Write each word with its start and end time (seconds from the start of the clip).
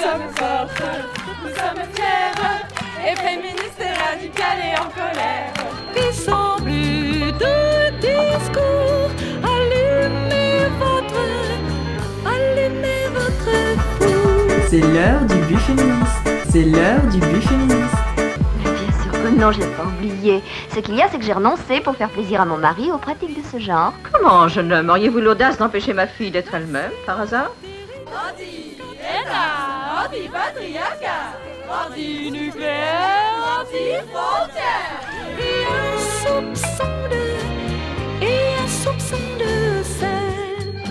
sommes 0.00 0.30
fortes, 0.34 0.82
nous 1.42 1.50
sommes 1.50 1.84
fières, 1.94 2.34
et 3.06 3.16
féministes 3.16 3.80
et 3.80 3.94
radicales 4.02 4.62
et 4.64 4.78
en 4.78 4.88
colère. 4.90 5.52
Qui 5.94 6.06
sans 6.14 6.56
plus 6.56 7.32
de 7.32 7.54
discours, 8.00 9.10
allumez 9.44 10.68
votre, 10.78 11.22
allumez 12.26 13.04
votre. 13.14 13.54
C'est 14.68 14.80
l'heure 14.80 15.20
du 15.22 15.36
but 15.46 15.58
féministe. 15.58 16.20
C'est 16.50 16.64
l'heure 16.64 17.02
du 17.12 17.18
but 17.18 17.42
féministe. 17.42 17.96
Bien 18.64 19.02
sûr 19.02 19.12
que 19.12 19.28
non, 19.38 19.52
je 19.52 19.60
l'ai 19.60 19.66
pas 19.66 19.84
oublié. 19.84 20.42
Ce 20.74 20.80
qu'il 20.80 20.94
y 20.94 21.02
a, 21.02 21.08
c'est 21.10 21.18
que 21.18 21.24
j'ai 21.24 21.32
renoncé 21.32 21.80
pour 21.80 21.94
faire 21.94 22.08
plaisir 22.08 22.40
à 22.40 22.44
mon 22.46 22.56
mari 22.56 22.90
aux 22.90 22.98
pratiques 22.98 23.36
de 23.36 23.46
ce 23.46 23.62
genre. 23.62 23.92
Comment, 24.10 24.48
jeune 24.48 24.72
homme, 24.72 24.88
auriez-vous 24.88 25.20
l'audace 25.20 25.58
d'empêcher 25.58 25.92
ma 25.92 26.06
fille 26.06 26.30
d'être 26.30 26.54
elle-même, 26.54 26.92
par 27.06 27.20
hasard? 27.20 27.50
Anti-patriarcat, 30.10 31.38
anti-nucléaire, 31.68 33.60
anti-frontière. 33.60 35.00
Et 35.38 35.64
un 35.66 35.98
soupçon 36.20 36.92
de, 37.10 38.24
et 38.24 38.58
un 38.58 38.68
soupçon 38.68 39.16
de 39.38 39.82
sel. 39.84 40.82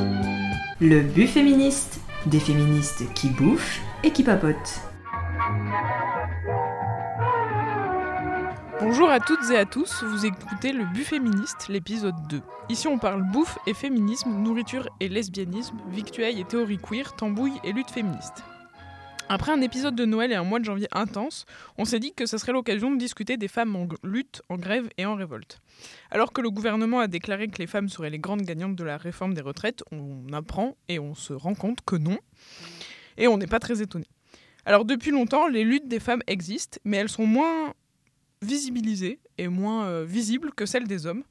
Le 0.80 1.02
but 1.02 1.28
féministe. 1.28 2.00
Des 2.26 2.40
féministes 2.40 3.14
qui 3.14 3.30
bouffent 3.30 3.80
et 4.04 4.12
qui 4.12 4.24
papotent. 4.24 4.82
Bonjour 8.82 9.10
à 9.10 9.20
toutes 9.20 9.50
et 9.52 9.58
à 9.58 9.66
tous, 9.66 10.04
vous 10.04 10.26
écoutez 10.26 10.72
le 10.74 10.86
But 10.86 11.06
Féministe, 11.06 11.68
l'épisode 11.70 12.16
2. 12.30 12.42
Ici 12.70 12.88
on 12.88 12.98
parle 12.98 13.24
bouffe 13.24 13.58
et 13.68 13.74
féminisme, 13.74 14.30
nourriture 14.30 14.90
et 15.00 15.10
lesbianisme, 15.10 15.78
victuailles 15.90 16.40
et 16.40 16.46
théorie 16.46 16.78
queer, 16.78 17.16
tambouille 17.16 17.60
et 17.64 17.72
lutte 17.72 17.92
féministe. 17.92 18.44
Après 19.32 19.52
un 19.52 19.62
épisode 19.62 19.94
de 19.96 20.06
Noël 20.06 20.32
et 20.32 20.36
un 20.36 20.44
mois 20.44 20.58
de 20.58 20.66
janvier 20.66 20.88
intense, 20.92 21.46
on 21.78 21.86
s'est 21.86 22.00
dit 22.00 22.14
que 22.14 22.26
ce 22.26 22.40
serait 22.40 22.52
l'occasion 22.52 22.92
de 22.92 22.98
discuter 22.98 23.38
des 23.38 23.48
femmes 23.48 23.76
en 23.76 23.88
lutte, 24.02 24.42
en 24.50 24.58
grève 24.58 24.90
et 24.98 25.06
en 25.06 25.14
révolte. 25.14 25.62
Alors 26.10 26.34
que 26.34 26.42
le 26.42 26.50
gouvernement 26.50 27.00
a 27.00 27.06
déclaré 27.06 27.48
que 27.48 27.60
les 27.60 27.68
femmes 27.68 27.90
seraient 27.90 28.10
les 28.10 28.18
grandes 28.18 28.42
gagnantes 28.42 28.76
de 28.76 28.84
la 28.84 28.98
réforme 28.98 29.36
des 29.36 29.42
retraites, 29.42 29.84
on 29.92 30.34
apprend 30.34 30.76
et 30.88 30.98
on 30.98 31.14
se 31.14 31.34
rend 31.34 31.54
compte 31.54 31.82
que 31.86 31.96
non. 31.96 32.18
Et 33.20 33.28
on 33.28 33.38
n'est 33.38 33.46
pas 33.46 33.60
très 33.60 33.84
étonné. 33.84 34.08
Alors 34.66 34.84
depuis 34.84 35.12
longtemps, 35.12 35.48
les 35.48 35.64
luttes 35.64 35.88
des 35.88 36.00
femmes 36.00 36.24
existent, 36.26 36.80
mais 36.84 36.98
elles 36.98 37.10
sont 37.10 37.28
moins 37.28 37.76
visibilisées 38.42 39.20
et 39.38 39.48
moins 39.48 39.86
euh, 39.86 40.06
visibles 40.06 40.52
que 40.56 40.66
celles 40.66 40.88
des 40.88 41.06
hommes. 41.06 41.24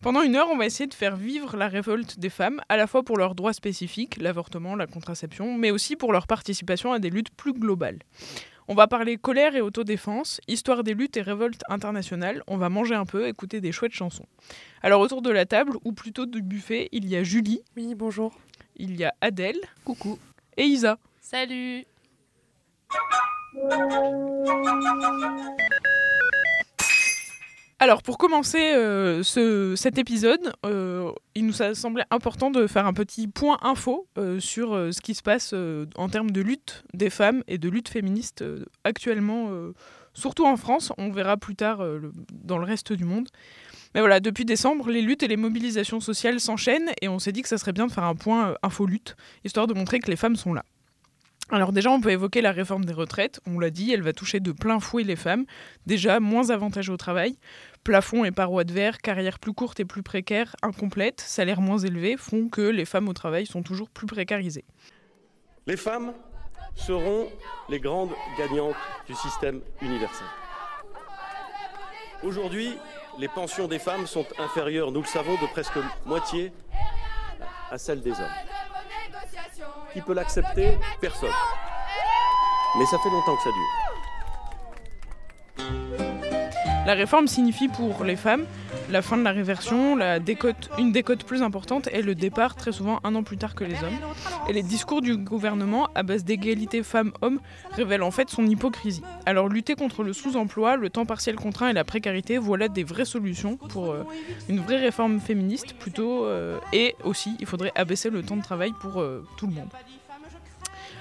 Pendant 0.00 0.22
une 0.22 0.36
heure, 0.36 0.48
on 0.50 0.56
va 0.56 0.66
essayer 0.66 0.86
de 0.86 0.94
faire 0.94 1.16
vivre 1.16 1.56
la 1.56 1.68
révolte 1.68 2.18
des 2.18 2.30
femmes, 2.30 2.60
à 2.68 2.76
la 2.76 2.86
fois 2.86 3.02
pour 3.02 3.18
leurs 3.18 3.34
droits 3.34 3.52
spécifiques, 3.52 4.16
l'avortement, 4.20 4.76
la 4.76 4.86
contraception, 4.86 5.56
mais 5.56 5.70
aussi 5.70 5.96
pour 5.96 6.12
leur 6.12 6.26
participation 6.26 6.92
à 6.92 6.98
des 6.98 7.10
luttes 7.10 7.34
plus 7.36 7.52
globales. 7.52 7.98
On 8.68 8.74
va 8.74 8.86
parler 8.86 9.16
colère 9.16 9.56
et 9.56 9.60
autodéfense, 9.60 10.40
histoire 10.46 10.84
des 10.84 10.94
luttes 10.94 11.16
et 11.16 11.22
révoltes 11.22 11.62
internationales, 11.68 12.44
on 12.46 12.56
va 12.56 12.68
manger 12.68 12.94
un 12.94 13.04
peu, 13.04 13.26
écouter 13.26 13.60
des 13.60 13.72
chouettes 13.72 13.94
chansons. 13.94 14.26
Alors 14.80 15.00
autour 15.00 15.22
de 15.22 15.30
la 15.30 15.44
table, 15.44 15.72
ou 15.84 15.92
plutôt 15.92 16.24
du 16.24 16.40
buffet, 16.40 16.88
il 16.92 17.08
y 17.08 17.16
a 17.16 17.24
Julie. 17.24 17.62
Oui, 17.76 17.96
bonjour. 17.96 18.32
Il 18.76 18.96
y 18.96 19.04
a 19.04 19.12
Adèle. 19.20 19.58
Coucou. 19.84 20.18
Et 20.56 20.64
Isa. 20.64 20.98
Salut. 21.20 21.84
Alors, 27.82 28.02
pour 28.02 28.18
commencer 28.18 28.74
euh, 28.74 29.22
ce, 29.22 29.74
cet 29.74 29.96
épisode, 29.96 30.52
euh, 30.66 31.12
il 31.34 31.46
nous 31.46 31.62
a 31.62 31.74
semblé 31.74 32.02
important 32.10 32.50
de 32.50 32.66
faire 32.66 32.84
un 32.84 32.92
petit 32.92 33.26
point 33.26 33.56
info 33.62 34.06
euh, 34.18 34.38
sur 34.38 34.72
ce 34.92 35.00
qui 35.00 35.14
se 35.14 35.22
passe 35.22 35.54
en 35.96 36.08
termes 36.10 36.30
de 36.30 36.42
lutte 36.42 36.84
des 36.92 37.08
femmes 37.08 37.42
et 37.48 37.56
de 37.56 37.70
lutte 37.70 37.88
féministe 37.88 38.44
actuellement, 38.84 39.50
surtout 40.12 40.44
en 40.44 40.58
France. 40.58 40.92
On 40.98 41.10
verra 41.10 41.38
plus 41.38 41.56
tard 41.56 41.82
dans 42.34 42.58
le 42.58 42.66
reste 42.66 42.92
du 42.92 43.04
monde. 43.04 43.28
Mais 43.94 44.00
voilà, 44.00 44.20
depuis 44.20 44.44
décembre, 44.44 44.90
les 44.90 45.00
luttes 45.00 45.22
et 45.22 45.28
les 45.28 45.38
mobilisations 45.38 46.00
sociales 46.00 46.38
s'enchaînent 46.38 46.90
et 47.00 47.08
on 47.08 47.18
s'est 47.18 47.32
dit 47.32 47.40
que 47.40 47.48
ça 47.48 47.56
serait 47.56 47.72
bien 47.72 47.86
de 47.86 47.92
faire 47.92 48.04
un 48.04 48.14
point 48.14 48.56
info-lutte, 48.62 49.16
histoire 49.42 49.66
de 49.66 49.72
montrer 49.72 50.00
que 50.00 50.10
les 50.10 50.16
femmes 50.16 50.36
sont 50.36 50.52
là. 50.52 50.64
Alors 51.52 51.72
déjà, 51.72 51.90
on 51.90 52.00
peut 52.00 52.10
évoquer 52.10 52.42
la 52.42 52.52
réforme 52.52 52.84
des 52.84 52.92
retraites. 52.92 53.40
On 53.44 53.58
l'a 53.58 53.70
dit, 53.70 53.92
elle 53.92 54.02
va 54.02 54.12
toucher 54.12 54.38
de 54.38 54.52
plein 54.52 54.78
fouet 54.78 55.02
les 55.02 55.16
femmes. 55.16 55.46
Déjà, 55.84 56.20
moins 56.20 56.50
avantagées 56.50 56.92
au 56.92 56.96
travail. 56.96 57.36
Plafond 57.84 58.24
et 58.24 58.30
parois 58.30 58.64
de 58.64 58.72
verre, 58.72 58.98
carrière 58.98 59.38
plus 59.38 59.54
courte 59.54 59.80
et 59.80 59.86
plus 59.86 60.02
précaire, 60.02 60.54
incomplète, 60.62 61.20
salaire 61.20 61.62
moins 61.62 61.78
élevé, 61.78 62.16
font 62.18 62.48
que 62.48 62.60
les 62.60 62.84
femmes 62.84 63.08
au 63.08 63.14
travail 63.14 63.46
sont 63.46 63.62
toujours 63.62 63.88
plus 63.88 64.06
précarisées. 64.06 64.66
Les 65.66 65.78
femmes 65.78 66.12
seront 66.74 67.28
les 67.70 67.80
grandes 67.80 68.12
gagnantes 68.38 68.76
du 69.06 69.14
système 69.14 69.62
universel. 69.80 70.26
Aujourd'hui, 72.22 72.76
les 73.18 73.28
pensions 73.28 73.66
des 73.66 73.78
femmes 73.78 74.06
sont 74.06 74.26
inférieures, 74.38 74.92
nous 74.92 75.00
le 75.00 75.06
savons, 75.06 75.34
de 75.40 75.46
presque 75.46 75.78
moitié 76.04 76.52
à 77.70 77.78
celles 77.78 78.02
des 78.02 78.12
hommes. 78.12 78.36
Qui 79.94 80.02
peut 80.02 80.14
l'accepter? 80.14 80.78
Personne. 81.00 81.32
Mais 82.78 82.84
ça 82.84 82.98
fait 82.98 83.10
longtemps 83.10 83.36
que 83.36 83.42
ça 83.42 83.50
dure. 83.50 83.79
La 86.90 86.96
réforme 86.96 87.28
signifie 87.28 87.68
pour 87.68 88.02
les 88.02 88.16
femmes 88.16 88.46
la 88.90 89.00
fin 89.00 89.16
de 89.16 89.22
la 89.22 89.30
réversion, 89.30 89.94
la 89.94 90.18
décote, 90.18 90.70
une 90.76 90.90
décote 90.90 91.22
plus 91.22 91.40
importante 91.40 91.88
et 91.92 92.02
le 92.02 92.16
départ 92.16 92.56
très 92.56 92.72
souvent 92.72 92.98
un 93.04 93.14
an 93.14 93.22
plus 93.22 93.36
tard 93.36 93.54
que 93.54 93.62
les 93.62 93.76
hommes. 93.76 93.96
Et 94.48 94.52
les 94.52 94.64
discours 94.64 95.00
du 95.00 95.16
gouvernement 95.16 95.88
à 95.94 96.02
base 96.02 96.24
d'égalité 96.24 96.82
femmes-hommes 96.82 97.38
révèlent 97.70 98.02
en 98.02 98.10
fait 98.10 98.28
son 98.28 98.44
hypocrisie. 98.44 99.02
Alors 99.24 99.48
lutter 99.48 99.76
contre 99.76 100.02
le 100.02 100.12
sous-emploi, 100.12 100.74
le 100.74 100.90
temps 100.90 101.06
partiel 101.06 101.36
contraint 101.36 101.68
et 101.68 101.72
la 101.72 101.84
précarité, 101.84 102.38
voilà 102.38 102.66
des 102.66 102.82
vraies 102.82 103.04
solutions 103.04 103.56
pour 103.56 103.92
euh, 103.92 104.02
une 104.48 104.58
vraie 104.58 104.78
réforme 104.78 105.20
féministe 105.20 105.74
plutôt. 105.74 106.24
euh, 106.24 106.58
et 106.72 106.96
aussi, 107.04 107.36
il 107.38 107.46
faudrait 107.46 107.70
abaisser 107.76 108.10
le 108.10 108.24
temps 108.24 108.36
de 108.36 108.42
travail 108.42 108.72
pour 108.80 109.00
euh, 109.00 109.24
tout 109.36 109.46
le 109.46 109.52
monde. 109.52 109.68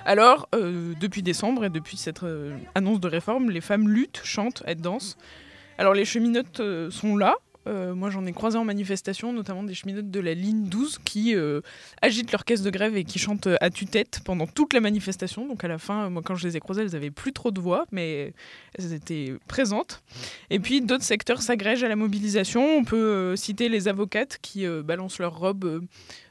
Alors, 0.06 0.48
depuis 0.54 1.24
décembre 1.24 1.66
et 1.66 1.70
depuis 1.70 1.98
cette 1.98 2.22
annonce 2.76 3.00
de 3.00 3.08
réforme, 3.08 3.50
les 3.50 3.62
femmes 3.62 3.90
luttent, 3.90 4.22
chantent, 4.24 4.62
elles 4.68 4.82
dansent. 4.82 5.18
Alors 5.80 5.94
les 5.94 6.04
cheminotes 6.04 6.60
euh, 6.60 6.92
sont 6.92 7.16
là. 7.16 7.38
Euh, 7.66 7.96
moi 7.96 8.10
j'en 8.10 8.26
ai 8.26 8.34
croisé 8.34 8.58
en 8.58 8.66
manifestation, 8.66 9.32
notamment 9.32 9.64
des 9.64 9.74
cheminotes 9.74 10.12
de 10.12 10.20
la 10.20 10.34
ligne 10.34 10.66
12 10.66 11.00
qui 11.06 11.34
euh, 11.36 11.62
agitent 12.02 12.34
leur 12.34 12.44
caisse 12.44 12.64
de 12.64 12.70
grève 12.70 12.98
et 12.98 13.06
qui 13.06 13.18
chantent 13.18 13.48
à 13.62 13.70
tue-tête 13.70 14.20
pendant 14.26 14.46
toute 14.46 14.74
la 14.74 14.82
manifestation. 14.82 15.48
Donc 15.48 15.64
à 15.64 15.70
la 15.70 15.78
fin, 15.78 16.10
moi 16.10 16.22
quand 16.22 16.36
je 16.36 16.46
les 16.46 16.58
ai 16.58 16.60
croisées, 16.60 16.82
elles 16.82 16.98
avaient 16.98 17.12
plus 17.12 17.32
trop 17.32 17.52
de 17.52 17.62
voix, 17.62 17.86
mais 17.94 18.34
elles 18.78 18.92
étaient 18.92 19.34
présentes. 19.48 20.04
Et 20.50 20.60
puis 20.60 20.82
d'autres 20.82 21.06
secteurs 21.06 21.42
s'agrègent 21.42 21.86
à 21.86 21.90
la 21.90 21.96
mobilisation. 21.96 22.62
On 22.62 22.84
peut 22.84 23.38
citer 23.38 23.70
les 23.70 23.88
avocates 23.88 24.38
qui 24.42 24.68
balancent 24.84 25.20
leur 25.20 25.40
robe 25.40 25.64
euh, 25.64 25.80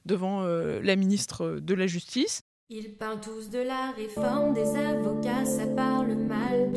devant 0.04 0.42
la 0.42 0.96
ministre 0.96 1.58
de 1.58 1.74
la 1.74 1.86
Justice. 1.86 2.42
Ils 2.68 2.96
parlent 2.96 3.20
tous 3.20 3.48
de 3.48 3.60
la 3.60 3.92
réforme 3.92 4.52
des 4.52 4.76
avocats, 4.76 5.46
ça 5.46 5.66
parle 5.68 6.14
mal. 6.16 6.70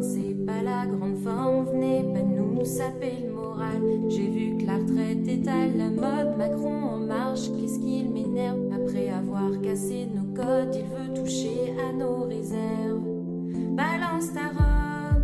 2020, 0.00 0.02
c'est 0.02 0.46
pas 0.46 0.62
la 0.62 0.86
grande 0.86 1.18
forme, 1.22 1.66
venez 1.66 2.02
pas 2.12 2.22
nous 2.22 2.64
saper 2.64 3.12
le 3.24 3.32
moral. 3.32 3.82
J'ai 4.08 4.28
vu 4.28 4.58
que 4.58 4.66
la 4.66 4.76
retraite 4.76 5.28
est 5.28 5.48
à 5.48 5.66
la 5.66 5.90
mode, 5.90 6.36
Macron 6.36 6.82
en 6.82 6.98
marche, 6.98 7.48
qu'est-ce 7.58 7.78
qu'il 7.78 8.10
m'énerve? 8.10 8.58
Après 8.72 9.08
avoir 9.08 9.60
cassé 9.62 10.06
nos 10.06 10.34
codes, 10.34 10.74
il 10.74 10.84
veut 10.84 11.14
toucher 11.14 11.74
à 11.88 11.92
nos 11.92 12.24
réserves. 12.24 13.02
Balance 13.76 14.32
ta 14.32 14.48
robe. 14.48 15.22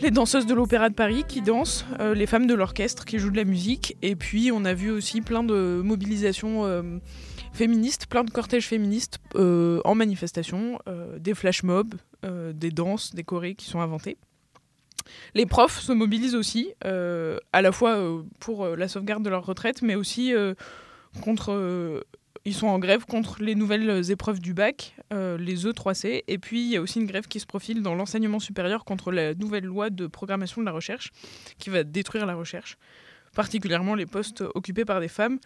Les 0.00 0.10
danseuses 0.10 0.46
de 0.46 0.54
l'Opéra 0.54 0.88
de 0.88 0.94
Paris 0.94 1.24
qui 1.28 1.42
dansent, 1.42 1.84
euh, 2.00 2.12
les 2.12 2.26
femmes 2.26 2.48
de 2.48 2.54
l'orchestre 2.54 3.04
qui 3.04 3.18
jouent 3.18 3.30
de 3.30 3.36
la 3.36 3.44
musique, 3.44 3.96
et 4.02 4.16
puis 4.16 4.50
on 4.52 4.64
a 4.64 4.74
vu 4.74 4.90
aussi 4.90 5.20
plein 5.20 5.44
de 5.44 5.80
mobilisations 5.84 6.64
euh, 6.64 6.98
féministes, 7.52 8.06
plein 8.06 8.24
de 8.24 8.30
cortèges 8.30 8.66
féministes 8.66 9.20
euh, 9.36 9.80
en 9.84 9.94
manifestation, 9.94 10.80
euh, 10.88 11.18
des 11.20 11.34
flash 11.34 11.62
mobs, 11.62 11.94
des 12.22 12.70
danses, 12.70 13.14
des 13.14 13.24
chorés 13.24 13.54
qui 13.54 13.66
sont 13.66 13.80
inventés. 13.80 14.16
Les 15.34 15.46
profs 15.46 15.80
se 15.80 15.92
mobilisent 15.92 16.36
aussi, 16.36 16.72
euh, 16.84 17.38
à 17.52 17.62
la 17.62 17.72
fois 17.72 17.96
euh, 17.96 18.22
pour 18.38 18.64
euh, 18.64 18.76
la 18.76 18.86
sauvegarde 18.88 19.24
de 19.24 19.30
leur 19.30 19.44
retraite, 19.44 19.82
mais 19.82 19.94
aussi 19.94 20.34
euh, 20.34 20.54
contre. 21.22 21.52
euh, 21.52 22.02
ils 22.44 22.54
sont 22.54 22.66
en 22.66 22.80
grève 22.80 23.04
contre 23.06 23.40
les 23.40 23.54
nouvelles 23.54 24.10
épreuves 24.10 24.40
du 24.40 24.52
bac, 24.52 24.96
euh, 25.12 25.38
les 25.38 25.64
E3C, 25.64 26.24
et 26.26 26.38
puis 26.38 26.60
il 26.64 26.70
y 26.70 26.76
a 26.76 26.80
aussi 26.80 26.98
une 26.98 27.06
grève 27.06 27.28
qui 27.28 27.38
se 27.38 27.46
profile 27.46 27.82
dans 27.82 27.94
l'enseignement 27.94 28.40
supérieur 28.40 28.84
contre 28.84 29.12
la 29.12 29.34
nouvelle 29.34 29.64
loi 29.64 29.90
de 29.90 30.08
programmation 30.08 30.60
de 30.60 30.66
la 30.66 30.72
recherche, 30.72 31.12
qui 31.58 31.70
va 31.70 31.84
détruire 31.84 32.26
la 32.26 32.34
recherche, 32.34 32.78
particulièrement 33.36 33.94
les 33.94 34.06
postes 34.06 34.42
occupés 34.56 34.84
par 34.84 34.98
des 34.98 35.06
femmes. 35.06 35.38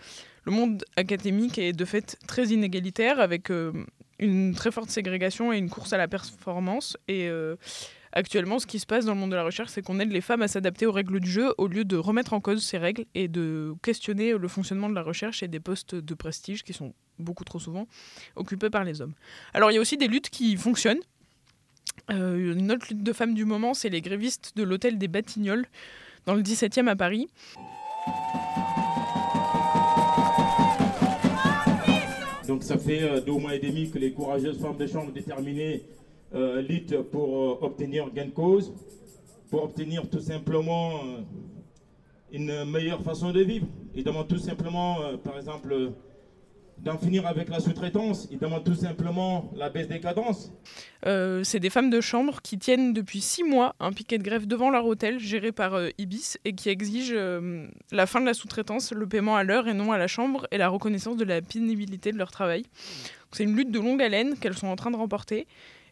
Le 0.44 0.52
monde 0.52 0.84
académique 0.96 1.58
est 1.58 1.74
de 1.74 1.84
fait 1.84 2.16
très 2.26 2.46
inégalitaire, 2.46 3.20
avec 3.20 3.50
euh, 3.50 3.72
une 4.18 4.54
très 4.54 4.70
forte 4.70 4.90
ségrégation 4.90 5.52
et 5.52 5.58
une 5.58 5.70
course 5.70 5.92
à 5.92 5.98
la 5.98 6.08
performance, 6.08 6.96
et 7.08 7.28
euh, 7.28 7.56
Actuellement, 8.16 8.58
ce 8.58 8.66
qui 8.66 8.78
se 8.78 8.86
passe 8.86 9.04
dans 9.04 9.12
le 9.12 9.20
monde 9.20 9.32
de 9.32 9.36
la 9.36 9.44
recherche, 9.44 9.68
c'est 9.68 9.82
qu'on 9.82 10.00
aide 10.00 10.10
les 10.10 10.22
femmes 10.22 10.40
à 10.40 10.48
s'adapter 10.48 10.86
aux 10.86 10.92
règles 10.92 11.20
du 11.20 11.30
jeu 11.30 11.52
au 11.58 11.66
lieu 11.66 11.84
de 11.84 11.98
remettre 11.98 12.32
en 12.32 12.40
cause 12.40 12.64
ces 12.64 12.78
règles 12.78 13.04
et 13.14 13.28
de 13.28 13.74
questionner 13.82 14.32
le 14.32 14.48
fonctionnement 14.48 14.88
de 14.88 14.94
la 14.94 15.02
recherche 15.02 15.42
et 15.42 15.48
des 15.48 15.60
postes 15.60 15.94
de 15.94 16.14
prestige 16.14 16.62
qui 16.62 16.72
sont 16.72 16.94
beaucoup 17.18 17.44
trop 17.44 17.58
souvent 17.58 17.86
occupés 18.34 18.70
par 18.70 18.84
les 18.84 19.02
hommes. 19.02 19.12
Alors 19.52 19.70
il 19.70 19.74
y 19.74 19.76
a 19.76 19.82
aussi 19.82 19.98
des 19.98 20.08
luttes 20.08 20.30
qui 20.30 20.56
fonctionnent. 20.56 21.02
Euh, 22.10 22.54
une 22.54 22.72
autre 22.72 22.86
lutte 22.88 23.02
de 23.02 23.12
femmes 23.12 23.34
du 23.34 23.44
moment, 23.44 23.74
c'est 23.74 23.90
les 23.90 24.00
grévistes 24.00 24.56
de 24.56 24.62
l'hôtel 24.62 24.96
des 24.96 25.08
Batignolles 25.08 25.66
dans 26.24 26.34
le 26.34 26.40
17e 26.40 26.88
à 26.88 26.96
Paris. 26.96 27.28
Donc 32.46 32.62
ça 32.62 32.78
fait 32.78 33.02
euh, 33.02 33.20
deux 33.20 33.32
mois 33.32 33.54
et 33.54 33.58
demi 33.58 33.90
que 33.90 33.98
les 33.98 34.12
courageuses 34.12 34.60
femmes 34.60 34.76
de 34.76 34.86
chambre 34.86 35.12
déterminées 35.12 35.82
euh, 36.34 36.60
luttent 36.62 37.00
pour 37.02 37.36
euh, 37.36 37.58
obtenir 37.60 38.12
gain 38.12 38.26
de 38.26 38.30
cause, 38.30 38.72
pour 39.50 39.64
obtenir 39.64 40.08
tout 40.08 40.20
simplement 40.20 41.00
une 42.32 42.64
meilleure 42.64 43.02
façon 43.02 43.32
de 43.32 43.40
vivre. 43.40 43.66
Ils 43.94 44.04
demandent 44.04 44.28
tout 44.28 44.38
simplement, 44.38 44.96
par 45.24 45.38
exemple, 45.38 45.92
d'en 46.78 46.98
finir 46.98 47.26
avec 47.26 47.48
la 47.48 47.60
sous-traitance. 47.60 48.28
Ils 48.30 48.38
demandent 48.38 48.64
tout 48.64 48.74
simplement 48.74 49.50
la 49.56 49.70
baisse 49.70 49.88
des 49.88 50.00
cadences. 50.00 50.52
Euh, 51.06 51.42
c'est 51.44 51.60
des 51.60 51.70
femmes 51.70 51.90
de 51.90 52.00
chambre 52.00 52.40
qui 52.42 52.58
tiennent 52.58 52.92
depuis 52.92 53.20
six 53.20 53.44
mois 53.44 53.74
un 53.80 53.92
piquet 53.92 54.18
de 54.18 54.22
grève 54.22 54.46
devant 54.46 54.70
leur 54.70 54.86
hôtel 54.86 55.18
géré 55.18 55.52
par 55.52 55.74
euh, 55.74 55.88
Ibis 55.98 56.38
et 56.44 56.52
qui 56.52 56.68
exigent 56.68 57.14
euh, 57.14 57.66
la 57.92 58.06
fin 58.06 58.20
de 58.20 58.26
la 58.26 58.34
sous-traitance, 58.34 58.92
le 58.92 59.06
paiement 59.06 59.36
à 59.36 59.44
l'heure 59.44 59.68
et 59.68 59.74
non 59.74 59.92
à 59.92 59.98
la 59.98 60.06
chambre 60.06 60.46
et 60.50 60.58
la 60.58 60.68
reconnaissance 60.68 61.16
de 61.16 61.24
la 61.24 61.42
pénibilité 61.42 62.12
de 62.12 62.18
leur 62.18 62.30
travail. 62.30 62.64
C'est 63.32 63.44
une 63.44 63.56
lutte 63.56 63.70
de 63.70 63.80
longue 63.80 64.02
haleine 64.02 64.36
qu'elles 64.38 64.56
sont 64.56 64.68
en 64.68 64.76
train 64.76 64.90
de 64.90 64.96
remporter. 64.96 65.46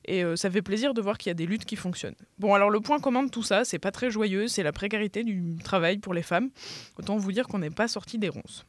Et 0.07 0.23
ça 0.37 0.51
fait 0.51 0.61
plaisir 0.61 0.93
de 0.93 1.01
voir 1.01 1.17
qu'il 1.17 1.31
y 1.31 1.33
a 1.33 1.35
des 1.35 1.47
luttes 1.47 1.65
qui 1.65 1.77
fonctionnent. 1.77 2.15
Bon, 2.39 2.53
alors 2.53 2.69
le 2.69 2.81
point 2.81 3.01
commun 3.01 3.23
de 3.23 3.31
tout 3.31 3.43
ça, 3.43 3.65
c'est 3.65 3.79
pas 3.79 3.91
très 3.91 4.11
joyeux, 4.11 4.49
c'est 4.49 4.63
la 4.63 4.73
précarité 4.73 5.25
du 5.25 5.57
travail 5.65 5.97
pour 5.97 6.13
les 6.13 6.23
femmes. 6.23 6.51
Autant 6.99 7.17
vous 7.17 7.33
dire 7.33 7.49
qu'on 7.49 7.61
n'est 7.61 7.71
pas 7.71 7.89
sorti 7.89 8.19
des 8.19 8.29
ronces. 8.29 8.67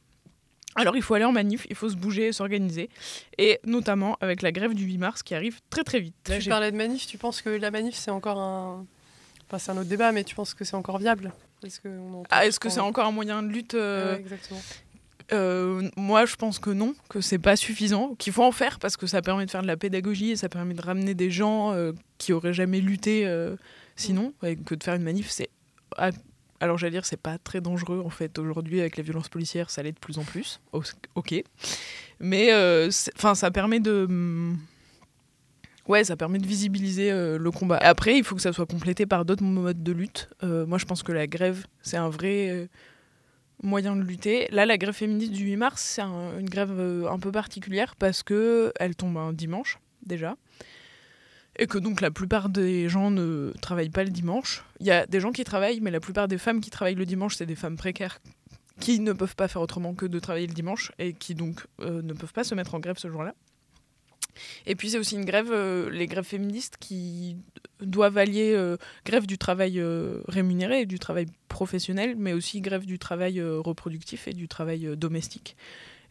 Alors 0.75 0.95
il 0.95 1.01
faut 1.01 1.13
aller 1.13 1.25
en 1.25 1.31
manif, 1.31 1.65
il 1.69 1.75
faut 1.75 1.89
se 1.89 1.95
bouger, 1.95 2.31
s'organiser, 2.33 2.89
et 3.37 3.59
notamment 3.65 4.17
avec 4.21 4.41
la 4.41 4.51
grève 4.51 4.73
du 4.73 4.83
8 4.85 4.97
mars 4.97 5.23
qui 5.23 5.33
arrive 5.35 5.59
très 5.69 5.83
très 5.83 5.99
vite. 5.99 6.15
Là, 6.27 6.39
Tu 6.39 6.49
parlais 6.49 6.71
de 6.71 6.77
manif, 6.77 7.07
tu 7.07 7.17
penses 7.17 7.41
que 7.41 7.49
la 7.49 7.71
manif 7.71 7.95
c'est 7.95 8.11
encore 8.11 8.37
un. 8.39 8.85
Enfin, 9.47 9.57
c'est 9.59 9.71
un 9.71 9.77
autre 9.77 9.89
débat, 9.89 10.11
mais 10.11 10.23
tu 10.23 10.33
penses 10.35 10.53
que 10.53 10.65
c'est 10.65 10.75
encore 10.75 10.97
viable? 10.97 11.31
Est-ce 11.63 11.79
que, 11.79 11.89
Ah, 12.31 12.45
est-ce 12.45 12.59
que 12.59 12.67
quand- 12.67 12.73
c'est 12.73 12.79
encore 12.81 13.05
un 13.05 13.11
moyen 13.11 13.41
de 13.43 13.47
lutte 13.49 13.73
euh, 13.75 14.13
Ouais, 14.15 14.19
exactement. 14.19 14.59
euh, 15.33 15.89
Moi, 15.97 16.25
je 16.25 16.35
pense 16.35 16.59
que 16.59 16.69
non, 16.71 16.95
que 17.09 17.21
c'est 17.21 17.39
pas 17.39 17.55
suffisant, 17.55 18.15
qu'il 18.15 18.33
faut 18.33 18.43
en 18.43 18.51
faire 18.51 18.79
parce 18.79 18.97
que 18.97 19.07
ça 19.07 19.21
permet 19.21 19.45
de 19.45 19.51
faire 19.51 19.61
de 19.61 19.67
la 19.67 19.77
pédagogie 19.77 20.31
et 20.31 20.35
ça 20.35 20.49
permet 20.49 20.73
de 20.73 20.81
ramener 20.81 21.13
des 21.13 21.29
gens 21.31 21.73
euh, 21.73 21.93
qui 22.17 22.33
auraient 22.33 22.53
jamais 22.53 22.81
lutté 22.81 23.25
euh, 23.27 23.55
sinon, 23.95 24.33
et 24.43 24.55
que 24.55 24.75
de 24.75 24.83
faire 24.83 24.95
une 24.95 25.03
manif, 25.03 25.29
c'est. 25.29 25.49
Alors, 26.59 26.77
j'allais 26.77 26.91
dire, 26.91 27.05
c'est 27.05 27.17
pas 27.21 27.37
très 27.37 27.61
dangereux 27.61 28.01
en 28.05 28.09
fait. 28.09 28.37
Aujourd'hui, 28.39 28.79
avec 28.79 28.97
les 28.97 29.03
violences 29.03 29.29
policières, 29.29 29.69
ça 29.69 29.83
l'est 29.83 29.91
de 29.91 29.99
plus 29.99 30.17
en 30.17 30.23
plus. 30.23 30.59
Ok. 31.15 31.35
Mais 32.19 32.53
euh, 32.53 32.89
enfin, 33.15 33.35
ça 33.35 33.51
permet 33.51 33.79
de. 33.79 34.05
hum, 34.09 34.57
Ouais, 35.87 36.03
ça 36.03 36.15
permet 36.15 36.39
de 36.39 36.47
visibiliser 36.47 37.11
euh, 37.11 37.37
le 37.37 37.51
combat. 37.51 37.77
Après, 37.77 38.17
il 38.17 38.23
faut 38.23 38.33
que 38.35 38.41
ça 38.41 38.51
soit 38.51 38.65
complété 38.65 39.05
par 39.05 39.23
d'autres 39.23 39.43
modes 39.43 39.83
de 39.83 39.91
lutte. 39.91 40.29
Euh, 40.43 40.65
moi, 40.65 40.79
je 40.79 40.85
pense 40.85 41.03
que 41.03 41.11
la 41.11 41.27
grève, 41.27 41.65
c'est 41.83 41.97
un 41.97 42.09
vrai 42.09 42.67
moyen 43.61 43.95
de 43.95 44.01
lutter. 44.01 44.47
Là, 44.51 44.65
la 44.65 44.77
grève 44.79 44.95
féministe 44.95 45.31
du 45.31 45.43
8 45.45 45.57
mars, 45.57 45.81
c'est 45.83 46.01
un- 46.01 46.39
une 46.39 46.49
grève 46.49 46.71
un 47.09 47.19
peu 47.19 47.31
particulière 47.31 47.95
parce 47.97 48.23
que 48.23 48.73
elle 48.79 48.95
tombe 48.95 49.15
un 49.17 49.31
dimanche 49.31 49.79
déjà. 50.03 50.35
Et 51.57 51.67
que 51.67 51.77
donc 51.77 52.01
la 52.01 52.11
plupart 52.11 52.49
des 52.49 52.89
gens 52.89 53.11
ne 53.11 53.53
travaillent 53.61 53.89
pas 53.89 54.03
le 54.03 54.09
dimanche. 54.09 54.63
Il 54.79 54.87
y 54.87 54.91
a 54.91 55.05
des 55.05 55.19
gens 55.19 55.31
qui 55.31 55.43
travaillent, 55.43 55.79
mais 55.79 55.91
la 55.91 55.99
plupart 55.99 56.27
des 56.27 56.37
femmes 56.37 56.59
qui 56.59 56.69
travaillent 56.69 56.95
le 56.95 57.05
dimanche, 57.05 57.35
c'est 57.35 57.45
des 57.45 57.55
femmes 57.55 57.77
précaires 57.77 58.19
qui 58.79 58.99
ne 58.99 59.13
peuvent 59.13 59.35
pas 59.35 59.47
faire 59.47 59.61
autrement 59.61 59.93
que 59.93 60.05
de 60.05 60.19
travailler 60.19 60.47
le 60.47 60.53
dimanche 60.53 60.91
et 60.99 61.13
qui 61.13 61.35
donc 61.35 61.65
euh, 61.81 62.01
ne 62.01 62.13
peuvent 62.13 62.33
pas 62.33 62.43
se 62.43 62.55
mettre 62.55 62.75
en 62.75 62.79
grève 62.79 62.97
ce 62.97 63.09
jour-là. 63.09 63.33
Et 64.65 64.75
puis 64.75 64.89
c'est 64.89 64.97
aussi 64.97 65.15
une 65.15 65.23
grève, 65.23 65.51
euh, 65.51 65.89
les 65.89 66.07
grèves 66.07 66.25
féministes 66.25 66.75
qui 66.77 67.37
doivent 67.79 68.17
allier 68.17 68.53
euh, 68.53 68.75
grève 69.05 69.25
du 69.25 69.37
travail 69.37 69.81
rémunéré 70.27 70.81
et 70.81 70.85
du 70.85 70.99
travail 70.99 71.27
professionnel, 71.47 72.15
mais 72.17 72.33
aussi 72.33 72.59
grève 72.59 72.85
du 72.85 72.99
travail 72.99 73.41
reproductif 73.41 74.27
et 74.27 74.33
du 74.33 74.47
travail 74.47 74.97
domestique. 74.97 75.55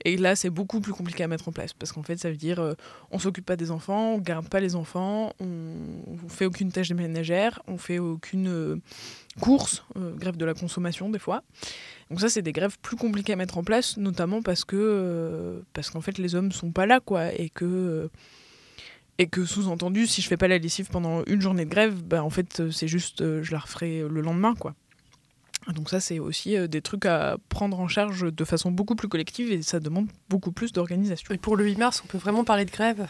Et 0.05 0.17
là, 0.17 0.37
c'est 0.37 0.50
beaucoup 0.50 0.81
plus 0.81 0.93
compliqué 0.93 1.25
à 1.25 1.29
mettre 1.29 1.49
en 1.49 1.52
place 1.52 1.73
parce 1.73 1.93
qu'en 1.93 2.02
fait, 2.02 2.17
ça 2.17 2.31
veut 2.31 2.37
dire 2.37 2.61
euh, 2.61 2.75
on 3.11 3.19
s'occupe 3.19 3.46
pas 3.46 3.56
des 3.56 3.70
enfants, 3.70 4.14
on 4.14 4.19
garde 4.19 4.49
pas 4.49 4.61
les 4.61 4.75
enfants, 4.75 5.32
on, 5.41 5.46
on 6.06 6.29
fait 6.29 6.46
aucune 6.46 6.73
tâche 6.73 6.91
ménagère, 6.93 7.62
on 7.67 7.79
fait 7.79 7.99
aucune 7.99 8.49
euh, 8.49 8.76
course, 9.41 9.85
euh, 9.96 10.12
grève 10.14 10.37
de 10.37 10.44
la 10.44 10.55
consommation 10.55 11.11
des 11.11 11.19
fois. 11.19 11.43
Donc 12.11 12.20
ça, 12.20 12.29
c'est 12.29 12.43
des 12.43 12.52
grèves 12.52 12.79
plus 12.81 12.96
compliquées 12.96 13.32
à 13.32 13.37
mettre 13.37 13.58
en 13.58 13.64
place, 13.64 13.96
notamment 13.96 14.43
parce 14.43 14.64
que 14.64 14.76
euh, 14.76 15.61
parce 15.73 15.91
qu'en 15.91 16.00
fait, 16.00 16.19
les 16.19 16.35
hommes 16.35 16.52
sont 16.52 16.70
pas 16.70 16.87
là, 16.87 17.00
quoi, 17.00 17.32
et 17.32 17.50
que 17.50 18.11
et 19.19 19.29
que 19.29 19.44
sous-entendu, 19.44 20.08
si 20.08 20.23
je 20.23 20.29
fais 20.29 20.37
pas 20.37 20.49
la 20.49 20.58
lessive 20.58 20.88
pendant 20.91 21.23
une 21.26 21.41
journée 21.41 21.64
de 21.64 21.70
grève, 21.70 22.02
bah, 22.02 22.25
en 22.25 22.31
fait, 22.31 22.70
c'est 22.73 22.88
juste, 22.88 23.43
je 23.43 23.52
la 23.52 23.61
referai 23.61 24.00
le 24.00 24.20
lendemain, 24.20 24.56
quoi. 24.56 24.75
Donc 25.72 25.88
ça, 25.88 25.99
c'est 26.00 26.19
aussi 26.19 26.56
euh, 26.56 26.66
des 26.66 26.82
trucs 26.82 27.06
à 27.06 27.37
prendre 27.49 27.81
en 27.81 27.88
charge 27.88 28.31
de 28.32 28.44
façon 28.44 28.70
beaucoup 28.70 28.96
plus 28.96 29.08
collective 29.08 29.50
et 29.50 29.62
ça 29.62 29.81
demande 29.81 30.08
beaucoup 30.28 30.52
plus 30.52 30.72
d'organisation. 30.72 31.32
Et 31.34 31.38
pour 31.38 31.56
le 31.56 31.64
8 31.64 31.78
mars, 31.78 32.02
on 32.05 32.06
peut 32.06 32.19
vraiment 32.19 32.44
parler 32.44 32.64
de 32.66 32.70
grève? 32.70 33.06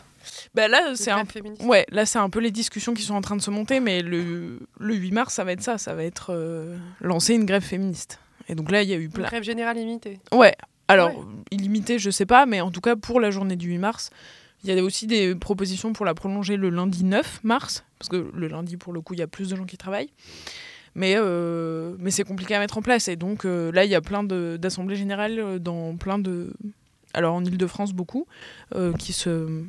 Bah 0.54 0.68
là, 0.68 0.92
c'est 0.94 1.10
un 1.10 1.24
Ouais, 1.60 1.84
là 1.90 2.06
c'est 2.06 2.18
un 2.18 2.30
peu 2.30 2.38
les 2.40 2.50
discussions 2.52 2.94
qui 2.94 3.02
sont 3.02 3.14
en 3.14 3.20
train 3.20 3.36
de 3.36 3.42
se 3.42 3.50
monter, 3.50 3.80
mais 3.80 4.02
le, 4.02 4.60
le 4.78 4.94
8 4.94 5.10
mars, 5.10 5.34
ça 5.34 5.44
va 5.44 5.52
être 5.52 5.62
ça, 5.62 5.78
ça 5.78 5.94
va 5.94 6.04
être 6.04 6.28
euh, 6.30 6.76
lancer 7.00 7.34
une 7.34 7.44
grève 7.44 7.62
féministe. 7.64 8.20
Et 8.48 8.54
donc 8.54 8.70
là, 8.70 8.82
il 8.82 8.88
y 8.88 8.92
a 8.94 8.96
eu 8.96 9.04
Une 9.06 9.10
plein. 9.10 9.24
grève 9.26 9.42
générale 9.42 9.76
limitée. 9.76 10.20
Ouais, 10.32 10.54
alors 10.88 11.10
Ouais. 11.18 11.24
illimité, 11.50 11.98
je 11.98 12.10
sais 12.10 12.26
pas, 12.26 12.46
mais 12.46 12.60
en 12.60 12.70
tout 12.70 12.80
cas 12.80 12.94
pour 12.96 13.20
la 13.20 13.30
journée 13.30 13.56
du 13.56 13.68
8 13.68 13.78
mars, 13.78 14.10
il 14.62 14.72
y 14.74 14.78
a 14.78 14.82
aussi 14.82 15.06
des 15.06 15.34
propositions 15.34 15.92
pour 15.92 16.06
la 16.06 16.14
prolonger 16.14 16.56
le 16.56 16.70
lundi 16.70 17.04
9 17.04 17.40
mars, 17.42 17.84
parce 17.98 18.08
que 18.08 18.30
le 18.32 18.48
lundi, 18.48 18.76
pour 18.78 18.92
le 18.94 19.00
coup, 19.02 19.12
il 19.14 19.18
y 19.18 19.22
a 19.22 19.26
plus 19.26 19.48
de 19.50 19.56
gens 19.56 19.64
qui 19.66 19.76
travaillent. 19.76 20.10
Mais, 20.94 21.14
euh, 21.16 21.96
mais 21.98 22.10
c'est 22.10 22.24
compliqué 22.24 22.54
à 22.54 22.58
mettre 22.60 22.78
en 22.78 22.82
place. 22.82 23.08
Et 23.08 23.16
donc 23.16 23.44
euh, 23.44 23.72
là, 23.72 23.84
il 23.84 23.90
y 23.90 23.94
a 23.96 24.00
plein 24.00 24.22
de- 24.22 24.56
d'assemblées 24.60 24.96
générales 24.96 25.58
dans 25.60 25.96
plein 25.96 26.18
de. 26.18 26.52
Alors 27.14 27.34
en 27.34 27.44
Ile-de-France, 27.44 27.92
beaucoup, 27.92 28.26
euh, 28.74 28.92
qui 28.94 29.12
se 29.12 29.62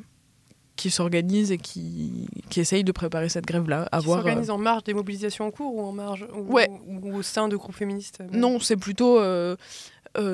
qui 0.76 0.90
s'organisent 0.92 1.52
et 1.54 1.58
qui, 1.58 2.28
qui 2.50 2.60
essayent 2.60 2.84
de 2.84 2.92
préparer 2.92 3.30
cette 3.30 3.46
grève-là. 3.46 3.88
Qui 3.98 4.06
voir, 4.06 4.20
euh, 4.20 4.22
s'organise 4.24 4.50
en 4.50 4.58
marge 4.58 4.84
des 4.84 4.94
mobilisations 4.94 5.46
en 5.48 5.52
cours 5.52 5.74
ou 5.74 5.82
en 5.82 5.94
marge 5.94 6.28
ou, 6.36 6.54
Ouais. 6.54 6.70
ou 6.88 7.16
au 7.16 7.22
sein 7.22 7.48
de 7.48 7.56
groupes 7.56 7.76
féministes 7.76 8.20
Non, 8.34 8.60
c'est 8.60 8.76
plutôt 8.76 9.18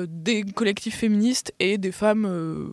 des 0.08 0.42
collectifs 0.42 0.96
féministes 0.96 1.52
et 1.60 1.78
des 1.78 1.92
femmes 1.92 2.72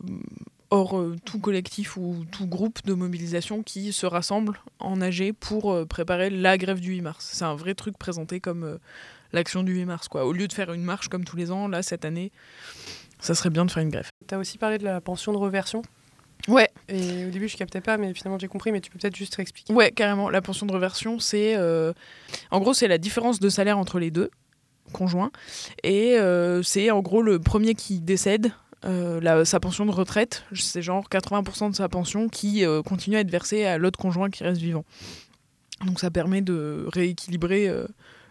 hors 0.71 0.97
euh, 0.97 1.15
tout 1.25 1.39
collectif 1.39 1.97
ou 1.97 2.25
tout 2.31 2.45
groupe 2.47 2.79
de 2.85 2.93
mobilisation 2.93 3.63
qui 3.63 3.91
se 3.93 4.05
rassemblent 4.05 4.59
en 4.79 5.01
AG 5.01 5.33
pour 5.39 5.71
euh, 5.71 5.85
préparer 5.85 6.29
la 6.29 6.57
grève 6.57 6.79
du 6.79 6.91
8 6.91 7.01
mars. 7.01 7.29
C'est 7.33 7.45
un 7.45 7.55
vrai 7.55 7.73
truc 7.73 7.97
présenté 7.97 8.39
comme 8.39 8.63
euh, 8.63 8.77
l'action 9.33 9.63
du 9.63 9.73
8 9.73 9.85
mars. 9.85 10.07
Quoi. 10.07 10.25
Au 10.25 10.31
lieu 10.33 10.47
de 10.47 10.53
faire 10.53 10.71
une 10.73 10.83
marche 10.83 11.07
comme 11.07 11.25
tous 11.25 11.35
les 11.37 11.49
ans, 11.51 11.67
là, 11.67 11.81
cette 11.81 12.05
année, 12.05 12.31
ça 13.19 13.33
serait 13.35 13.49
bien 13.49 13.65
de 13.65 13.71
faire 13.71 13.83
une 13.83 13.89
grève. 13.89 14.09
Tu 14.27 14.35
as 14.35 14.37
aussi 14.37 14.57
parlé 14.57 14.77
de 14.77 14.83
la 14.83 15.01
pension 15.01 15.31
de 15.33 15.37
reversion. 15.37 15.81
Ouais. 16.47 16.69
Et 16.87 17.25
au 17.25 17.29
début, 17.31 17.47
je 17.49 17.57
captais 17.57 17.81
pas, 17.81 17.97
mais 17.97 18.13
finalement, 18.13 18.39
j'ai 18.39 18.47
compris. 18.47 18.71
Mais 18.71 18.79
tu 18.79 18.89
peux 18.91 18.97
peut-être 18.97 19.15
juste 19.15 19.35
réexpliquer. 19.35 19.73
Ouais, 19.73 19.91
carrément. 19.91 20.29
La 20.29 20.41
pension 20.41 20.65
de 20.65 20.71
reversion, 20.71 21.19
c'est. 21.19 21.55
euh, 21.57 21.91
En 22.51 22.59
gros, 22.59 22.73
c'est 22.73 22.87
la 22.87 22.97
différence 22.97 23.39
de 23.39 23.49
salaire 23.49 23.77
entre 23.77 23.99
les 23.99 24.09
deux 24.11 24.29
conjoints. 24.93 25.31
Et 25.83 26.17
euh, 26.17 26.63
c'est 26.63 26.91
en 26.91 27.01
gros 27.01 27.21
le 27.21 27.39
premier 27.39 27.75
qui 27.75 27.99
décède. 27.99 28.51
Euh, 28.85 29.19
la- 29.21 29.45
sa 29.45 29.59
pension 29.59 29.85
de 29.85 29.91
retraite, 29.91 30.43
c'est 30.53 30.81
genre 30.81 31.07
80% 31.09 31.69
de 31.71 31.75
sa 31.75 31.89
pension 31.89 32.29
qui 32.29 32.65
euh, 32.65 32.81
continue 32.81 33.17
à 33.17 33.19
être 33.21 33.31
versée 33.31 33.65
à 33.65 33.77
l'autre 33.77 33.99
conjoint 33.99 34.29
qui 34.29 34.43
reste 34.43 34.61
vivant. 34.61 34.85
Donc 35.85 35.99
ça 35.99 36.09
permet 36.11 36.41
de 36.41 36.85
rééquilibrer 36.93 37.67
euh, 37.69 37.85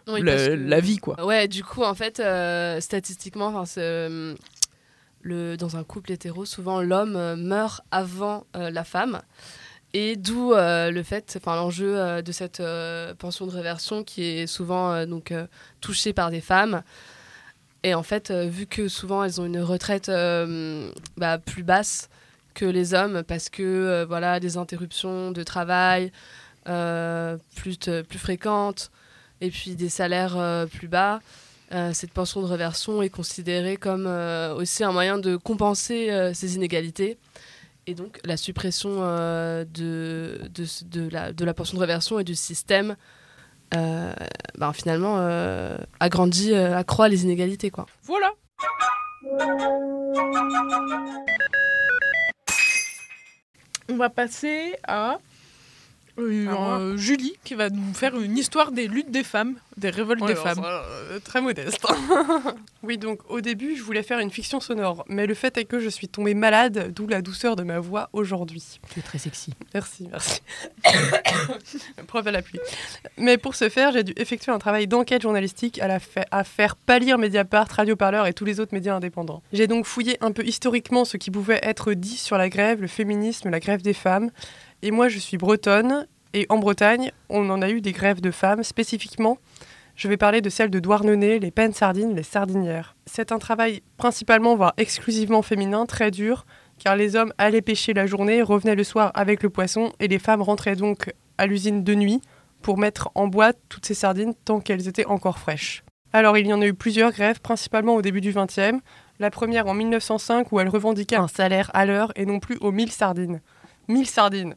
Oui, 0.07 0.23
la, 0.23 0.33
parce 0.35 0.49
que- 0.49 0.53
la 0.55 0.81
vie, 0.81 0.99
quoi. 0.99 1.25
Ouais, 1.25 1.49
du 1.49 1.63
coup, 1.65 1.83
en 1.83 1.95
fait, 1.95 2.23
statistiquement, 2.81 3.65
le, 5.23 5.57
dans 5.57 5.77
un 5.77 5.85
couple 5.85 6.13
hétéro, 6.13 6.45
souvent 6.45 6.81
l'homme 6.81 7.35
meurt 7.37 7.83
avant 7.91 8.47
la 8.55 8.85
femme. 8.85 9.21
Et 9.95 10.17
d'où 10.17 10.53
euh, 10.53 10.91
le 10.91 11.03
fait, 11.03 11.39
enfin 11.43 11.57
l'enjeu 11.57 11.99
euh, 11.99 12.21
de 12.21 12.31
cette 12.31 12.61
euh, 12.61 13.15
pension 13.15 13.47
de 13.47 13.51
réversion 13.53 14.05
qui 14.05 14.23
est 14.23 14.47
souvent 14.47 15.07
donc 15.07 15.33
touchée 15.81 16.13
par 16.13 16.31
des 16.31 16.43
femmes. 16.43 16.83
Et 17.85 17.95
en 17.95 18.03
fait, 18.03 18.31
euh, 18.31 18.47
vu 18.49 18.67
que 18.67 18.89
souvent 18.89 19.23
elles 19.23 19.41
ont 19.41 19.47
une 19.47 19.61
retraite 19.61 20.09
euh, 20.09 20.91
bah, 21.17 21.39
plus 21.39 21.63
basse 21.63 22.09
que 22.55 22.65
les 22.65 22.93
hommes, 22.93 23.23
parce 23.23 23.49
que 23.49 23.63
euh, 23.63 24.05
voilà 24.07 24.41
des 24.41 24.57
interruptions 24.57 25.31
de 25.31 25.43
travail 25.43 26.13
plus 27.55 27.79
plus 27.79 28.19
fréquentes, 28.19 28.91
et 29.41 29.51
puis 29.51 29.75
des 29.75 29.89
salaires 29.89 30.67
plus 30.71 30.87
bas, 30.87 31.21
cette 31.95 32.13
pension 32.13 32.43
de 32.43 32.47
réversion 32.47 33.01
est 33.01 33.09
considérée 33.09 33.79
comme 33.79 34.07
aussi 34.07 34.85
un 34.85 34.93
moyen 34.93 35.17
de 35.17 35.37
compenser 35.37 36.11
ces 36.35 36.57
inégalités. 36.57 37.17
Et 37.87 37.95
donc 37.95 38.21
la 38.25 38.37
suppression 38.37 39.01
de, 39.01 39.65
de, 39.65 40.67
de 40.91 41.09
la, 41.09 41.33
de 41.33 41.45
la 41.47 41.55
pension 41.55 41.77
de 41.77 41.81
réversion 41.81 42.19
et 42.19 42.25
du 42.25 42.35
système 42.35 42.97
ben, 43.73 44.73
finalement 44.73 45.17
euh, 45.19 45.77
agrandit, 46.01 46.53
euh, 46.53 46.77
accroît 46.77 47.09
les 47.09 47.25
inégalités. 47.25 47.71
Quoi. 47.71 47.87
Voilà. 48.03 48.33
On 53.91 53.97
va 53.97 54.11
passer 54.11 54.75
à 54.87 55.19
euh, 56.19 56.47
euh, 56.49 56.97
Julie 56.97 57.35
qui 57.45 57.55
va 57.55 57.71
nous 57.71 57.95
faire 57.95 58.19
une 58.21 58.37
histoire 58.37 58.73
des 58.73 58.89
luttes 58.89 59.11
des 59.11 59.23
femmes, 59.25 59.55
des 59.77 59.91
révoltes 59.91 60.21
Ouais, 60.21 60.29
des 60.29 60.35
femmes. 60.35 60.63
euh, 60.65 61.19
très 61.21 61.41
modeste. 61.41 61.87
oui, 62.83 62.99
donc 62.99 63.21
au 63.31 63.41
début, 63.41 63.77
je 63.77 63.83
voulais 63.83 64.03
faire 64.03 64.19
une 64.19 64.31
fiction 64.31 64.61
sonore, 64.61 65.05
mais 65.09 65.27
le 65.27 65.35
fait 65.35 65.57
est 65.59 65.65
que 65.65 65.79
je 65.81 65.89
suis 65.89 66.09
tombée 66.09 66.35
malade, 66.35 66.93
d'où 66.95 67.07
la 67.07 67.23
douceur 67.23 67.57
de 67.57 67.63
ma 67.63 67.79
voix 67.79 68.09
aujourd'hui. 68.13 68.81
Tu 68.93 68.99
es 69.01 69.03
très 69.03 69.19
sexy. 69.19 69.53
Merci, 69.75 70.09
merci. 70.11 70.41
Preuve 72.07 72.29
à 72.29 72.33
la 72.33 72.43
pluie. 72.43 72.59
Mais 73.17 73.37
pour 73.39 73.55
ce 73.55 73.69
faire, 73.69 73.93
j'ai 73.93 74.03
dû 74.05 74.13
effectuer 74.17 74.53
un 74.53 74.59
travail 74.59 74.87
d'enquête 74.87 75.23
journalistique 75.23 75.79
à, 75.81 75.89
la 75.89 76.01
fa- 76.01 76.25
à 76.31 76.45
faire 76.45 76.77
pâlir 76.77 77.19
Mediapart, 77.19 77.69
Radio 77.71 77.97
Parleur 77.97 78.27
et 78.27 78.33
tous 78.33 78.45
les 78.45 78.61
autres 78.61 78.75
médias 78.75 78.95
indépendants. 78.95 79.43
J'ai 79.53 79.67
donc 79.67 79.85
fouillé 79.87 80.17
un 80.21 80.33
peu 80.33 80.45
historiquement 80.45 81.05
ce 81.05 81.17
qui 81.17 81.31
pouvait 81.31 81.61
être 81.63 81.93
dit 81.93 82.17
sur 82.17 82.39
la 82.39 82.49
grève, 82.49 82.81
le 82.81 82.87
féminisme, 82.89 83.51
la 83.51 83.61
grève 83.61 83.83
des 83.83 83.93
femmes. 83.93 84.31
Et 84.83 84.91
moi, 84.91 85.09
je 85.09 85.19
suis 85.19 85.37
bretonne, 85.37 86.07
et 86.35 86.47
en 86.51 86.59
Bretagne, 86.59 87.11
on 87.29 87.51
en 87.51 87.63
a 87.63 87.71
eu 87.71 87.81
des 87.81 87.93
grèves 87.93 88.21
de 88.21 88.31
femmes 88.31 88.63
spécifiquement. 88.63 89.39
Je 89.97 90.07
vais 90.07 90.17
parler 90.17 90.41
de 90.41 90.51
celles 90.51 90.71
de 90.71 90.79
Douarnenez, 90.79 91.41
les 91.41 91.51
pennes 91.51 91.73
sardines, 91.73 92.15
les 92.15 92.23
sardinières. 92.23 92.95
C'est 93.07 93.33
un 93.33 93.39
travail 93.39 93.83
principalement, 93.97 94.55
voire 94.55 94.75
exclusivement 94.77 95.43
féminin, 95.43 95.87
très 95.87 96.13
dur, 96.13 96.47
car 96.79 96.95
les 96.95 97.17
hommes 97.17 97.33
allaient 97.39 97.63
pêcher 97.63 97.93
la 97.93 98.07
journée, 98.07 98.41
revenaient 98.41 98.77
le 98.77 98.85
soir 98.85 99.11
avec 99.15 99.43
le 99.43 99.51
poisson, 99.51 99.93
et 99.99 100.07
les 100.07 100.21
femmes 100.21 100.43
rentraient 100.43 100.77
donc 100.77 101.13
à 101.39 101.47
l'usine 101.47 101.83
de 101.83 101.95
nuit 101.97 102.21
pour 102.63 102.79
mettre 102.79 103.11
en 103.17 103.27
boîte 103.27 103.59
toutes 103.69 103.87
ces 103.87 103.95
sardines 103.95 104.35
tant 104.45 104.61
qu'elles 104.61 104.87
étaient 104.87 105.07
encore 105.07 105.39
fraîches. 105.39 105.83
Alors 106.13 106.39
il 106.39 106.47
y 106.47 106.53
en 106.53 106.63
a 106.63 106.67
eu 106.67 106.75
plusieurs 106.75 107.13
grèves, 107.13 107.41
principalement 107.41 107.95
au 107.95 108.03
début 108.03 108.21
du 108.21 108.33
XXe. 108.33 108.81
La 109.19 109.31
première 109.31 109.67
en 109.67 109.75
1905 109.75 110.53
où 110.53 110.61
elles 110.61 110.69
revendiquaient 110.69 111.17
un 111.17 111.29
salaire 111.29 111.71
à 111.75 111.85
l'heure 111.85 112.13
et 112.17 112.25
non 112.25 112.39
plus 112.39 112.57
aux 112.61 112.73
1000 112.73 112.93
sardines. 112.93 113.41
1000 113.89 114.07
sardines. 114.07 114.55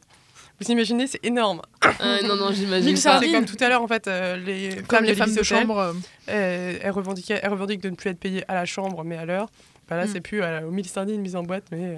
Vous 0.61 0.71
imaginez, 0.71 1.07
c'est 1.07 1.23
énorme. 1.25 1.61
Euh, 2.01 2.21
non, 2.27 2.35
non, 2.35 2.51
j'imagine 2.51 2.87
Mille. 2.89 2.97
C'est 2.97 3.31
comme 3.31 3.45
tout 3.45 3.57
à 3.63 3.69
l'heure 3.69 3.81
en 3.81 3.87
fait, 3.87 4.07
euh, 4.07 4.37
les 4.37 4.75
Comme 4.87 4.99
femmes 4.99 5.05
les 5.05 5.11
de 5.13 5.17
femmes 5.17 5.33
de 5.35 5.43
chambre. 5.43 5.93
euh, 6.29 6.77
elles, 6.81 6.91
revendiquaient, 6.91 7.39
elles 7.41 7.49
revendiquent 7.49 7.81
de 7.81 7.89
ne 7.89 7.95
plus 7.95 8.09
être 8.11 8.19
payées 8.19 8.43
à 8.47 8.53
la 8.53 8.65
chambre 8.65 9.03
mais 9.03 9.17
à 9.17 9.25
l'heure. 9.25 9.49
Bah 9.89 9.97
là, 9.97 10.05
Mm. 10.05 10.09
c'est 10.13 10.21
plus 10.21 10.41
aux 10.43 10.71
1000 10.71 10.85
sardines 10.87 11.19
mises 11.21 11.35
en 11.35 11.43
boîte, 11.43 11.65
mais, 11.71 11.97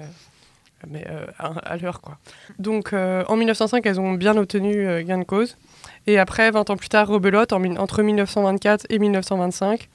mais 0.88 1.04
euh, 1.08 1.26
à, 1.38 1.48
à 1.58 1.76
l'heure. 1.76 2.00
quoi. 2.00 2.18
Donc 2.58 2.92
en 2.94 3.36
1905, 3.36 3.84
elles 3.86 4.00
ont 4.00 4.14
bien 4.14 4.36
obtenu 4.36 5.04
gain 5.04 5.18
de 5.18 5.24
cause. 5.24 5.56
Et 6.06 6.18
après, 6.18 6.50
20 6.50 6.70
ans 6.70 6.76
plus 6.76 6.88
tard, 6.88 7.06
rebelote 7.08 7.52
en, 7.52 7.58
mille- 7.58 7.78
entre 7.78 8.02
1924 8.02 8.86
et 8.90 8.98
1925, 8.98 9.88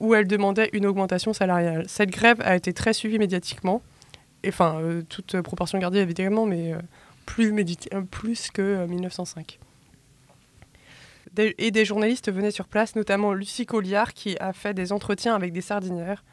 où 0.00 0.14
elles 0.14 0.26
demandaient 0.26 0.70
une 0.72 0.86
augmentation 0.86 1.32
salariale. 1.32 1.84
Cette 1.88 2.10
grève 2.10 2.40
a 2.44 2.56
été 2.56 2.72
très 2.72 2.92
suivie 2.92 3.18
médiatiquement, 3.18 3.82
et, 4.42 4.48
enfin, 4.48 4.80
toute 5.08 5.40
proportion 5.42 5.78
gardée 5.78 6.00
évidemment, 6.00 6.46
mais 6.46 6.72
plus, 7.26 7.52
euh, 7.92 8.02
plus 8.02 8.50
que 8.50 8.62
euh, 8.62 8.86
1905. 8.86 9.58
Des- 11.32 11.54
et 11.58 11.70
des 11.70 11.84
journalistes 11.84 12.30
venaient 12.30 12.50
sur 12.50 12.68
place, 12.68 12.94
notamment 12.96 13.32
Lucie 13.32 13.66
Colliard, 13.66 14.12
qui 14.14 14.36
a 14.38 14.52
fait 14.52 14.74
des 14.74 14.92
entretiens 14.92 15.34
avec 15.34 15.52
des 15.52 15.60
sardinières. 15.60 16.24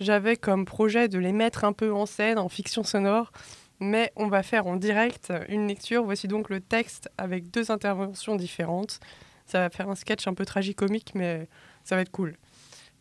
J'avais 0.00 0.36
comme 0.36 0.64
projet 0.64 1.08
de 1.08 1.18
les 1.18 1.32
mettre 1.32 1.64
un 1.64 1.72
peu 1.72 1.92
en 1.92 2.06
scène, 2.06 2.38
en 2.38 2.48
fiction 2.48 2.82
sonore, 2.82 3.32
mais 3.80 4.12
on 4.16 4.26
va 4.28 4.42
faire 4.42 4.66
en 4.66 4.76
direct 4.76 5.32
une 5.48 5.68
lecture. 5.68 6.04
Voici 6.04 6.26
donc 6.28 6.50
le 6.50 6.60
texte 6.60 7.08
avec 7.18 7.50
deux 7.50 7.70
interventions 7.70 8.36
différentes. 8.36 8.98
Ça 9.46 9.60
va 9.60 9.70
faire 9.70 9.88
un 9.88 9.94
sketch 9.94 10.26
un 10.26 10.34
peu 10.34 10.44
tragicomique, 10.44 11.12
mais 11.14 11.48
ça 11.84 11.94
va 11.96 12.02
être 12.02 12.10
cool. 12.10 12.36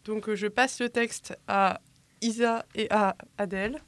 Donc 0.06 0.30
euh, 0.30 0.36
je 0.36 0.48
passe 0.48 0.80
le 0.80 0.90
texte 0.90 1.38
à 1.48 1.82
Isa 2.22 2.66
et 2.76 2.88
à 2.92 3.16
Adèle. 3.38 3.80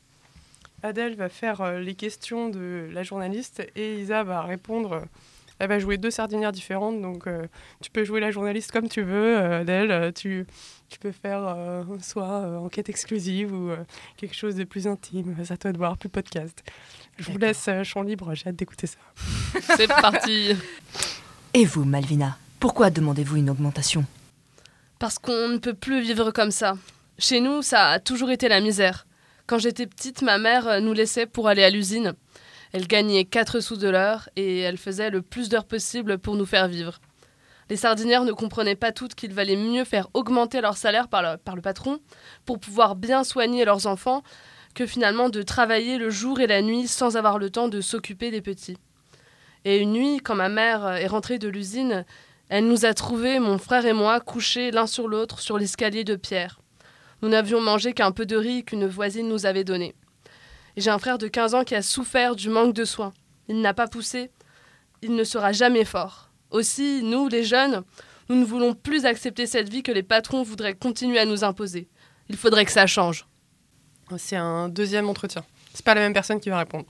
Adèle 0.83 1.15
va 1.15 1.29
faire 1.29 1.61
euh, 1.61 1.79
les 1.79 1.95
questions 1.95 2.49
de 2.49 2.87
la 2.91 3.03
journaliste 3.03 3.61
et 3.75 3.99
Isa 4.01 4.23
va 4.23 4.41
répondre. 4.41 4.93
euh, 4.93 4.99
elle 5.61 5.67
va 5.67 5.77
jouer 5.77 5.97
deux 5.97 6.09
sardinières 6.11 6.53
différentes, 6.53 7.01
donc 7.01 7.27
euh, 7.27 7.45
tu 7.81 7.91
peux 7.91 8.05
jouer 8.05 8.21
la 8.21 8.31
journaliste 8.31 8.71
comme 8.71 8.87
tu 8.87 9.01
veux, 9.01 9.37
euh, 9.37 9.59
Adèle. 9.59 10.13
Tu, 10.13 10.45
tu 10.87 10.99
peux 10.99 11.11
faire 11.11 11.43
euh, 11.45 11.83
soit 12.01 12.31
euh, 12.45 12.57
enquête 12.59 12.87
exclusive 12.87 13.53
ou 13.53 13.69
euh, 13.71 13.75
quelque 14.15 14.35
chose 14.35 14.55
de 14.55 14.63
plus 14.63 14.87
intime. 14.87 15.35
C'est 15.43 15.51
à 15.53 15.57
toi 15.57 15.73
de 15.73 15.77
voir, 15.77 15.97
plus 15.97 16.07
podcast. 16.07 16.63
Je 17.17 17.29
vous 17.29 17.37
laisse 17.37 17.65
euh, 17.67 17.83
champ 17.83 18.03
libre, 18.03 18.33
j'ai 18.35 18.47
hâte 18.47 18.55
d'écouter 18.55 18.87
ça. 18.87 18.99
C'est 19.75 19.87
parti. 19.89 20.55
Et 21.53 21.65
vous, 21.65 21.83
Malvina, 21.83 22.37
pourquoi 22.61 22.89
demandez-vous 22.89 23.35
une 23.35 23.49
augmentation? 23.49 24.05
Parce 24.97 25.19
qu'on 25.19 25.49
ne 25.49 25.57
peut 25.57 25.73
plus 25.73 26.01
vivre 26.01 26.31
comme 26.31 26.51
ça. 26.51 26.77
Chez 27.17 27.41
nous, 27.41 27.61
ça 27.63 27.89
a 27.89 27.99
toujours 27.99 28.31
été 28.31 28.47
la 28.47 28.61
misère. 28.61 29.05
Quand 29.49 29.57
j'étais 29.57 29.87
petite, 29.87 30.21
ma 30.21 30.37
mère 30.37 30.67
euh, 30.67 30.79
nous 30.79 30.93
laissait 30.93 31.25
pour 31.25 31.47
aller 31.47 31.63
à 31.63 31.71
l'usine. 31.71 32.13
Elle 32.71 32.85
gagnait 32.85 33.25
4 33.25 33.61
sous 33.61 33.77
de 33.77 33.89
l'heure 33.89 34.29
et 34.35 34.59
elle 34.59 34.77
faisait 34.77 35.09
le 35.09 35.23
plus 35.23 35.49
d'heures 35.49 35.65
possible 35.65 36.19
pour 36.19 36.35
nous 36.35 36.45
faire 36.45 36.67
vivre. 36.67 36.99
Les 37.71 37.75
sardinières 37.75 38.25
ne 38.25 38.31
comprenaient 38.31 38.75
pas 38.75 38.91
toutes 38.91 39.15
qu'il 39.15 39.33
valait 39.33 39.55
mieux 39.55 39.85
faire 39.85 40.07
augmenter 40.13 40.61
leur 40.61 40.77
salaire 40.77 41.07
par 41.07 41.23
le, 41.23 41.37
par 41.37 41.55
le 41.55 41.63
patron 41.63 41.97
pour 42.45 42.59
pouvoir 42.59 42.95
bien 42.95 43.23
soigner 43.23 43.65
leurs 43.65 43.87
enfants 43.87 44.21
que 44.75 44.85
finalement 44.85 45.29
de 45.29 45.41
travailler 45.41 45.97
le 45.97 46.11
jour 46.11 46.39
et 46.39 46.45
la 46.45 46.61
nuit 46.61 46.87
sans 46.87 47.17
avoir 47.17 47.39
le 47.39 47.49
temps 47.49 47.69
de 47.69 47.81
s'occuper 47.81 48.29
des 48.29 48.41
petits. 48.41 48.77
Et 49.65 49.79
une 49.79 49.93
nuit, 49.93 50.19
quand 50.19 50.35
ma 50.35 50.49
mère 50.49 50.85
euh, 50.85 50.95
est 50.97 51.07
rentrée 51.07 51.39
de 51.39 51.47
l'usine, 51.47 52.05
elle 52.49 52.67
nous 52.67 52.85
a 52.85 52.93
trouvés, 52.93 53.39
mon 53.39 53.57
frère 53.57 53.87
et 53.87 53.93
moi, 53.93 54.19
couchés 54.19 54.69
l'un 54.69 54.85
sur 54.85 55.07
l'autre 55.07 55.39
sur 55.39 55.57
l'escalier 55.57 56.03
de 56.03 56.15
pierre. 56.15 56.58
Nous 57.21 57.29
n'avions 57.29 57.61
mangé 57.61 57.93
qu'un 57.93 58.11
peu 58.11 58.25
de 58.25 58.35
riz 58.35 58.63
qu'une 58.63 58.87
voisine 58.87 59.27
nous 59.27 59.45
avait 59.45 59.63
donné. 59.63 59.93
J'ai 60.77 60.89
un 60.89 60.99
frère 60.99 61.17
de 61.17 61.27
15 61.27 61.55
ans 61.55 61.63
qui 61.63 61.75
a 61.75 61.81
souffert 61.81 62.35
du 62.35 62.49
manque 62.49 62.73
de 62.73 62.85
soins. 62.85 63.11
Il 63.47 63.61
n'a 63.61 63.73
pas 63.73 63.87
poussé, 63.87 64.29
il 65.01 65.15
ne 65.15 65.23
sera 65.23 65.51
jamais 65.51 65.85
fort. 65.85 66.29
Aussi, 66.51 67.01
nous, 67.03 67.27
les 67.27 67.43
jeunes, 67.43 67.83
nous 68.29 68.35
ne 68.35 68.45
voulons 68.45 68.73
plus 68.73 69.05
accepter 69.05 69.45
cette 69.45 69.69
vie 69.69 69.83
que 69.83 69.91
les 69.91 70.03
patrons 70.03 70.43
voudraient 70.43 70.75
continuer 70.75 71.19
à 71.19 71.25
nous 71.25 71.43
imposer. 71.43 71.87
Il 72.29 72.37
faudrait 72.37 72.65
que 72.65 72.71
ça 72.71 72.87
change. 72.87 73.25
C'est 74.17 74.35
un 74.35 74.69
deuxième 74.69 75.09
entretien. 75.09 75.43
C'est 75.73 75.85
pas 75.85 75.95
la 75.95 76.01
même 76.01 76.13
personne 76.13 76.39
qui 76.39 76.49
va 76.49 76.59
répondre. 76.59 76.85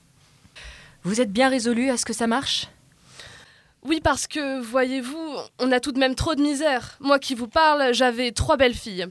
Vous 1.02 1.20
êtes 1.20 1.32
bien 1.32 1.48
résolu 1.48 1.90
à 1.90 1.96
ce 1.96 2.04
que 2.04 2.12
ça 2.12 2.26
marche? 2.26 2.68
Oui, 3.82 4.00
parce 4.02 4.26
que, 4.26 4.60
voyez-vous, 4.60 5.36
on 5.58 5.72
a 5.72 5.80
tout 5.80 5.92
de 5.92 5.98
même 5.98 6.14
trop 6.14 6.34
de 6.34 6.42
misère. 6.42 6.96
Moi 7.00 7.18
qui 7.18 7.34
vous 7.34 7.48
parle, 7.48 7.94
j'avais 7.94 8.32
trois 8.32 8.58
belles 8.58 8.74
filles. 8.74 9.06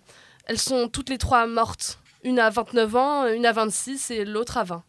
Elles 0.49 0.57
sont 0.57 0.87
toutes 0.87 1.09
les 1.09 1.19
trois 1.19 1.45
mortes. 1.45 1.99
Une 2.23 2.39
à 2.39 2.49
29 2.49 2.95
ans, 2.95 3.27
une 3.27 3.45
à 3.45 3.51
26 3.53 4.09
et 4.11 4.25
l'autre 4.25 4.57
à 4.57 4.63
20. 4.63 4.83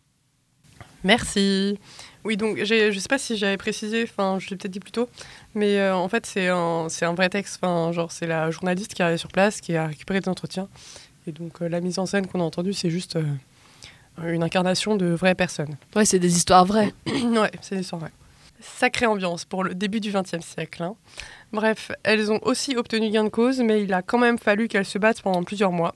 Merci. 1.04 1.78
Oui, 2.24 2.36
donc 2.36 2.58
j'ai- 2.64 2.92
je 2.92 2.98
sais 2.98 3.08
pas 3.08 3.18
si 3.18 3.36
j'avais 3.36 3.56
précisé, 3.56 4.02
enfin 4.02 4.38
je 4.38 4.48
l'ai 4.50 4.56
peut-être 4.56 4.72
dit 4.72 4.80
plus 4.80 4.90
tôt, 4.92 5.08
mais 5.54 5.78
euh, 5.78 5.94
en 5.94 6.08
fait 6.08 6.26
c'est 6.26 6.48
un, 6.48 6.88
c'est 6.90 7.04
un 7.06 7.14
vrai 7.14 7.28
texte, 7.30 7.58
enfin 7.62 7.92
genre 7.92 8.10
c'est 8.12 8.26
la 8.26 8.50
journaliste 8.50 8.92
qui 8.94 9.02
est 9.02 9.16
sur 9.16 9.28
place, 9.30 9.60
qui 9.60 9.76
a 9.76 9.86
récupéré 9.86 10.20
des 10.20 10.28
entretiens. 10.28 10.68
Et 11.26 11.32
donc 11.32 11.62
euh, 11.62 11.68
la 11.68 11.80
mise 11.80 11.98
en 11.98 12.04
scène 12.06 12.26
qu'on 12.26 12.40
a 12.40 12.44
entendue, 12.44 12.72
c'est 12.74 12.90
juste 12.90 13.16
euh, 13.16 13.24
une 14.22 14.42
incarnation 14.42 14.96
de 14.96 15.06
vraies 15.06 15.34
personnes. 15.34 15.76
Ouais, 15.94 16.04
c'est 16.04 16.18
des 16.18 16.36
histoires 16.36 16.64
vraies. 16.66 16.92
ouais, 17.06 17.50
c'est 17.62 17.76
des 17.76 17.82
histoires 17.82 18.00
vraies. 18.00 18.12
Sacrée 18.60 19.06
ambiance 19.06 19.44
pour 19.44 19.64
le 19.64 19.74
début 19.74 20.00
du 20.00 20.12
XXe 20.12 20.44
siècle. 20.44 20.82
hein. 20.82 20.96
Bref, 21.52 21.90
elles 22.02 22.30
ont 22.30 22.40
aussi 22.42 22.76
obtenu 22.76 23.10
gain 23.10 23.24
de 23.24 23.28
cause, 23.28 23.60
mais 23.60 23.82
il 23.82 23.92
a 23.92 24.02
quand 24.02 24.18
même 24.18 24.38
fallu 24.38 24.68
qu'elles 24.68 24.84
se 24.84 24.98
battent 24.98 25.22
pendant 25.22 25.42
plusieurs 25.42 25.72
mois. 25.72 25.94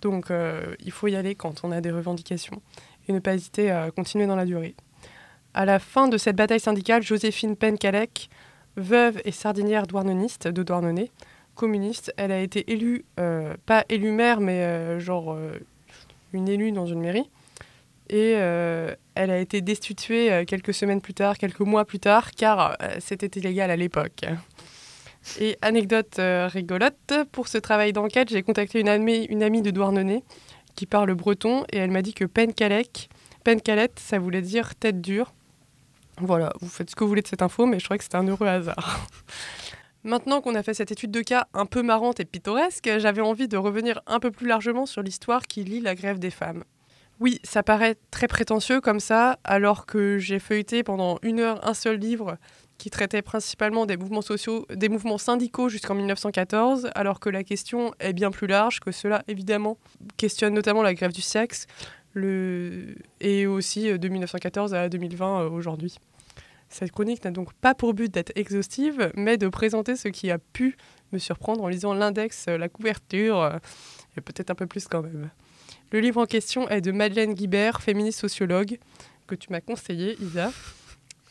Donc 0.00 0.30
euh, 0.30 0.74
il 0.84 0.90
faut 0.90 1.08
y 1.08 1.16
aller 1.16 1.34
quand 1.34 1.64
on 1.64 1.72
a 1.72 1.80
des 1.80 1.90
revendications 1.90 2.60
et 3.08 3.12
ne 3.12 3.18
pas 3.18 3.34
hésiter 3.34 3.70
à 3.70 3.90
continuer 3.90 4.26
dans 4.26 4.36
la 4.36 4.44
durée. 4.44 4.74
À 5.54 5.64
la 5.64 5.78
fin 5.78 6.08
de 6.08 6.16
cette 6.18 6.36
bataille 6.36 6.60
syndicale, 6.60 7.02
Joséphine 7.02 7.56
Pencalec, 7.56 8.28
veuve 8.76 9.20
et 9.24 9.32
sardinière 9.32 9.86
douarneniste 9.86 10.48
de 10.48 10.62
Douarnenez, 10.62 11.10
communiste, 11.54 12.12
elle 12.16 12.32
a 12.32 12.40
été 12.40 12.70
élue, 12.72 13.04
euh, 13.20 13.54
pas 13.66 13.84
élue 13.88 14.12
maire, 14.12 14.40
mais 14.40 14.64
euh, 14.64 14.98
genre 14.98 15.36
une 16.32 16.48
élue 16.48 16.72
dans 16.72 16.86
une 16.86 17.00
mairie. 17.00 17.28
Et 18.12 18.34
euh, 18.36 18.94
elle 19.14 19.30
a 19.30 19.38
été 19.38 19.62
destituée 19.62 20.30
euh, 20.30 20.44
quelques 20.44 20.74
semaines 20.74 21.00
plus 21.00 21.14
tard, 21.14 21.38
quelques 21.38 21.60
mois 21.60 21.86
plus 21.86 21.98
tard, 21.98 22.32
car 22.32 22.76
euh, 22.82 22.96
c'était 23.00 23.38
illégal 23.40 23.70
à 23.70 23.76
l'époque. 23.76 24.26
Et 25.40 25.56
anecdote 25.62 26.16
rigolote, 26.18 27.14
pour 27.32 27.48
ce 27.48 27.56
travail 27.56 27.94
d'enquête, 27.94 28.28
j'ai 28.28 28.42
contacté 28.42 28.80
une 28.80 28.88
amie, 28.88 29.24
une 29.30 29.42
amie 29.42 29.62
de 29.62 29.70
Douarnenez 29.70 30.24
qui 30.74 30.84
parle 30.84 31.14
breton 31.14 31.64
et 31.72 31.78
elle 31.78 31.90
m'a 31.90 32.02
dit 32.02 32.12
que 32.12 32.24
Pencalec, 32.24 33.08
Pencalette, 33.44 33.98
ça 33.98 34.18
voulait 34.18 34.42
dire 34.42 34.74
tête 34.74 35.00
dure. 35.00 35.32
Voilà, 36.18 36.52
vous 36.60 36.68
faites 36.68 36.90
ce 36.90 36.96
que 36.96 37.04
vous 37.04 37.08
voulez 37.08 37.22
de 37.22 37.28
cette 37.28 37.42
info, 37.42 37.64
mais 37.64 37.78
je 37.78 37.84
crois 37.84 37.96
que 37.96 38.04
c'était 38.04 38.16
un 38.16 38.26
heureux 38.26 38.46
hasard. 38.46 39.06
Maintenant 40.04 40.40
qu'on 40.40 40.54
a 40.54 40.62
fait 40.62 40.74
cette 40.74 40.90
étude 40.90 41.12
de 41.12 41.22
cas 41.22 41.46
un 41.54 41.64
peu 41.64 41.82
marrante 41.82 42.20
et 42.20 42.24
pittoresque, 42.24 42.90
j'avais 42.98 43.22
envie 43.22 43.48
de 43.48 43.56
revenir 43.56 44.02
un 44.06 44.18
peu 44.18 44.30
plus 44.30 44.48
largement 44.48 44.84
sur 44.84 45.02
l'histoire 45.02 45.42
qui 45.42 45.62
lie 45.64 45.80
la 45.80 45.94
grève 45.94 46.18
des 46.18 46.30
femmes. 46.30 46.64
Oui, 47.22 47.38
ça 47.44 47.62
paraît 47.62 47.94
très 48.10 48.26
prétentieux 48.26 48.80
comme 48.80 48.98
ça, 48.98 49.38
alors 49.44 49.86
que 49.86 50.18
j'ai 50.18 50.40
feuilleté 50.40 50.82
pendant 50.82 51.20
une 51.22 51.38
heure 51.38 51.64
un 51.64 51.72
seul 51.72 51.96
livre 51.96 52.36
qui 52.78 52.90
traitait 52.90 53.22
principalement 53.22 53.86
des 53.86 53.96
mouvements 53.96 54.22
sociaux, 54.22 54.66
des 54.74 54.88
mouvements 54.88 55.18
syndicaux 55.18 55.68
jusqu'en 55.68 55.94
1914, 55.94 56.90
alors 56.96 57.20
que 57.20 57.30
la 57.30 57.44
question 57.44 57.94
est 58.00 58.12
bien 58.12 58.32
plus 58.32 58.48
large 58.48 58.80
que 58.80 58.90
cela, 58.90 59.22
évidemment, 59.28 59.78
questionne 60.16 60.52
notamment 60.52 60.82
la 60.82 60.94
grève 60.94 61.12
du 61.12 61.20
sexe, 61.20 61.68
le... 62.12 62.96
et 63.20 63.46
aussi 63.46 63.88
euh, 63.88 63.98
de 63.98 64.08
1914 64.08 64.74
à 64.74 64.88
2020 64.88 65.42
euh, 65.42 65.48
aujourd'hui. 65.48 65.98
Cette 66.70 66.90
chronique 66.90 67.22
n'a 67.24 67.30
donc 67.30 67.52
pas 67.52 67.76
pour 67.76 67.94
but 67.94 68.12
d'être 68.12 68.32
exhaustive, 68.34 69.12
mais 69.14 69.38
de 69.38 69.46
présenter 69.46 69.94
ce 69.94 70.08
qui 70.08 70.32
a 70.32 70.38
pu 70.38 70.76
me 71.12 71.18
surprendre 71.18 71.62
en 71.62 71.68
lisant 71.68 71.94
l'index, 71.94 72.46
euh, 72.48 72.58
la 72.58 72.68
couverture, 72.68 73.60
et 74.16 74.20
peut-être 74.20 74.50
un 74.50 74.56
peu 74.56 74.66
plus 74.66 74.88
quand 74.88 75.02
même. 75.02 75.30
Le 75.92 76.00
livre 76.00 76.22
en 76.22 76.26
question 76.26 76.66
est 76.70 76.80
de 76.80 76.90
Madeleine 76.90 77.34
Guibert, 77.34 77.82
féministe 77.82 78.18
sociologue, 78.18 78.78
que 79.26 79.34
tu 79.34 79.52
m'as 79.52 79.60
conseillé, 79.60 80.16
Isa. 80.22 80.50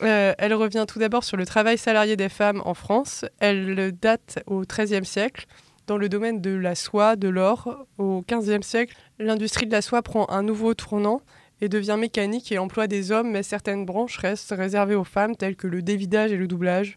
Euh, 0.02 0.34
elle 0.38 0.54
revient 0.54 0.84
tout 0.86 1.00
d'abord 1.00 1.24
sur 1.24 1.36
le 1.36 1.44
travail 1.44 1.76
salarié 1.76 2.14
des 2.16 2.28
femmes 2.28 2.62
en 2.64 2.74
France. 2.74 3.24
Elle 3.40 3.90
date 3.90 4.40
au 4.46 4.60
XIIIe 4.60 5.04
siècle. 5.04 5.46
Dans 5.88 5.96
le 5.96 6.08
domaine 6.08 6.40
de 6.40 6.50
la 6.50 6.76
soie, 6.76 7.16
de 7.16 7.28
l'or, 7.28 7.86
au 7.98 8.24
XVe 8.30 8.62
siècle, 8.62 8.94
l'industrie 9.18 9.66
de 9.66 9.72
la 9.72 9.82
soie 9.82 10.00
prend 10.00 10.30
un 10.30 10.44
nouveau 10.44 10.74
tournant 10.74 11.22
et 11.60 11.68
devient 11.68 11.96
mécanique 11.98 12.52
et 12.52 12.58
emploie 12.58 12.86
des 12.86 13.10
hommes, 13.10 13.32
mais 13.32 13.42
certaines 13.42 13.84
branches 13.84 14.18
restent 14.18 14.54
réservées 14.56 14.94
aux 14.94 15.02
femmes, 15.02 15.34
telles 15.34 15.56
que 15.56 15.66
le 15.66 15.82
dévidage 15.82 16.30
et 16.30 16.36
le 16.36 16.46
doublage. 16.46 16.96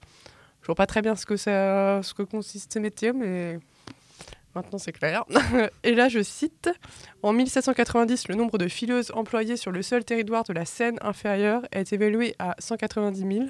Je 0.62 0.68
vois 0.68 0.76
pas 0.76 0.86
très 0.86 1.02
bien 1.02 1.16
ce 1.16 1.26
que, 1.26 1.36
ça, 1.36 2.02
ce 2.04 2.14
que 2.14 2.22
consiste 2.22 2.74
ces 2.74 2.80
métiers, 2.80 3.12
mais 3.12 3.58
maintenant 4.56 4.78
c'est 4.78 4.92
clair. 4.92 5.26
et 5.84 5.94
là, 5.94 6.10
je 6.10 6.24
cite 6.24 6.70
En 7.22 7.34
1790, 7.34 8.28
le 8.30 8.36
nombre 8.36 8.58
de 8.58 8.68
fileuses 8.68 9.12
employées 9.14 9.58
sur 9.58 9.72
le 9.72 9.82
seul 9.82 10.04
territoire 10.04 10.44
de 10.44 10.54
la 10.54 10.66
Seine 10.66 10.98
inférieure 11.02 11.62
est 11.72 11.94
évalué 11.94 12.36
à 12.40 12.56
190 12.60 13.20
000. 13.20 13.46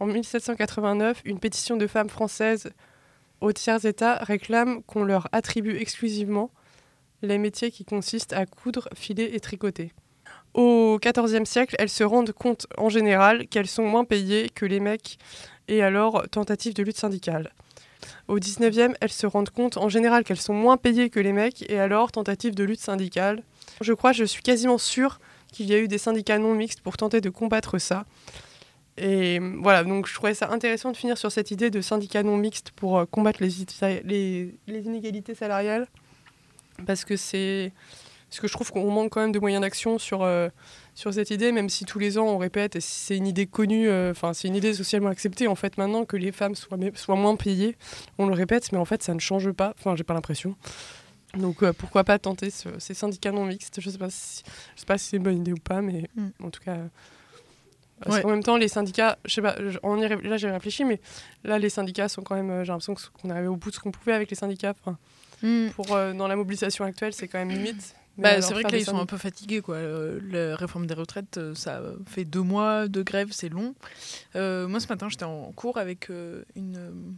En 0.00 0.06
1789, 0.06 1.22
une 1.24 1.38
pétition 1.38 1.76
de 1.76 1.86
femmes 1.86 2.10
françaises 2.10 2.70
aux 3.40 3.52
tiers 3.52 3.84
États 3.84 4.16
réclame 4.16 4.82
qu'on 4.82 5.04
leur 5.04 5.28
attribue 5.32 5.76
exclusivement 5.76 6.50
les 7.22 7.38
métiers 7.38 7.70
qui 7.70 7.84
consistent 7.84 8.32
à 8.32 8.46
coudre, 8.46 8.88
filer 8.94 9.30
et 9.32 9.40
tricoter. 9.40 9.92
Au 10.54 10.98
XIVe 10.98 11.44
siècle, 11.44 11.76
elles 11.78 11.90
se 11.90 12.04
rendent 12.04 12.32
compte 12.32 12.66
en 12.78 12.88
général 12.88 13.46
qu'elles 13.46 13.66
sont 13.66 13.86
moins 13.86 14.04
payées 14.04 14.48
que 14.48 14.64
les 14.64 14.80
mecs 14.80 15.18
et 15.68 15.82
alors 15.82 16.24
tentative 16.30 16.74
de 16.74 16.82
lutte 16.82 16.96
syndicale. 16.96 17.52
Au 18.28 18.38
XIXe, 18.38 18.94
elles 19.00 19.12
se 19.12 19.26
rendent 19.26 19.50
compte 19.50 19.76
en 19.76 19.88
général 19.88 20.24
qu'elles 20.24 20.40
sont 20.40 20.54
moins 20.54 20.76
payées 20.76 21.10
que 21.10 21.20
les 21.20 21.32
mecs 21.32 21.68
et 21.70 21.78
alors 21.78 22.12
tentative 22.12 22.54
de 22.54 22.64
lutte 22.64 22.80
syndicale. 22.80 23.42
Je 23.80 23.92
crois, 23.92 24.12
je 24.12 24.24
suis 24.24 24.42
quasiment 24.42 24.78
sûre 24.78 25.20
qu'il 25.52 25.66
y 25.66 25.74
a 25.74 25.78
eu 25.78 25.88
des 25.88 25.98
syndicats 25.98 26.38
non 26.38 26.54
mixtes 26.54 26.80
pour 26.80 26.96
tenter 26.96 27.20
de 27.20 27.30
combattre 27.30 27.78
ça. 27.78 28.04
Et 28.98 29.38
voilà, 29.60 29.84
donc 29.84 30.06
je 30.06 30.14
trouvais 30.14 30.34
ça 30.34 30.50
intéressant 30.50 30.90
de 30.90 30.96
finir 30.96 31.18
sur 31.18 31.30
cette 31.30 31.50
idée 31.50 31.70
de 31.70 31.80
syndicats 31.80 32.22
non 32.22 32.36
mixtes 32.36 32.70
pour 32.70 32.98
euh, 32.98 33.04
combattre 33.04 33.40
les, 33.42 34.54
inégalités 34.66 35.34
salariales. 35.34 35.86
Parce 36.86 37.04
que 37.04 37.16
c'est. 37.16 37.72
Parce 38.28 38.40
que 38.40 38.48
je 38.48 38.52
trouve 38.52 38.72
qu'on 38.72 38.90
manque 38.90 39.10
quand 39.10 39.20
même 39.20 39.32
de 39.32 39.38
moyens 39.38 39.62
d'action 39.62 39.98
sur, 39.98 40.22
euh, 40.22 40.48
sur 40.96 41.14
cette 41.14 41.30
idée, 41.30 41.52
même 41.52 41.68
si 41.68 41.84
tous 41.84 41.98
les 42.00 42.18
ans 42.18 42.24
on 42.26 42.38
répète, 42.38 42.74
et 42.74 42.80
si 42.80 42.98
c'est 43.00 43.16
une 43.16 43.26
idée 43.28 43.46
connue, 43.46 43.88
euh, 43.88 44.10
enfin 44.10 44.32
c'est 44.32 44.48
une 44.48 44.56
idée 44.56 44.74
socialement 44.74 45.10
acceptée 45.10 45.46
en 45.46 45.54
fait 45.54 45.76
maintenant 45.78 46.04
que 46.04 46.16
les 46.16 46.32
femmes 46.32 46.54
soient, 46.56 46.78
soient 46.94 47.14
moins 47.16 47.36
payées. 47.36 47.76
On 48.18 48.26
le 48.26 48.34
répète, 48.34 48.72
mais 48.72 48.78
en 48.78 48.84
fait 48.86 49.02
ça 49.02 49.14
ne 49.14 49.20
change 49.20 49.52
pas, 49.52 49.74
enfin 49.78 49.94
j'ai 49.94 50.04
pas 50.04 50.14
l'impression. 50.14 50.56
Donc 51.34 51.62
euh, 51.62 51.72
pourquoi 51.74 52.02
pas 52.02 52.18
tenter 52.18 52.48
ce- 52.50 52.78
ces 52.78 52.94
syndicats 52.94 53.30
non 53.30 53.44
mixtes? 53.44 53.78
Je 53.80 53.90
sais 53.90 53.98
pas 53.98 54.08
si, 54.10 54.42
je 54.74 54.80
sais 54.80 54.86
pas 54.86 54.96
si 54.98 55.08
c'est 55.10 55.16
une 55.18 55.22
bonne 55.22 55.36
idée 55.36 55.52
ou 55.52 55.58
pas, 55.62 55.82
mais 55.82 56.08
en 56.42 56.50
tout 56.50 56.62
cas. 56.64 56.78
Parce 58.00 58.16
Ouais. 58.16 58.22
qu'en 58.22 58.28
même 58.30 58.42
temps, 58.42 58.56
les 58.58 58.68
syndicats, 58.68 59.18
je 59.24 59.34
sais 59.34 59.42
pas, 59.42 59.56
on 59.82 60.00
y 60.02 60.08
là 60.08 60.36
j'ai 60.38 60.50
réfléchi, 60.50 60.84
mais 60.84 61.00
là 61.44 61.58
les 61.58 61.70
syndicats 61.70 62.08
sont 62.08 62.22
quand 62.22 62.34
même, 62.36 62.50
euh, 62.50 62.64
j'ai 62.64 62.72
l'impression 62.72 62.94
qu'on 62.94 63.28
est 63.28 63.32
arrivé 63.32 63.48
au 63.48 63.56
bout 63.56 63.70
de 63.70 63.74
ce 63.74 63.80
qu'on 63.80 63.90
pouvait 63.90 64.12
avec 64.14 64.28
les 64.30 64.36
syndicats. 64.36 64.74
Enfin, 64.82 64.98
pour, 65.74 65.94
euh, 65.94 66.12
dans 66.14 66.26
la 66.28 66.36
mobilisation 66.36 66.84
actuelle, 66.86 67.12
c'est 67.12 67.28
quand 67.28 67.38
même 67.38 67.50
limite. 67.50 67.94
Bah, 68.18 68.40
c'est 68.40 68.54
vrai 68.54 68.62
que 68.64 68.72
là, 68.72 68.78
ils 68.78 68.84
sont 68.84 68.98
un 68.98 69.06
peu 69.06 69.18
fatigués. 69.18 69.60
Quoi. 69.60 69.76
Euh, 69.76 70.20
la 70.30 70.56
réforme 70.56 70.86
des 70.86 70.94
retraites, 70.94 71.36
euh, 71.38 71.54
ça 71.54 71.82
fait 72.06 72.24
deux 72.24 72.42
mois 72.42 72.88
de 72.88 73.02
grève, 73.02 73.28
c'est 73.30 73.48
long. 73.48 73.74
Euh, 74.34 74.68
moi, 74.68 74.80
ce 74.80 74.88
matin, 74.88 75.08
j'étais 75.08 75.24
en 75.24 75.52
cours 75.52 75.76
avec 75.76 76.08
une, 76.54 77.16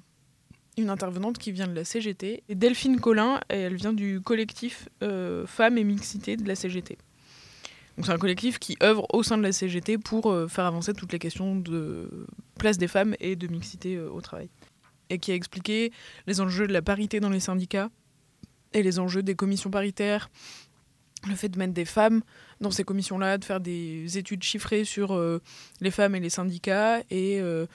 une 0.76 0.90
intervenante 0.90 1.38
qui 1.38 1.52
vient 1.52 1.68
de 1.68 1.74
la 1.74 1.84
CGT, 1.84 2.42
et 2.48 2.54
Delphine 2.54 3.00
Collin, 3.00 3.40
et 3.50 3.58
elle 3.60 3.76
vient 3.76 3.92
du 3.92 4.20
collectif 4.20 4.88
Femmes 5.00 5.78
et 5.78 5.84
Mixité 5.84 6.36
de 6.36 6.46
la 6.46 6.54
CGT. 6.54 6.98
Donc, 7.96 8.06
c'est 8.06 8.12
un 8.12 8.18
collectif 8.18 8.58
qui 8.58 8.76
œuvre 8.82 9.06
au 9.12 9.22
sein 9.22 9.38
de 9.38 9.42
la 9.42 9.52
CGT 9.52 9.98
pour 9.98 10.34
faire 10.48 10.66
avancer 10.66 10.94
toutes 10.94 11.12
les 11.12 11.18
questions 11.18 11.56
de 11.56 12.26
place 12.58 12.78
des 12.78 12.88
femmes 12.88 13.14
et 13.20 13.36
de 13.36 13.46
mixité 13.48 13.98
au 14.00 14.20
travail. 14.20 14.50
Et 15.10 15.18
qui 15.18 15.32
a 15.32 15.34
expliqué 15.34 15.92
les 16.26 16.40
enjeux 16.40 16.66
de 16.66 16.72
la 16.72 16.82
parité 16.82 17.18
dans 17.18 17.30
les 17.30 17.40
syndicats 17.40 17.88
et 18.72 18.82
les 18.82 18.98
enjeux 18.98 19.22
des 19.22 19.34
commissions 19.34 19.70
paritaires, 19.70 20.30
le 21.26 21.34
fait 21.34 21.48
de 21.48 21.58
mettre 21.58 21.72
des 21.72 21.84
femmes 21.84 22.22
dans 22.60 22.70
ces 22.70 22.84
commissions-là, 22.84 23.38
de 23.38 23.44
faire 23.44 23.60
des 23.60 24.18
études 24.18 24.42
chiffrées 24.42 24.84
sur 24.84 25.14
euh, 25.14 25.40
les 25.80 25.90
femmes 25.90 26.14
et 26.14 26.20
les 26.20 26.30
syndicats. 26.30 27.00
Et, 27.10 27.40
euh, 27.40 27.66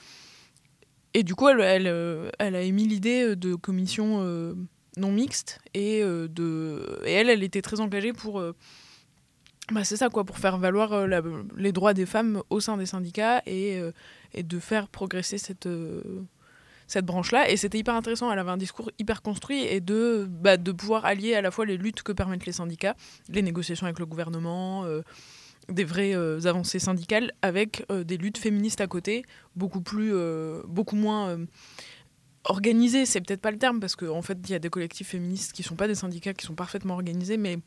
et 1.12 1.22
du 1.22 1.34
coup, 1.34 1.48
elle, 1.48 1.60
elle, 1.60 1.86
euh, 1.86 2.30
a 2.38 2.60
émis 2.60 2.86
l'idée 2.86 3.36
de 3.36 3.54
commissions 3.54 4.20
non 4.96 5.12
mixtes. 5.12 5.60
Et, 5.74 6.02
de, 6.02 7.00
et 7.04 7.12
elle, 7.12 7.28
elle 7.28 7.42
était 7.42 7.62
très 7.62 7.80
engagée 7.80 8.12
pour... 8.12 8.42
bah, 9.72 9.84
c'est 9.84 9.96
ça, 9.96 10.08
quoi, 10.08 10.24
pour 10.24 10.38
faire 10.38 10.58
valoir 10.58 11.06
les 11.56 11.72
droits 11.72 11.94
des 11.94 12.06
femmes 12.06 12.42
au 12.50 12.60
sein 12.60 12.76
des 12.76 12.86
syndicats 12.86 13.42
et, 13.46 13.80
et 14.32 14.42
de 14.42 14.58
faire 14.58 14.88
progresser 14.88 15.38
cette, 15.38 15.68
cette 16.86 17.04
branche-là. 17.04 17.50
Et 17.50 17.56
c'était 17.56 17.78
hyper 17.78 17.94
intéressant. 17.94 18.30
Elle 18.30 18.38
avait 18.38 18.50
un 18.50 18.56
discours 18.56 18.90
hyper 18.98 19.22
construit 19.22 19.62
et 19.62 19.80
de, 19.80 20.26
bah, 20.28 20.56
de 20.56 20.72
pouvoir 20.72 21.04
allier 21.04 21.34
à 21.34 21.42
la 21.42 21.50
fois 21.50 21.64
les 21.66 21.76
luttes 21.76 22.02
que 22.02 22.12
permettent 22.12 22.46
les 22.46 22.52
syndicats, 22.52 22.96
les 23.28 23.42
négociations 23.42 23.86
avec 23.86 23.98
le 23.98 24.06
gouvernement, 24.06 24.84
euh, 24.84 25.02
des 25.68 25.84
vraies 25.84 26.14
euh, 26.14 26.40
avancées 26.44 26.78
syndicales, 26.78 27.32
avec 27.42 27.84
euh, 27.90 28.04
des 28.04 28.16
luttes 28.16 28.38
féministes 28.38 28.80
à 28.80 28.86
côté, 28.86 29.24
beaucoup, 29.56 29.80
plus, 29.80 30.12
beaucoup 30.66 30.96
moins 30.96 31.38
organisées. 32.44 33.06
C'est 33.06 33.20
peut-être 33.20 33.40
pas 33.40 33.50
le 33.50 33.58
terme, 33.58 33.80
parce 33.80 33.96
qu'en 33.96 34.22
fait, 34.22 34.38
il 34.44 34.50
y 34.50 34.54
a 34.54 34.58
des 34.58 34.70
collectifs 34.70 35.08
féministes 35.08 35.52
qui 35.52 35.62
sont 35.62 35.76
pas 35.76 35.88
des 35.88 35.94
syndicats, 35.94 36.34
qui 36.34 36.44
sont 36.44 36.54
parfaitement 36.54 36.94
organisés, 36.94 37.36
mais 37.36 37.58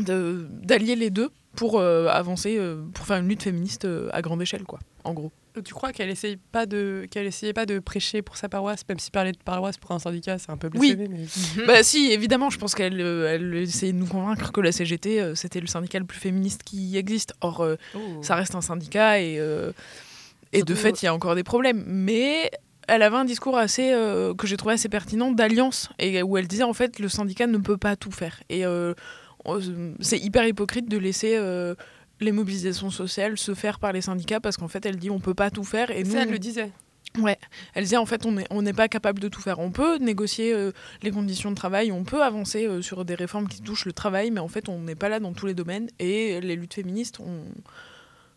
d'allier 0.00 0.96
les 0.96 1.10
deux 1.10 1.30
pour 1.54 1.80
avancer, 1.80 2.58
pour 2.94 3.06
faire 3.06 3.18
une 3.18 3.28
lutte 3.28 3.42
féministe 3.42 3.86
à 4.10 4.22
grande 4.22 4.42
échelle, 4.42 4.64
quoi, 4.64 4.80
en 5.04 5.12
gros. 5.12 5.32
Tu 5.64 5.74
crois 5.74 5.92
qu'elle 5.92 6.08
essaye 6.08 6.36
pas 6.36 6.64
de 6.64 7.06
qu'elle 7.10 7.26
essayait 7.26 7.52
pas 7.52 7.66
de 7.66 7.78
prêcher 7.78 8.22
pour 8.22 8.36
sa 8.38 8.48
paroisse, 8.48 8.84
même 8.88 8.98
si 8.98 9.10
parler 9.10 9.32
de 9.32 9.38
paroisse 9.44 9.76
pour 9.76 9.90
un 9.92 9.98
syndicat 9.98 10.38
c'est 10.38 10.50
un 10.50 10.56
peu 10.56 10.70
Oui. 10.74 10.94
blasphème. 10.96 11.26
mais- 11.58 11.66
Bah 11.66 11.82
si, 11.82 12.10
évidemment, 12.10 12.48
je 12.48 12.58
pense 12.58 12.74
qu'elle 12.74 13.00
euh, 13.00 13.34
elle 13.34 13.54
essayait 13.56 13.92
de 13.92 13.98
nous 13.98 14.06
convaincre 14.06 14.50
que 14.50 14.60
la 14.62 14.72
CGT, 14.72 15.20
euh, 15.20 15.34
c'était 15.34 15.60
le 15.60 15.66
syndicat 15.66 15.98
le 15.98 16.06
plus 16.06 16.18
féministe 16.18 16.62
qui 16.62 16.96
existe. 16.96 17.34
Or, 17.42 17.60
euh, 17.62 17.76
ça 18.22 18.34
reste 18.34 18.54
un 18.54 18.62
syndicat 18.62 19.20
et, 19.20 19.38
euh, 19.38 19.72
et 20.54 20.62
de 20.62 20.74
fait, 20.74 21.02
il 21.02 21.04
y 21.04 21.08
a 21.08 21.14
encore 21.14 21.34
des 21.34 21.44
problèmes. 21.44 21.84
Mais 21.86 22.50
elle 22.88 23.02
avait 23.02 23.16
un 23.16 23.24
discours 23.26 23.58
assez 23.58 23.92
euh, 23.92 24.32
que 24.34 24.46
j'ai 24.46 24.56
trouvé 24.56 24.74
assez 24.74 24.88
pertinent 24.88 25.32
d'alliance 25.32 25.90
et 25.98 26.22
où 26.22 26.36
elle 26.38 26.48
disait 26.48 26.62
en 26.62 26.72
fait 26.72 26.98
le 26.98 27.08
syndicat 27.10 27.46
ne 27.46 27.58
peut 27.58 27.76
pas 27.76 27.94
tout 27.96 28.10
faire. 28.10 28.42
Et 28.48 28.64
euh, 28.64 28.94
c'est 30.00 30.18
hyper 30.18 30.46
hypocrite 30.46 30.88
de 30.88 30.96
laisser 30.98 31.34
euh, 31.36 31.74
les 32.22 32.32
mobilisations 32.32 32.90
sociales 32.90 33.36
se 33.38 33.54
faire 33.54 33.78
par 33.78 33.92
les 33.92 34.00
syndicats 34.00 34.40
parce 34.40 34.56
qu'en 34.56 34.68
fait 34.68 34.84
elle 34.86 34.96
dit 34.96 35.10
on 35.10 35.20
peut 35.20 35.34
pas 35.34 35.50
tout 35.50 35.64
faire 35.64 35.90
et 35.90 36.04
nous 36.04 36.12
Ça, 36.12 36.22
elle 36.22 36.30
le 36.30 36.38
disait. 36.38 36.70
Ouais, 37.18 37.38
elle 37.74 37.84
disait 37.84 37.98
en 37.98 38.06
fait 38.06 38.24
on 38.24 38.32
n'est 38.32 38.46
on 38.50 38.62
n'est 38.62 38.72
pas 38.72 38.88
capable 38.88 39.20
de 39.20 39.28
tout 39.28 39.40
faire. 39.40 39.58
On 39.58 39.70
peut 39.70 39.98
négocier 39.98 40.54
euh, 40.54 40.72
les 41.02 41.10
conditions 41.10 41.50
de 41.50 41.56
travail, 41.56 41.92
on 41.92 42.04
peut 42.04 42.22
avancer 42.22 42.66
euh, 42.66 42.80
sur 42.80 43.04
des 43.04 43.14
réformes 43.14 43.48
qui 43.48 43.60
touchent 43.60 43.84
le 43.84 43.92
travail, 43.92 44.30
mais 44.30 44.40
en 44.40 44.48
fait 44.48 44.68
on 44.68 44.78
n'est 44.80 44.94
pas 44.94 45.10
là 45.10 45.20
dans 45.20 45.32
tous 45.32 45.46
les 45.46 45.54
domaines. 45.54 45.88
Et 45.98 46.40
les 46.40 46.56
luttes 46.56 46.74
féministes, 46.74 47.20
on... 47.20 47.44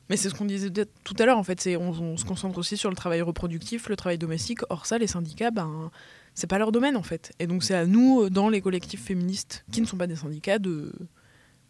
mais 0.10 0.17
c'est 0.17 0.30
ce 0.30 0.36
qu'on 0.36 0.45
disait 0.45 0.71
tout 0.71 1.15
à 1.19 1.26
l'heure 1.26 1.38
en 1.38 1.43
fait, 1.43 1.62
c'est 1.62 1.78
on, 1.78 1.91
on 1.91 2.17
se 2.17 2.26
concentre 2.26 2.58
aussi 2.58 2.76
sur 2.76 2.89
le 2.89 2.98
travail 2.98 3.21
reproductif, 3.21 3.88
le 3.88 3.95
travail 3.95 4.17
domestique. 4.17 4.60
Or 4.69 4.86
ça, 4.86 4.98
les 4.98 5.08
syndicats, 5.08 5.52
ben 5.52 5.89
c'est 6.34 6.48
pas 6.48 6.60
leur 6.60 6.74
domaine 6.74 6.98
en 6.98 7.04
fait. 7.04 7.32
Et 7.39 7.48
donc 7.48 7.63
c'est 7.63 7.76
à 7.76 7.86
nous 7.86 8.24
euh, 8.24 8.30
dans 8.30 8.50
les 8.50 8.60
collectifs 8.60 9.04
féministes 9.04 9.65
qui 9.71 9.80
ne 9.80 9.86
sont 9.86 9.98
pas 9.98 10.08
des 10.08 10.17
syndicats 10.17 10.60
de 10.60 10.91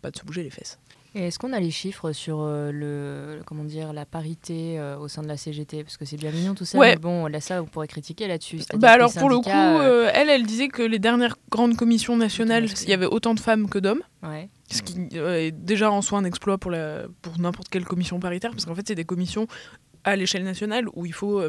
pas 0.02 0.12
de 0.12 0.18
se 0.18 0.24
bouger 0.24 0.44
les 0.44 0.50
fesses. 0.50 0.80
Et 1.18 1.28
est-ce 1.28 1.40
qu'on 1.40 1.54
a 1.54 1.62
les 1.62 1.72
chiffres 1.72 2.12
sur 2.12 2.42
euh, 2.42 2.72
le, 2.74 3.42
comment 3.46 3.64
dire, 3.64 3.94
la 3.94 4.06
parité 4.06 4.78
euh, 4.78 4.98
au 4.98 5.08
sein 5.08 5.22
de 5.22 5.30
la 5.30 5.38
CGT 5.38 5.84
Parce 5.86 5.96
que 5.96 6.04
c'est 6.04 6.18
bien 6.18 6.30
mignon 6.30 6.54
tout 6.56 6.66
ça, 6.66 6.78
Ouais. 6.78 6.92
mais 6.92 6.96
bon, 6.98 7.28
là, 7.28 7.40
ça, 7.40 7.64
on 7.64 7.66
pourrait 7.66 7.88
critiquer 7.88 8.28
là-dessus. 8.28 8.60
Bah 8.76 8.92
alors 8.92 9.14
pour 9.14 9.30
le 9.30 9.38
coup, 9.40 9.50
euh, 9.50 10.10
elle, 10.14 10.30
elle 10.30 10.44
disait 10.46 10.68
que 10.68 10.82
les 10.82 11.00
dernières 11.00 11.38
grandes 11.50 11.78
commissions 11.78 12.18
nationales, 12.18 12.66
il 12.84 12.90
y 12.90 12.94
avait 12.94 13.06
autant 13.06 13.34
de 13.34 13.40
femmes 13.40 13.70
que 13.70 13.80
d'hommes. 13.80 14.02
Ouais. 14.24 14.50
Ce 14.70 14.82
qui 14.82 15.08
est 15.16 15.52
déjà 15.52 15.90
en 15.90 16.02
soi 16.02 16.20
un 16.20 16.26
exploit 16.26 16.58
pour, 16.58 16.72
la, 16.72 17.04
pour 17.22 17.40
n'importe 17.40 17.70
quelle 17.70 17.86
commission 17.86 18.20
paritaire, 18.20 18.52
parce 18.52 18.66
qu'en 18.66 18.76
fait, 18.76 18.86
c'est 18.86 18.96
des 18.96 19.06
commissions 19.06 19.48
à 20.04 20.18
l'échelle 20.18 20.44
nationale 20.44 20.86
où 20.96 21.06
il 21.06 21.14
faut 21.14 21.42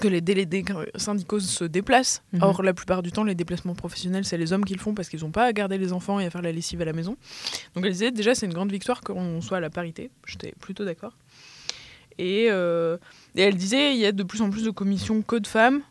que 0.00 0.08
les 0.08 0.20
délégués 0.20 0.64
syndicaux 0.96 1.40
se 1.40 1.64
déplacent. 1.64 2.22
Mhm. 2.32 2.42
Or, 2.42 2.62
la 2.62 2.74
plupart 2.74 3.02
du 3.02 3.12
temps, 3.12 3.24
les 3.24 3.34
déplacements 3.34 3.74
professionnels, 3.74 4.24
c'est 4.24 4.38
les 4.38 4.52
hommes 4.52 4.64
qui 4.64 4.74
le 4.74 4.80
font 4.80 4.94
parce 4.94 5.08
qu'ils 5.08 5.20
n'ont 5.20 5.30
pas 5.30 5.44
à 5.44 5.52
garder 5.52 5.78
les 5.78 5.92
enfants 5.92 6.20
et 6.20 6.26
à 6.26 6.30
faire 6.30 6.42
la 6.42 6.52
lessive 6.52 6.82
à 6.82 6.84
la 6.84 6.92
maison. 6.92 7.16
Donc, 7.74 7.84
elle 7.84 7.92
disait 7.92 8.10
déjà, 8.10 8.34
c'est 8.34 8.46
une 8.46 8.54
grande 8.54 8.72
victoire 8.72 9.00
qu'on 9.00 9.40
soit 9.40 9.58
à 9.58 9.60
la 9.60 9.70
parité. 9.70 10.10
J'étais 10.26 10.54
plutôt 10.60 10.84
d'accord. 10.84 11.12
Et, 12.18 12.46
euh, 12.50 12.96
et 13.34 13.42
elle 13.42 13.56
disait 13.56 13.92
il 13.92 13.98
y 13.98 14.06
a 14.06 14.12
de 14.12 14.22
plus 14.22 14.40
en 14.40 14.50
plus 14.50 14.64
de 14.64 14.70
commissions 14.70 15.22
que 15.22 15.36
de 15.36 15.46
femmes. 15.46 15.82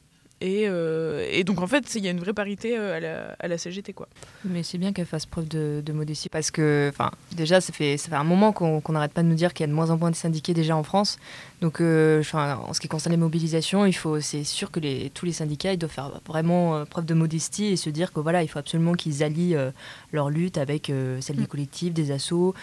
Et, 0.41 0.65
euh, 0.67 1.25
et 1.31 1.43
donc 1.45 1.61
en 1.61 1.67
fait, 1.67 1.95
il 1.95 2.03
y 2.03 2.07
a 2.07 2.11
une 2.11 2.19
vraie 2.19 2.33
parité 2.33 2.77
euh, 2.77 2.97
à 2.97 2.99
la, 2.99 3.35
à 3.39 3.47
la 3.47 3.57
CGT. 3.57 3.93
Quoi. 3.93 4.09
Mais 4.43 4.63
c'est 4.63 4.77
bien 4.77 4.91
qu'elle 4.91 5.05
fasse 5.05 5.25
preuve 5.25 5.47
de, 5.47 5.81
de 5.83 5.93
modestie 5.93 6.27
parce 6.27 6.51
que, 6.51 6.91
déjà, 7.35 7.61
ça 7.61 7.71
fait, 7.71 7.95
ça 7.97 8.09
fait 8.09 8.15
un 8.15 8.25
moment 8.25 8.51
qu'on 8.51 8.81
qu'on 8.81 8.93
n'arrête 8.93 9.13
pas 9.13 9.23
de 9.23 9.27
nous 9.27 9.35
dire 9.35 9.53
qu'il 9.53 9.63
y 9.63 9.65
a 9.65 9.67
de 9.67 9.73
moins 9.73 9.91
en 9.91 9.97
moins 9.97 10.11
de 10.11 10.15
syndiqués 10.15 10.53
déjà 10.53 10.75
en 10.75 10.83
France. 10.83 11.19
Donc, 11.61 11.79
euh, 11.81 12.21
en 12.33 12.73
ce 12.73 12.79
qui 12.79 12.87
concerne 12.87 13.11
les 13.13 13.17
mobilisations, 13.17 13.85
il 13.85 13.93
faut, 13.93 14.19
c'est 14.19 14.43
sûr 14.43 14.71
que 14.71 14.79
les, 14.79 15.09
tous 15.13 15.25
les 15.25 15.31
syndicats, 15.31 15.71
ils 15.73 15.77
doivent 15.77 15.91
faire 15.91 16.11
vraiment 16.27 16.75
euh, 16.75 16.85
preuve 16.85 17.05
de 17.05 17.13
modestie 17.13 17.65
et 17.67 17.75
se 17.77 17.89
dire 17.89 18.11
que 18.11 18.19
voilà, 18.19 18.43
il 18.43 18.47
faut 18.47 18.59
absolument 18.59 18.93
qu'ils 18.93 19.23
allient 19.23 19.55
euh, 19.55 19.71
leur 20.11 20.29
lutte 20.29 20.57
avec 20.57 20.91
celle 21.21 21.35
des 21.37 21.45
collectifs, 21.47 21.93
des 21.93 22.11
assos. 22.11 22.53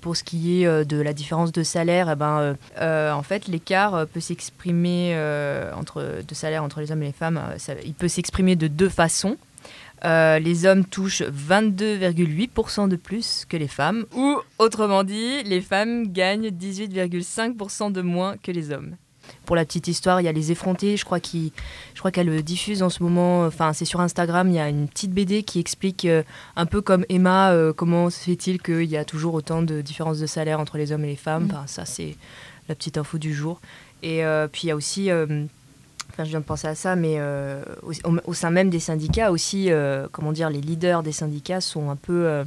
Pour 0.00 0.16
ce 0.16 0.22
qui 0.24 0.62
est 0.62 0.84
de 0.84 1.00
la 1.00 1.12
différence 1.12 1.52
de 1.52 1.62
salaire, 1.62 2.08
eh 2.10 2.14
ben, 2.16 2.56
en 2.80 3.22
fait, 3.22 3.48
l'écart 3.48 4.06
peut 4.06 4.20
s'exprimer 4.20 5.14
entre 5.76 6.22
de 6.26 6.34
salaire 6.34 6.62
entre 6.62 6.80
les 6.80 6.92
hommes 6.92 7.02
et 7.02 7.06
les 7.06 7.12
femmes. 7.12 7.40
ça- 7.58 7.74
il 7.84 7.94
peut 7.94 8.08
s'exprimer 8.08 8.56
de 8.56 8.68
deux 8.68 8.88
façons. 8.88 9.36
Euh, 10.04 10.38
les 10.38 10.66
hommes 10.66 10.84
touchent 10.84 11.22
22,8% 11.22 12.88
de 12.88 12.96
plus 12.96 13.44
que 13.48 13.56
les 13.56 13.68
femmes, 13.68 14.04
ou 14.16 14.40
autrement 14.58 15.04
dit, 15.04 15.42
les 15.44 15.60
femmes 15.60 16.12
gagnent 16.12 16.48
18,5% 16.48 17.92
de 17.92 18.02
moins 18.02 18.36
que 18.36 18.50
les 18.50 18.72
hommes. 18.72 18.96
Pour 19.46 19.56
la 19.56 19.64
petite 19.64 19.88
histoire, 19.88 20.20
il 20.20 20.24
y 20.24 20.28
a 20.28 20.32
les 20.32 20.50
effrontés, 20.50 20.96
je 20.96 21.04
crois 21.04 21.20
qu'elle 21.20 22.26
le 22.26 22.42
diffuse 22.42 22.82
en 22.82 22.90
ce 22.90 23.02
moment. 23.02 23.46
Enfin, 23.46 23.72
c'est 23.72 23.84
sur 23.84 24.00
Instagram. 24.00 24.48
Il 24.48 24.54
y 24.54 24.58
a 24.58 24.68
une 24.68 24.88
petite 24.88 25.12
BD 25.12 25.42
qui 25.42 25.60
explique 25.60 26.04
euh, 26.04 26.22
un 26.56 26.66
peu 26.66 26.80
comme 26.80 27.04
Emma 27.08 27.52
euh, 27.52 27.72
comment 27.72 28.10
se 28.10 28.18
fait-il 28.24 28.60
qu'il 28.60 28.84
y 28.84 28.96
a 28.96 29.04
toujours 29.04 29.34
autant 29.34 29.62
de 29.62 29.80
différences 29.80 30.18
de 30.18 30.26
salaire 30.26 30.58
entre 30.58 30.76
les 30.76 30.92
hommes 30.92 31.04
et 31.04 31.08
les 31.08 31.16
femmes. 31.16 31.44
Mm. 31.44 31.50
Enfin, 31.52 31.66
ça, 31.66 31.84
c'est 31.84 32.16
la 32.68 32.74
petite 32.74 32.98
info 32.98 33.18
du 33.18 33.32
jour. 33.32 33.60
Et 34.02 34.24
euh, 34.24 34.48
puis 34.50 34.62
il 34.64 34.66
y 34.68 34.70
a 34.70 34.76
aussi 34.76 35.10
euh, 35.10 35.44
Enfin, 36.12 36.24
je 36.24 36.30
viens 36.30 36.40
de 36.40 36.44
penser 36.44 36.68
à 36.68 36.74
ça, 36.74 36.94
mais 36.94 37.14
euh, 37.16 37.62
au, 38.26 38.34
sein 38.34 38.50
même 38.50 38.68
des 38.68 38.80
syndicats 38.80 39.30
aussi, 39.32 39.70
euh, 39.70 40.08
comment 40.12 40.32
dire, 40.32 40.50
les 40.50 40.60
leaders 40.60 41.02
des 41.02 41.12
syndicats 41.12 41.62
sont 41.62 41.88
un 41.88 41.96
peu 41.96 42.26
euh, 42.26 42.44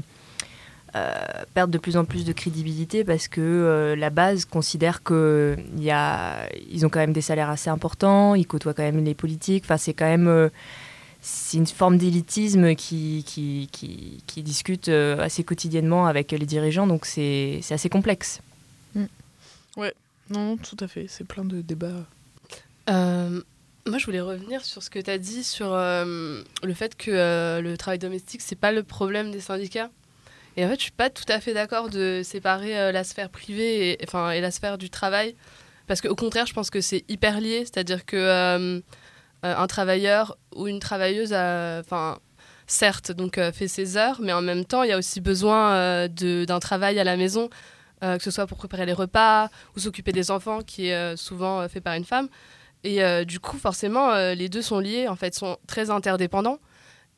euh, 0.96 1.14
perdent 1.54 1.72
de 1.72 1.78
plus 1.78 1.98
en 1.98 2.06
plus 2.06 2.26
de 2.26 2.32
crédibilité 2.32 3.04
parce 3.04 3.28
que 3.28 3.42
euh, 3.42 3.96
la 3.96 4.10
base 4.10 4.46
considère 4.46 5.04
que 5.04 5.58
y 5.78 5.90
a, 5.90 6.48
ils 6.72 6.86
ont 6.86 6.90
quand 6.90 7.00
même 7.00 7.12
des 7.12 7.22
salaires 7.22 7.50
assez 7.50 7.70
importants, 7.70 8.36
ils 8.36 8.48
côtoient 8.48 8.74
quand 8.74 8.84
même 8.84 9.04
les 9.04 9.16
politiques. 9.16 9.64
Enfin, 9.66 9.78
c'est 9.78 9.94
quand 9.94 10.06
même 10.06 10.28
euh, 10.28 10.50
c'est 11.22 11.58
une 11.58 11.66
forme 11.66 11.98
d'élitisme 11.98 12.76
qui, 12.76 13.24
qui, 13.26 13.68
qui, 13.72 14.24
qui 14.28 14.44
discute 14.44 14.90
euh, 14.90 15.20
assez 15.20 15.44
quotidiennement 15.44 16.06
avec 16.06 16.32
les 16.32 16.46
dirigeants, 16.46 16.86
donc 16.86 17.06
c'est 17.06 17.60
c'est 17.64 17.74
assez 17.74 17.90
complexe. 17.90 18.42
Ouais, 19.76 19.94
non, 20.30 20.52
non, 20.52 20.58
tout 20.58 20.78
à 20.80 20.88
fait. 20.88 21.08
C'est 21.10 21.26
plein 21.26 21.44
de 21.44 21.62
débats. 21.62 22.06
Euh, 22.90 23.42
moi, 23.88 24.00
je 24.00 24.06
voulais 24.06 24.22
revenir 24.22 24.66
sur 24.66 24.82
ce 24.82 24.90
que 24.90 24.98
tu 24.98 25.12
as 25.12 25.20
dit 25.20 25.44
sur 25.44 25.72
euh, 25.72 26.42
le 26.64 26.74
fait 26.74 26.98
que 26.98 27.12
euh, 27.12 27.62
le 27.62 27.78
travail 27.78 28.00
domestique, 28.00 28.42
c'est 28.42 28.56
pas 28.56 28.72
le 28.72 28.82
problème 28.82 29.32
des 29.32 29.40
syndicats. 29.40 29.92
Et 30.58 30.66
en 30.66 30.70
fait, 30.70 30.76
je 30.76 30.84
suis 30.84 30.92
pas 30.92 31.12
tout 31.12 31.26
à 31.28 31.40
fait 31.40 31.54
d'accord 31.54 31.90
de 31.90 32.22
séparer 32.24 32.80
euh, 32.80 32.92
la 32.92 33.04
sphère 33.04 33.30
privée 33.30 33.92
et, 33.92 33.98
enfin, 34.04 34.32
et 34.32 34.42
la 34.42 34.50
sphère 34.50 34.80
du 34.80 34.90
travail. 34.90 35.36
Parce 35.86 36.02
qu'au 36.02 36.16
contraire, 36.16 36.48
je 36.48 36.54
pense 36.54 36.72
que 36.72 36.82
c'est 36.82 37.04
hyper 37.10 37.40
lié. 37.40 37.60
C'est-à-dire 37.60 38.06
que 38.06 38.82
un 39.44 39.68
travailleur 39.68 40.40
ou 40.56 40.68
une 40.68 40.80
travailleuse, 40.80 41.32
enfin, 41.32 42.18
certes, 42.66 43.12
donc 43.12 43.40
fait 43.52 43.68
ses 43.68 43.96
heures, 43.96 44.20
mais 44.20 44.34
en 44.34 44.42
même 44.42 44.66
temps, 44.66 44.82
il 44.82 44.90
y 44.90 44.94
a 44.94 44.98
aussi 44.98 45.22
besoin 45.22 46.08
d'un 46.08 46.60
travail 46.60 46.98
à 46.98 47.04
la 47.04 47.16
maison, 47.16 47.52
que 48.02 48.24
ce 48.24 48.32
soit 48.32 48.48
pour 48.48 48.58
préparer 48.58 48.88
les 48.88 48.94
repas 48.94 49.50
ou 49.76 49.80
s'occuper 49.80 50.12
des 50.12 50.32
enfants, 50.32 50.64
qui 50.64 50.88
est 50.88 51.16
souvent 51.16 51.70
fait 51.70 51.82
par 51.82 51.94
une 51.94 52.06
femme. 52.06 52.28
Et 52.86 53.04
euh, 53.04 53.26
du 53.26 53.40
coup, 53.40 53.58
forcément, 53.58 54.12
euh, 54.12 54.36
les 54.36 54.48
deux 54.48 54.62
sont 54.62 54.80
liés, 54.80 55.08
en 55.08 55.16
fait, 55.16 55.34
sont 55.34 55.58
très 55.68 55.90
interdépendants. 55.90 56.60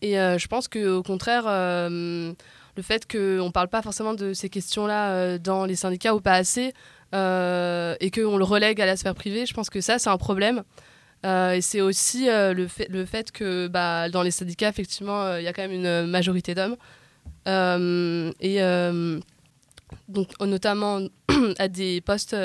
Et 0.01 0.17
euh, 0.17 0.37
je 0.37 0.47
pense 0.47 0.69
qu'au 0.69 1.03
contraire, 1.03 1.43
le 1.43 2.83
fait 2.83 3.11
qu'on 3.11 3.17
ne 3.47 3.51
parle 3.51 3.67
pas 3.67 3.81
forcément 3.81 4.13
de 4.13 4.33
ces 4.33 4.49
questions-là 4.49 5.37
dans 5.39 5.65
les 5.65 5.75
syndicats 5.75 6.15
ou 6.15 6.21
pas 6.21 6.33
assez, 6.33 6.73
et 7.13 8.11
qu'on 8.11 8.37
le 8.37 8.43
relègue 8.43 8.79
à 8.81 8.85
la 8.85 8.95
sphère 8.95 9.15
privée, 9.15 9.45
je 9.45 9.53
pense 9.53 9.69
que 9.69 9.81
ça, 9.81 9.99
c'est 9.99 10.09
un 10.09 10.17
problème. 10.17 10.63
Et 11.25 11.59
c'est 11.61 11.81
aussi 11.81 12.27
le, 12.29 12.67
fait, 12.67 13.31
que 13.31 13.67
bah, 13.67 14.09
dans 14.09 14.21
les 14.21 14.31
syndicats, 14.31 14.69
effectivement, 14.69 15.35
il 15.35 15.43
y 15.43 15.47
a 15.47 15.53
quand 15.53 15.63
même 15.63 15.71
une 15.71 16.05
majorité 16.05 16.55
d'hommes. 16.55 16.77
Et 18.39 18.59
donc, 20.07 20.29
notamment 20.39 21.01
à 21.57 21.67
des 21.67 22.01
postes 22.01 22.35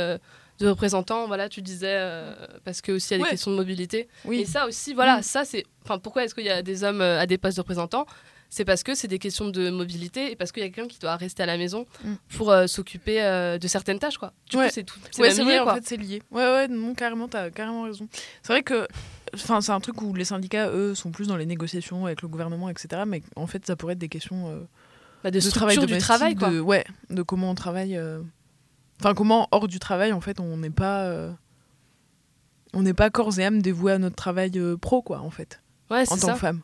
de 0.62 0.68
représentants, 0.68 1.27
voilà, 1.27 1.48
tu 1.48 1.61
disais, 1.62 1.94
euh, 1.98 2.35
parce 2.64 2.81
que 2.81 2.92
aussi 2.92 3.09
il 3.09 3.12
y 3.12 3.14
a 3.14 3.18
des 3.18 3.25
Ouais. 3.25 3.31
questions 3.31 3.51
de 3.51 3.57
mobilité. 3.57 4.09
Oui. 4.25 4.40
Et 4.40 4.44
ça 4.46 4.66
aussi, 4.66 4.94
voilà, 4.94 5.18
Mm. 5.18 5.22
ça 5.22 5.44
c'est. 5.44 5.64
Enfin, 5.85 5.98
pourquoi 5.98 6.25
est-ce 6.25 6.35
qu'il 6.35 6.44
y 6.44 6.51
a 6.51 6.62
des 6.62 6.85
hommes 6.85 7.01
euh, 7.01 7.18
à 7.20 7.27
des 7.27 7.38
postes 7.38 7.57
de 7.57 7.62
représentants? 7.62 8.07
C'est 8.55 8.66
parce 8.66 8.83
que 8.83 8.94
c'est 8.94 9.09
des 9.09 9.18
questions 9.18 9.48
de 9.48 9.70
mobilité 9.70 10.31
et 10.31 10.37
parce 10.37 10.53
qu'il 10.53 10.62
y 10.62 10.66
a 10.66 10.68
quelqu'un 10.68 10.87
qui 10.87 10.98
doit 10.98 11.16
rester 11.16 11.42
à 11.42 11.46
la 11.46 11.57
maison 11.57 11.87
Mm. 12.05 12.12
pour 12.37 12.51
euh, 12.51 12.66
s'occuper 12.66 13.22
euh, 13.22 13.57
de 13.59 13.66
certaines 13.66 13.98
tâches, 13.98 14.18
quoi. 14.18 14.33
Du 14.51 14.57
Ouais. 14.59 14.66
coup, 14.66 14.70
c'est 14.75 14.85
tout. 14.85 14.98
Ouais, 15.18 15.29
même 15.29 15.37
c'est 15.37 15.42
lié, 15.44 15.55
vrai, 15.57 15.62
quoi. 15.62 15.72
en 15.72 15.75
fait, 15.77 15.87
c'est 15.87 15.96
lié. 15.96 16.22
Ouais, 16.31 16.44
ouais, 16.44 16.68
non, 16.68 16.94
carrément, 16.94 17.29
t'as 17.29 17.51
carrément 17.51 17.83
raison. 17.85 18.07
C'est 18.42 18.53
vrai 18.53 18.62
que. 18.62 18.87
Enfin, 19.35 19.62
c'est 19.62 19.72
un 19.72 19.81
truc 19.81 20.03
où 20.03 20.12
les 20.14 20.27
syndicats, 20.27 20.68
eux, 20.68 20.94
sont 20.94 21.11
plus 21.11 21.27
dans 21.29 21.37
les 21.38 21.46
négociations 21.46 22.05
avec 22.05 22.20
le 22.20 22.29
gouvernement, 22.29 22.68
etc. 22.68 23.05
Mais 23.07 23.22
en 23.37 23.46
fait, 23.46 23.64
ça 23.66 23.77
pourrait 23.77 23.94
être 23.94 23.98
des 23.98 24.11
questions 24.11 24.51
euh, 24.51 24.61
Bah, 25.25 25.31
de 25.31 25.40
structure 25.40 25.68
du 25.68 25.87
domestique, 25.87 26.01
travail, 26.01 26.35
quoi. 26.35 26.51
De, 26.51 26.61
ouais, 26.61 26.85
de 27.09 27.22
comment 27.22 27.51
on 27.51 27.55
travaille. 27.55 27.98
Enfin, 29.05 29.15
comment 29.15 29.49
hors 29.51 29.69
du 29.69 29.79
travail, 29.79 30.12
en 30.12 30.21
fait, 30.21 30.38
on 30.41 30.57
n'est 30.59 30.71
pas. 30.71 31.03
euh, 31.05 31.33
On 32.75 32.83
n'est 32.83 32.95
pas 32.95 33.11
corps 33.11 33.38
et 33.38 33.45
âme 33.45 33.61
dévoués 33.61 33.93
à 33.93 33.99
notre 33.99 34.17
travail 34.17 34.51
euh, 34.57 34.77
pro, 34.77 35.03
quoi, 35.03 35.21
en 35.21 35.31
fait. 35.31 35.61
Ouais, 35.91 36.03
en 36.11 36.17
tant 36.17 36.29
ça. 36.29 36.33
que 36.35 36.38
femme. 36.38 36.61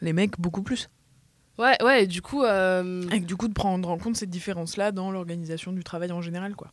Les 0.00 0.12
mecs, 0.12 0.40
beaucoup 0.40 0.62
plus. 0.62 0.88
Ouais, 1.58 1.76
ouais, 1.82 2.04
et 2.04 2.06
du 2.06 2.20
coup. 2.22 2.42
euh, 2.42 3.02
Et 3.10 3.20
du 3.20 3.36
coup, 3.36 3.48
de 3.48 3.54
prendre 3.54 3.88
en 3.88 3.96
compte 3.98 4.16
cette 4.16 4.28
différence-là 4.30 4.92
dans 4.92 5.10
l'organisation 5.10 5.72
du 5.72 5.84
travail 5.84 6.12
en 6.12 6.20
général, 6.20 6.54
quoi. 6.56 6.72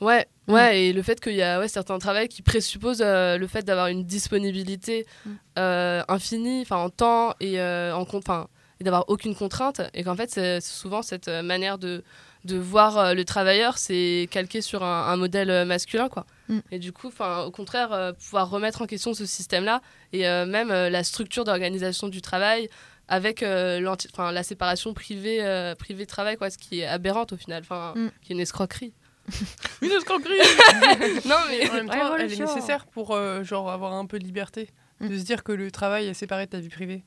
Ouais, 0.00 0.26
ouais, 0.46 0.82
et 0.84 0.92
le 0.92 1.02
fait 1.02 1.18
qu'il 1.20 1.34
y 1.34 1.42
a 1.42 1.58
ouais, 1.58 1.66
certains 1.66 1.98
travails 1.98 2.28
qui 2.28 2.42
présupposent 2.42 3.02
euh, 3.04 3.36
le 3.36 3.46
fait 3.48 3.62
d'avoir 3.64 3.88
une 3.88 4.04
disponibilité 4.04 5.06
Mm. 5.26 5.30
euh, 5.58 6.02
infinie, 6.08 6.60
enfin 6.62 6.76
en 6.76 6.88
temps 6.90 7.34
et 7.40 7.60
en 7.60 8.06
enfin 8.12 8.46
et 8.80 8.84
d'avoir 8.84 9.06
aucune 9.08 9.34
contrainte, 9.34 9.80
et 9.94 10.04
qu'en 10.04 10.14
fait 10.14 10.30
c'est 10.30 10.60
souvent 10.60 11.02
cette 11.02 11.26
manière 11.28 11.78
de 11.78 12.04
de 12.48 12.56
voir 12.56 12.98
euh, 12.98 13.14
le 13.14 13.24
travailleur, 13.24 13.78
c'est 13.78 14.28
calqué 14.30 14.60
sur 14.60 14.82
un, 14.82 15.12
un 15.12 15.16
modèle 15.16 15.50
euh, 15.50 15.64
masculin, 15.64 16.08
quoi. 16.08 16.26
Mm. 16.48 16.58
Et 16.72 16.78
du 16.78 16.92
coup, 16.92 17.08
enfin 17.08 17.42
au 17.44 17.50
contraire, 17.50 17.92
euh, 17.92 18.12
pouvoir 18.12 18.48
remettre 18.50 18.82
en 18.82 18.86
question 18.86 19.14
ce 19.14 19.26
système-là 19.26 19.80
et 20.12 20.26
euh, 20.28 20.46
même 20.46 20.70
euh, 20.70 20.90
la 20.90 21.04
structure 21.04 21.44
d'organisation 21.44 22.08
du 22.08 22.20
travail 22.22 22.68
avec 23.08 23.42
euh, 23.42 23.80
l'anti- 23.80 24.08
enfin, 24.12 24.32
la 24.32 24.42
séparation 24.42 24.92
privée 24.94 25.38
euh, 25.44 25.74
privé 25.74 26.04
travail, 26.06 26.36
quoi, 26.36 26.50
ce 26.50 26.58
qui 26.58 26.80
est 26.80 26.86
aberrante 26.86 27.32
au 27.32 27.36
final, 27.36 27.62
enfin 27.62 27.92
Mm. 27.96 28.08
qui 28.22 28.32
est 28.32 28.34
une 28.34 28.40
escroquerie. 28.40 28.92
Une 29.82 29.90
escroquerie 29.90 30.38
non 31.26 31.36
mais 31.50 31.68
En 31.70 31.74
même 31.74 31.88
temps, 31.90 32.12
Ouais, 32.12 32.20
elle 32.24 32.32
est 32.32 32.36
genre. 32.36 32.48
nécessaire 32.54 32.86
pour 32.86 33.14
euh, 33.14 33.44
genre 33.44 33.70
avoir 33.70 33.92
un 33.92 34.06
peu 34.06 34.18
de 34.18 34.24
liberté, 34.24 34.70
Mm. 35.00 35.08
de 35.10 35.18
se 35.18 35.22
dire 35.24 35.44
que 35.44 35.52
le 35.52 35.70
travail 35.70 36.06
est 36.08 36.14
séparé 36.14 36.46
de 36.46 36.50
ta 36.50 36.58
vie 36.60 36.70
privée. 36.70 37.04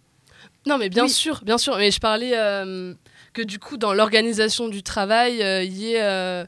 Non, 0.68 0.78
mais 0.78 0.90
bien 0.90 1.04
Oui. 1.04 1.10
sûr, 1.10 1.42
bien 1.44 1.58
sûr. 1.58 1.76
Mais 1.78 1.92
je 1.92 2.00
parlais 2.00 2.34
euh, 2.38 2.94
que 3.34 3.42
du 3.42 3.60
coup, 3.60 3.78
dans 3.78 3.94
l'organisation 3.94 4.68
du 4.70 4.84
travail, 4.84 5.42
euh, 5.42 5.64
il 5.64 5.74
y 5.78 5.94
ait, 5.94 6.04
euh, 6.04 6.46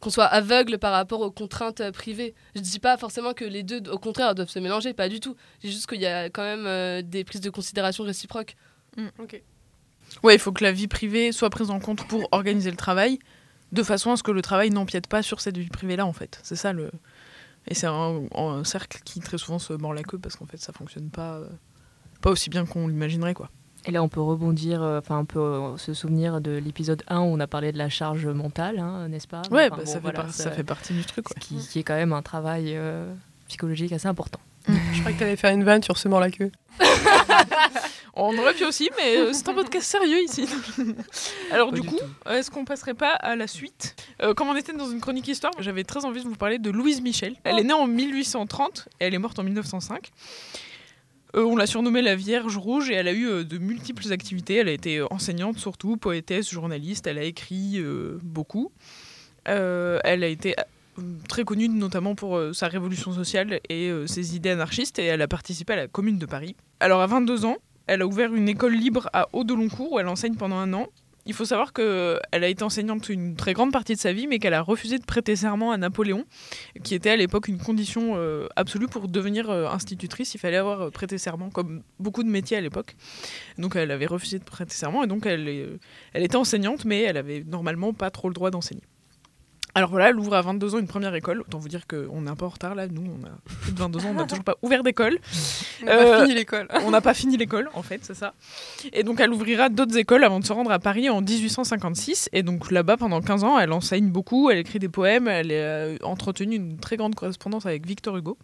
qu'on 0.00 0.10
soit 0.10 0.24
aveugle 0.24 0.78
par 0.78 0.92
rapport 0.92 1.20
aux 1.20 1.30
contraintes 1.30 1.80
euh, 1.80 1.92
privées. 1.92 2.34
Je 2.56 2.60
dis 2.60 2.80
pas 2.80 2.96
forcément 2.96 3.34
que 3.34 3.44
les 3.44 3.62
deux, 3.62 3.80
au 3.90 3.98
contraire, 3.98 4.34
doivent 4.34 4.48
se 4.48 4.58
mélanger, 4.58 4.94
pas 4.94 5.08
du 5.08 5.20
tout. 5.20 5.36
Je 5.62 5.68
dis 5.68 5.72
juste 5.74 5.86
qu'il 5.86 6.00
y 6.00 6.06
a 6.06 6.24
quand 6.28 6.42
même 6.42 6.66
euh, 6.66 7.02
des 7.02 7.22
prises 7.24 7.40
de 7.40 7.50
considération 7.50 8.02
réciproques. 8.04 8.56
Ok. 9.18 9.40
Ouais, 10.24 10.34
il 10.34 10.38
faut 10.38 10.52
que 10.52 10.64
la 10.64 10.72
vie 10.72 10.88
privée 10.88 11.32
soit 11.32 11.48
prise 11.50 11.70
en 11.70 11.78
compte 11.80 12.06
pour 12.08 12.28
organiser 12.32 12.70
le 12.70 12.76
travail, 12.76 13.18
de 13.70 13.82
façon 13.82 14.10
à 14.12 14.16
ce 14.16 14.22
que 14.22 14.30
le 14.32 14.42
travail 14.42 14.68
n'empiète 14.70 15.06
pas 15.06 15.22
sur 15.22 15.40
cette 15.40 15.56
vie 15.56 15.68
privée-là, 15.70 16.04
en 16.04 16.12
fait. 16.12 16.40
C'est 16.42 16.56
ça 16.56 16.72
le. 16.72 16.90
Et 17.68 17.74
c'est 17.74 17.86
un, 17.86 18.22
un 18.34 18.64
cercle 18.64 18.98
qui 19.04 19.20
très 19.20 19.38
souvent 19.38 19.60
se 19.60 19.72
mord 19.72 19.94
la 19.94 20.02
queue 20.02 20.18
parce 20.18 20.34
qu'en 20.34 20.46
fait 20.46 20.56
ça 20.56 20.72
fonctionne 20.72 21.10
pas, 21.10 21.36
euh, 21.36 21.46
pas 22.22 22.30
aussi 22.30 22.48
bien 22.48 22.64
qu'on 22.64 22.88
l'imaginerait, 22.88 23.34
quoi. 23.34 23.50
Et 23.84 23.90
là, 23.90 24.02
on 24.02 24.08
peut 24.08 24.20
rebondir, 24.20 24.80
euh, 24.82 25.00
enfin, 25.00 25.18
on 25.18 25.24
peut 25.24 25.40
euh, 25.40 25.76
se 25.76 25.92
souvenir 25.92 26.40
de 26.40 26.52
l'épisode 26.52 27.02
1 27.08 27.18
où 27.18 27.24
on 27.24 27.40
a 27.40 27.48
parlé 27.48 27.72
de 27.72 27.78
la 27.78 27.88
charge 27.88 28.26
mentale, 28.26 28.78
hein, 28.78 29.08
n'est-ce 29.08 29.26
pas? 29.26 29.42
Ouais, 29.50 29.66
Enfin, 29.66 29.76
bah, 29.78 29.82
bon, 29.84 29.86
ça, 29.86 29.92
fait 29.94 29.98
voilà, 30.00 30.20
par- 30.22 30.32
ça 30.32 30.50
fait 30.52 30.62
partie 30.64 30.92
du 30.92 31.04
truc, 31.04 31.28
ouais. 31.28 31.36
Qui, 31.40 31.56
qui 31.56 31.78
est 31.80 31.82
quand 31.82 31.96
même 31.96 32.12
un 32.12 32.22
travail 32.22 32.74
euh, 32.76 33.12
psychologique 33.48 33.92
assez 33.92 34.06
important. 34.06 34.38
Je 34.68 35.00
crois 35.00 35.10
que 35.12 35.18
tu 35.18 35.24
allais 35.24 35.34
faire 35.36 35.52
une 35.52 35.64
vanne 35.64 35.82
sur 35.82 35.98
ce 35.98 36.06
mort 36.08 36.20
la 36.20 36.30
queue. 36.30 36.52
On 38.14 38.36
aurait 38.36 38.52
pu 38.54 38.64
aussi, 38.66 38.90
mais 38.98 39.16
euh, 39.16 39.32
c'est 39.32 39.48
un 39.48 39.54
podcast 39.54 39.86
sérieux 39.86 40.22
ici. 40.22 40.46
Alors 41.50 41.70
Pas 41.70 41.76
du 41.76 41.80
du 41.80 41.86
coup, 41.88 41.98
euh, 42.26 42.36
est-ce 42.38 42.50
qu'on 42.50 42.64
passerait 42.66 42.92
pas 42.94 43.08
à 43.12 43.36
la 43.36 43.46
suite? 43.46 43.96
Euh, 44.22 44.34
Comme 44.34 44.48
on 44.48 44.54
était 44.56 44.74
dans 44.74 44.88
une 44.90 45.00
chronique 45.00 45.28
histoire, 45.28 45.52
j'avais 45.60 45.82
très 45.82 46.04
envie 46.04 46.22
de 46.22 46.28
vous 46.28 46.36
parler 46.36 46.58
de 46.58 46.70
Louise 46.70 47.00
Michel. 47.00 47.36
Elle 47.44 47.58
est 47.58 47.64
née 47.64 47.72
en 47.72 47.86
1830 47.86 48.88
et 49.00 49.06
elle 49.06 49.14
est 49.14 49.18
morte 49.18 49.38
en 49.38 49.42
1905. 49.44 50.10
Euh, 51.34 51.44
on 51.44 51.56
l'a 51.56 51.66
surnommée 51.66 52.02
la 52.02 52.14
Vierge 52.14 52.56
Rouge 52.56 52.90
et 52.90 52.94
elle 52.94 53.08
a 53.08 53.12
eu 53.12 53.26
euh, 53.26 53.44
de 53.44 53.58
multiples 53.58 54.12
activités. 54.12 54.56
Elle 54.56 54.68
a 54.68 54.72
été 54.72 54.98
euh, 54.98 55.06
enseignante 55.10 55.58
surtout, 55.58 55.96
poétesse, 55.96 56.50
journaliste. 56.50 57.06
Elle 57.06 57.18
a 57.18 57.24
écrit 57.24 57.82
beaucoup. 58.22 58.70
Elle 59.44 60.24
a 60.24 60.26
été 60.26 60.54
très 61.28 61.42
connue 61.44 61.68
notamment 61.68 62.14
pour 62.14 62.40
sa 62.52 62.68
révolution 62.68 63.12
sociale 63.12 63.60
et 63.68 63.90
ses 64.06 64.36
idées 64.36 64.50
anarchistes, 64.50 64.98
et 65.00 65.04
elle 65.04 65.22
a 65.22 65.26
participé 65.26 65.72
à 65.72 65.76
la 65.76 65.88
Commune 65.88 66.18
de 66.18 66.26
Paris. 66.26 66.54
Alors 66.78 67.00
à 67.00 67.06
22 67.06 67.44
ans, 67.44 67.56
elle 67.88 68.02
a 68.02 68.06
ouvert 68.06 68.32
une 68.34 68.48
école 68.48 68.74
libre 68.74 69.08
à 69.12 69.28
Haut-de-Loncourt 69.32 69.92
où 69.92 69.98
elle 69.98 70.06
enseigne 70.06 70.36
pendant 70.36 70.58
un 70.58 70.72
an. 70.74 70.86
Il 71.24 71.34
faut 71.34 71.44
savoir 71.44 71.72
qu'elle 71.72 72.20
a 72.32 72.48
été 72.48 72.64
enseignante 72.64 73.08
une 73.08 73.36
très 73.36 73.52
grande 73.52 73.70
partie 73.70 73.94
de 73.94 74.00
sa 74.00 74.12
vie, 74.12 74.26
mais 74.26 74.40
qu'elle 74.40 74.54
a 74.54 74.60
refusé 74.60 74.98
de 74.98 75.04
prêter 75.04 75.36
serment 75.36 75.70
à 75.70 75.76
Napoléon, 75.76 76.24
qui 76.82 76.94
était 76.94 77.10
à 77.10 77.16
l'époque 77.16 77.46
une 77.46 77.58
condition 77.58 78.14
euh, 78.16 78.48
absolue 78.56 78.88
pour 78.88 79.06
devenir 79.06 79.48
euh, 79.48 79.68
institutrice. 79.68 80.34
Il 80.34 80.38
fallait 80.38 80.56
avoir 80.56 80.80
euh, 80.82 80.90
prêté 80.90 81.18
serment, 81.18 81.50
comme 81.50 81.82
beaucoup 82.00 82.24
de 82.24 82.28
métiers 82.28 82.56
à 82.56 82.60
l'époque. 82.60 82.96
Donc 83.56 83.76
elle 83.76 83.92
avait 83.92 84.06
refusé 84.06 84.40
de 84.40 84.44
prêter 84.44 84.74
serment, 84.74 85.04
et 85.04 85.06
donc 85.06 85.24
elle, 85.26 85.78
elle 86.12 86.22
était 86.24 86.36
enseignante, 86.36 86.84
mais 86.84 87.02
elle 87.02 87.16
avait 87.16 87.44
normalement 87.46 87.92
pas 87.92 88.10
trop 88.10 88.28
le 88.28 88.34
droit 88.34 88.50
d'enseigner. 88.50 88.82
Alors 89.74 89.88
voilà, 89.88 90.10
elle 90.10 90.18
ouvre 90.18 90.34
à 90.34 90.42
22 90.42 90.74
ans 90.74 90.78
une 90.78 90.86
première 90.86 91.14
école. 91.14 91.40
Autant 91.40 91.58
vous 91.58 91.68
dire 91.68 91.86
qu'on 91.86 92.26
est 92.26 92.30
un 92.30 92.36
peu 92.36 92.44
en 92.44 92.50
retard 92.50 92.74
là. 92.74 92.86
Nous, 92.88 93.02
on 93.02 93.26
a 93.26 93.30
plus 93.62 93.72
de 93.72 93.78
22 93.78 94.00
ans, 94.00 94.08
on 94.10 94.14
n'a 94.14 94.26
toujours 94.26 94.44
pas 94.44 94.56
ouvert 94.60 94.82
d'école. 94.82 95.18
On 95.82 95.86
n'a 95.86 95.96
pas 95.96 96.20
fini 96.20 96.34
l'école. 96.34 96.68
on 96.84 96.90
n'a 96.90 97.00
pas 97.00 97.14
fini 97.14 97.36
l'école, 97.38 97.70
en 97.72 97.82
fait, 97.82 98.00
c'est 98.02 98.14
ça. 98.14 98.34
Et 98.92 99.02
donc, 99.02 99.20
elle 99.20 99.32
ouvrira 99.32 99.70
d'autres 99.70 99.96
écoles 99.96 100.24
avant 100.24 100.40
de 100.40 100.44
se 100.44 100.52
rendre 100.52 100.70
à 100.70 100.78
Paris 100.78 101.08
en 101.08 101.22
1856. 101.22 102.28
Et 102.34 102.42
donc, 102.42 102.70
là-bas, 102.70 102.98
pendant 102.98 103.22
15 103.22 103.44
ans, 103.44 103.58
elle 103.58 103.72
enseigne 103.72 104.10
beaucoup, 104.10 104.50
elle 104.50 104.58
écrit 104.58 104.78
des 104.78 104.90
poèmes, 104.90 105.26
elle 105.26 105.50
a 105.50 105.54
euh, 105.54 105.98
entretenu 106.02 106.56
une 106.56 106.78
très 106.78 106.98
grande 106.98 107.14
correspondance 107.14 107.64
avec 107.64 107.86
Victor 107.86 108.16
Hugo. 108.16 108.36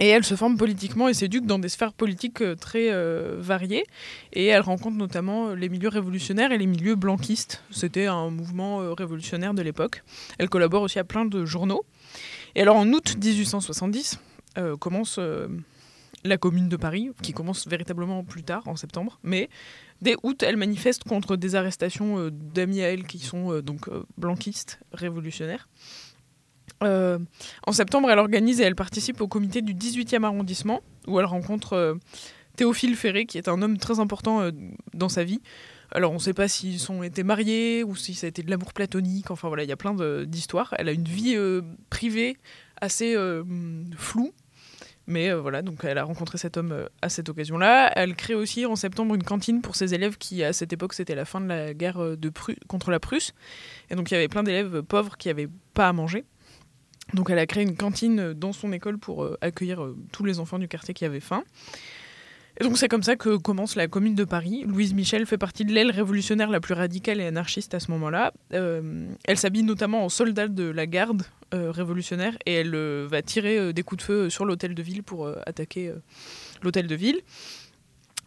Et 0.00 0.08
elle 0.08 0.24
se 0.24 0.34
forme 0.34 0.56
politiquement 0.56 1.08
et 1.08 1.14
s'éduque 1.14 1.46
dans 1.46 1.58
des 1.58 1.68
sphères 1.68 1.92
politiques 1.92 2.40
euh, 2.40 2.54
très 2.54 2.90
euh, 2.90 3.36
variées. 3.38 3.84
Et 4.32 4.46
elle 4.46 4.62
rencontre 4.62 4.96
notamment 4.96 5.48
euh, 5.48 5.54
les 5.54 5.68
milieux 5.68 5.88
révolutionnaires 5.88 6.50
et 6.50 6.58
les 6.58 6.66
milieux 6.66 6.94
blanquistes. 6.94 7.62
C'était 7.70 8.06
un 8.06 8.30
mouvement 8.30 8.94
révolutionnaire 8.94 9.54
de 9.54 9.62
l'époque. 9.62 10.02
Elle 10.38 10.48
collabore 10.48 10.82
aussi 10.82 10.98
à 10.98 11.04
plein 11.04 11.24
de 11.24 11.44
journaux. 11.44 11.84
Et 12.54 12.62
alors 12.62 12.76
en 12.76 12.88
août 12.88 13.16
1870 13.22 14.18
euh, 14.58 14.76
commence 14.76 15.18
la 16.24 16.36
Commune 16.36 16.68
de 16.68 16.76
Paris, 16.76 17.10
qui 17.22 17.32
commence 17.32 17.66
véritablement 17.66 18.22
plus 18.22 18.44
tard, 18.44 18.62
en 18.66 18.76
septembre. 18.76 19.18
Mais 19.22 19.48
dès 20.00 20.14
août, 20.22 20.42
elle 20.42 20.56
manifeste 20.56 21.04
contre 21.04 21.36
des 21.36 21.54
arrestations 21.54 22.30
d'amis 22.30 22.82
à 22.82 22.88
elle 22.88 23.06
qui 23.06 23.18
sont 23.18 23.60
donc 23.60 23.88
blanquistes, 24.18 24.78
révolutionnaires. 24.92 25.68
Euh, 26.82 27.18
en 27.66 27.72
septembre, 27.72 28.10
elle 28.10 28.18
organise 28.18 28.60
et 28.60 28.64
elle 28.64 28.74
participe 28.74 29.20
au 29.20 29.28
comité 29.28 29.62
du 29.62 29.74
18e 29.74 30.24
arrondissement, 30.24 30.82
où 31.06 31.18
elle 31.18 31.26
rencontre 31.26 31.74
euh, 31.74 31.94
Théophile 32.56 32.96
Ferré, 32.96 33.26
qui 33.26 33.38
est 33.38 33.48
un 33.48 33.62
homme 33.62 33.78
très 33.78 34.00
important 34.00 34.40
euh, 34.40 34.50
dans 34.94 35.08
sa 35.08 35.24
vie. 35.24 35.40
Alors, 35.90 36.12
on 36.12 36.16
ne 36.16 36.20
sait 36.20 36.34
pas 36.34 36.48
s'ils 36.48 36.90
ont 36.90 37.02
été 37.02 37.22
mariés 37.22 37.84
ou 37.84 37.94
si 37.94 38.14
ça 38.14 38.26
a 38.26 38.28
été 38.28 38.42
de 38.42 38.50
l'amour 38.50 38.72
platonique. 38.72 39.30
Enfin, 39.30 39.48
voilà, 39.48 39.62
il 39.62 39.68
y 39.68 39.72
a 39.72 39.76
plein 39.76 39.94
d'histoires. 40.24 40.74
Elle 40.78 40.88
a 40.88 40.92
une 40.92 41.04
vie 41.04 41.36
privée 41.90 42.38
assez 42.80 43.14
floue. 43.98 44.32
Mais 45.06 45.34
voilà, 45.34 45.60
donc 45.60 45.84
elle 45.84 45.98
a 45.98 46.04
rencontré 46.04 46.38
cet 46.38 46.56
homme 46.56 46.88
à 47.02 47.10
cette 47.10 47.28
occasion-là. 47.28 47.92
Elle 47.94 48.16
crée 48.16 48.34
aussi 48.34 48.64
en 48.64 48.74
septembre 48.74 49.14
une 49.14 49.22
cantine 49.22 49.60
pour 49.60 49.76
ses 49.76 49.92
élèves 49.92 50.16
qui, 50.16 50.42
à 50.42 50.54
cette 50.54 50.72
époque, 50.72 50.94
c'était 50.94 51.14
la 51.14 51.26
fin 51.26 51.42
de 51.42 51.48
la 51.48 51.74
guerre 51.74 52.00
contre 52.68 52.90
la 52.90 52.98
Prusse. 52.98 53.34
Et 53.90 53.94
donc 53.94 54.10
il 54.10 54.14
y 54.14 54.16
avait 54.16 54.28
plein 54.28 54.44
d'élèves 54.44 54.80
pauvres 54.80 55.18
qui 55.18 55.28
n'avaient 55.28 55.50
pas 55.74 55.90
à 55.90 55.92
manger. 55.92 56.24
Donc 57.14 57.30
elle 57.30 57.38
a 57.38 57.46
créé 57.46 57.62
une 57.62 57.76
cantine 57.76 58.20
euh, 58.20 58.34
dans 58.34 58.52
son 58.52 58.72
école 58.72 58.98
pour 58.98 59.24
euh, 59.24 59.36
accueillir 59.40 59.82
euh, 59.82 59.96
tous 60.12 60.24
les 60.24 60.38
enfants 60.38 60.58
du 60.58 60.68
quartier 60.68 60.94
qui 60.94 61.04
avaient 61.04 61.20
faim. 61.20 61.44
Et 62.60 62.64
donc 62.64 62.76
c'est 62.76 62.88
comme 62.88 63.02
ça 63.02 63.16
que 63.16 63.36
commence 63.36 63.76
la 63.76 63.88
Commune 63.88 64.14
de 64.14 64.24
Paris. 64.24 64.64
Louise 64.66 64.92
Michel 64.92 65.24
fait 65.26 65.38
partie 65.38 65.64
de 65.64 65.72
l'aile 65.72 65.90
révolutionnaire 65.90 66.50
la 66.50 66.60
plus 66.60 66.74
radicale 66.74 67.20
et 67.20 67.26
anarchiste 67.26 67.72
à 67.74 67.80
ce 67.80 67.90
moment-là. 67.92 68.34
Elle 68.50 69.38
s'habille 69.38 69.62
notamment 69.62 70.04
en 70.04 70.10
soldat 70.10 70.48
de 70.48 70.64
la 70.64 70.86
garde 70.86 71.22
révolutionnaire 71.50 72.36
et 72.44 72.52
elle 72.56 72.76
va 73.06 73.22
tirer 73.22 73.72
des 73.72 73.82
coups 73.82 74.00
de 74.00 74.04
feu 74.04 74.30
sur 74.30 74.44
l'hôtel 74.44 74.74
de 74.74 74.82
ville 74.82 75.02
pour 75.02 75.28
attaquer 75.46 75.94
l'hôtel 76.62 76.88
de 76.88 76.94
ville. 76.94 77.22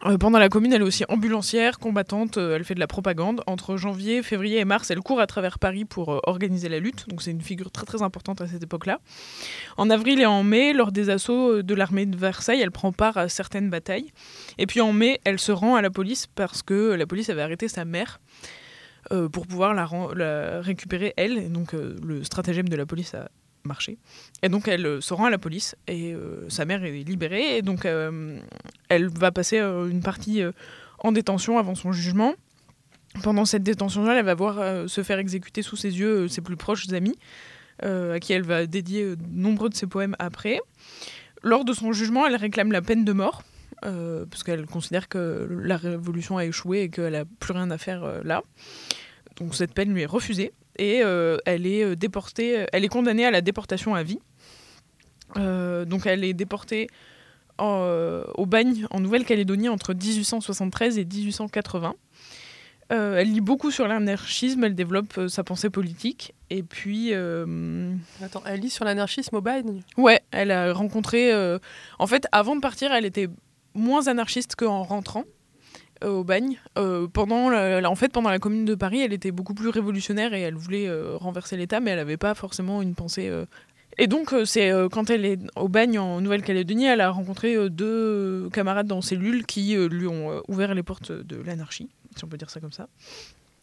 Euh, 0.04 0.18
pendant 0.18 0.38
la 0.38 0.50
commune, 0.50 0.72
elle 0.74 0.82
est 0.82 0.84
aussi 0.84 1.04
ambulancière, 1.08 1.78
combattante, 1.78 2.36
euh, 2.36 2.54
elle 2.54 2.64
fait 2.64 2.74
de 2.74 2.80
la 2.80 2.86
propagande. 2.86 3.42
Entre 3.46 3.78
janvier, 3.78 4.22
février 4.22 4.58
et 4.58 4.64
mars, 4.66 4.90
elle 4.90 5.00
court 5.00 5.20
à 5.20 5.26
travers 5.26 5.58
Paris 5.58 5.86
pour 5.86 6.12
euh, 6.12 6.20
organiser 6.24 6.68
la 6.68 6.78
lutte, 6.78 7.08
donc 7.08 7.22
c'est 7.22 7.30
une 7.30 7.40
figure 7.40 7.70
très 7.70 7.86
très 7.86 8.02
importante 8.02 8.42
à 8.42 8.46
cette 8.46 8.62
époque-là. 8.62 9.00
En 9.78 9.88
avril 9.88 10.20
et 10.20 10.26
en 10.26 10.42
mai, 10.42 10.74
lors 10.74 10.92
des 10.92 11.08
assauts 11.08 11.62
de 11.62 11.74
l'armée 11.74 12.04
de 12.04 12.16
Versailles, 12.16 12.60
elle 12.60 12.70
prend 12.70 12.92
part 12.92 13.16
à 13.16 13.30
certaines 13.30 13.70
batailles. 13.70 14.12
Et 14.58 14.66
puis 14.66 14.82
en 14.82 14.92
mai, 14.92 15.20
elle 15.24 15.38
se 15.38 15.52
rend 15.52 15.76
à 15.76 15.82
la 15.82 15.90
police 15.90 16.26
parce 16.26 16.62
que 16.62 16.92
la 16.92 17.06
police 17.06 17.30
avait 17.30 17.42
arrêté 17.42 17.68
sa 17.68 17.84
mère 17.84 18.20
pour 19.32 19.46
pouvoir 19.46 19.72
la, 19.72 20.60
récupérer 20.60 21.14
elle. 21.16 21.52
Donc 21.52 21.72
le 21.72 22.24
stratagème 22.24 22.68
de 22.68 22.76
la 22.76 22.86
police 22.86 23.14
a 23.14 23.28
marché. 23.66 23.98
Et 24.42 24.48
donc 24.48 24.68
elle 24.68 24.86
euh, 24.86 25.00
se 25.00 25.14
rend 25.14 25.26
à 25.26 25.30
la 25.30 25.38
police 25.38 25.76
et 25.86 26.12
euh, 26.12 26.48
sa 26.48 26.64
mère 26.64 26.84
est 26.84 27.02
libérée. 27.02 27.58
Et 27.58 27.62
donc 27.62 27.84
euh, 27.84 28.38
elle 28.88 29.08
va 29.08 29.32
passer 29.32 29.58
une 29.58 30.00
partie 30.00 30.42
en 30.98 31.12
détention 31.12 31.58
avant 31.58 31.74
son 31.74 31.92
jugement. 31.92 32.34
Pendant 33.22 33.44
cette 33.44 33.62
détention-là, 33.62 34.18
elle 34.18 34.24
va 34.24 34.34
voir 34.34 34.88
se 34.88 35.02
faire 35.02 35.18
exécuter 35.18 35.62
sous 35.62 35.76
ses 35.76 35.98
yeux 35.98 36.28
ses 36.28 36.42
plus 36.42 36.56
proches 36.56 36.92
amis, 36.92 37.16
à 37.82 38.20
qui 38.20 38.34
elle 38.34 38.42
va 38.42 38.66
dédier 38.66 39.14
nombreux 39.30 39.70
de 39.70 39.74
ses 39.74 39.86
poèmes 39.86 40.14
après. 40.18 40.60
Lors 41.42 41.64
de 41.64 41.72
son 41.72 41.92
jugement, 41.92 42.26
elle 42.26 42.36
réclame 42.36 42.72
la 42.72 42.82
peine 42.82 43.06
de 43.06 43.12
mort, 43.12 43.42
parce 43.80 44.42
qu'elle 44.44 44.66
considère 44.66 45.08
que 45.08 45.48
la 45.50 45.78
révolution 45.78 46.36
a 46.36 46.44
échoué 46.44 46.82
et 46.82 46.90
qu'elle 46.90 47.12
n'a 47.12 47.24
plus 47.24 47.54
rien 47.54 47.70
à 47.70 47.78
faire 47.78 48.22
là. 48.22 48.42
Donc 49.36 49.54
cette 49.54 49.72
peine 49.72 49.94
lui 49.94 50.02
est 50.02 50.06
refusée 50.06 50.52
et 50.78 51.02
euh, 51.02 51.38
elle 51.44 51.66
est 51.66 51.84
euh, 51.84 51.96
déportée, 51.96 52.66
elle 52.72 52.84
est 52.84 52.88
condamnée 52.88 53.26
à 53.26 53.30
la 53.30 53.40
déportation 53.40 53.94
à 53.94 54.02
vie. 54.02 54.18
Euh, 55.36 55.84
donc 55.84 56.06
elle 56.06 56.24
est 56.24 56.34
déportée 56.34 56.88
en, 57.58 58.22
au 58.34 58.46
bagne 58.46 58.86
en 58.90 59.00
Nouvelle-Calédonie 59.00 59.68
entre 59.68 59.94
1873 59.94 60.98
et 60.98 61.04
1880. 61.04 61.94
Euh, 62.92 63.18
elle 63.18 63.32
lit 63.32 63.40
beaucoup 63.40 63.72
sur 63.72 63.88
l'anarchisme, 63.88 64.62
elle 64.62 64.76
développe 64.76 65.18
euh, 65.18 65.28
sa 65.28 65.42
pensée 65.42 65.70
politique 65.70 66.34
et 66.50 66.62
puis 66.62 67.08
euh, 67.12 67.92
Attends, 68.22 68.44
elle 68.46 68.60
lit 68.60 68.70
sur 68.70 68.84
l'anarchisme 68.84 69.34
au 69.34 69.40
bagne? 69.40 69.82
Ouais, 69.96 70.20
elle 70.30 70.52
a 70.52 70.72
rencontré. 70.72 71.32
En 71.98 72.06
fait, 72.06 72.26
avant 72.30 72.54
de 72.54 72.60
partir, 72.60 72.92
elle 72.92 73.04
était 73.04 73.28
moins 73.74 74.06
anarchiste 74.06 74.54
qu'en 74.54 74.82
rentrant 74.84 75.24
au 76.04 76.24
bagne. 76.24 76.58
Euh, 76.78 77.06
pendant 77.08 77.48
la- 77.50 77.88
en 77.90 77.94
fait, 77.94 78.10
pendant 78.12 78.30
la 78.30 78.38
Commune 78.38 78.64
de 78.64 78.74
Paris, 78.74 79.00
elle 79.00 79.12
était 79.12 79.30
beaucoup 79.30 79.54
plus 79.54 79.68
révolutionnaire 79.68 80.34
et 80.34 80.40
elle 80.42 80.54
voulait 80.54 80.88
euh, 80.88 81.16
renverser 81.16 81.56
l'État, 81.56 81.80
mais 81.80 81.92
elle 81.92 81.98
n'avait 81.98 82.16
pas 82.16 82.34
forcément 82.34 82.82
une 82.82 82.94
pensée. 82.94 83.28
euh. 83.28 83.44
Et 83.98 84.08
donc, 84.08 84.32
euh, 84.34 84.44
c'est 84.44 84.70
euh, 84.70 84.88
quand 84.90 85.08
elle 85.08 85.24
est 85.24 85.38
au 85.56 85.68
bagne 85.68 85.98
en 85.98 86.20
Nouvelle-Calédonie, 86.20 86.84
elle 86.84 87.00
a 87.00 87.08
rencontré 87.10 87.54
euh, 87.54 87.70
deux 87.70 88.50
camarades 88.52 88.86
dans 88.86 89.00
cellule 89.00 89.46
qui 89.46 89.74
euh, 89.74 89.88
lui 89.88 90.06
ont 90.06 90.30
euh, 90.32 90.40
ouvert 90.48 90.74
les 90.74 90.82
portes 90.82 91.12
de 91.12 91.40
l'anarchie, 91.40 91.88
si 92.14 92.24
on 92.24 92.28
peut 92.28 92.36
dire 92.36 92.50
ça 92.50 92.60
comme 92.60 92.72
ça. 92.72 92.88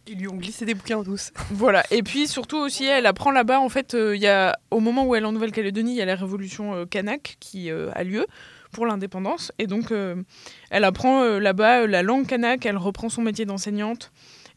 Ils 0.07 0.17
lui 0.17 0.27
ont 0.27 0.35
glissé 0.35 0.65
des 0.65 0.73
bouquins 0.73 1.03
tous. 1.03 1.31
Voilà. 1.51 1.83
Et 1.91 2.01
puis 2.03 2.27
surtout 2.27 2.57
aussi, 2.57 2.83
elle 2.85 3.05
apprend 3.05 3.29
là-bas, 3.31 3.59
en 3.59 3.69
fait, 3.69 3.93
euh, 3.93 4.15
il 4.15 4.21
y 4.21 4.27
a, 4.27 4.57
au 4.71 4.79
moment 4.79 5.05
où 5.05 5.13
elle 5.15 5.23
est 5.23 5.27
en 5.27 5.31
Nouvelle-Calédonie, 5.33 5.91
il 5.93 5.97
y 5.97 6.01
a 6.01 6.05
la 6.05 6.15
révolution 6.15 6.73
euh, 6.73 6.85
kanak 6.85 7.37
qui 7.39 7.69
euh, 7.69 7.89
a 7.93 8.03
lieu 8.03 8.25
pour 8.73 8.85
l'indépendance. 8.85 9.53
Et 9.59 9.67
donc, 9.67 9.91
euh, 9.91 10.21
elle 10.69 10.83
apprend 10.83 11.23
euh, 11.23 11.39
là-bas 11.39 11.83
euh, 11.83 11.87
la 11.87 12.03
langue 12.03 12.27
kanak, 12.27 12.65
elle 12.65 12.75
reprend 12.75 13.07
son 13.07 13.21
métier 13.21 13.45
d'enseignante 13.45 14.11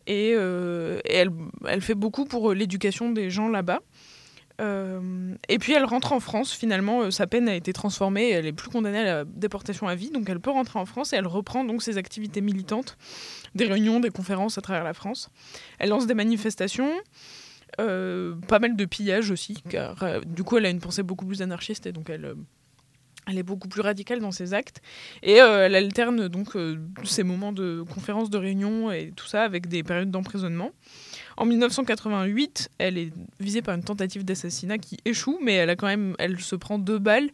et, 0.08 0.30
elle, 0.30 1.30
fait 1.80 1.94
beaucoup 1.94 2.26
pour 2.26 2.52
l'éducation 2.52 3.10
des 3.10 3.28
gens 3.30 3.48
là-bas. 3.48 3.80
Et 4.60 5.58
puis 5.58 5.72
elle 5.72 5.84
rentre 5.84 6.12
en 6.12 6.20
France, 6.20 6.52
finalement, 6.52 7.10
sa 7.10 7.26
peine 7.26 7.48
a 7.48 7.56
été 7.56 7.72
transformée, 7.72 8.30
elle 8.30 8.46
est 8.46 8.52
plus 8.52 8.70
condamnée 8.70 9.00
à 9.00 9.04
la 9.04 9.24
déportation 9.24 9.88
à 9.88 9.96
vie, 9.96 10.10
donc 10.10 10.30
elle 10.30 10.38
peut 10.38 10.52
rentrer 10.52 10.78
en 10.78 10.86
France 10.86 11.12
et 11.12 11.16
elle 11.16 11.26
reprend 11.26 11.64
donc 11.64 11.82
ses 11.82 11.98
activités 11.98 12.40
militantes, 12.40 12.96
des 13.56 13.64
réunions, 13.64 13.98
des 13.98 14.10
conférences 14.10 14.58
à 14.58 14.60
travers 14.60 14.84
la 14.84 14.94
France. 14.94 15.28
Elle 15.80 15.88
lance 15.88 16.06
des 16.06 16.14
manifestations, 16.14 16.92
pas 17.76 18.58
mal 18.60 18.76
de 18.76 18.84
pillages 18.84 19.32
aussi, 19.32 19.60
car 19.68 19.96
du 20.24 20.44
coup 20.44 20.56
elle 20.56 20.66
a 20.66 20.70
une 20.70 20.80
pensée 20.80 21.02
beaucoup 21.02 21.26
plus 21.26 21.42
anarchiste 21.42 21.86
et 21.86 21.92
donc 21.92 22.10
elle, 22.10 22.36
elle 23.28 23.38
est 23.38 23.42
beaucoup 23.42 23.68
plus 23.68 23.80
radicale 23.80 24.20
dans 24.20 24.30
ses 24.30 24.54
actes. 24.54 24.80
Et 25.22 25.40
euh, 25.40 25.66
elle 25.66 25.74
alterne 25.74 26.28
donc 26.28 26.54
euh, 26.56 26.76
ces 27.04 27.22
moments 27.24 27.52
de 27.52 27.82
conférences, 27.92 28.30
de 28.30 28.38
réunions 28.38 28.92
et 28.92 29.12
tout 29.16 29.26
ça 29.26 29.42
avec 29.42 29.66
des 29.68 29.82
périodes 29.82 30.10
d'emprisonnement. 30.10 30.70
En 31.38 31.44
1988, 31.44 32.70
elle 32.78 32.96
est 32.96 33.12
visée 33.40 33.60
par 33.62 33.74
une 33.74 33.82
tentative 33.82 34.24
d'assassinat 34.24 34.78
qui 34.78 34.96
échoue, 35.04 35.38
mais 35.42 35.54
elle 35.54 35.68
a 35.70 35.76
quand 35.76 35.86
même, 35.86 36.14
elle 36.18 36.40
se 36.40 36.56
prend 36.56 36.78
deux 36.78 36.98
balles, 36.98 37.28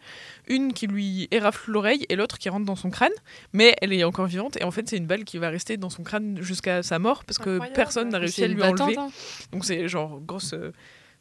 une 0.49 0.73
qui 0.73 0.87
lui 0.89 1.29
érafle 1.31 1.71
l'oreille 1.71 2.05
et 2.09 2.17
l'autre 2.17 2.39
qui 2.39 2.49
rentre 2.49 2.65
dans 2.67 2.75
son 2.75 2.91
crâne, 2.91 3.13
mais 3.53 3.77
elle 3.81 3.93
est 3.93 4.03
encore 4.03 4.27
vivante 4.27 4.57
et 4.61 4.65
en 4.65 4.71
fait 4.73 4.89
c'est 4.89 4.97
une 4.97 5.07
balle 5.07 5.25
qui 5.25 5.39
va 5.39 5.51
rester 5.51 5.77
dans 5.77 5.91
son 5.91 6.03
crâne 6.03 6.39
jusqu'à 6.41 6.83
sa 6.83 6.99
mort 6.99 7.25
parce 7.25 7.39
que 7.39 7.51
Incroyable. 7.51 7.77
personne 7.77 8.09
n'a 8.09 8.19
réussi 8.19 8.43
à 8.43 8.49
lui 8.49 8.57
battante, 8.57 8.81
enlever. 8.81 8.99
hein. 8.99 9.11
Donc 9.53 9.65
c'est 9.65 9.87
genre 9.89 10.21
grosse, 10.21 10.53
euh, 10.55 10.73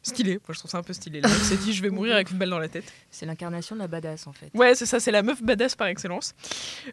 Stylé, 0.04 0.34
moi 0.34 0.42
je 0.50 0.58
trouve 0.58 0.72
ça 0.72 0.80
un 0.80 0.84
peu 0.84 0.94
stylé. 0.94 1.22
Le 1.22 1.30
mec 1.30 1.38
s'est 1.38 1.58
dit 1.58 1.74
je 1.74 1.82
vais 1.84 1.92
mourir 1.92 2.16
avec 2.16 2.32
une 2.32 2.38
balle 2.40 2.50
dans 2.50 2.58
la 2.58 2.68
tête. 2.68 2.86
C'est 3.12 3.28
l'incarnation 3.28 3.76
de 3.76 3.82
la 3.82 3.88
badass 3.88 4.26
en 4.26 4.34
fait. 4.34 4.50
Ouais, 4.56 4.74
c'est 4.74 4.88
ça, 4.88 5.00
c'est 5.00 5.12
la 5.12 5.22
meuf 5.22 5.44
badass 5.44 5.76
par 5.76 5.88
excellence. 5.88 6.34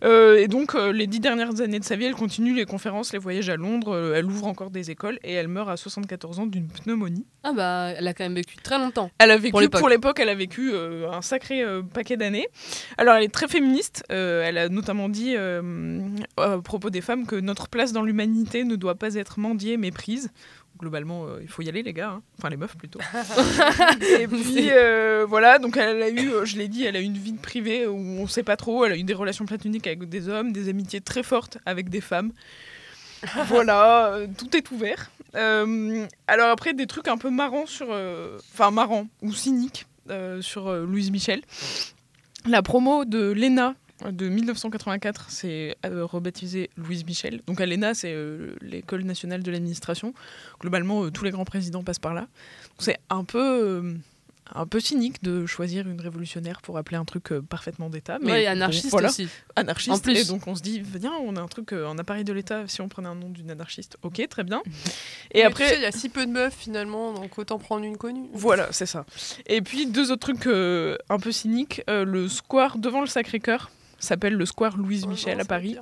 Euh, 0.05 0.37
et 0.37 0.47
donc, 0.47 0.75
euh, 0.75 0.93
les 0.93 1.07
dix 1.07 1.19
dernières 1.21 1.61
années 1.63 1.79
de 1.79 1.85
sa 1.85 1.97
vie, 1.97 2.05
elle 2.05 2.15
continue 2.15 2.55
les 2.55 2.67
conférences, 2.67 3.15
les 3.15 3.19
voyages 3.19 3.49
à 3.49 3.57
Londres, 3.57 3.95
euh, 3.95 4.15
elle 4.15 4.27
ouvre 4.27 4.47
encore 4.47 4.71
des 4.71 4.91
écoles 4.91 5.19
et 5.25 5.33
elle 5.33 5.49
meurt 5.49 5.71
à 5.71 5.79
74 5.79 6.39
ans 6.41 6.47
d'une 6.47 6.69
pneumonie. 6.69 7.25
Ah 7.45 7.53
bah, 7.55 7.93
elle 7.97 8.07
a 8.07 8.13
quand 8.13 8.25
même 8.25 8.35
vécu 8.35 8.57
très 8.57 8.79
longtemps. 8.79 9.11
Elle 9.19 9.31
a 9.31 9.39
vécu, 9.39 9.53
Pour 9.53 9.61
l'époque. 9.63 9.81
pour 9.81 9.89
l'époque, 9.89 10.21
elle 10.21 10.29
a 10.29 10.35
vécu 10.35 10.71
euh, 10.75 11.11
un 11.11 11.23
sacré 11.23 11.63
euh, 11.63 11.81
paquet 11.83 12.19
d'années. 12.19 12.47
Alors, 12.99 13.15
elle 13.15 13.25
est 13.25 13.33
très 13.33 13.49
féministe. 13.49 14.05
euh, 14.13 14.43
elle 14.45 14.59
a 14.59 14.69
notamment 14.69 15.09
dit 15.09 15.33
euh, 15.35 16.01
à 16.37 16.59
propos 16.59 16.91
des 16.91 17.01
femmes 17.01 17.27
que 17.27 17.37
notre 17.37 17.69
place 17.69 17.93
dans 17.93 18.03
l'humanité 18.03 18.65
ne 18.65 18.77
doit 18.77 18.97
pas 18.97 19.15
être 19.15 19.39
mendiée, 19.41 19.79
mais 19.79 19.91
prise. 19.93 20.31
Globalement, 20.79 21.27
euh, 21.27 21.39
il 21.43 21.49
faut 21.49 21.63
y 21.63 21.69
aller, 21.69 21.83
les 21.83 21.93
gars. 21.93 22.11
hein. 22.11 22.23
Enfin, 22.39 22.51
les 22.51 22.57
meufs 22.57 22.77
plutôt. 22.77 23.01
Et 24.21 24.29
puis, 24.29 24.69
euh, 24.71 25.27
voilà. 25.29 25.59
Donc, 25.59 25.77
elle 25.77 26.03
a 26.03 26.09
eu, 26.09 26.31
euh, 26.31 26.45
je 26.45 26.57
l'ai 26.57 26.69
dit, 26.69 26.85
elle 26.85 26.97
a 26.97 27.01
eu 27.01 27.05
une 27.05 27.19
vie 27.19 27.33
privée 27.33 27.87
où 27.87 27.97
on 27.97 28.27
sait 28.29 28.45
pas 28.45 28.57
trop. 28.57 28.85
Elle 28.85 28.93
a 28.93 28.97
eu 28.97 29.03
des 29.03 29.15
relations 29.15 29.45
platoniques 29.45 29.87
avec 29.87 30.09
des 30.09 30.29
hommes, 30.29 30.53
des 30.53 30.69
amitiés 30.69 31.01
très 31.01 31.23
fortes 31.23 31.59
avec 31.67 31.89
des 31.89 32.01
femmes. 32.01 32.33
voilà, 33.49 34.13
euh, 34.13 34.27
tout 34.37 34.57
est 34.57 34.71
ouvert. 34.71 35.11
Alors 35.35 36.51
après, 36.51 36.73
des 36.75 36.87
trucs 36.87 37.09
un 37.09 37.19
peu 37.19 37.31
marrants 37.31 37.67
sur... 37.67 37.89
Enfin, 38.53 38.71
marrants 38.71 39.07
ou 39.23 39.33
cyniques 39.33 39.87
sur 40.41 40.73
Louise 40.73 41.11
Michel. 41.11 41.43
La 42.47 42.63
promo 42.63 43.05
de 43.05 43.31
l'ENA 43.33 43.75
de 44.05 44.29
1984, 44.29 45.27
c'est 45.29 45.77
euh, 45.85 46.05
rebaptisé 46.05 46.71
Louise 46.77 47.05
Michel. 47.05 47.41
Donc 47.47 47.61
à 47.61 47.67
l'ENA, 47.67 47.95
c'est 47.95 48.13
euh, 48.13 48.55
l'école 48.61 49.03
nationale 49.03 49.43
de 49.43 49.51
l'administration. 49.51 50.15
Globalement, 50.61 51.05
euh, 51.05 51.11
tous 51.11 51.25
les 51.25 51.31
grands 51.31 51.45
présidents 51.45 51.83
passent 51.83 51.99
par 51.99 52.15
là. 52.15 52.29
C'est 52.79 52.99
un 53.11 53.25
peu... 53.25 53.95
un 54.55 54.67
peu 54.67 54.81
cynique 54.81 55.23
de 55.23 55.45
choisir 55.47 55.89
une 55.89 56.01
révolutionnaire 56.01 56.63
pour 56.63 56.79
appeler 56.79 56.97
un 56.97 57.05
truc 57.05 57.29
parfaitement 57.51 57.91
d'État. 57.91 58.19
Mais 58.23 58.31
Ouais, 58.31 58.43
et 58.43 58.47
bon, 58.47 58.53
anarchiste 58.53 58.91
voilà. 58.91 59.09
aussi. 59.09 59.29
Anarchiste. 59.57 59.91
En 59.91 59.99
plus. 59.99 60.17
Et 60.17 60.25
donc 60.25 60.47
on 60.47 60.55
se 60.55 60.63
dit, 60.63 60.81
viens, 60.81 61.13
on 61.23 61.37
a 61.37 61.41
un 61.41 61.49
truc 61.49 61.73
en 61.73 61.99
appareil 61.99 62.25
de 62.25 62.33
l'État, 62.33 62.67
si 62.69 62.81
on 62.81 62.89
prenait 62.89 63.09
un 63.09 63.15
nom 63.15 63.29
d'une 63.29 63.51
anarchiste, 63.51 63.99
ok, 64.03 64.27
très 64.31 64.45
bien. 64.45 64.63
Et 65.33 65.39
Mais 65.41 65.43
après, 65.43 65.65
tu 65.65 65.71
sais, 65.71 65.77
il 65.77 65.83
y 65.83 65.87
a 65.87 65.93
si 65.93 66.09
peu 66.09 66.25
de 66.25 66.31
meufs 66.31 66.55
finalement, 66.55 67.13
donc 67.13 67.37
autant 67.37 67.59
prendre 67.59 67.85
une 67.85 67.99
connue. 67.99 68.29
voilà, 68.33 68.69
c'est 68.71 68.87
ça. 68.87 69.05
Et 69.47 69.61
puis 69.61 69.87
deux 69.87 70.11
autres 70.13 70.33
trucs 70.33 70.47
euh, 70.47 70.97
un 71.11 71.19
peu 71.19 71.33
cyniques. 71.33 71.83
Euh, 71.91 72.05
le 72.07 72.29
square 72.29 72.79
devant 72.79 73.01
le 73.03 73.07
Sacré-Cœur 73.07 73.71
s'appelle 73.99 74.35
le 74.35 74.47
square 74.47 74.77
Louise 74.77 75.07
Michel 75.07 75.41
à 75.41 75.45
Paris. 75.45 75.77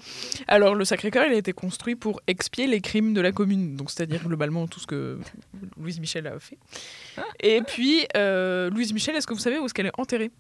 Alors 0.49 0.75
le 0.75 0.85
Sacré-Cœur, 0.85 1.27
il 1.27 1.33
a 1.33 1.37
été 1.37 1.53
construit 1.53 1.97
pour 1.97 2.21
expier 2.27 2.67
les 2.67 2.81
crimes 2.81 3.15
de 3.15 3.21
la 3.21 3.33
commune, 3.33 3.77
donc 3.77 3.91
c'est-à-dire 3.91 4.23
globalement 4.25 4.67
tout 4.67 4.81
ce 4.81 4.87
que 4.87 5.19
Louise 5.79 6.01
Michel 6.01 6.27
a 6.27 6.39
fait. 6.39 6.59
Et 7.41 7.61
puis 7.63 8.07
euh, 8.17 8.71
Louise 8.71 8.93
Michel, 8.93 9.17
est-ce 9.17 9.27
que 9.27 9.35
vous 9.35 9.41
savez 9.41 9.59
où 9.59 9.67
est-ce 9.67 9.75
qu'elle 9.75 9.87
est 9.87 9.99
enterrée? 10.01 10.31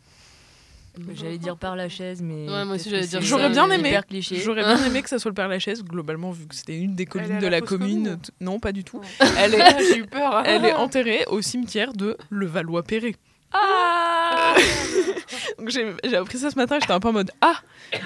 J'allais 1.15 1.37
dire 1.37 1.59
par 1.59 1.77
la 1.77 1.91
chaise, 1.91 2.23
mais. 2.23 2.49
Ouais, 2.49 2.65
moi 2.65 2.77
aussi, 2.77 2.89
j'allais 2.89 3.07
dire 3.07 3.21
J'aurais 3.21 3.51
bien 3.51 3.71
aimé. 3.71 3.95
cliché. 4.09 4.37
J'aurais 4.37 4.62
bien 4.62 4.83
aimé 4.83 5.03
que 5.03 5.11
ça 5.11 5.19
soit 5.19 5.31
le 5.31 5.35
Père 5.35 5.47
Lachaise, 5.49 5.85
globalement, 5.85 6.31
vu 6.31 6.47
que 6.47 6.55
c'était 6.55 6.79
une 6.79 6.95
des 6.95 7.05
collines 7.05 7.39
de 7.39 7.47
la 7.47 7.61
commune. 7.61 8.19
Non, 8.41 8.59
pas 8.59 8.73
du 8.73 8.83
tout. 8.83 9.03
Elle 9.39 9.55
est, 9.57 9.79
J'ai 9.93 9.99
eu 9.99 10.07
peur. 10.07 10.37
hein. 10.37 10.43
elle 10.47 10.65
est 10.65 10.73
enterrée 10.73 11.25
au 11.27 11.43
cimetière 11.43 11.93
de 11.93 12.17
Levallois-Perret. 12.31 13.15
Ah 13.52 14.54
Donc 15.59 15.70
j'ai 15.70 16.16
appris 16.16 16.38
ça 16.38 16.50
ce 16.50 16.56
matin, 16.56 16.78
j'étais 16.80 16.92
un 16.92 17.00
peu 17.00 17.09
en 17.09 17.12
mode 17.12 17.30
Ah, 17.40 17.56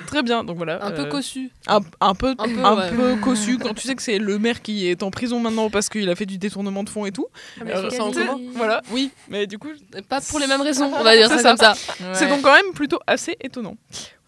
très 0.07 0.23
bien. 0.23 0.45
Donc 0.45 0.57
voilà. 0.57 0.85
Un 0.85 0.91
peu 0.93 1.03
euh, 1.03 1.07
cossu. 1.07 1.51
Un, 1.67 1.81
un 2.01 2.15
peu, 2.15 2.35
Un 2.39 2.49
peu, 2.49 2.65
un 2.65 2.77
ouais. 2.77 2.91
peu 2.91 3.17
cossu 3.17 3.59
quand 3.59 3.75
tu 3.75 3.87
sais 3.87 3.95
que 3.95 4.03
c'est 4.03 4.19
le 4.19 4.39
maire 4.39 4.63
qui 4.63 4.87
est 4.89 5.03
en 5.03 5.11
prison 5.11 5.41
maintenant 5.41 5.71
parce 5.71 5.89
qu'il 5.89 6.09
a 6.09 6.15
fait 6.15 6.27
du 6.27 6.39
détournement 6.39 6.85
de 6.85 6.89
fonds 6.89 7.07
et 7.07 7.13
tout. 7.13 7.27
Ah, 7.61 7.65
mais 7.65 7.73
Euh, 7.75 7.89
en. 8.01 8.11
Voilà, 8.55 8.83
oui, 8.91 9.11
mais 9.29 9.47
du 9.47 9.59
coup, 9.59 9.69
Pas 10.09 10.21
pour 10.21 10.39
les 10.39 10.47
mêmes 10.47 10.61
raisons, 10.63 10.91
on 10.95 11.03
va 11.03 11.17
dire 11.17 11.29
C'est 11.29 11.39
ça 11.39 11.57
ça. 11.57 11.75
comme 11.75 11.77
ça. 11.99 12.15
c'est 12.15 12.29
donc 12.29 12.43
quand 12.43 12.55
même 12.55 12.73
plutôt 12.75 13.01
assez 13.07 13.37
étonnant. 13.41 13.77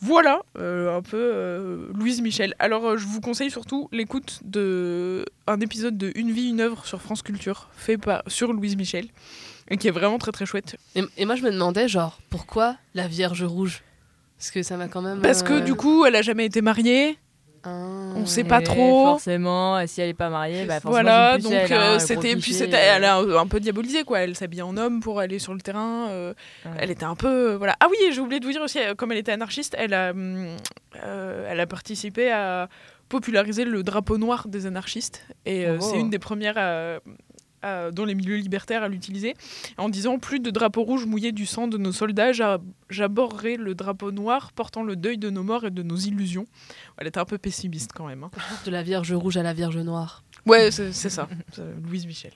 Voilà, 0.00 0.42
euh, 0.58 0.96
un 0.96 1.02
peu 1.02 1.16
euh, 1.16 1.86
Louise 1.94 2.20
Michel. 2.22 2.54
Alors, 2.58 2.84
euh, 2.86 2.96
je 2.96 3.06
vous 3.06 3.20
conseille 3.20 3.52
surtout 3.52 3.88
l'écoute 3.92 4.40
de 4.44 5.24
un 5.46 5.60
épisode 5.60 5.96
de 5.96 6.10
Une 6.16 6.32
vie, 6.32 6.48
une 6.48 6.60
œuvre 6.60 6.84
sur 6.86 7.00
France 7.00 7.22
Culture, 7.22 7.68
fait 7.76 7.98
par, 7.98 8.22
sur 8.26 8.52
Louise 8.52 8.76
Michel, 8.76 9.06
et 9.68 9.76
qui 9.76 9.88
est 9.88 9.92
vraiment 9.92 10.18
très 10.18 10.32
très 10.32 10.46
chouette. 10.46 10.76
Et, 10.94 11.02
et 11.16 11.24
moi, 11.24 11.34
je 11.36 11.42
me 11.42 11.50
demandais, 11.50 11.88
genre, 11.88 12.18
pourquoi 12.30 12.76
la 12.94 13.06
Vierge 13.08 13.42
Rouge? 13.44 13.82
Parce 14.38 14.50
que 14.50 14.62
ça 14.62 14.76
m'a 14.76 14.88
quand 14.88 15.02
même. 15.02 15.20
Parce 15.20 15.42
que 15.42 15.54
euh, 15.54 15.60
du 15.60 15.74
coup, 15.74 16.04
elle 16.04 16.16
a 16.16 16.22
jamais 16.22 16.44
été 16.46 16.62
mariée, 16.62 17.16
ah. 17.62 17.70
on 18.16 18.26
sait 18.26 18.42
pas 18.42 18.60
trop. 18.60 19.04
Forcément, 19.04 19.78
et 19.78 19.86
si 19.86 20.00
elle 20.00 20.08
est 20.08 20.14
pas 20.14 20.30
mariée, 20.30 20.64
bah 20.64 20.80
forcément. 20.80 20.90
Voilà, 20.90 21.38
donc 21.38 21.52
euh, 21.52 22.00
c'était 22.00 22.34
puis 22.34 22.52
c'était 22.52 22.74
euh. 22.74 22.96
elle 22.96 23.04
a 23.04 23.18
un, 23.18 23.36
un 23.36 23.46
peu 23.46 23.60
diabolisé 23.60 24.02
quoi, 24.02 24.18
elle 24.18 24.34
s'habillait 24.34 24.62
en 24.62 24.76
homme 24.76 24.98
pour 24.98 25.20
aller 25.20 25.38
sur 25.38 25.54
le 25.54 25.60
terrain, 25.60 26.08
euh, 26.08 26.34
elle 26.76 26.90
était 26.90 27.04
un 27.04 27.14
peu 27.14 27.52
euh, 27.52 27.56
voilà. 27.56 27.76
Ah 27.78 27.86
oui, 27.88 27.96
j'ai 28.12 28.20
oublié 28.20 28.40
de 28.40 28.46
vous 28.46 28.50
dire 28.50 28.62
aussi 28.62 28.80
euh, 28.80 28.96
comme 28.96 29.12
elle 29.12 29.18
était 29.18 29.30
anarchiste, 29.30 29.76
elle 29.78 29.94
a 29.94 30.12
euh, 30.12 31.46
elle 31.48 31.60
a 31.60 31.66
participé 31.68 32.32
à 32.32 32.68
populariser 33.08 33.64
le 33.64 33.84
drapeau 33.84 34.18
noir 34.18 34.48
des 34.48 34.66
anarchistes 34.66 35.24
et 35.46 35.66
euh, 35.66 35.76
Oh. 35.80 35.88
c'est 35.88 36.00
une 36.00 36.10
des 36.10 36.18
premières 36.18 36.56
à- 37.62 37.90
dans 37.90 38.04
les 38.04 38.14
milieux 38.14 38.36
libertaires 38.36 38.82
à 38.82 38.88
l'utiliser 38.88 39.34
en 39.78 39.88
disant 39.88 40.18
plus 40.18 40.40
de 40.40 40.50
drapeau 40.50 40.82
rouge 40.82 41.06
mouillé 41.06 41.32
du 41.32 41.46
sang 41.46 41.68
de 41.68 41.78
nos 41.78 41.92
soldats, 41.92 42.32
j'a- 42.32 42.58
j'aborderai 42.90 43.56
le 43.56 43.74
drapeau 43.74 44.12
noir 44.12 44.52
portant 44.52 44.82
le 44.82 44.96
deuil 44.96 45.18
de 45.18 45.30
nos 45.30 45.42
morts 45.42 45.64
et 45.66 45.70
de 45.70 45.82
nos 45.82 45.96
illusions. 45.96 46.46
Elle 46.98 47.06
était 47.06 47.18
un 47.20 47.24
peu 47.24 47.38
pessimiste 47.38 47.92
quand 47.94 48.06
même. 48.06 48.24
hein. 48.24 48.30
De 48.66 48.70
la 48.70 48.82
Vierge 48.82 49.12
Rouge 49.12 49.36
à 49.36 49.42
la 49.42 49.52
Vierge 49.52 49.76
Noire. 49.78 50.22
Ouais, 50.46 50.70
c'est 50.70 50.92
ça, 50.92 51.28
Louise 51.84 52.06
Michel. 52.06 52.32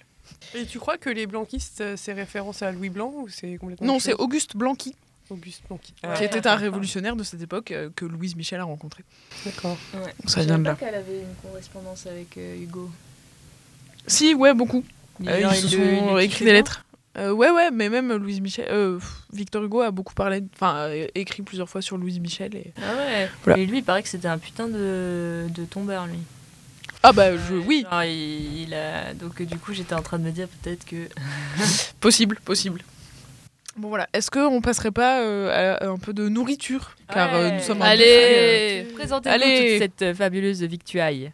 Et 0.55 0.65
tu 0.67 0.79
crois 0.79 0.97
que 0.99 1.11
les 1.11 1.27
blanquistes, 1.27 1.81
euh, 1.81 1.95
c'est 1.97 2.13
référence 2.13 2.63
à 2.63 2.71
Louis 2.73 2.91
Blanc 2.91 3.13
ou 3.17 3.29
c'est 3.29 3.57
complètement 3.59 3.87
Non, 3.87 3.99
c'est 3.99 4.15
Auguste 4.15 4.57
Blanqui. 4.57 4.95
Auguste 5.29 5.63
Blanqui. 5.69 5.93
qui 6.17 6.25
était 6.25 6.47
un 6.47 6.55
révolutionnaire 6.55 7.17
de 7.17 7.25
cette 7.25 7.43
époque 7.43 7.73
euh, 7.73 7.91
que 7.97 8.05
Louise 8.05 8.37
Michel 8.37 8.61
a 8.61 8.65
rencontré. 8.65 9.03
D'accord. 9.45 9.77
Ouais. 9.95 10.15
Ça 10.27 10.41
Je 10.43 10.47
vient 10.47 10.59
de 10.59 10.63
pas 10.65 10.71
là. 10.71 10.77
qu'elle 10.77 10.95
avait 10.95 11.21
une 11.21 11.35
correspondance 11.43 12.07
avec 12.07 12.37
euh, 12.39 12.63
Hugo. 12.63 12.89
Si, 14.07 14.35
ouais, 14.35 14.55
beaucoup. 14.55 14.85
Mais 15.21 15.33
Euh, 15.33 15.41
genre, 15.43 15.55
ils 15.55 15.69
se 15.69 15.77
sont 15.77 16.19
écrit 16.19 16.45
des 16.45 16.53
lettres. 16.53 16.85
Euh, 17.19 17.31
ouais, 17.31 17.51
ouais, 17.51 17.71
mais 17.71 17.89
même 17.89 18.13
Louise 18.13 18.41
Michel, 18.43 18.67
euh, 18.71 18.99
Victor 19.33 19.63
Hugo 19.65 19.81
a 19.81 19.91
beaucoup 19.91 20.13
parlé, 20.13 20.43
enfin, 20.55 20.89
euh, 20.89 21.07
écrit 21.15 21.43
plusieurs 21.43 21.69
fois 21.69 21.81
sur 21.81 21.97
Louise 21.97 22.21
Michel. 22.21 22.55
Et... 22.55 22.73
Ah 22.77 22.95
ouais. 22.95 23.31
Voilà. 23.45 23.59
Et 23.59 23.65
lui, 23.65 23.79
il 23.79 23.85
paraît 23.85 24.03
que 24.03 24.09
c'était 24.09 24.29
un 24.29 24.37
putain 24.37 24.69
de, 24.69 25.47
de 25.49 25.65
tombeur, 25.65 26.07
lui. 26.07 26.19
Ah 27.03 27.13
bah, 27.13 27.35
je, 27.37 27.55
oui, 27.55 27.87
Genre, 27.91 28.05
il, 28.05 28.63
il 28.65 28.75
a... 28.75 29.15
Donc, 29.15 29.41
du 29.41 29.59
coup, 29.59 29.73
j'étais 29.73 29.95
en 29.95 30.03
train 30.03 30.19
de 30.19 30.25
me 30.25 30.31
dire 30.31 30.49
peut-être 30.63 30.85
que. 30.85 31.09
possible, 32.01 32.39
possible. 32.45 32.83
Bon 33.77 33.89
voilà, 33.91 34.09
est-ce 34.15 34.31
qu'on 34.31 34.63
passerait 34.63 34.91
pas 34.91 35.21
euh, 35.21 35.77
à 35.79 35.87
un 35.87 35.99
peu 35.99 36.15
de 36.15 36.31
nourriture? 36.31 36.93
Car 37.13 37.35
euh, 37.35 37.51
nous 37.51 37.61
sommes 37.61 37.83
un 37.83 37.87
Allez 37.87 38.89
Présentez-nous 38.95 39.35
Allez. 39.35 39.79
toute 39.79 40.01
cette 40.01 40.17
fabuleuse 40.17 40.63
victuaille. 40.63 41.31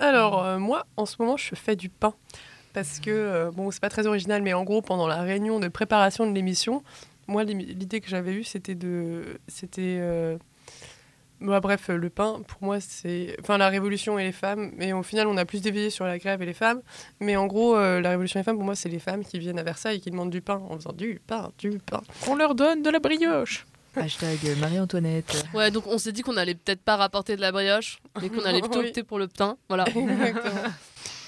Alors, 0.00 0.42
euh, 0.42 0.58
moi, 0.58 0.86
en 0.96 1.04
ce 1.04 1.16
moment, 1.20 1.36
je 1.36 1.54
fais 1.54 1.76
du 1.76 1.90
pain. 1.90 2.14
Parce 2.72 3.00
que, 3.00 3.10
euh, 3.10 3.50
bon, 3.50 3.70
c'est 3.70 3.80
pas 3.80 3.90
très 3.90 4.06
original, 4.06 4.42
mais 4.42 4.54
en 4.54 4.64
gros, 4.64 4.80
pendant 4.80 5.06
la 5.06 5.22
réunion 5.22 5.60
de 5.60 5.68
préparation 5.68 6.26
de 6.28 6.34
l'émission, 6.34 6.82
moi, 7.26 7.44
l'idée 7.44 8.00
que 8.00 8.08
j'avais 8.08 8.32
eue, 8.32 8.44
c'était 8.44 8.74
de. 8.74 9.38
C'était. 9.46 9.98
euh, 10.00 10.38
bah, 11.40 11.60
bref, 11.60 11.88
le 11.88 12.10
pain, 12.10 12.40
pour 12.46 12.62
moi, 12.62 12.80
c'est. 12.80 13.36
Enfin, 13.40 13.58
la 13.58 13.68
révolution 13.68 14.18
et 14.18 14.24
les 14.24 14.32
femmes. 14.32 14.70
Mais 14.76 14.92
au 14.92 15.02
final, 15.02 15.26
on 15.26 15.36
a 15.36 15.44
plus 15.44 15.60
dévié 15.60 15.90
sur 15.90 16.06
la 16.06 16.18
grève 16.18 16.40
et 16.42 16.46
les 16.46 16.54
femmes. 16.54 16.80
Mais 17.20 17.36
en 17.36 17.46
gros, 17.46 17.76
la 17.76 18.08
révolution 18.08 18.38
et 18.38 18.42
les 18.42 18.44
femmes, 18.44 18.56
pour 18.56 18.64
moi, 18.64 18.74
c'est 18.76 18.88
les 18.88 18.98
femmes 18.98 19.24
qui 19.24 19.38
viennent 19.38 19.58
à 19.58 19.62
Versailles 19.62 19.96
et 19.96 20.00
qui 20.00 20.10
demandent 20.10 20.30
du 20.30 20.40
pain 20.40 20.62
en 20.68 20.76
faisant 20.76 20.92
du 20.92 21.20
pain, 21.26 21.50
du 21.58 21.78
pain. 21.78 22.00
On 22.28 22.36
leur 22.36 22.54
donne 22.54 22.82
de 22.82 22.90
la 22.90 23.00
brioche. 23.00 23.66
Hashtag 23.96 24.38
Marie-Antoinette. 24.58 25.44
Ouais, 25.54 25.70
donc 25.70 25.86
on 25.86 25.98
s'est 25.98 26.12
dit 26.12 26.22
qu'on 26.22 26.36
allait 26.36 26.54
peut-être 26.54 26.82
pas 26.82 26.96
rapporter 26.96 27.36
de 27.36 27.40
la 27.40 27.52
brioche, 27.52 27.98
mais 28.20 28.28
qu'on 28.28 28.44
allait 28.44 28.60
plutôt 28.62 28.80
opter 28.80 29.02
pour 29.02 29.18
le 29.18 29.28
pain. 29.28 29.56
Voilà. 29.68 29.84
Exactement. 29.88 30.70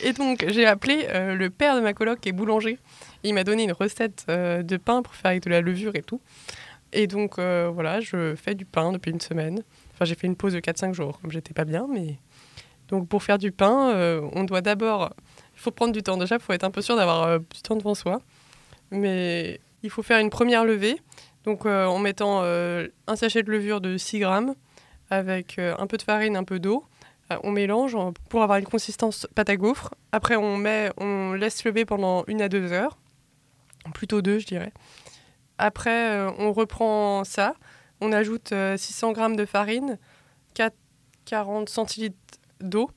Et 0.00 0.12
donc, 0.12 0.44
j'ai 0.48 0.66
appelé 0.66 1.06
euh, 1.10 1.34
le 1.34 1.50
père 1.50 1.76
de 1.76 1.80
ma 1.80 1.92
coloc 1.92 2.20
qui 2.20 2.28
est 2.28 2.32
boulanger. 2.32 2.78
Il 3.22 3.34
m'a 3.34 3.44
donné 3.44 3.64
une 3.64 3.72
recette 3.72 4.24
euh, 4.28 4.62
de 4.62 4.76
pain 4.76 5.02
pour 5.02 5.14
faire 5.14 5.30
avec 5.30 5.44
de 5.44 5.50
la 5.50 5.60
levure 5.60 5.94
et 5.94 6.02
tout. 6.02 6.20
Et 6.92 7.06
donc, 7.06 7.38
euh, 7.38 7.70
voilà, 7.72 8.00
je 8.00 8.34
fais 8.34 8.54
du 8.54 8.64
pain 8.64 8.92
depuis 8.92 9.10
une 9.10 9.20
semaine. 9.20 9.62
Enfin, 9.94 10.04
j'ai 10.04 10.14
fait 10.14 10.26
une 10.26 10.36
pause 10.36 10.52
de 10.52 10.60
4-5 10.60 10.92
jours, 10.92 11.18
comme 11.20 11.30
j'étais 11.30 11.54
pas 11.54 11.64
bien. 11.64 11.86
Mais 11.90 12.18
Donc, 12.88 13.08
pour 13.08 13.22
faire 13.22 13.38
du 13.38 13.50
pain, 13.52 13.90
euh, 13.90 14.20
on 14.32 14.44
doit 14.44 14.60
d'abord... 14.60 15.10
Il 15.54 15.60
faut 15.60 15.70
prendre 15.70 15.92
du 15.92 16.02
temps. 16.02 16.16
Déjà, 16.16 16.36
il 16.36 16.40
faut 16.40 16.52
être 16.52 16.64
un 16.64 16.70
peu 16.70 16.82
sûr 16.82 16.96
d'avoir 16.96 17.22
euh, 17.24 17.38
du 17.38 17.62
temps 17.62 17.76
devant 17.76 17.94
soi. 17.94 18.20
Mais 18.90 19.60
il 19.82 19.90
faut 19.90 20.02
faire 20.02 20.18
une 20.18 20.30
première 20.30 20.64
levée. 20.64 20.96
Donc, 21.44 21.66
euh, 21.66 21.86
en 21.86 21.98
mettant 21.98 22.40
euh, 22.42 22.88
un 23.06 23.16
sachet 23.16 23.42
de 23.42 23.50
levure 23.50 23.80
de 23.80 23.96
6 23.96 24.20
grammes 24.20 24.54
avec 25.10 25.58
euh, 25.58 25.74
un 25.78 25.86
peu 25.86 25.96
de 25.96 26.02
farine, 26.02 26.36
un 26.36 26.44
peu 26.44 26.58
d'eau. 26.58 26.84
On 27.44 27.50
mélange 27.50 27.96
pour 28.28 28.42
avoir 28.42 28.58
une 28.58 28.66
consistance 28.66 29.26
pâte 29.34 29.48
à 29.48 29.56
gaufre. 29.56 29.94
Après, 30.12 30.36
on, 30.36 30.58
met, 30.58 30.90
on 30.98 31.32
laisse 31.32 31.64
lever 31.64 31.86
pendant 31.86 32.24
une 32.26 32.42
à 32.42 32.50
deux 32.50 32.72
heures. 32.72 32.98
Plutôt 33.94 34.20
deux, 34.20 34.38
je 34.38 34.44
dirais. 34.44 34.70
Après, 35.56 36.26
on 36.38 36.52
reprend 36.52 37.24
ça. 37.24 37.54
On 38.04 38.12
ajoute 38.12 38.50
euh, 38.50 38.76
600 38.76 39.12
grammes 39.12 39.36
de 39.36 39.44
farine, 39.44 39.96
4, 40.54 40.74
40 41.24 41.68
centilitres 41.68 42.16
d'eau. 42.60 42.90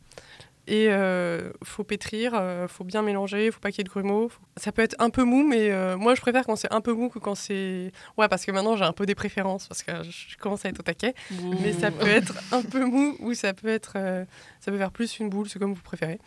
Et 0.67 0.87
euh, 0.89 1.51
faut 1.63 1.83
pétrir, 1.83 2.31
euh, 2.33 2.67
faut 2.67 2.83
bien 2.83 3.03
mélanger, 3.03 3.51
faut 3.51 3.59
pas 3.59 3.69
qu'il 3.69 3.79
y 3.79 3.81
ait 3.81 3.83
de 3.83 3.89
grumeaux. 3.89 4.29
Faut- 4.29 4.39
Ça 4.57 4.71
peut 4.71 4.81
être 4.81 4.95
un 4.97 5.11
peu 5.11 5.23
mou, 5.23 5.47
mais 5.47 5.69
euh, 5.71 5.95
moi 5.95 6.15
je 6.15 6.21
préfère 6.21 6.43
quand 6.45 6.55
c'est 6.55 6.73
un 6.73 6.81
peu 6.81 6.91
mou 6.93 7.09
que 7.09 7.19
quand 7.19 7.35
c'est. 7.35 7.91
Ouais, 8.17 8.27
parce 8.27 8.45
que 8.45 8.51
maintenant 8.51 8.75
j'ai 8.75 8.83
un 8.83 8.91
peu 8.93 9.05
des 9.05 9.13
préférences, 9.13 9.67
parce 9.67 9.83
que 9.83 9.91
je 10.03 10.35
commence 10.37 10.65
à 10.65 10.69
être 10.69 10.79
au 10.79 10.83
taquet. 10.83 11.13
Mais 11.61 11.71
ça 11.73 11.91
peut 11.91 12.07
être 12.07 12.33
un 12.51 12.63
peu 12.63 12.83
mou 12.85 13.15
ou 13.19 13.33
ça 13.35 13.53
peut 13.53 13.67
être. 13.67 13.93
euh, 13.97 14.25
ça 14.59 14.71
peut 14.71 14.77
faire 14.79 14.91
plus 14.91 15.19
une 15.19 15.29
boule, 15.29 15.47
c'est 15.49 15.59
comme 15.59 15.73
vous 15.75 15.81
préférez. 15.83 16.19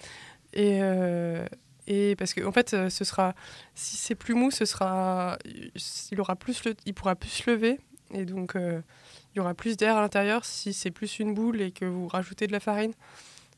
Et, 0.52 0.78
euh, 0.82 1.44
et 1.88 2.14
parce 2.16 2.32
que 2.32 2.44
en 2.46 2.52
fait, 2.52 2.76
ce 2.90 3.04
sera. 3.04 3.34
Si 3.74 3.96
c'est 3.96 4.14
plus 4.14 4.34
mou, 4.34 4.52
ce 4.52 4.64
sera. 4.66 5.36
Il, 6.12 6.20
aura 6.20 6.36
plus 6.36 6.64
le, 6.64 6.74
il 6.86 6.94
pourra 6.94 7.16
plus 7.16 7.28
se 7.30 7.50
lever. 7.50 7.80
Et 8.14 8.24
donc, 8.24 8.54
euh, 8.54 8.80
il 9.34 9.38
y 9.38 9.40
aura 9.40 9.52
plus 9.54 9.76
d'air 9.76 9.96
à 9.96 10.00
l'intérieur. 10.00 10.44
Si 10.44 10.72
c'est 10.72 10.90
plus 10.92 11.18
une 11.18 11.34
boule 11.34 11.60
et 11.60 11.72
que 11.72 11.84
vous 11.84 12.06
rajoutez 12.08 12.46
de 12.46 12.52
la 12.52 12.60
farine, 12.60 12.92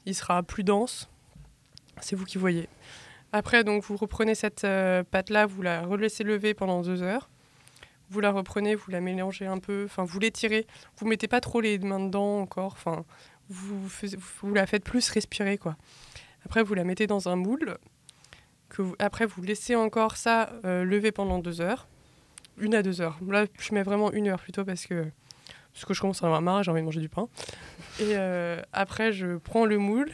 il 0.06 0.14
sera 0.14 0.42
plus 0.42 0.64
dense. 0.64 1.08
C'est 2.00 2.16
vous 2.16 2.24
qui 2.24 2.38
voyez. 2.38 2.68
Après, 3.32 3.62
donc, 3.62 3.84
vous 3.84 3.96
reprenez 3.96 4.34
cette 4.34 4.64
euh, 4.64 5.04
pâte-là, 5.04 5.46
vous 5.46 5.62
la 5.62 5.82
relaissez 5.82 6.24
lever 6.24 6.54
pendant 6.54 6.82
deux 6.82 7.02
heures. 7.02 7.28
Vous 8.10 8.18
la 8.18 8.32
reprenez, 8.32 8.74
vous 8.74 8.90
la 8.90 9.00
mélangez 9.00 9.46
un 9.46 9.58
peu, 9.58 9.84
enfin, 9.84 10.02
vous 10.02 10.18
l'étirez. 10.18 10.66
Vous 10.96 11.06
mettez 11.06 11.28
pas 11.28 11.40
trop 11.40 11.60
les 11.60 11.78
mains 11.78 12.00
dedans 12.00 12.40
encore, 12.40 12.72
enfin, 12.72 13.04
vous, 13.48 14.54
la 14.54 14.66
faites 14.66 14.82
plus 14.82 15.08
respirer, 15.10 15.58
quoi. 15.58 15.76
Après, 16.44 16.62
vous 16.62 16.74
la 16.74 16.82
mettez 16.82 17.06
dans 17.06 17.28
un 17.28 17.36
moule. 17.36 17.76
Après, 18.98 19.26
vous 19.26 19.42
laissez 19.42 19.76
encore 19.76 20.16
ça 20.16 20.50
euh, 20.64 20.84
lever 20.84 21.12
pendant 21.12 21.38
deux 21.38 21.60
heures. 21.60 21.86
Une 22.58 22.74
à 22.74 22.82
deux 22.82 23.00
heures. 23.00 23.18
Là, 23.28 23.46
je 23.58 23.74
mets 23.74 23.82
vraiment 23.82 24.12
une 24.12 24.28
heure 24.28 24.40
plutôt 24.40 24.64
parce 24.64 24.86
que, 24.86 25.06
que 25.86 25.94
je 25.94 26.00
commence 26.00 26.22
à 26.22 26.26
avoir 26.26 26.42
marre 26.42 26.62
j'ai 26.62 26.70
envie 26.70 26.80
de 26.80 26.86
manger 26.86 27.00
du 27.00 27.08
pain. 27.08 27.28
Et 28.00 28.16
euh, 28.16 28.60
après, 28.72 29.12
je 29.12 29.36
prends 29.36 29.64
le 29.64 29.78
moule. 29.78 30.10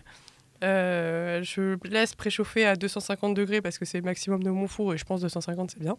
euh, 0.65 1.43
je 1.43 1.77
laisse 1.89 2.15
préchauffer 2.15 2.67
à 2.67 2.77
250 2.77 3.35
degrés 3.35 3.61
parce 3.61 3.79
que 3.79 3.85
c'est 3.85 3.99
le 3.99 4.05
maximum 4.05 4.43
de 4.43 4.51
mon 4.51 4.67
four 4.69 4.95
et 4.95 4.99
je 4.99 5.05
pense 5.05 5.21
250 5.21 5.73
c'est 5.73 5.81
bien. 5.81 5.97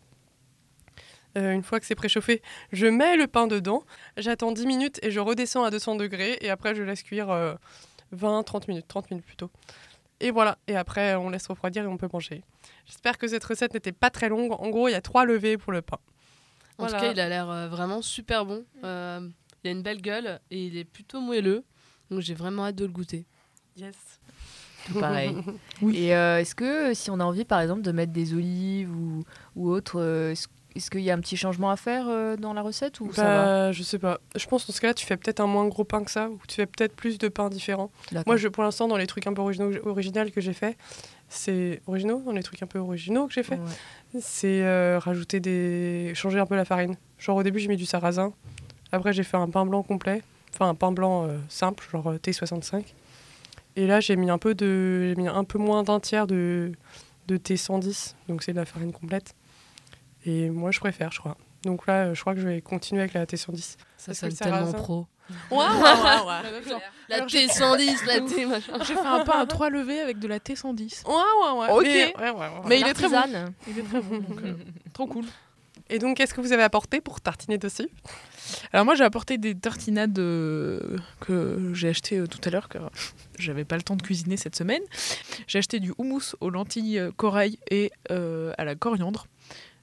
Euh, 1.37 1.51
une 1.51 1.61
fois 1.63 1.79
que 1.79 1.85
c'est 1.85 1.95
préchauffé, 1.95 2.41
je 2.71 2.87
mets 2.87 3.15
le 3.15 3.27
pain 3.27 3.45
dedans, 3.47 3.83
j'attends 4.17 4.51
10 4.51 4.65
minutes 4.65 4.99
et 5.03 5.11
je 5.11 5.19
redescends 5.19 5.63
à 5.63 5.69
200 5.69 5.95
degrés 5.95 6.37
et 6.41 6.49
après 6.49 6.73
je 6.73 6.81
laisse 6.81 7.03
cuire 7.03 7.27
20-30 8.15 8.63
minutes, 8.67 8.87
30 8.87 9.11
minutes 9.11 9.25
plutôt. 9.25 9.51
Et 10.19 10.31
voilà, 10.31 10.57
et 10.67 10.75
après 10.75 11.13
on 11.15 11.29
laisse 11.29 11.45
refroidir 11.47 11.83
et 11.83 11.87
on 11.87 11.97
peut 11.97 12.09
manger. 12.11 12.43
J'espère 12.87 13.17
que 13.17 13.27
cette 13.27 13.43
recette 13.43 13.73
n'était 13.73 13.91
pas 13.91 14.09
très 14.09 14.29
longue. 14.29 14.53
En 14.53 14.69
gros, 14.69 14.87
il 14.87 14.93
y 14.93 14.95
a 14.95 15.01
trois 15.01 15.25
levées 15.25 15.57
pour 15.57 15.71
le 15.71 15.81
pain. 15.81 15.99
En 16.79 16.87
tout 16.87 16.93
cas, 16.93 17.11
il 17.11 17.19
a 17.19 17.27
l'air 17.29 17.49
euh, 17.49 17.67
vraiment 17.67 18.01
super 18.01 18.45
bon. 18.45 18.63
Euh, 18.83 19.27
il 19.63 19.67
a 19.67 19.71
une 19.71 19.81
belle 19.81 20.01
gueule 20.01 20.39
et 20.51 20.65
il 20.65 20.77
est 20.77 20.85
plutôt 20.85 21.19
moelleux. 21.21 21.63
Donc 22.11 22.21
j'ai 22.21 22.33
vraiment 22.33 22.65
hâte 22.65 22.75
de 22.75 22.85
le 22.85 22.91
goûter. 22.91 23.25
Yes. 23.77 23.95
Tout 24.85 24.99
pareil. 24.99 25.35
Et 25.93 26.15
euh, 26.15 26.39
est-ce 26.39 26.55
que 26.55 26.93
si 26.93 27.11
on 27.11 27.19
a 27.19 27.23
envie, 27.23 27.45
par 27.45 27.59
exemple, 27.59 27.81
de 27.81 27.91
mettre 27.91 28.13
des 28.13 28.33
olives 28.33 28.91
ou, 28.91 29.23
ou 29.55 29.69
autre, 29.69 29.99
euh, 29.99 30.31
est-ce 30.31 30.47
est-ce 30.77 30.91
qu'il 30.91 31.01
y 31.01 31.09
a 31.09 31.13
un 31.13 31.19
petit 31.19 31.37
changement 31.37 31.71
à 31.71 31.75
faire 31.75 32.05
euh, 32.07 32.37
dans 32.37 32.53
la 32.53 32.61
recette 32.61 32.99
ou 32.99 33.11
ça 33.11 33.23
va 33.23 33.45
Bah, 33.45 33.71
je 33.71 33.81
sais 33.81 33.97
pas. 33.97 34.19
Je 34.35 34.45
pense 34.45 34.67
dans 34.67 34.73
ce 34.73 34.79
cas-là, 34.79 34.93
tu 34.93 35.05
fais 35.05 35.17
peut-être 35.17 35.39
un 35.39 35.47
moins 35.47 35.67
gros 35.67 35.83
pain 35.83 36.03
que 36.03 36.11
ça, 36.11 36.29
ou 36.29 36.39
tu 36.47 36.55
fais 36.55 36.67
peut-être 36.67 36.95
plus 36.95 37.17
de 37.17 37.27
pains 37.27 37.49
différents. 37.49 37.89
D'accord. 38.11 38.23
Moi, 38.27 38.37
je, 38.37 38.47
pour 38.47 38.63
l'instant, 38.63 38.87
dans 38.87 38.97
les 38.97 39.07
trucs 39.07 39.25
un 39.25 39.33
peu 39.33 39.41
originaux, 39.41 39.71
original 39.85 40.31
que 40.31 40.39
j'ai 40.39 40.53
fait, 40.53 40.77
c'est 41.29 41.81
originaux 41.87 42.21
dans 42.23 42.31
les 42.31 42.43
trucs 42.43 42.61
un 42.61 42.67
peu 42.67 42.77
originaux 42.77 43.27
que 43.27 43.33
j'ai 43.33 43.43
fait, 43.43 43.59
c'est 44.21 44.63
euh, 44.63 44.99
rajouter 44.99 45.39
des, 45.39 46.11
changer 46.13 46.39
un 46.39 46.45
peu 46.45 46.55
la 46.55 46.65
farine. 46.65 46.95
Genre 47.17 47.35
au 47.35 47.43
début, 47.43 47.59
j'ai 47.59 47.69
mis 47.69 47.77
du 47.77 47.87
sarrasin. 47.87 48.31
Après, 48.91 49.13
j'ai 49.13 49.23
fait 49.23 49.37
un 49.37 49.49
pain 49.49 49.65
blanc 49.65 49.81
complet, 49.81 50.21
enfin 50.53 50.69
un 50.69 50.75
pain 50.75 50.91
blanc 50.91 51.25
euh, 51.27 51.37
simple, 51.49 51.85
genre 51.91 52.07
euh, 52.11 52.17
T65. 52.17 52.83
Et 53.75 53.85
là, 53.87 53.99
j'ai 53.99 54.15
mis 54.15 54.29
un 54.29 54.37
peu 54.37 54.55
de, 54.55 55.09
j'ai 55.09 55.15
mis 55.15 55.27
un 55.27 55.43
peu 55.43 55.59
moins 55.59 55.83
d'un 55.83 55.99
tiers 55.99 56.25
de, 56.27 56.71
de 57.27 57.37
T110, 57.37 58.15
donc 58.27 58.43
c'est 58.43 58.51
de 58.53 58.57
la 58.57 58.65
farine 58.65 58.91
complète. 58.91 59.35
Et 60.25 60.49
moi, 60.49 60.71
je 60.71 60.79
préfère, 60.79 61.11
je 61.11 61.19
crois. 61.19 61.37
Donc 61.63 61.85
là, 61.87 62.05
euh, 62.07 62.13
je 62.15 62.21
crois 62.21 62.33
que 62.33 62.39
je 62.41 62.47
vais 62.47 62.61
continuer 62.61 63.01
avec 63.01 63.13
la 63.13 63.25
T110. 63.25 63.75
Ça 63.97 64.13
sonne 64.13 64.29
le 64.29 64.35
tellement 64.35 64.71
pro. 64.73 65.05
Ouais, 65.51 65.57
ouais, 65.57 65.63
ouais, 65.65 66.25
ouais. 66.25 66.81
La 67.09 67.15
Alors, 67.17 67.27
j'ai- 67.29 67.47
T110, 67.47 68.05
la 68.05 68.21
T 68.21 68.45
machin. 68.45 68.73
J'ai 68.79 68.93
fait 68.95 68.99
un 68.99 69.23
pain 69.25 69.39
à 69.39 69.45
trois 69.45 69.69
levées 69.69 69.99
avec 69.99 70.19
de 70.19 70.27
la 70.27 70.39
T110. 70.39 71.05
Ouais, 71.05 71.13
ouais, 71.13 71.59
ouais. 71.59 71.71
Ok. 71.71 71.83
Mais, 71.83 72.15
ouais, 72.17 72.29
ouais, 72.31 72.37
ouais. 72.39 72.49
Mais 72.67 72.79
il 72.79 72.87
est 72.87 72.93
très 72.93 73.09
bon. 73.09 73.21
Il 73.67 73.79
est 73.79 73.83
très 73.83 74.01
bon. 74.01 74.17
donc, 74.19 74.41
euh, 74.43 74.53
trop 74.93 75.05
cool. 75.07 75.25
Et 75.89 75.99
donc, 75.99 76.17
qu'est-ce 76.17 76.33
que 76.33 76.41
vous 76.41 76.51
avez 76.53 76.63
apporté 76.63 77.01
pour 77.01 77.21
tartiner 77.21 77.57
dessus? 77.57 77.87
Alors 78.71 78.85
moi 78.85 78.95
j'ai 78.95 79.03
apporté 79.03 79.37
des 79.37 79.55
tartinades 79.55 80.17
euh, 80.19 80.79
que 81.19 81.71
j'ai 81.73 81.89
achetées 81.89 82.17
euh, 82.19 82.27
tout 82.27 82.39
à 82.45 82.49
l'heure 82.49 82.69
car 82.69 82.89
j'avais 83.37 83.65
pas 83.65 83.75
le 83.75 83.81
temps 83.81 83.97
de 83.97 84.01
cuisiner 84.01 84.37
cette 84.37 84.55
semaine. 84.55 84.81
J'ai 85.47 85.59
acheté 85.59 85.81
du 85.81 85.93
houmous 85.97 86.33
aux 86.39 86.49
lentilles 86.49 86.97
euh, 86.97 87.11
corail 87.11 87.59
et 87.69 87.91
euh, 88.09 88.53
à 88.57 88.63
la 88.63 88.75
coriandre. 88.75 89.27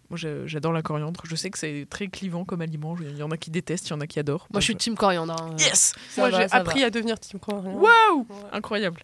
Moi 0.08 0.18
j'adore 0.46 0.72
la 0.72 0.80
coriandre. 0.80 1.20
Je 1.26 1.36
sais 1.36 1.50
que 1.50 1.58
c'est 1.58 1.86
très 1.90 2.08
clivant 2.08 2.44
comme 2.46 2.62
aliment. 2.62 2.96
Il 3.00 3.16
y 3.18 3.22
en 3.22 3.30
a 3.30 3.36
qui 3.36 3.50
détestent, 3.50 3.88
il 3.88 3.90
y 3.90 3.94
en 3.94 4.00
a 4.00 4.06
qui 4.06 4.18
adorent. 4.18 4.46
Moi, 4.50 4.60
je 4.60 4.64
suis 4.66 4.76
team 4.76 4.94
coriandre. 4.96 5.34
hein. 5.38 5.56
Yes 5.58 5.92
Ça 6.10 6.20
Moi, 6.22 6.30
j'ai 6.30 6.46
appris 6.54 6.80
va. 6.80 6.86
à 6.86 6.90
devenir 6.90 7.18
team 7.18 7.40
coriandre. 7.40 7.82
Waouh 7.82 8.26
Incroyable. 8.52 9.02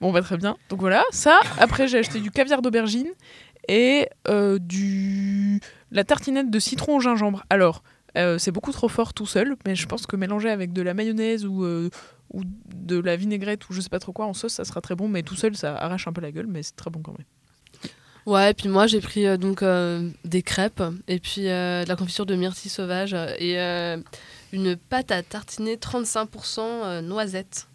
Bon, 0.00 0.12
bah 0.12 0.22
très 0.22 0.36
bien. 0.36 0.56
Donc 0.70 0.80
voilà, 0.80 1.04
ça. 1.10 1.40
Après, 1.58 1.88
j'ai 1.88 1.98
acheté 1.98 2.20
du 2.20 2.30
caviar 2.30 2.62
d'aubergine 2.62 3.08
et 3.68 4.08
euh, 4.28 4.58
du 4.58 5.60
la 5.90 6.04
tartinade 6.04 6.50
de 6.50 6.58
citron 6.58 6.96
au 6.96 7.00
gingembre. 7.00 7.44
Alors, 7.50 7.82
euh, 8.16 8.38
c'est 8.38 8.50
beaucoup 8.50 8.72
trop 8.72 8.88
fort 8.88 9.14
tout 9.14 9.26
seul, 9.26 9.56
mais 9.66 9.74
je 9.74 9.86
pense 9.86 10.06
que 10.06 10.16
mélanger 10.16 10.50
avec 10.50 10.72
de 10.72 10.82
la 10.82 10.94
mayonnaise 10.94 11.46
ou, 11.46 11.64
euh, 11.64 11.90
ou 12.32 12.42
de 12.44 12.98
la 12.98 13.16
vinaigrette 13.16 13.68
ou 13.68 13.72
je 13.72 13.80
sais 13.80 13.88
pas 13.88 13.98
trop 13.98 14.12
quoi 14.12 14.26
en 14.26 14.34
sauce, 14.34 14.54
ça 14.54 14.64
sera 14.64 14.80
très 14.80 14.94
bon. 14.94 15.08
Mais 15.08 15.22
tout 15.22 15.36
seul, 15.36 15.56
ça 15.56 15.76
arrache 15.76 16.06
un 16.08 16.12
peu 16.12 16.20
la 16.20 16.32
gueule, 16.32 16.46
mais 16.46 16.62
c'est 16.62 16.76
très 16.76 16.90
bon 16.90 17.00
quand 17.00 17.12
même. 17.12 17.26
Ouais, 18.24 18.52
et 18.52 18.54
puis 18.54 18.68
moi 18.68 18.86
j'ai 18.86 19.00
pris 19.00 19.26
euh, 19.26 19.36
donc 19.36 19.62
euh, 19.62 20.08
des 20.24 20.42
crêpes 20.42 20.82
et 21.08 21.18
puis 21.18 21.48
euh, 21.48 21.82
de 21.82 21.88
la 21.88 21.96
confiture 21.96 22.24
de 22.24 22.36
myrtille 22.36 22.70
sauvage 22.70 23.14
et 23.38 23.60
euh, 23.60 23.96
une 24.52 24.76
pâte 24.76 25.10
à 25.10 25.24
tartiner 25.24 25.74
35% 25.74 26.60
euh, 26.60 27.00
noisettes. 27.00 27.66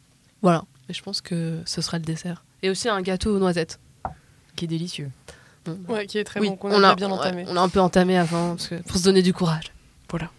Voilà, 0.41 0.63
et 0.87 0.93
je 0.93 1.03
pense 1.03 1.19
que 1.19 1.59
ce 1.65 1.81
sera 1.81 1.97
le 1.97 2.05
dessert. 2.05 2.45
Et 2.63 2.69
aussi 2.69 2.87
un 2.87 3.01
gâteau 3.01 3.35
aux 3.35 3.39
noisettes. 3.39 3.79
Qui 4.55 4.65
est 4.65 4.69
délicieux. 4.69 5.11
Ouais, 5.87 6.05
qui 6.07 6.17
est 6.17 6.23
très 6.23 6.39
Oui, 6.39 6.49
bon, 6.49 6.55
qu'on 6.55 6.71
on 6.71 6.83
a 6.83 6.89
a 6.89 6.95
bien 6.95 7.07
ouais, 7.07 7.13
entamé. 7.13 7.45
on 7.47 7.55
a 7.57 7.61
un 7.61 7.69
peu 7.69 7.79
entamé 7.79 8.17
avant 8.17 8.51
parce 8.51 8.67
que, 8.67 8.75
pour 8.75 8.97
se 8.97 9.03
donner 9.03 9.21
du 9.21 9.33
courage. 9.33 9.71
Voilà. 10.09 10.29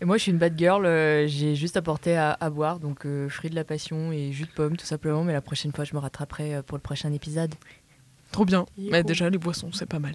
Et 0.00 0.04
moi, 0.06 0.16
je 0.16 0.22
suis 0.22 0.32
une 0.32 0.38
bad 0.38 0.58
girl. 0.58 0.86
euh, 0.86 1.26
j'ai 1.26 1.54
juste 1.54 1.76
apporté 1.76 2.16
à, 2.16 2.36
à 2.40 2.48
boire, 2.50 2.78
donc 2.80 3.04
euh, 3.04 3.28
fruits 3.28 3.50
de 3.50 3.54
la 3.54 3.64
passion 3.64 4.12
et 4.12 4.32
jus 4.32 4.44
de 4.44 4.50
pomme, 4.50 4.76
tout 4.76 4.86
simplement. 4.86 5.24
Mais 5.24 5.32
la 5.34 5.42
prochaine 5.42 5.72
fois, 5.72 5.84
je 5.84 5.94
me 5.94 5.98
rattraperai 6.00 6.54
euh, 6.56 6.62
pour 6.62 6.78
le 6.78 6.82
prochain 6.82 7.12
épisode. 7.12 7.54
Trop 8.32 8.44
bien. 8.44 8.64
Mais 8.78 9.02
déjà, 9.02 9.28
les 9.28 9.38
boissons, 9.38 9.70
c'est 9.72 9.86
pas 9.88 9.98
mal. 9.98 10.14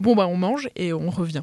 Bon, 0.00 0.14
bah 0.14 0.26
on 0.26 0.36
mange 0.36 0.68
et 0.76 0.92
on 0.92 1.10
revient. 1.10 1.42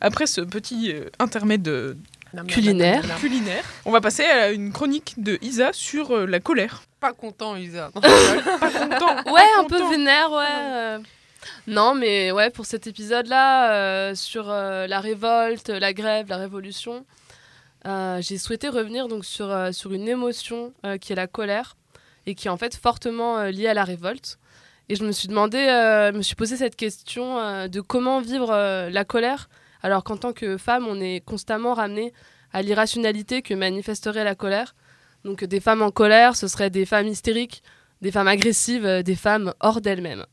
Après 0.00 0.26
ce 0.26 0.40
petit 0.40 0.92
euh, 0.92 1.08
intermède 1.18 1.68
euh, 1.68 1.94
Culinaire. 2.48 3.02
culinaire, 3.20 3.62
on 3.84 3.92
va 3.92 4.00
passer 4.00 4.24
à 4.24 4.50
une 4.50 4.72
chronique 4.72 5.14
de 5.18 5.38
Isa 5.42 5.72
sur 5.72 6.10
euh, 6.10 6.26
la 6.26 6.40
colère. 6.40 6.82
Pas 6.98 7.12
content, 7.12 7.56
Isa. 7.56 7.90
Pas 7.92 8.00
content. 8.00 9.32
Ouais, 9.32 9.40
pas 9.40 9.60
un 9.60 9.64
peu 9.64 9.90
vénère, 9.90 10.32
ouais. 10.32 11.02
Non, 11.66 11.94
mais 11.94 12.32
ouais, 12.32 12.50
pour 12.50 12.66
cet 12.66 12.86
épisode-là, 12.86 13.72
euh, 13.72 14.14
sur 14.14 14.50
euh, 14.50 14.86
la 14.86 15.00
révolte, 15.00 15.68
la 15.68 15.92
grève, 15.92 16.28
la 16.28 16.36
révolution, 16.36 17.04
euh, 17.86 18.20
j'ai 18.20 18.38
souhaité 18.38 18.68
revenir 18.68 19.08
donc 19.08 19.24
sur, 19.24 19.50
euh, 19.50 19.72
sur 19.72 19.92
une 19.92 20.08
émotion 20.08 20.72
euh, 20.86 20.98
qui 20.98 21.12
est 21.12 21.16
la 21.16 21.26
colère 21.26 21.76
et 22.26 22.34
qui 22.34 22.46
est 22.48 22.50
en 22.50 22.56
fait 22.56 22.76
fortement 22.76 23.38
euh, 23.38 23.50
liée 23.50 23.68
à 23.68 23.74
la 23.74 23.84
révolte. 23.84 24.38
Et 24.92 24.94
je 24.94 25.04
me 25.04 25.12
suis 25.12 25.26
demandé, 25.26 25.56
euh, 25.56 26.12
je 26.12 26.18
me 26.18 26.20
suis 26.20 26.34
posé 26.34 26.54
cette 26.58 26.76
question 26.76 27.38
euh, 27.38 27.66
de 27.66 27.80
comment 27.80 28.20
vivre 28.20 28.50
euh, 28.52 28.90
la 28.90 29.06
colère, 29.06 29.48
alors 29.82 30.04
qu'en 30.04 30.18
tant 30.18 30.34
que 30.34 30.58
femme, 30.58 30.86
on 30.86 31.00
est 31.00 31.24
constamment 31.24 31.72
ramené 31.72 32.12
à 32.52 32.60
l'irrationalité 32.60 33.40
que 33.40 33.54
manifesterait 33.54 34.22
la 34.22 34.34
colère. 34.34 34.74
Donc 35.24 35.44
des 35.44 35.60
femmes 35.60 35.80
en 35.80 35.90
colère, 35.90 36.36
ce 36.36 36.46
seraient 36.46 36.68
des 36.68 36.84
femmes 36.84 37.06
hystériques, 37.06 37.62
des 38.02 38.10
femmes 38.12 38.28
agressives, 38.28 38.86
des 39.02 39.14
femmes 39.14 39.54
hors 39.60 39.80
d'elles-mêmes. 39.80 40.26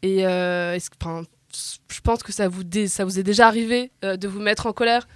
Et 0.00 0.26
euh, 0.26 0.78
je 0.78 2.00
pense 2.00 2.22
que 2.22 2.32
ça 2.32 2.48
vous, 2.48 2.64
dé- 2.64 2.88
ça 2.88 3.04
vous 3.04 3.18
est 3.18 3.22
déjà 3.22 3.48
arrivé 3.48 3.90
euh, 4.02 4.16
de 4.16 4.28
vous 4.28 4.40
mettre 4.40 4.64
en 4.64 4.72
colère 4.72 5.06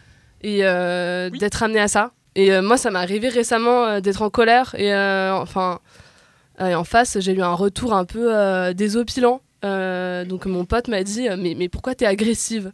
et 0.43 0.59
euh, 0.61 1.31
d'être 1.31 1.63
amené 1.63 1.81
à 1.81 1.89
ça. 1.89 2.13
Et 2.35 2.61
moi, 2.61 2.77
ça 2.77 2.91
m'est 2.91 2.99
arrivé 2.99 3.31
récemment 3.31 3.99
d'être 4.03 4.21
en 4.21 4.29
colère 4.29 4.75
et 4.75 4.95
enfin, 4.95 5.81
et 6.59 6.75
en 6.75 6.85
face, 6.85 7.19
j'ai 7.21 7.33
eu 7.33 7.43
un 7.43 7.55
retour 7.55 7.93
un 7.93 8.05
peu 8.05 8.35
euh, 8.35 8.73
désopilant. 8.73 9.41
Euh, 9.65 10.25
donc 10.25 10.47
mon 10.47 10.65
pote 10.65 10.89
m'a 10.89 11.03
dit 11.03 11.29
euh, 11.29 11.37
mais, 11.39 11.55
mais 11.57 11.69
pourquoi 11.69 11.95
t'es 11.95 12.07
agressive? 12.07 12.73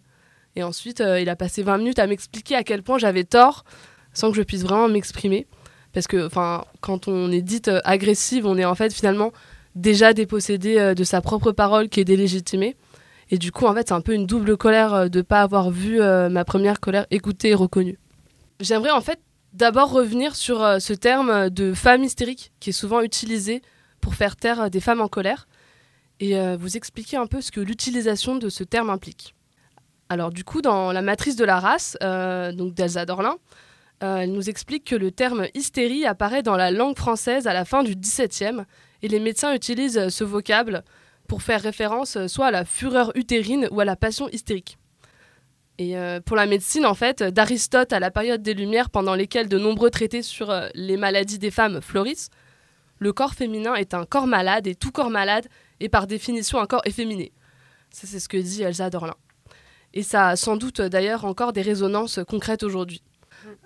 Et 0.57 0.62
ensuite, 0.62 1.01
euh, 1.01 1.20
il 1.20 1.28
a 1.28 1.37
passé 1.37 1.62
20 1.62 1.78
minutes 1.78 1.99
à 1.99 2.07
m'expliquer 2.07 2.55
à 2.55 2.62
quel 2.62 2.83
point 2.83 2.99
j'avais 2.99 3.24
tort 3.24 3.64
sans 4.12 4.30
que 4.30 4.37
je 4.37 4.43
puisse 4.43 4.62
vraiment 4.62 4.89
m'exprimer. 4.89 5.47
Parce 5.93 6.07
que 6.07 6.28
quand 6.80 7.09
on 7.09 7.30
est 7.30 7.43
dite 7.43 7.68
euh, 7.68 7.80
agressive, 7.85 8.47
on 8.47 8.57
est 8.57 8.64
en 8.64 8.74
fait 8.74 8.93
finalement 8.93 9.33
déjà 9.74 10.12
dépossédé 10.12 10.78
euh, 10.78 10.95
de 10.95 11.05
sa 11.05 11.20
propre 11.20 11.53
parole 11.53 11.89
qui 11.89 12.01
est 12.01 12.05
délégitimée. 12.05 12.76
Et 13.30 13.39
du 13.39 13.51
coup, 13.53 13.64
en 13.64 13.74
fait, 13.74 13.89
c'est 13.89 13.95
un 13.95 14.01
peu 14.03 14.12
une 14.12 14.26
double 14.26 14.57
colère 14.57 14.95
euh, 14.95 15.09
de 15.09 15.18
ne 15.18 15.22
pas 15.22 15.41
avoir 15.41 15.70
vu 15.70 16.01
euh, 16.01 16.28
ma 16.28 16.45
première 16.45 16.80
colère 16.80 17.07
écoutée 17.11 17.51
et 17.51 17.55
reconnue. 17.55 17.99
J'aimerais 18.61 18.91
en 18.91 19.01
fait 19.01 19.18
d'abord 19.55 19.91
revenir 19.91 20.37
sur 20.37 20.62
euh, 20.62 20.78
ce 20.78 20.93
terme 20.93 21.51
de 21.51 21.74
femme 21.74 22.05
hystérique 22.05 22.53
qui 22.61 22.70
est 22.70 22.74
souvent 22.74 23.01
utilisé 23.01 23.62
pour 24.03 24.15
faire 24.15 24.37
taire 24.37 24.61
euh, 24.61 24.69
des 24.69 24.81
femmes 24.81 25.01
en 25.01 25.09
colère 25.09 25.49
et 26.21 26.37
euh, 26.37 26.59
vous 26.59 26.77
expliquer 26.77 27.17
un 27.17 27.27
peu 27.27 27.41
ce 27.41 27.51
que 27.51 27.61
l'utilisation 27.61 28.37
de 28.37 28.51
ce 28.51 28.65
terme 28.65 28.91
implique. 28.91 29.35
Alors 30.11 30.31
du 30.31 30.45
coup, 30.45 30.61
dans 30.61 30.93
la 30.93 31.01
matrice 31.01 31.37
de 31.37 31.45
la 31.47 31.59
race, 31.59 31.97
euh, 32.03 32.53
donc 32.53 32.75
d'Elsa 32.75 33.07
Dorlin, 33.07 33.37
elle 34.01 34.33
nous 34.33 34.51
explique 34.51 34.85
que 34.85 34.97
le 34.97 35.13
terme 35.13 35.47
hystérie 35.55 36.05
apparaît 36.07 36.43
dans 36.43 36.57
la 36.57 36.73
langue 36.73 36.99
française 36.99 37.47
à 37.47 37.53
la 37.53 37.65
fin 37.65 37.85
du 37.85 37.95
XVIIe 37.95 38.65
et 39.01 39.07
les 39.07 39.21
médecins 39.21 39.55
utilisent 39.55 40.09
ce 40.09 40.25
vocable 40.25 40.83
pour 41.29 41.41
faire 41.41 41.63
référence 41.63 42.27
soit 42.27 42.47
à 42.47 42.51
la 42.51 42.65
fureur 42.65 43.13
utérine 43.15 43.69
ou 43.71 43.79
à 43.79 43.85
la 43.85 43.95
passion 43.95 44.29
hystérique. 44.31 44.77
Et 45.79 45.95
pour 46.27 46.35
la 46.35 46.47
médecine, 46.47 46.85
en 46.85 46.95
fait, 46.95 47.23
d'Aristote 47.23 47.93
à 47.93 48.01
la 48.01 48.11
période 48.11 48.43
des 48.43 48.55
Lumières, 48.55 48.91
pendant 48.91 49.15
lesquelles 49.15 49.49
de 49.49 49.59
nombreux 49.59 49.91
traités 49.91 50.23
sur 50.23 50.53
les 50.75 50.97
maladies 50.97 51.39
des 51.39 51.53
femmes 51.53 51.81
florissent, 51.81 52.31
le 53.03 53.13
corps 53.13 53.35
féminin 53.35 53.75
est 53.75 53.95
un 53.95 54.05
corps 54.05 54.27
malade 54.27 54.67
et 54.67 54.75
tout 54.75 54.93
corps 54.93 55.11
malade 55.11 55.47
est 55.81 55.89
par 55.89 56.07
définition 56.07 56.59
un 56.59 56.67
corps 56.67 56.83
efféminé. 56.85 57.33
Ça, 57.91 58.07
c'est 58.07 58.21
ce 58.21 58.29
que 58.29 58.37
dit 58.37 58.63
Elsa 58.63 58.89
Dorlin. 58.89 59.17
Et 59.93 60.03
ça 60.03 60.29
a 60.29 60.37
sans 60.37 60.57
doute 60.57 60.81
d'ailleurs 60.81 61.25
encore 61.25 61.53
des 61.53 61.63
résonances 61.63 62.21
concrètes 62.27 62.63
aujourd'hui. 62.63 63.03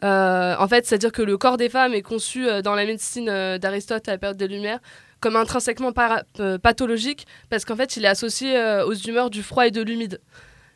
Euh, 0.03 0.57
en 0.59 0.67
fait, 0.67 0.87
c'est-à-dire 0.87 1.13
que 1.13 1.23
le 1.23 1.37
corps 1.37 1.59
des 1.59 1.69
femmes 1.69 1.93
est 1.93 2.03
conçu 2.03 2.49
euh, 2.49 2.63
dans 2.63 2.75
la 2.75 2.87
médecine 2.87 3.29
euh, 3.29 3.59
d'Aristote 3.59 4.09
à 4.09 4.13
la 4.13 4.19
période 4.19 4.39
des 4.39 4.49
Lumières 4.49 4.81
comme 5.21 5.37
intrinsèquement 5.37 5.93
pathologique 5.93 7.27
parce 7.49 7.65
qu'en 7.65 7.77
fait, 7.77 7.97
il 7.97 8.05
est 8.05 8.09
associé 8.09 8.83
aux 8.87 8.93
humeurs 8.93 9.31
du 9.31 9.43
froid 9.43 9.67
et 9.67 9.71
de 9.71 9.81
l'humide. 9.81 10.21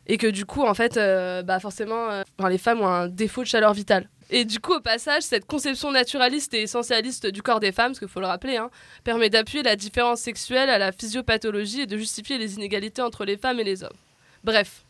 Et 0.07 0.17
que 0.17 0.27
du 0.27 0.45
coup, 0.45 0.63
en 0.63 0.73
fait, 0.73 0.97
euh, 0.97 1.43
bah 1.43 1.59
forcément, 1.59 2.09
euh, 2.09 2.23
les 2.49 2.57
femmes 2.57 2.81
ont 2.81 2.87
un 2.87 3.07
défaut 3.07 3.43
de 3.43 3.47
chaleur 3.47 3.73
vitale. 3.73 4.09
Et 4.33 4.45
du 4.45 4.61
coup, 4.61 4.73
au 4.73 4.79
passage, 4.79 5.23
cette 5.23 5.45
conception 5.45 5.91
naturaliste 5.91 6.53
et 6.53 6.61
essentialiste 6.61 7.27
du 7.27 7.41
corps 7.41 7.59
des 7.59 7.73
femmes, 7.73 7.91
parce 7.91 7.99
qu'il 7.99 8.07
faut 8.07 8.21
le 8.21 8.27
rappeler, 8.27 8.55
hein, 8.55 8.71
permet 9.03 9.29
d'appuyer 9.29 9.61
la 9.61 9.75
différence 9.75 10.21
sexuelle 10.21 10.69
à 10.69 10.77
la 10.77 10.93
physiopathologie 10.93 11.81
et 11.81 11.85
de 11.85 11.97
justifier 11.97 12.37
les 12.37 12.55
inégalités 12.55 13.01
entre 13.01 13.25
les 13.25 13.35
femmes 13.35 13.59
et 13.59 13.65
les 13.65 13.83
hommes. 13.83 13.97
Bref, 14.45 14.85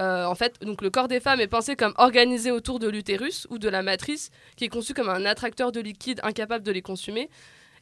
euh, 0.00 0.24
en 0.24 0.34
fait, 0.34 0.60
donc 0.62 0.80
le 0.80 0.88
corps 0.88 1.08
des 1.08 1.20
femmes 1.20 1.40
est 1.40 1.46
pensé 1.46 1.76
comme 1.76 1.92
organisé 1.98 2.50
autour 2.50 2.78
de 2.78 2.88
l'utérus 2.88 3.46
ou 3.50 3.58
de 3.58 3.68
la 3.68 3.82
matrice, 3.82 4.30
qui 4.56 4.64
est 4.64 4.68
conçu 4.68 4.94
comme 4.94 5.10
un 5.10 5.26
attracteur 5.26 5.70
de 5.70 5.80
liquide 5.80 6.20
incapable 6.22 6.64
de 6.64 6.72
les 6.72 6.82
consumer. 6.82 7.28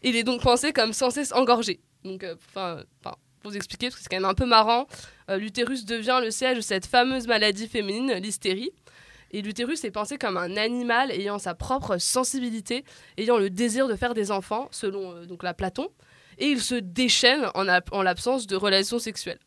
Il 0.02 0.16
est 0.16 0.24
donc 0.24 0.42
pensé 0.42 0.72
comme 0.72 0.92
sans 0.92 1.10
cesse 1.10 1.32
engorgé. 1.32 1.78
Donc, 2.04 2.24
euh, 2.24 2.34
enfin, 2.48 2.82
pour 3.40 3.52
vous 3.52 3.56
expliquer, 3.56 3.86
parce 3.86 3.96
que 3.96 4.02
c'est 4.02 4.08
quand 4.08 4.20
même 4.20 4.28
un 4.28 4.34
peu 4.34 4.46
marrant, 4.46 4.88
euh, 5.30 5.36
l'utérus 5.36 5.84
devient 5.84 6.18
le 6.20 6.32
siège 6.32 6.56
de 6.56 6.60
cette 6.60 6.86
fameuse 6.86 7.28
maladie 7.28 7.68
féminine, 7.68 8.14
l'hystérie. 8.14 8.72
Et 9.32 9.42
l'utérus 9.42 9.84
est 9.84 9.90
pensé 9.90 10.18
comme 10.18 10.36
un 10.36 10.56
animal 10.56 11.10
ayant 11.10 11.38
sa 11.38 11.54
propre 11.54 11.98
sensibilité, 11.98 12.84
ayant 13.16 13.38
le 13.38 13.50
désir 13.50 13.88
de 13.88 13.94
faire 13.94 14.14
des 14.14 14.30
enfants, 14.30 14.68
selon 14.70 15.14
euh, 15.14 15.36
la 15.42 15.54
Platon, 15.54 15.88
et 16.38 16.46
il 16.46 16.60
se 16.60 16.74
déchaîne 16.74 17.46
en 17.54 18.02
l'absence 18.02 18.46
de 18.46 18.56
relations 18.56 18.98
sexuelles. 18.98 19.38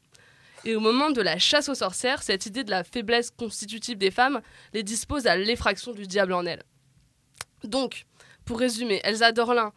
Et 0.66 0.76
au 0.76 0.80
moment 0.80 1.12
de 1.12 1.22
la 1.22 1.38
chasse 1.38 1.70
aux 1.70 1.76
sorcières, 1.76 2.24
cette 2.24 2.48
idée 2.48 2.64
de 2.64 2.72
la 2.72 2.84
faiblesse 2.84 3.30
constitutive 3.30 3.98
des 3.98 4.12
femmes 4.12 4.42
les 4.74 4.82
dispose 4.82 5.28
à 5.28 5.36
l'effraction 5.36 5.94
du 5.94 6.08
diable 6.08 6.34
en 6.34 6.46
elles. 6.46 6.64
Donc, 7.64 8.06
pour 8.46 8.60
résumer, 8.60 9.00
Elsa 9.04 9.32
Dorlin 9.32 9.74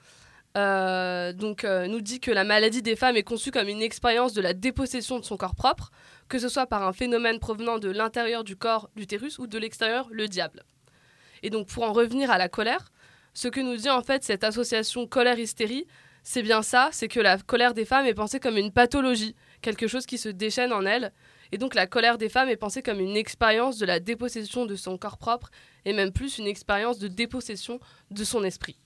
euh, 0.56 1.32
donc, 1.32 1.64
euh, 1.64 1.86
nous 1.86 2.00
dit 2.00 2.20
que 2.20 2.30
la 2.30 2.42
maladie 2.42 2.82
des 2.82 2.96
femmes 2.96 3.16
est 3.16 3.22
conçue 3.22 3.50
comme 3.50 3.68
une 3.68 3.82
expérience 3.82 4.32
de 4.32 4.40
la 4.40 4.54
dépossession 4.54 5.18
de 5.18 5.24
son 5.24 5.36
corps 5.36 5.54
propre, 5.54 5.90
que 6.28 6.38
ce 6.38 6.48
soit 6.48 6.66
par 6.66 6.86
un 6.86 6.92
phénomène 6.92 7.38
provenant 7.38 7.78
de 7.78 7.90
l'intérieur 7.90 8.44
du 8.44 8.56
corps, 8.56 8.90
l'utérus, 8.96 9.38
ou 9.38 9.46
de 9.46 9.58
l'extérieur, 9.58 10.08
le 10.10 10.28
diable. 10.28 10.64
Et 11.42 11.50
donc, 11.50 11.68
pour 11.68 11.84
en 11.84 11.92
revenir 11.92 12.30
à 12.30 12.38
la 12.38 12.48
colère, 12.48 12.90
ce 13.34 13.48
que 13.48 13.60
nous 13.60 13.76
dit 13.76 13.90
en 13.90 14.02
fait 14.02 14.24
cette 14.24 14.44
association 14.44 15.06
colère-hystérie, 15.06 15.86
c'est 16.24 16.42
bien 16.42 16.62
ça, 16.62 16.90
c'est 16.92 17.08
que 17.08 17.20
la 17.20 17.38
colère 17.38 17.72
des 17.72 17.84
femmes 17.84 18.06
est 18.06 18.14
pensée 18.14 18.40
comme 18.40 18.56
une 18.56 18.72
pathologie, 18.72 19.34
quelque 19.62 19.86
chose 19.86 20.06
qui 20.06 20.18
se 20.18 20.28
déchaîne 20.28 20.72
en 20.72 20.84
elles. 20.84 21.12
Et 21.52 21.58
donc 21.58 21.74
la 21.74 21.86
colère 21.86 22.18
des 22.18 22.28
femmes 22.28 22.48
est 22.48 22.56
pensée 22.56 22.82
comme 22.82 23.00
une 23.00 23.16
expérience 23.16 23.78
de 23.78 23.86
la 23.86 24.00
dépossession 24.00 24.66
de 24.66 24.76
son 24.76 24.98
corps 24.98 25.16
propre, 25.16 25.50
et 25.84 25.92
même 25.92 26.12
plus 26.12 26.38
une 26.38 26.46
expérience 26.46 26.98
de 26.98 27.08
dépossession 27.08 27.80
de 28.10 28.24
son 28.24 28.44
esprit. 28.44 28.78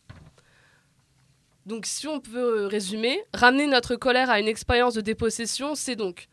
Donc 1.66 1.86
si 1.86 2.06
on 2.06 2.20
peut 2.20 2.66
résumer, 2.66 3.20
ramener 3.32 3.66
notre 3.66 3.96
colère 3.96 4.30
à 4.30 4.38
une 4.38 4.48
expérience 4.48 4.94
de 4.94 5.00
dépossession, 5.00 5.74
c'est 5.74 5.96
donc, 5.96 6.28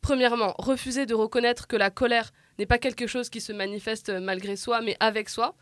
premièrement, 0.00 0.54
refuser 0.58 1.06
de 1.06 1.14
reconnaître 1.14 1.66
que 1.66 1.76
la 1.76 1.90
colère 1.90 2.32
n'est 2.58 2.66
pas 2.66 2.78
quelque 2.78 3.06
chose 3.06 3.28
qui 3.30 3.40
se 3.40 3.52
manifeste 3.52 4.10
malgré 4.10 4.56
soi, 4.56 4.80
mais 4.80 4.96
avec 5.00 5.28
soi. 5.28 5.54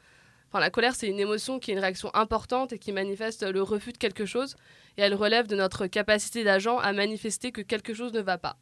Enfin, 0.49 0.61
la 0.61 0.71
colère, 0.71 0.95
c'est 0.95 1.09
une 1.09 1.21
émotion 1.21 1.59
qui 1.59 1.71
est 1.71 1.75
une 1.75 1.81
réaction 1.81 2.15
importante 2.15 2.73
et 2.73 2.79
qui 2.79 2.93
manifeste 2.93 3.43
le 3.43 3.63
refus 3.63 3.93
de 3.93 3.99
quelque 3.99 4.25
chose, 4.25 4.57
et 4.97 5.03
elle 5.03 5.15
relève 5.15 5.47
de 5.47 5.57
notre 5.57 5.87
capacité 5.87 6.45
d'agent 6.45 6.79
à 6.79 6.93
manifester 6.93 7.53
que 7.53 7.61
quelque 7.61 7.95
chose 7.95 8.13
ne 8.13 8.21
va 8.21 8.39
pas. 8.39 8.57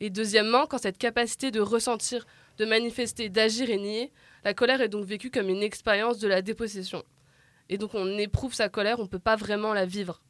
Et 0.00 0.10
deuxièmement, 0.10 0.66
quand 0.66 0.78
cette 0.78 0.98
capacité 0.98 1.50
de 1.50 1.60
ressentir, 1.60 2.24
de 2.58 2.64
manifester, 2.64 3.28
d'agir 3.28 3.70
est 3.70 3.78
niée, 3.78 4.12
la 4.44 4.54
colère 4.54 4.80
est 4.80 4.88
donc 4.88 5.04
vécue 5.04 5.30
comme 5.30 5.48
une 5.48 5.62
expérience 5.62 6.18
de 6.18 6.28
la 6.28 6.40
dépossession. 6.40 7.02
Et 7.68 7.78
donc 7.78 7.94
on 7.94 8.16
éprouve 8.16 8.54
sa 8.54 8.68
colère, 8.68 9.00
on 9.00 9.04
ne 9.04 9.08
peut 9.08 9.18
pas 9.18 9.36
vraiment 9.36 9.74
la 9.74 9.86
vivre. 9.86 10.22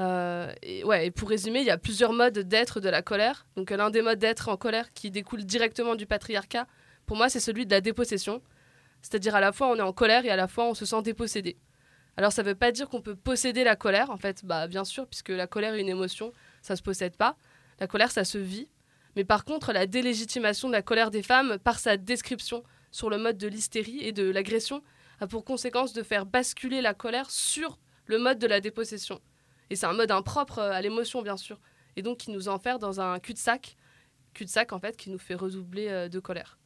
Euh, 0.00 0.52
et, 0.62 0.84
ouais, 0.84 1.10
pour 1.10 1.28
résumer, 1.28 1.60
il 1.60 1.66
y 1.66 1.70
a 1.70 1.78
plusieurs 1.78 2.12
modes 2.12 2.38
d'être 2.38 2.80
de 2.80 2.88
la 2.88 3.02
colère. 3.02 3.46
Donc 3.56 3.70
l'un 3.70 3.90
des 3.90 4.02
modes 4.02 4.18
d'être 4.18 4.48
en 4.48 4.56
colère 4.56 4.92
qui 4.92 5.10
découle 5.10 5.44
directement 5.44 5.94
du 5.94 6.06
patriarcat, 6.06 6.66
pour 7.06 7.16
moi, 7.16 7.28
c'est 7.28 7.40
celui 7.40 7.66
de 7.66 7.70
la 7.70 7.80
dépossession. 7.80 8.42
C'est-à-dire 9.02 9.34
à 9.34 9.40
la 9.40 9.52
fois 9.52 9.68
on 9.68 9.76
est 9.76 9.82
en 9.82 9.92
colère 9.92 10.24
et 10.24 10.30
à 10.30 10.36
la 10.36 10.48
fois 10.48 10.64
on 10.64 10.74
se 10.74 10.86
sent 10.86 11.02
dépossédé. 11.02 11.58
Alors 12.16 12.32
ça 12.32 12.42
ne 12.42 12.48
veut 12.48 12.54
pas 12.54 12.72
dire 12.72 12.88
qu'on 12.88 13.02
peut 13.02 13.16
posséder 13.16 13.64
la 13.64 13.76
colère, 13.76 14.10
en 14.10 14.16
fait, 14.16 14.44
bah 14.44 14.66
bien 14.66 14.84
sûr, 14.84 15.06
puisque 15.06 15.30
la 15.30 15.46
colère 15.46 15.74
est 15.74 15.80
une 15.80 15.88
émotion, 15.88 16.32
ça 16.62 16.76
se 16.76 16.82
possède 16.82 17.16
pas. 17.16 17.36
La 17.80 17.86
colère, 17.86 18.10
ça 18.10 18.24
se 18.24 18.38
vit. 18.38 18.68
Mais 19.16 19.24
par 19.24 19.44
contre, 19.44 19.72
la 19.72 19.86
délégitimation 19.86 20.68
de 20.68 20.72
la 20.72 20.82
colère 20.82 21.10
des 21.10 21.22
femmes, 21.22 21.58
par 21.58 21.78
sa 21.78 21.96
description 21.96 22.62
sur 22.90 23.10
le 23.10 23.18
mode 23.18 23.36
de 23.36 23.48
l'hystérie 23.48 23.98
et 24.00 24.12
de 24.12 24.30
l'agression, 24.30 24.82
a 25.20 25.26
pour 25.26 25.44
conséquence 25.44 25.92
de 25.92 26.02
faire 26.02 26.26
basculer 26.26 26.80
la 26.80 26.94
colère 26.94 27.30
sur 27.30 27.78
le 28.06 28.18
mode 28.18 28.38
de 28.38 28.46
la 28.46 28.60
dépossession. 28.60 29.20
Et 29.70 29.76
c'est 29.76 29.86
un 29.86 29.92
mode 29.92 30.10
impropre 30.10 30.58
euh, 30.58 30.72
à 30.72 30.80
l'émotion, 30.80 31.22
bien 31.22 31.36
sûr. 31.36 31.58
Et 31.96 32.02
donc 32.02 32.18
qui 32.18 32.30
nous 32.30 32.48
enferme 32.48 32.78
dans 32.78 33.00
un 33.00 33.18
cul-de-sac. 33.18 33.76
Cul-de-sac, 34.34 34.72
en 34.72 34.80
fait, 34.80 34.96
qui 34.96 35.10
nous 35.10 35.18
fait 35.18 35.34
redoubler 35.34 35.88
euh, 35.88 36.08
de 36.08 36.18
colère. 36.20 36.58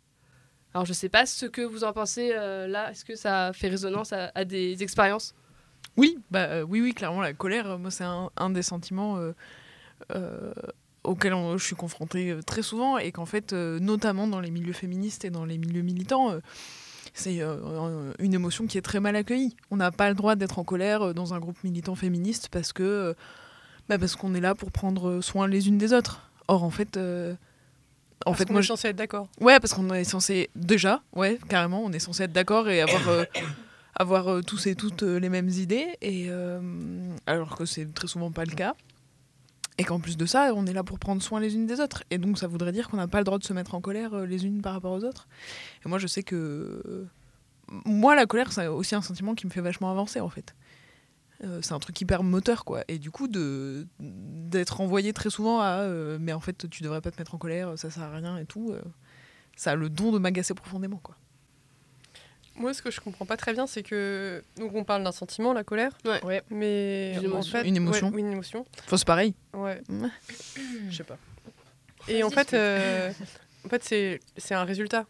Alors 0.74 0.84
je 0.84 0.92
sais 0.92 1.08
pas 1.08 1.24
ce 1.26 1.46
que 1.46 1.62
vous 1.62 1.84
en 1.84 1.92
pensez 1.92 2.32
euh, 2.34 2.66
là. 2.66 2.90
Est-ce 2.90 3.04
que 3.04 3.14
ça 3.14 3.52
fait 3.54 3.68
résonance 3.68 4.12
à, 4.12 4.44
des 4.44 4.82
expériences? 4.82 5.34
Oui, 5.96 6.18
bah, 6.30 6.62
oui, 6.64 6.80
oui, 6.80 6.92
clairement, 6.92 7.22
la 7.22 7.32
colère, 7.32 7.78
moi, 7.78 7.90
c'est 7.90 8.04
un, 8.04 8.50
des 8.50 8.62
sentiments 8.62 9.16
euh, 9.16 9.32
euh, 10.14 10.52
auxquels 11.04 11.34
on- 11.34 11.56
je 11.56 11.64
suis 11.64 11.74
confrontée 11.74 12.38
très 12.46 12.62
souvent 12.62 12.98
et 12.98 13.12
qu'en 13.12 13.26
fait, 13.26 13.52
notamment 13.52 14.28
dans 14.28 14.40
les 14.40 14.50
milieux 14.50 14.72
féministes 14.74 15.24
et 15.24 15.30
dans 15.30 15.44
les 15.44 15.58
milieux 15.58 15.82
militants, 15.82 16.38
c'est 17.14 17.40
euh, 17.42 17.56
euh, 17.64 18.12
une 18.18 18.34
émotion 18.34 18.66
qui 18.66 18.78
est 18.78 18.82
très 18.82 19.00
mal 19.00 19.16
accueillie. 19.16 19.56
On 19.70 19.76
n'a 19.76 19.90
pas 19.90 20.08
le 20.08 20.14
droit 20.14 20.36
d'être 20.36 20.58
en 20.58 20.64
colère 20.64 21.02
euh, 21.02 21.12
dans 21.12 21.34
un 21.34 21.38
groupe 21.38 21.62
militant 21.64 21.94
féministe 21.94 22.48
parce 22.50 22.72
que 22.72 23.14
bah, 23.88 23.98
parce 23.98 24.16
qu'on 24.16 24.34
est 24.34 24.40
là 24.40 24.54
pour 24.54 24.70
prendre 24.70 25.20
soin 25.20 25.48
les 25.48 25.68
unes 25.68 25.78
des 25.78 25.92
autres. 25.92 26.30
Or, 26.48 26.64
en 26.64 26.70
fait, 26.70 26.96
euh, 26.96 27.32
en 28.24 28.30
Parce 28.30 28.38
fait, 28.38 28.44
qu'on 28.46 28.52
moi, 28.54 28.62
est 28.62 28.66
censé 28.66 28.88
être 28.88 28.96
d'accord. 28.96 29.28
Ouais, 29.40 29.60
parce 29.60 29.74
qu'on 29.74 29.92
est 29.92 30.04
censé 30.04 30.50
déjà, 30.56 31.02
ouais, 31.14 31.38
carrément, 31.48 31.82
on 31.84 31.92
est 31.92 31.98
censé 31.98 32.24
être 32.24 32.32
d'accord 32.32 32.68
et 32.68 32.80
avoir 32.80 33.08
euh, 33.08 33.24
avoir 33.94 34.44
tous 34.44 34.66
et 34.66 34.74
toutes 34.74 35.02
les 35.02 35.28
mêmes 35.28 35.48
idées 35.48 35.88
et 36.02 36.30
alors 37.26 37.56
que 37.56 37.64
c'est 37.64 37.92
très 37.92 38.06
souvent 38.06 38.30
pas 38.30 38.44
le 38.44 38.52
cas. 38.54 38.74
Et 39.80 39.84
qu'en 39.84 40.00
plus 40.00 40.16
de 40.16 40.26
ça, 40.26 40.52
on 40.54 40.66
est 40.66 40.72
là 40.72 40.82
pour 40.82 40.98
prendre 40.98 41.22
soin 41.22 41.38
les 41.38 41.54
unes 41.54 41.66
des 41.66 41.80
autres. 41.80 42.02
Et 42.10 42.18
donc 42.18 42.36
ça 42.36 42.48
voudrait 42.48 42.72
dire 42.72 42.88
qu'on 42.88 42.96
n'a 42.96 43.06
pas 43.06 43.18
le 43.18 43.24
droit 43.24 43.38
de 43.38 43.44
se 43.44 43.52
mettre 43.52 43.74
en 43.76 43.80
colère 43.80 44.12
euh, 44.12 44.26
les 44.26 44.44
unes 44.44 44.60
par 44.60 44.72
rapport 44.72 44.92
aux 44.92 45.04
autres. 45.04 45.28
Et 45.84 45.88
moi 45.88 45.98
je 45.98 46.08
sais 46.08 46.24
que 46.24 46.34
euh, 46.84 47.06
moi 47.84 48.16
la 48.16 48.26
colère 48.26 48.52
c'est 48.52 48.66
aussi 48.66 48.96
un 48.96 49.02
sentiment 49.02 49.34
qui 49.34 49.46
me 49.46 49.52
fait 49.52 49.60
vachement 49.60 49.90
avancer 49.90 50.20
en 50.20 50.28
fait. 50.28 50.54
Euh, 51.44 51.60
c'est 51.62 51.74
un 51.74 51.78
truc 51.78 52.00
hyper 52.00 52.24
moteur 52.24 52.64
quoi. 52.64 52.82
Et 52.88 52.98
du 52.98 53.12
coup 53.12 53.28
de 53.28 53.86
d'être 54.00 54.80
envoyé 54.80 55.12
très 55.12 55.30
souvent 55.30 55.60
à 55.60 55.86
mais 56.18 56.32
en 56.32 56.40
fait 56.40 56.68
tu 56.68 56.82
devrais 56.82 57.00
pas 57.00 57.12
te 57.12 57.20
mettre 57.20 57.36
en 57.36 57.38
colère, 57.38 57.78
ça 57.78 57.88
sert 57.88 58.02
à 58.02 58.10
rien 58.10 58.36
et 58.36 58.46
tout. 58.46 58.74
ça 59.54 59.72
a 59.72 59.74
le 59.76 59.88
don 59.88 60.10
de 60.10 60.18
m'agacer 60.18 60.54
profondément 60.54 60.98
quoi. 60.98 61.14
Moi, 62.58 62.74
ce 62.74 62.82
que 62.82 62.90
je 62.90 63.00
comprends 63.00 63.24
pas 63.26 63.36
très 63.36 63.52
bien, 63.52 63.66
c'est 63.66 63.82
que. 63.82 64.42
Donc, 64.56 64.74
on 64.74 64.84
parle 64.84 65.04
d'un 65.04 65.12
sentiment, 65.12 65.52
la 65.52 65.64
colère. 65.64 65.96
Ouais. 66.24 66.42
Mais. 66.50 67.12
Une 67.14 67.18
en 67.20 67.22
émotion. 67.24 67.52
fait- 67.58 67.68
Une 67.68 67.76
émotion. 67.76 68.10
ouais, 68.10 68.20
une 68.20 68.32
émotion. 68.32 68.66
Enfin 68.86 68.96
c'est 68.96 69.06
pareil. 69.06 69.34
Ouais. 69.54 69.80
Je 70.90 70.96
sais 70.96 71.04
pas. 71.04 71.18
Et 72.08 72.22
en 72.22 72.30
fait, 72.30 72.54
euh, 72.54 73.12
en 73.64 73.68
fait 73.68 73.84
c'est 73.84 74.20
c'est 74.36 74.54
un 74.54 74.64
résultat. 74.64 75.06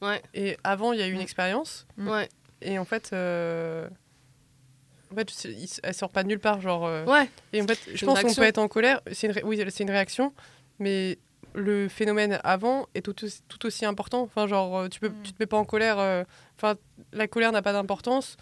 Ouais. 0.00 0.20
Et 0.34 0.56
avant, 0.64 0.92
il 0.92 0.98
y 1.00 1.02
a 1.02 1.06
eu 1.08 1.12
une 1.12 1.20
expérience. 1.20 1.86
Ouais. 1.98 2.28
Et 2.60 2.78
en 2.78 2.84
fait. 2.84 3.10
euh, 3.12 3.88
En 5.10 5.14
fait, 5.14 5.44
il- 5.44 5.68
elle 5.82 5.94
sort 5.94 6.08
pas 6.10 6.22
de 6.22 6.28
nulle 6.28 6.38
part, 6.40 6.60
genre. 6.62 6.86
euh, 6.86 7.04
Ouais. 7.04 7.28
Et 7.52 7.60
en 7.60 7.66
fait, 7.66 7.78
je 7.94 8.04
pense 8.06 8.20
qu'on 8.22 8.32
peut 8.34 8.42
être 8.44 8.58
en 8.58 8.68
colère. 8.68 9.00
C'est 9.12 9.26
une, 9.26 9.32
ré- 9.34 9.42
oui, 9.44 9.62
c'est 9.70 9.82
une 9.84 9.90
réaction, 9.90 10.32
mais 10.78 11.18
le 11.54 11.88
phénomène 11.88 12.40
avant 12.44 12.86
est 12.94 13.02
tout 13.02 13.24
aussi, 13.24 13.42
tout 13.48 13.64
aussi 13.66 13.84
important. 13.84 14.22
Enfin, 14.22 14.46
genre, 14.46 14.78
euh, 14.80 14.88
tu 14.88 15.00
peux, 15.00 15.10
tu 15.22 15.32
te 15.32 15.36
mets 15.40 15.46
pas 15.46 15.56
en 15.58 15.64
colère. 15.64 15.98
euh, 15.98 16.24
Enfin, 16.56 16.76
la 17.12 17.26
colère 17.26 17.50
n'a 17.52 17.62
pas 17.62 17.72
d'importance, 17.72 18.36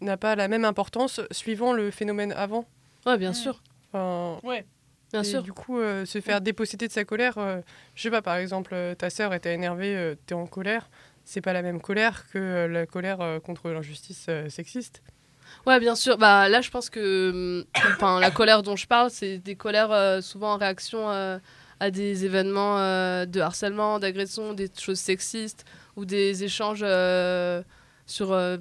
n'a 0.00 0.16
pas 0.16 0.36
la 0.36 0.48
même 0.48 0.64
importance 0.64 1.20
suivant 1.30 1.72
le 1.72 1.90
phénomène 1.90 2.32
avant. 2.32 2.64
Ouais, 3.06 3.16
bien 3.18 3.32
sûr. 3.32 3.62
Enfin, 3.92 4.38
Ouais. 4.46 4.64
Bien 5.12 5.22
et 5.22 5.24
sûr. 5.24 5.42
Du 5.42 5.54
coup, 5.54 5.78
euh, 5.80 6.04
se 6.04 6.20
faire 6.20 6.42
déposséder 6.42 6.86
de 6.86 6.92
sa 6.92 7.04
colère, 7.04 7.38
euh, 7.38 7.60
je 7.94 8.02
sais 8.02 8.10
pas, 8.10 8.20
par 8.20 8.36
exemple, 8.36 8.76
ta 8.98 9.08
sœur 9.08 9.32
était 9.32 9.54
énervée, 9.54 9.96
euh, 9.96 10.14
t'es 10.26 10.34
en 10.34 10.46
colère. 10.46 10.90
C'est 11.24 11.40
pas 11.40 11.54
la 11.54 11.62
même 11.62 11.80
colère 11.80 12.24
que 12.30 12.38
euh, 12.38 12.68
la 12.68 12.84
colère 12.84 13.22
euh, 13.22 13.40
contre 13.40 13.70
l'injustice 13.70 14.26
euh, 14.28 14.50
sexiste. 14.50 15.02
Ouais, 15.66 15.80
bien 15.80 15.94
sûr. 15.94 16.18
Bah, 16.18 16.50
là, 16.50 16.60
je 16.60 16.68
pense 16.70 16.90
que 16.90 17.30
hum, 17.30 17.64
enfin, 17.94 18.20
la 18.20 18.30
colère 18.30 18.62
dont 18.62 18.76
je 18.76 18.86
parle, 18.86 19.08
c'est 19.10 19.38
des 19.38 19.56
colères 19.56 19.92
euh, 19.92 20.20
souvent 20.20 20.52
en 20.52 20.56
réaction 20.58 21.10
euh, 21.10 21.38
à 21.80 21.90
des 21.90 22.24
événements 22.24 22.78
euh, 22.78 23.24
de 23.26 23.40
harcèlement, 23.40 23.98
d'agression, 23.98 24.52
des 24.54 24.68
choses 24.78 24.98
sexistes 24.98 25.64
ou 25.96 26.04
des 26.04 26.44
échanges 26.44 26.80
euh, 26.82 27.62
sur 28.06 28.32
euh, 28.32 28.56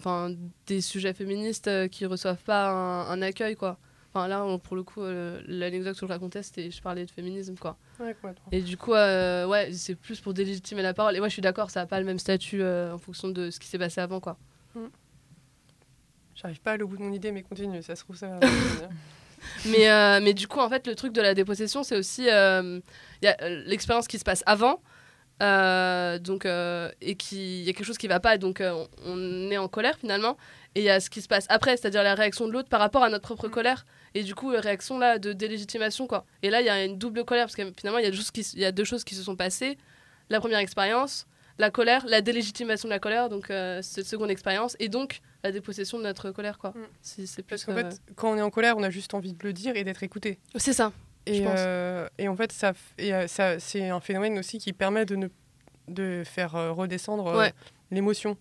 des 0.68 0.82
sujets 0.82 1.14
féministes 1.14 1.70
qui 1.90 2.06
reçoivent 2.06 2.44
pas 2.44 2.70
un, 2.70 3.08
un 3.10 3.22
accueil. 3.22 3.56
Quoi. 3.56 3.78
Enfin, 4.14 4.28
là, 4.28 4.44
on- 4.46 4.60
pour 4.60 4.76
le 4.76 4.84
coup, 4.84 5.02
euh, 5.02 5.42
l'anecdote 5.48 5.94
que 6.00 6.06
je 6.06 6.12
racontais, 6.12 6.44
c'était 6.44 6.70
je 6.72 6.82
parlais 6.82 7.06
de 7.06 7.12
féminisme. 7.12 7.56
Quoi. 7.58 7.78
Ouais. 8.00 8.16
Et 8.52 8.62
du 8.62 8.78
coup, 8.78 8.94
euh, 8.94 9.46
ouais, 9.48 9.72
c'est 9.74 9.96
plus 9.96 10.20
pour 10.22 10.34
délégitimer 10.34 10.82
la 10.82 10.94
parole. 10.94 11.16
Et 11.16 11.20
moi, 11.20 11.28
je 11.28 11.34
suis 11.34 11.42
d'accord, 11.42 11.72
ça 11.72 11.82
n'a 11.82 11.86
pas 11.88 12.00
le 12.00 12.06
même 12.06 12.20
statut 12.20 12.62
euh, 12.62 12.94
en 12.94 12.98
fonction 12.98 13.30
de 13.30 13.50
ce 13.50 13.60
qui 13.60 13.68
s'est 13.68 13.80
passé 13.80 14.00
avant. 14.02 14.20
Quoi. 14.20 14.38
J'arrive 16.36 16.62
pas 16.62 16.72
à 16.72 16.74
aller 16.76 16.84
au 16.84 16.88
bout 16.88 16.98
de 16.98 17.02
mon 17.04 17.12
idée, 17.14 17.32
mais 17.32 17.42
continue, 17.42 17.82
ça 17.82 17.96
se 17.96 18.04
trouve 18.04 18.16
ça. 18.16 18.40
mais, 19.66 19.90
euh, 19.90 20.20
mais 20.22 20.34
du 20.34 20.48
coup, 20.48 20.60
en 20.60 20.70
fait, 20.70 20.88
le 20.88 20.96
truc 20.96 21.14
de 21.14 21.22
la 21.22 21.34
dépossession, 21.34 21.84
c'est 21.84 21.96
aussi 21.98 22.30
euh, 22.30 22.80
il 23.22 23.26
y 23.26 23.28
a 23.28 23.38
euh, 23.42 23.64
l'expérience 23.66 24.08
qui 24.08 24.20
se 24.20 24.24
passe 24.24 24.44
avant. 24.46 24.82
euh, 25.44 26.18
donc, 26.20 26.46
euh, 26.46 26.90
et 27.02 27.16
qui 27.16 27.60
il 27.62 27.66
y 27.66 27.70
a 27.70 27.74
quelque 27.74 27.86
chose 27.86 27.98
qui 27.98 28.08
va 28.08 28.20
pas, 28.20 28.36
et 28.36 28.38
donc 28.40 28.60
euh, 28.62 28.86
on, 29.06 29.52
est 29.52 29.58
en 29.58 29.68
colère 29.68 29.98
finalement. 30.00 30.38
Et 30.76 30.80
il 30.82 30.84
y 30.84 30.90
a 30.90 31.00
ce 31.00 31.10
qui 31.10 31.22
se 31.22 31.28
passe 31.28 31.46
après, 31.50 31.78
c'est-à-dire 31.78 32.04
la 32.04 32.16
réaction 32.16 32.48
de 32.48 32.52
l'autre 32.54 32.70
par 32.70 32.80
rapport 32.80 33.04
à 33.04 33.10
notre 33.10 33.24
propre 33.24 33.48
colère. 33.48 33.86
Et 34.16 34.24
du 34.24 34.34
coup, 34.36 34.50
réaction 34.50 34.98
là 35.00 35.20
de 35.20 35.34
délégitimation 35.34 36.08
quoi. 36.08 36.26
Et 36.44 36.50
là, 36.50 36.62
il 36.62 36.66
y 36.66 36.70
a 36.70 36.84
une 36.84 36.98
double 36.98 37.24
colère 37.26 37.46
parce 37.46 37.56
que 37.56 37.72
finalement, 37.78 38.00
il 38.00 38.06
y 38.06 38.08
a 38.08 38.12
deux 38.12 38.18
choses 38.18 38.32
qui, 38.32 38.42
s- 38.42 38.54
il 38.54 38.62
y 38.62 38.66
a 38.66 38.72
deux 38.72 38.84
choses 38.84 39.04
qui 39.04 39.14
se 39.16 39.22
sont 39.24 39.36
passées. 39.36 39.78
La 40.30 40.40
première 40.40 40.60
expérience, 40.60 41.26
la 41.60 41.72
colère, 41.72 42.06
la 42.08 42.22
délégitimation 42.22 42.88
de 42.88 42.94
la 42.94 43.00
colère, 43.00 43.30
donc 43.30 43.50
euh, 43.50 43.82
cette 43.82 44.06
seconde 44.06 44.30
expérience, 44.30 44.76
et 44.80 44.90
donc 44.90 45.22
la 45.44 45.52
dépossession 45.52 45.98
de 45.98 46.04
notre 46.04 46.32
colère 46.32 46.58
quoi. 46.58 46.74
C'est 47.02 47.42
Parce 47.44 47.66
qu'en 47.66 47.74
euh, 47.76 47.90
fait, 47.90 48.02
quand 48.16 48.32
on 48.32 48.38
est 48.38 48.42
en 48.42 48.50
colère, 48.50 48.78
on 48.78 48.84
a 48.84 48.90
juste 48.90 49.14
envie 49.14 49.34
de 49.34 49.44
le 49.44 49.54
dire 49.54 49.76
et 49.76 49.84
d'être 49.84 50.04
écouté. 50.04 50.40
C'est 50.56 50.74
ça. 50.74 50.92
Et, 51.26 51.36
je 51.40 51.44
pense. 51.44 51.54
euh, 51.58 52.08
et 52.18 52.28
en 52.28 52.36
fait, 52.36 52.52
ça, 52.52 52.72
f- 52.72 52.76
et, 53.24 53.28
ça, 53.28 53.60
c'est 53.60 53.90
un 53.90 54.00
phénomène 54.00 54.38
aussi 54.40 54.60
qui 54.60 54.72
permet 54.72 55.06
de, 55.06 55.16
ne, 55.16 55.28
de 55.90 56.24
faire 56.26 56.52
redescendre 56.76 57.36
Ouais. 57.36 57.54
l'émotion 57.92 58.38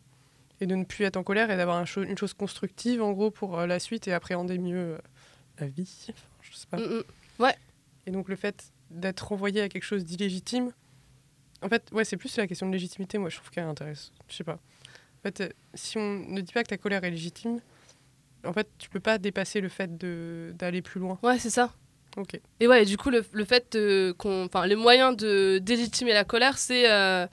et 0.60 0.66
de 0.66 0.74
ne 0.74 0.84
plus 0.84 1.04
être 1.04 1.16
en 1.16 1.22
colère 1.24 1.50
et 1.50 1.56
d'avoir 1.56 1.76
un 1.78 1.84
cho- 1.84 2.02
une 2.02 2.16
chose 2.16 2.32
constructive 2.34 3.02
en 3.02 3.12
gros 3.12 3.30
pour 3.30 3.58
la 3.66 3.78
suite 3.78 4.06
et 4.08 4.12
appréhender 4.12 4.58
mieux 4.58 4.98
la 5.58 5.66
vie. 5.66 6.06
Enfin, 6.10 6.18
je 6.42 6.54
sais 6.56 6.66
pas. 6.70 6.76
Mm, 6.76 6.82
mm. 6.98 7.42
Ouais. 7.42 7.54
Et 8.06 8.10
donc 8.10 8.28
le 8.28 8.36
fait 8.36 8.72
d'être 8.90 9.28
renvoyé 9.28 9.60
à 9.62 9.68
quelque 9.68 9.82
chose 9.84 10.04
d'illégitime, 10.04 10.70
en 11.62 11.68
fait, 11.68 11.88
ouais, 11.92 12.04
c'est 12.04 12.16
plus 12.16 12.36
la 12.36 12.46
question 12.46 12.66
de 12.66 12.72
légitimité, 12.72 13.18
moi 13.18 13.28
je 13.30 13.36
trouve 13.36 13.50
qu'elle 13.50 13.64
intéresse. 13.64 14.12
Je 14.28 14.34
sais 14.36 14.44
pas. 14.44 14.54
En 14.54 15.22
fait, 15.22 15.40
euh, 15.40 15.48
si 15.74 15.98
on 15.98 16.18
ne 16.28 16.40
dit 16.40 16.52
pas 16.52 16.62
que 16.62 16.68
ta 16.68 16.76
colère 16.76 17.02
est 17.04 17.10
légitime, 17.10 17.60
en 18.44 18.52
fait, 18.52 18.68
tu 18.78 18.88
peux 18.88 19.00
pas 19.00 19.18
dépasser 19.18 19.60
le 19.60 19.68
fait 19.68 19.96
d'aller 20.56 20.82
plus 20.82 21.00
loin. 21.00 21.18
Ouais, 21.22 21.38
c'est 21.38 21.50
ça. 21.50 21.72
Ok. 22.16 22.40
Et 22.60 22.68
ouais, 22.68 22.84
du 22.84 22.96
coup, 22.96 23.10
le, 23.10 23.24
le 23.32 23.44
fait 23.44 23.72
de- 23.72 24.14
qu'on. 24.16 24.44
Enfin, 24.46 24.66
les 24.66 24.76
moyens 24.76 25.16
de 25.16 25.58
délégitimer 25.58 26.12
la 26.14 26.24
colère, 26.24 26.56
c'est 26.56 26.90
euh, 26.90 27.26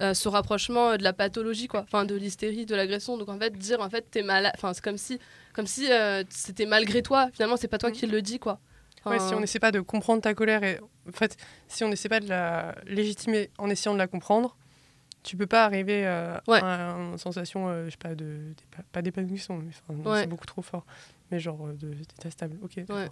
euh, 0.00 0.14
ce 0.14 0.28
rapprochement 0.28 0.96
de 0.96 1.02
la 1.04 1.12
pathologie, 1.12 1.68
quoi. 1.68 1.82
Enfin, 1.82 2.04
de 2.04 2.14
l'hystérie, 2.14 2.66
de 2.66 2.74
l'agression. 2.74 3.16
Donc, 3.18 3.28
en 3.28 3.38
fait, 3.38 3.56
dire, 3.56 3.80
en 3.80 3.90
fait, 3.90 4.06
t'es 4.10 4.22
malade. 4.22 4.52
Enfin, 4.56 4.72
c'est 4.72 4.82
comme 4.82 4.96
si, 4.98 5.18
comme 5.52 5.66
si 5.66 5.92
euh, 5.92 6.24
c'était 6.30 6.66
malgré 6.66 7.02
toi. 7.02 7.28
Finalement, 7.32 7.56
c'est 7.56 7.68
pas 7.68 7.78
toi 7.78 7.90
qui 7.92 8.06
le 8.06 8.22
dis, 8.22 8.38
quoi. 8.38 8.58
Ouais, 9.06 9.18
si 9.18 9.34
on 9.34 9.40
n'essaie 9.40 9.58
pas 9.58 9.70
de 9.72 9.80
comprendre 9.80 10.22
ta 10.22 10.34
colère 10.34 10.62
et 10.64 10.80
en 11.08 11.12
fait, 11.12 11.36
si 11.68 11.84
on 11.84 11.88
n'essaie 11.88 12.08
pas 12.08 12.20
de 12.20 12.28
la 12.28 12.74
légitimer 12.86 13.50
en 13.58 13.68
essayant 13.70 13.92
de 13.92 13.98
la 13.98 14.06
comprendre, 14.06 14.56
tu 15.22 15.36
peux 15.36 15.46
pas 15.46 15.64
arriver 15.64 16.06
euh, 16.06 16.36
Ouais. 16.48 16.60
à 16.62 16.90
une 16.96 17.18
sensation, 17.18 17.68
euh, 17.68 17.86
je 17.86 17.90
sais 17.92 17.96
pas, 17.98 18.14
de 18.14 18.54
pas 18.92 19.02
d'épanouissement, 19.02 19.58
mais 19.58 20.04
Ouais. 20.10 20.20
c'est 20.22 20.26
beaucoup 20.26 20.46
trop 20.46 20.62
fort, 20.62 20.84
mais 21.30 21.38
genre 21.40 21.66
euh, 21.66 21.72
de 21.72 21.88
d'état 21.94 22.30
stable. 22.30 22.58
Ok. 22.62 22.76
d'accord. 22.76 22.96
Ouais. 22.96 23.10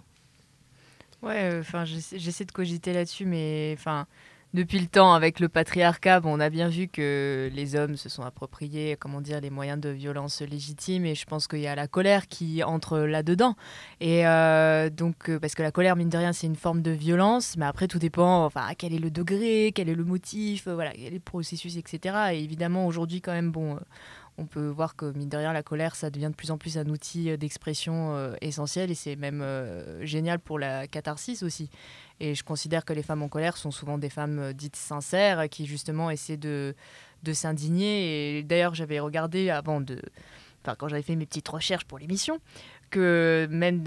Ouais, 1.21 1.57
enfin, 1.59 1.85
j'essaie 1.85 2.19
j'essaie 2.19 2.43
de 2.45 2.51
cogiter 2.51 2.91
là-dessus, 2.93 3.25
mais 3.25 3.73
enfin, 3.77 4.07
depuis 4.53 4.79
le 4.79 4.85
temps, 4.85 5.15
avec 5.15 5.39
le 5.39 5.49
patriarcat, 5.49 6.19
bon, 6.19 6.37
on 6.37 6.39
a 6.39 6.51
bien 6.51 6.69
vu 6.69 6.87
que 6.87 7.49
les 7.51 7.75
hommes 7.75 7.97
se 7.97 8.07
sont 8.07 8.21
appropriés, 8.21 8.95
comment 8.99 9.19
dire, 9.19 9.41
les 9.41 9.49
moyens 9.49 9.81
de 9.81 9.89
violence 9.89 10.43
légitimes, 10.43 11.05
et 11.05 11.15
je 11.15 11.25
pense 11.25 11.47
qu'il 11.47 11.61
y 11.61 11.65
a 11.65 11.73
la 11.73 11.87
colère 11.87 12.27
qui 12.27 12.63
entre 12.63 12.99
là-dedans. 12.99 13.55
Et 13.99 14.27
euh, 14.27 14.91
donc, 14.91 15.29
euh, 15.29 15.39
parce 15.39 15.55
que 15.55 15.63
la 15.63 15.71
colère, 15.71 15.95
mine 15.95 16.09
de 16.09 16.17
rien, 16.19 16.33
c'est 16.33 16.45
une 16.45 16.55
forme 16.55 16.83
de 16.83 16.91
violence, 16.91 17.55
mais 17.57 17.65
après, 17.65 17.87
tout 17.87 17.97
dépend, 17.97 18.45
enfin, 18.45 18.67
quel 18.77 18.93
est 18.93 18.99
le 18.99 19.09
degré, 19.09 19.71
quel 19.73 19.89
est 19.89 19.95
le 19.95 20.03
motif, 20.03 20.67
euh, 20.67 20.75
voilà, 20.75 20.91
quel 20.91 21.05
est 21.05 21.09
le 21.09 21.19
processus, 21.19 21.75
etc. 21.75 22.15
Et 22.33 22.43
évidemment, 22.43 22.85
aujourd'hui, 22.85 23.21
quand 23.21 23.33
même, 23.33 23.51
bon. 23.51 23.79
on 24.37 24.45
peut 24.45 24.67
voir 24.67 24.95
que, 24.95 25.11
mine 25.13 25.29
de 25.29 25.37
rien, 25.37 25.51
la 25.51 25.63
colère, 25.63 25.95
ça 25.95 26.11
devient 26.11 26.29
de 26.29 26.35
plus 26.35 26.51
en 26.51 26.59
plus 26.59 26.77
un 26.77 26.85
outil 26.89 27.35
d'expression 27.39 28.33
essentiel 28.41 28.91
et 28.91 28.95
c'est 28.95 29.15
même 29.15 29.43
génial 30.01 30.39
pour 30.39 30.57
la 30.57 30.87
catharsis 30.87 31.43
aussi. 31.43 31.69
Et 32.23 32.35
je 32.35 32.43
considère 32.45 32.85
que 32.85 32.93
les 32.93 33.03
femmes 33.03 33.21
en 33.21 33.27
colère 33.27 33.57
sont 33.57 33.69
souvent 33.69 33.97
des 33.97 34.09
femmes 34.09 34.39
euh, 34.39 34.53
dites 34.53 34.77
sincères 34.77 35.39
euh, 35.39 35.47
qui, 35.47 35.65
justement, 35.65 36.09
essaient 36.09 36.37
de, 36.37 36.73
de 37.23 37.33
s'indigner. 37.33 38.37
Et 38.37 38.43
d'ailleurs, 38.43 38.75
j'avais 38.75 39.01
regardé 39.01 39.49
avant 39.49 39.81
de. 39.81 40.01
Enfin, 40.61 40.75
quand 40.79 40.87
j'avais 40.87 41.01
fait 41.01 41.17
mes 41.17 41.25
petites 41.25 41.49
recherches 41.49 41.83
pour 41.83 41.99
l'émission, 41.99 42.39
que 42.91 43.45
même 43.51 43.83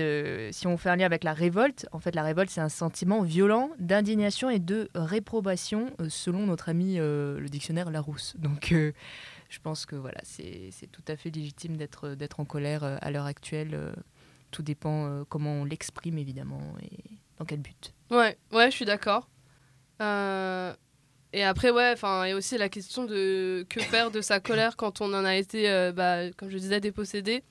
si 0.52 0.66
on 0.66 0.76
fait 0.76 0.90
un 0.90 0.96
lien 0.96 1.06
avec 1.06 1.24
la 1.24 1.32
révolte, 1.32 1.88
en 1.92 1.98
fait, 1.98 2.14
la 2.14 2.22
révolte, 2.22 2.50
c'est 2.50 2.60
un 2.60 2.68
sentiment 2.68 3.22
violent 3.22 3.70
d'indignation 3.78 4.50
et 4.50 4.58
de 4.58 4.90
réprobation, 4.94 5.94
euh, 6.02 6.10
selon 6.10 6.44
notre 6.44 6.68
ami 6.68 6.96
le 6.96 7.46
dictionnaire 7.48 7.90
Larousse. 7.90 8.36
Donc, 8.36 8.74
je 9.48 9.58
pense 9.62 9.86
que 9.86 9.96
voilà, 9.96 10.20
c'est 10.24 10.92
tout 10.92 11.04
à 11.08 11.16
fait 11.16 11.30
légitime 11.30 11.78
d'être 11.78 12.40
en 12.40 12.44
colère 12.44 12.84
à 13.00 13.10
l'heure 13.10 13.24
actuelle. 13.24 13.94
tout 14.50 14.62
dépend 14.62 15.24
comment 15.30 15.62
on 15.62 15.64
l'exprime, 15.64 16.18
évidemment, 16.18 16.74
et 16.82 17.16
dans 17.38 17.46
quel 17.46 17.60
but. 17.60 17.95
Ouais, 18.10 18.38
ouais, 18.52 18.70
je 18.70 18.76
suis 18.76 18.84
d'accord. 18.84 19.28
Euh, 20.00 20.72
Et 21.32 21.42
après, 21.44 21.70
ouais, 21.70 21.90
enfin, 21.92 22.24
et 22.24 22.34
aussi 22.34 22.56
la 22.58 22.68
question 22.68 23.04
de 23.04 23.66
que 23.68 23.80
faire 23.80 24.10
de 24.10 24.20
sa 24.20 24.40
colère 24.40 24.76
quand 24.76 25.00
on 25.00 25.12
en 25.12 25.24
a 25.24 25.34
été, 25.36 25.68
euh, 25.70 25.92
bah, 25.92 26.30
comme 26.36 26.50
je 26.50 26.56
disais, 26.58 26.80
dépossédé, 26.80 27.42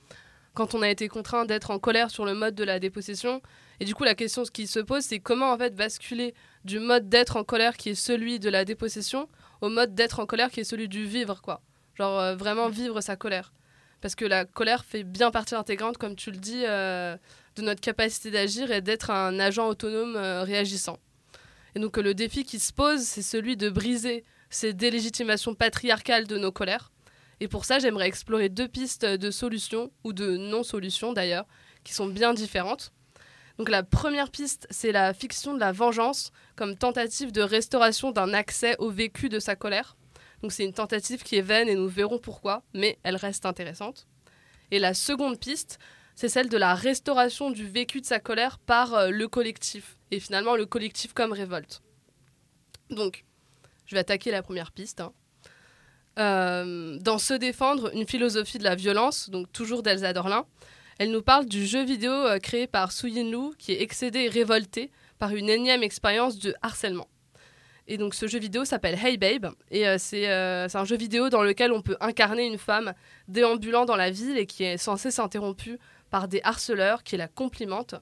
quand 0.54 0.74
on 0.74 0.82
a 0.82 0.88
été 0.88 1.08
contraint 1.08 1.44
d'être 1.44 1.70
en 1.70 1.78
colère 1.78 2.10
sur 2.10 2.24
le 2.24 2.34
mode 2.34 2.54
de 2.54 2.64
la 2.64 2.78
dépossession. 2.80 3.42
Et 3.80 3.84
du 3.84 3.94
coup, 3.94 4.04
la 4.04 4.14
question 4.14 4.42
qui 4.44 4.66
se 4.66 4.80
pose, 4.80 5.04
c'est 5.04 5.18
comment 5.20 5.52
en 5.52 5.58
fait 5.58 5.74
basculer 5.76 6.34
du 6.64 6.78
mode 6.80 7.08
d'être 7.10 7.36
en 7.36 7.44
colère 7.44 7.76
qui 7.76 7.90
est 7.90 7.94
celui 7.94 8.40
de 8.40 8.48
la 8.48 8.64
dépossession 8.64 9.28
au 9.60 9.68
mode 9.68 9.94
d'être 9.94 10.18
en 10.20 10.26
colère 10.26 10.50
qui 10.50 10.60
est 10.60 10.64
celui 10.64 10.88
du 10.88 11.04
vivre, 11.04 11.42
quoi. 11.42 11.60
Genre 11.94 12.18
euh, 12.18 12.36
vraiment 12.36 12.68
vivre 12.70 13.00
sa 13.02 13.16
colère. 13.16 13.52
Parce 14.00 14.14
que 14.14 14.24
la 14.24 14.44
colère 14.46 14.84
fait 14.84 15.04
bien 15.04 15.30
partie 15.30 15.54
intégrante, 15.54 15.98
comme 15.98 16.16
tu 16.16 16.30
le 16.30 16.36
dis, 16.38 16.64
de 17.56 17.62
notre 17.62 17.80
capacité 17.80 18.30
d'agir 18.30 18.70
et 18.70 18.80
d'être 18.80 19.10
un 19.10 19.38
agent 19.40 19.66
autonome 19.66 20.16
euh, 20.16 20.42
réagissant. 20.42 20.98
Et 21.74 21.80
donc 21.80 21.98
euh, 21.98 22.02
le 22.02 22.14
défi 22.14 22.44
qui 22.44 22.58
se 22.58 22.72
pose, 22.72 23.00
c'est 23.00 23.22
celui 23.22 23.56
de 23.56 23.68
briser 23.68 24.24
ces 24.50 24.72
délégitimations 24.72 25.54
patriarcales 25.54 26.26
de 26.26 26.38
nos 26.38 26.52
colères. 26.52 26.92
Et 27.40 27.48
pour 27.48 27.64
ça, 27.64 27.78
j'aimerais 27.78 28.08
explorer 28.08 28.48
deux 28.48 28.68
pistes 28.68 29.04
de 29.04 29.30
solutions, 29.30 29.90
ou 30.04 30.12
de 30.12 30.36
non-solutions 30.36 31.12
d'ailleurs, 31.12 31.46
qui 31.84 31.92
sont 31.92 32.06
bien 32.06 32.32
différentes. 32.32 32.92
Donc 33.58 33.68
la 33.68 33.82
première 33.82 34.30
piste, 34.30 34.66
c'est 34.70 34.92
la 34.92 35.14
fiction 35.14 35.54
de 35.54 35.60
la 35.60 35.72
vengeance 35.72 36.32
comme 36.56 36.76
tentative 36.76 37.32
de 37.32 37.42
restauration 37.42 38.10
d'un 38.10 38.34
accès 38.34 38.76
au 38.78 38.90
vécu 38.90 39.28
de 39.28 39.38
sa 39.38 39.56
colère. 39.56 39.96
Donc 40.42 40.52
c'est 40.52 40.64
une 40.64 40.72
tentative 40.74 41.22
qui 41.22 41.36
est 41.36 41.42
vaine 41.42 41.68
et 41.68 41.74
nous 41.74 41.88
verrons 41.88 42.18
pourquoi, 42.18 42.62
mais 42.74 42.98
elle 43.02 43.16
reste 43.16 43.46
intéressante. 43.46 44.06
Et 44.70 44.78
la 44.78 44.94
seconde 44.94 45.38
piste, 45.38 45.78
c'est 46.16 46.30
celle 46.30 46.48
de 46.48 46.56
la 46.56 46.74
restauration 46.74 47.50
du 47.50 47.68
vécu 47.68 48.00
de 48.00 48.06
sa 48.06 48.18
colère 48.18 48.58
par 48.58 48.94
euh, 48.94 49.10
le 49.10 49.28
collectif. 49.28 49.98
et 50.10 50.18
finalement 50.18 50.56
le 50.56 50.64
collectif 50.66 51.12
comme 51.12 51.32
révolte. 51.32 51.82
Donc, 52.90 53.24
je 53.84 53.94
vais 53.94 54.00
attaquer 54.00 54.30
la 54.30 54.42
première 54.42 54.72
piste. 54.72 55.00
hein. 55.00 55.12
Euh, 56.18 56.96
dans 57.00 57.18
Se 57.18 57.34
défendre, 57.34 57.94
une 57.94 58.06
philosophie 58.06 58.56
de 58.56 58.64
la 58.64 58.74
violence, 58.74 59.28
donc 59.28 59.52
toujours 59.52 59.82
d'Elsa 59.82 60.14
Dorlin, 60.14 60.46
elle 60.98 61.10
nous 61.10 61.20
parle 61.20 61.44
du 61.44 61.66
jeu 61.66 61.84
vidéo 61.84 62.12
euh, 62.12 62.38
créé 62.38 62.66
par 62.66 62.90
Su 62.92 63.10
Yin 63.10 63.50
qui 63.58 63.72
est 63.72 63.82
excédé 63.82 64.20
et 64.20 64.28
révolté 64.30 64.90
par 65.18 65.34
une 65.34 65.50
énième 65.50 65.82
expérience 65.82 66.38
de 66.38 66.54
harcèlement. 66.62 67.08
Et 67.88 67.98
donc 67.98 68.14
ce 68.14 68.26
jeu 68.26 68.38
vidéo 68.38 68.64
s'appelle 68.64 68.98
Hey 69.00 69.16
Babe 69.16 69.54
et 69.70 69.84
c'est 69.98 70.24
c'est 70.68 70.76
un 70.76 70.84
jeu 70.84 70.96
vidéo 70.96 71.28
dans 71.30 71.44
lequel 71.44 71.70
on 71.70 71.82
peut 71.82 71.96
incarner 72.00 72.44
une 72.44 72.58
femme 72.58 72.94
déambulant 73.28 73.84
dans 73.84 73.94
la 73.94 74.10
ville 74.10 74.36
et 74.38 74.46
qui 74.46 74.64
est 74.64 74.76
censée 74.76 75.12
s'interrompue 75.12 75.78
par 76.16 76.28
des 76.28 76.40
harceleurs 76.44 77.02
qui 77.02 77.18
la 77.18 77.28
complimentent. 77.28 77.96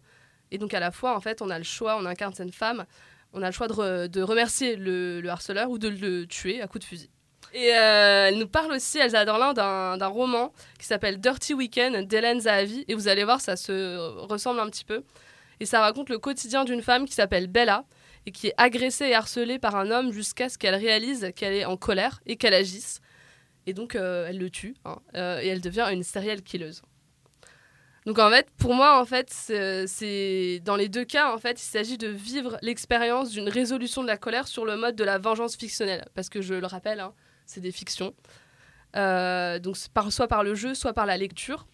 Et 0.52 0.58
donc 0.58 0.72
à 0.72 0.78
la 0.78 0.92
fois 0.92 1.16
en 1.16 1.20
fait 1.20 1.42
on 1.42 1.50
a 1.50 1.58
le 1.58 1.64
choix, 1.64 1.96
on 2.00 2.06
incarne 2.06 2.32
cette 2.32 2.54
femme, 2.54 2.84
on 3.32 3.42
a 3.42 3.46
le 3.46 3.52
choix 3.52 3.66
de, 3.66 4.06
de 4.06 4.22
remercier 4.22 4.76
le, 4.76 5.20
le 5.20 5.28
harceleur 5.30 5.68
ou 5.68 5.78
de 5.78 5.88
le 5.88 6.24
tuer 6.26 6.62
à 6.62 6.68
coup 6.68 6.78
de 6.78 6.84
fusil. 6.84 7.10
Et 7.52 7.74
euh, 7.74 8.28
elle 8.28 8.38
nous 8.38 8.46
parle 8.46 8.70
aussi, 8.70 8.98
Elsa 8.98 9.24
Dorlin, 9.24 9.52
d'un 9.52 10.06
roman 10.06 10.52
qui 10.78 10.86
s'appelle 10.86 11.18
Dirty 11.18 11.54
Weekend 11.54 12.06
d'Hélène 12.06 12.40
Zahavi. 12.40 12.84
Et 12.86 12.94
vous 12.94 13.08
allez 13.08 13.24
voir, 13.24 13.40
ça 13.40 13.56
se 13.56 13.96
ressemble 14.32 14.60
un 14.60 14.68
petit 14.70 14.84
peu. 14.84 15.02
Et 15.58 15.66
ça 15.66 15.80
raconte 15.80 16.08
le 16.08 16.18
quotidien 16.18 16.64
d'une 16.64 16.82
femme 16.82 17.06
qui 17.06 17.14
s'appelle 17.14 17.48
Bella 17.48 17.84
et 18.26 18.30
qui 18.32 18.46
est 18.48 18.54
agressée 18.58 19.06
et 19.06 19.14
harcelée 19.14 19.58
par 19.58 19.74
un 19.74 19.90
homme 19.90 20.12
jusqu'à 20.12 20.48
ce 20.48 20.56
qu'elle 20.58 20.74
réalise 20.76 21.32
qu'elle 21.34 21.54
est 21.54 21.64
en 21.64 21.76
colère 21.76 22.20
et 22.26 22.36
qu'elle 22.36 22.54
agisse. 22.54 23.00
Et 23.66 23.72
donc, 23.72 23.94
euh, 23.96 24.26
elle 24.28 24.38
le 24.38 24.50
tue. 24.50 24.74
hein, 24.84 24.98
euh, 25.16 25.40
et 25.40 25.48
elle 25.48 25.60
devient 25.60 25.88
une 25.92 26.04
serial 26.04 26.42
killeuse. 26.42 26.82
Donc 28.06 28.18
en 28.18 28.28
fait, 28.30 28.50
pour 28.58 28.74
moi, 28.74 29.00
en 29.00 29.06
fait, 29.06 29.30
c'est 29.30 30.60
dans 30.62 30.76
les 30.76 30.88
deux 30.90 31.04
cas, 31.04 31.32
en 31.32 31.38
fait, 31.38 31.60
il 31.60 31.64
s'agit 31.64 31.96
de 31.96 32.08
vivre 32.08 32.58
l'expérience 32.60 33.30
d'une 33.30 33.48
résolution 33.48 34.02
de 34.02 34.06
la 34.06 34.18
colère 34.18 34.46
sur 34.46 34.66
le 34.66 34.76
mode 34.76 34.94
de 34.94 35.04
la 35.04 35.18
vengeance 35.18 35.56
fictionnelle, 35.56 36.04
parce 36.14 36.28
que 36.28 36.42
je 36.42 36.54
le 36.54 36.66
rappelle, 36.66 37.00
hein, 37.00 37.14
c'est 37.46 37.60
des 37.60 37.72
fictions. 37.72 38.14
Euh, 38.96 39.58
donc 39.58 39.76
soit 39.76 40.28
par 40.28 40.44
le 40.44 40.54
jeu, 40.54 40.74
soit 40.74 40.92
par 40.92 41.06
la 41.06 41.16
lecture. 41.16 41.66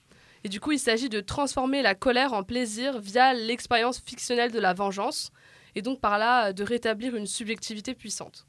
Et 0.45 0.49
du 0.49 0.61
coup, 0.61 0.73
il 0.73 0.79
s'agit 0.79 1.09
de 1.09 1.21
transformer 1.21 1.83
la 1.83 1.95
colère 1.95 2.33
en 2.33 2.45
plaisir 2.45 2.99
via 3.01 3.35
l'expérience 3.35 4.01
fictionnelle 4.01 4.53
de 4.53 4.61
la 4.61 4.73
vengeance, 4.73 5.33
et 5.75 5.83
donc 5.83 6.01
par 6.01 6.17
là 6.17 6.53
de 6.53 6.63
rétablir 6.63 7.17
une 7.17 7.27
subjectivité 7.27 7.95
puissante. 7.95 8.47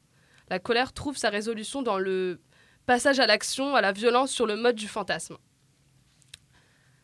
La 0.49 0.59
colère 0.59 0.93
trouve 0.93 1.17
sa 1.17 1.29
résolution 1.29 1.82
dans 1.82 1.97
le 1.97 2.39
passage 2.86 3.19
à 3.19 3.25
l'action, 3.25 3.75
à 3.75 3.82
la 3.82 3.91
violence 3.91 4.32
sur 4.32 4.45
le 4.45 4.55
mode 4.55 4.75
du 4.75 4.88
fantasme. 4.88 5.38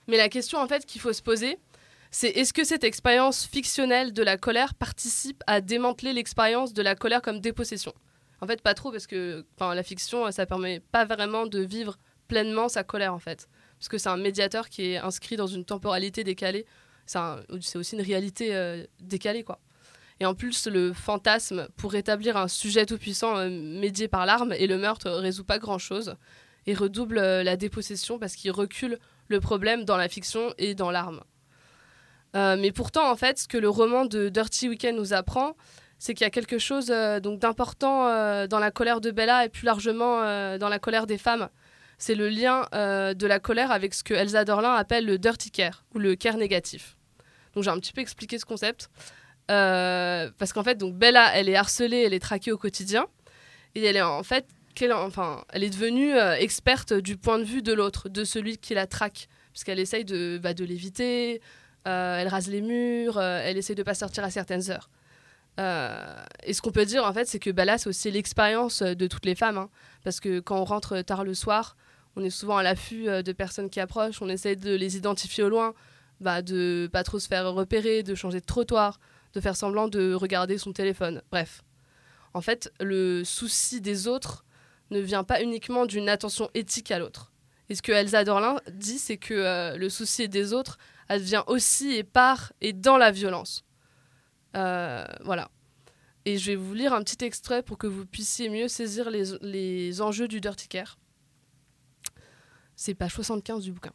Mais 0.07 0.17
la 0.17 0.29
question 0.29 0.59
en 0.59 0.67
fait 0.67 0.85
qu'il 0.85 1.01
faut 1.01 1.13
se 1.13 1.21
poser, 1.21 1.57
c'est 2.11 2.29
est-ce 2.29 2.53
que 2.53 2.63
cette 2.63 2.83
expérience 2.83 3.45
fictionnelle 3.45 4.13
de 4.13 4.23
la 4.23 4.37
colère 4.37 4.73
participe 4.73 5.43
à 5.47 5.61
démanteler 5.61 6.13
l'expérience 6.13 6.73
de 6.73 6.81
la 6.81 6.95
colère 6.95 7.21
comme 7.21 7.39
dépossession? 7.39 7.93
En 8.41 8.47
fait, 8.47 8.61
pas 8.61 8.73
trop, 8.73 8.91
parce 8.91 9.07
que 9.07 9.45
la 9.59 9.83
fiction, 9.83 10.31
ça 10.31 10.45
permet 10.45 10.79
pas 10.79 11.05
vraiment 11.05 11.47
de 11.47 11.59
vivre 11.59 11.97
pleinement 12.27 12.69
sa 12.69 12.83
colère, 12.83 13.13
en 13.13 13.19
fait. 13.19 13.47
Parce 13.79 13.89
que 13.89 13.97
c'est 13.97 14.09
un 14.09 14.17
médiateur 14.17 14.69
qui 14.69 14.91
est 14.91 14.97
inscrit 14.97 15.35
dans 15.37 15.47
une 15.47 15.65
temporalité 15.65 16.23
décalée. 16.23 16.65
C'est 17.05 17.77
aussi 17.77 17.95
une 17.95 18.01
réalité 18.01 18.55
euh, 18.55 18.85
décalée, 18.99 19.43
quoi. 19.43 19.59
Et 20.19 20.25
en 20.25 20.33
plus, 20.33 20.67
le 20.67 20.93
fantasme, 20.93 21.67
pour 21.77 21.91
rétablir 21.91 22.37
un 22.37 22.47
sujet 22.47 22.85
tout-puissant 22.85 23.37
euh, 23.37 23.49
médié 23.49 24.07
par 24.07 24.25
l'arme, 24.25 24.53
et 24.53 24.67
le 24.67 24.77
meurtre 24.77 25.09
résout 25.09 25.43
pas 25.43 25.59
grand-chose, 25.59 26.15
et 26.65 26.73
redouble 26.73 27.17
euh, 27.17 27.43
la 27.43 27.55
dépossession 27.55 28.19
parce 28.19 28.35
qu'il 28.35 28.51
recule 28.51 28.99
le 29.27 29.39
problème 29.39 29.85
dans 29.85 29.97
la 29.97 30.09
fiction 30.09 30.53
et 30.57 30.75
dans 30.75 30.91
l'arme. 30.91 31.21
Euh, 32.35 32.57
mais 32.59 32.71
pourtant, 32.71 33.09
en 33.09 33.15
fait, 33.15 33.39
ce 33.39 33.47
que 33.47 33.57
le 33.57 33.69
roman 33.69 34.05
de 34.05 34.29
Dirty 34.29 34.69
Weekend 34.69 34.97
nous 34.97 35.13
apprend, 35.13 35.55
c'est 35.97 36.13
qu'il 36.13 36.25
y 36.25 36.27
a 36.27 36.31
quelque 36.31 36.59
chose 36.59 36.91
euh, 36.91 37.19
d'important 37.19 38.07
euh, 38.07 38.47
dans 38.47 38.59
la 38.59 38.69
colère 38.69 39.01
de 39.01 39.11
Bella 39.11 39.45
et 39.45 39.49
plus 39.49 39.65
largement 39.65 40.21
dans 40.57 40.69
la 40.69 40.79
colère 40.79 41.07
des 41.07 41.17
femmes. 41.17 41.49
C'est 41.97 42.13
le 42.13 42.29
lien 42.29 42.67
de 42.73 43.25
la 43.25 43.39
colère 43.39 43.71
avec 43.71 43.95
ce 43.95 44.03
que 44.03 44.13
Elsa 44.13 44.45
Dorlin 44.45 44.73
appelle 44.73 45.05
le 45.05 45.17
dirty 45.17 45.49
care 45.49 45.83
ou 45.95 45.99
le 45.99 46.15
care 46.15 46.37
négatif. 46.37 46.95
Donc 47.55 47.63
j'ai 47.63 47.71
un 47.71 47.79
petit 47.79 47.91
peu 47.91 48.01
expliqué 48.01 48.37
ce 48.37 48.45
concept. 48.45 48.89
Parce 49.47 50.53
qu'en 50.53 50.63
fait, 50.63 50.75
donc 50.75 50.95
Bella, 50.95 51.31
elle 51.33 51.49
est 51.49 51.55
harcelée, 51.55 52.03
elle 52.03 52.13
est 52.13 52.19
traquée 52.19 52.51
au 52.51 52.57
quotidien. 52.57 53.07
Et 53.73 53.83
elle 53.83 53.95
est 53.95 54.01
en 54.01 54.21
fait, 54.21 54.45
qu'elle- 54.77 54.93
enfin, 54.93 55.43
elle 55.49 55.63
est 55.63 55.69
devenue 55.69 56.13
euh, 56.13 56.35
experte 56.35 56.93
du 56.93 57.17
point 57.17 57.39
de 57.39 57.43
vue 57.43 57.61
de 57.61 57.73
l'autre, 57.73 58.09
de 58.09 58.23
celui 58.23 58.57
qui 58.57 58.73
la 58.73 58.87
traque. 58.87 59.27
Puisqu'elle 59.51 59.79
essaye 59.79 60.05
de, 60.05 60.39
bah, 60.41 60.53
de 60.53 60.63
l'éviter, 60.63 61.41
euh, 61.87 62.19
elle 62.19 62.27
rase 62.27 62.47
les 62.47 62.61
murs, 62.61 63.17
euh, 63.17 63.41
elle 63.43 63.57
essaye 63.57 63.75
de 63.75 63.83
pas 63.83 63.95
sortir 63.95 64.23
à 64.23 64.29
certaines 64.29 64.69
heures. 64.69 64.89
Et 66.45 66.53
ce 66.53 66.61
qu'on 66.61 66.71
peut 66.71 66.85
dire, 66.85 67.03
en 67.03 67.11
fait, 67.13 67.25
c'est 67.27 67.39
que 67.39 67.49
bah, 67.49 67.65
là, 67.65 67.79
c'est 67.79 67.89
aussi 67.89 68.11
l'expérience 68.11 68.83
de 68.83 69.07
toutes 69.07 69.25
les 69.25 69.33
femmes. 69.33 69.57
hein. 69.57 69.69
parce 70.03 70.19
que 70.19 70.39
quand 70.39 70.59
on 70.61 70.63
rentre 70.65 71.01
tard 71.01 71.23
le 71.23 71.33
soir, 71.33 71.75
on 72.15 72.23
est 72.23 72.29
souvent 72.29 72.57
à 72.57 72.63
l'affût 72.63 73.05
de 73.05 73.31
personnes 73.31 73.69
qui 73.71 73.79
approchent, 73.79 74.21
on 74.21 74.29
essaie 74.29 74.55
de 74.55 74.75
les 74.75 74.95
identifier 74.97 75.43
au 75.43 75.49
loin, 75.49 75.73
bah, 76.21 76.41
de 76.43 76.87
pas 76.93 77.03
trop 77.03 77.17
se 77.19 77.27
faire 77.27 77.51
repérer, 77.51 78.03
de 78.03 78.13
changer 78.15 78.39
de 78.39 78.45
trottoir, 78.45 78.99
de 79.33 79.41
faire 79.41 79.55
semblant 79.55 79.87
de 79.87 80.13
regarder 80.13 80.57
son 80.59 80.71
téléphone. 80.73 81.21
Bref. 81.31 81.63
En 82.35 82.41
fait, 82.41 82.71
le 82.79 83.23
souci 83.23 83.81
des 83.81 84.07
autres 84.07 84.45
ne 84.91 84.99
vient 84.99 85.23
pas 85.23 85.41
uniquement 85.41 85.85
d'une 85.85 86.09
attention 86.09 86.49
éthique 86.53 86.91
à 86.91 86.99
l'autre. 86.99 87.31
Et 87.69 87.75
ce 87.75 87.81
que 87.81 87.91
Elsa 87.91 88.23
Dorlin 88.23 88.57
dit, 88.71 88.99
c'est 88.99 89.17
que 89.17 89.33
euh, 89.33 89.77
le 89.77 89.89
souci 89.89 90.29
des 90.29 90.53
autres 90.53 90.77
advient 91.09 91.43
aussi 91.47 91.91
et 91.93 92.03
par 92.03 92.53
et 92.61 92.73
dans 92.73 92.97
la 92.97 93.11
violence. 93.11 93.65
Euh, 94.55 95.05
voilà. 95.23 95.49
Et 96.25 96.37
je 96.37 96.51
vais 96.51 96.55
vous 96.55 96.73
lire 96.73 96.93
un 96.93 97.03
petit 97.03 97.23
extrait 97.23 97.63
pour 97.63 97.77
que 97.77 97.87
vous 97.87 98.05
puissiez 98.05 98.49
mieux 98.49 98.67
saisir 98.67 99.09
les, 99.09 99.37
les 99.41 100.01
enjeux 100.01 100.27
du 100.27 100.41
Dirty 100.41 100.67
Care. 100.67 100.97
C'est 102.75 102.93
page 102.93 103.13
75 103.13 103.63
du 103.63 103.71
bouquin. 103.71 103.93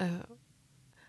Euh, 0.00 0.06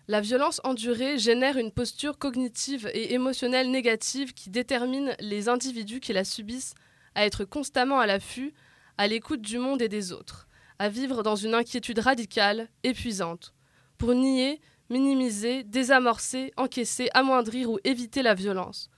la 0.08 0.20
violence 0.20 0.60
endurée 0.64 1.18
génère 1.18 1.56
une 1.56 1.70
posture 1.70 2.18
cognitive 2.18 2.90
et 2.92 3.14
émotionnelle 3.14 3.70
négative 3.70 4.34
qui 4.34 4.50
détermine 4.50 5.14
les 5.20 5.48
individus 5.48 6.00
qui 6.00 6.12
la 6.12 6.24
subissent 6.24 6.74
à 7.14 7.24
être 7.24 7.44
constamment 7.44 8.00
à 8.00 8.06
l'affût, 8.06 8.52
à 8.98 9.06
l'écoute 9.08 9.40
du 9.40 9.58
monde 9.58 9.82
et 9.82 9.88
des 9.88 10.12
autres, 10.12 10.46
à 10.78 10.88
vivre 10.88 11.22
dans 11.22 11.36
une 11.36 11.54
inquiétude 11.54 11.98
radicale, 11.98 12.68
épuisante, 12.82 13.54
pour 13.98 14.14
nier, 14.14 14.60
minimiser, 14.90 15.64
désamorcer, 15.64 16.52
encaisser, 16.56 17.08
amoindrir 17.14 17.70
ou 17.70 17.78
éviter 17.84 18.22
la 18.22 18.34
violence, 18.34 18.90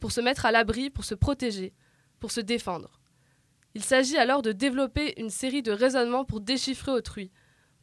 pour 0.00 0.12
se 0.12 0.20
mettre 0.20 0.46
à 0.46 0.52
l'abri, 0.52 0.90
pour 0.90 1.04
se 1.04 1.14
protéger, 1.14 1.74
pour 2.20 2.30
se 2.30 2.40
défendre. 2.40 3.00
Il 3.74 3.82
s'agit 3.82 4.16
alors 4.16 4.42
de 4.42 4.52
développer 4.52 5.20
une 5.20 5.30
série 5.30 5.62
de 5.62 5.72
raisonnements 5.72 6.24
pour 6.24 6.40
déchiffrer 6.40 6.92
autrui, 6.92 7.30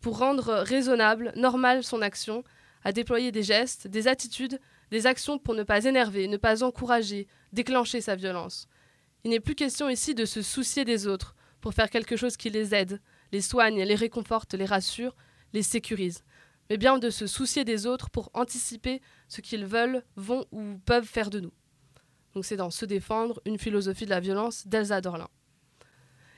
pour 0.01 0.17
rendre 0.17 0.53
raisonnable, 0.53 1.33
normale 1.35 1.83
son 1.83 2.01
action, 2.01 2.43
à 2.83 2.91
déployer 2.91 3.31
des 3.31 3.43
gestes, 3.43 3.87
des 3.87 4.07
attitudes, 4.07 4.59
des 4.91 5.05
actions 5.05 5.37
pour 5.37 5.53
ne 5.53 5.63
pas 5.63 5.83
énerver, 5.85 6.27
ne 6.27 6.37
pas 6.37 6.63
encourager, 6.63 7.27
déclencher 7.53 8.01
sa 8.01 8.15
violence. 8.15 8.67
Il 9.23 9.31
n'est 9.31 9.39
plus 9.39 9.55
question 9.55 9.89
ici 9.89 10.15
de 10.15 10.25
se 10.25 10.41
soucier 10.41 10.85
des 10.85 11.07
autres 11.07 11.35
pour 11.61 11.73
faire 11.73 11.89
quelque 11.89 12.15
chose 12.15 12.37
qui 12.37 12.49
les 12.49 12.73
aide, 12.73 13.01
les 13.31 13.41
soigne, 13.41 13.81
les 13.83 13.95
réconforte, 13.95 14.53
les 14.53 14.65
rassure, 14.65 15.15
les 15.53 15.63
sécurise, 15.63 16.23
mais 16.69 16.77
bien 16.77 16.97
de 16.99 17.09
se 17.09 17.27
soucier 17.27 17.65
des 17.65 17.85
autres 17.85 18.09
pour 18.09 18.29
anticiper 18.33 19.01
ce 19.27 19.41
qu'ils 19.41 19.65
veulent, 19.65 20.03
vont 20.15 20.45
ou 20.51 20.77
peuvent 20.85 21.05
faire 21.05 21.29
de 21.29 21.39
nous. 21.39 21.53
Donc 22.35 22.45
c'est 22.45 22.57
dans 22.57 22.69
Se 22.69 22.85
défendre, 22.85 23.41
une 23.45 23.57
philosophie 23.57 24.05
de 24.05 24.11
la 24.11 24.19
violence 24.19 24.67
d'Elsa 24.67 25.01
Dorlin. 25.01 25.29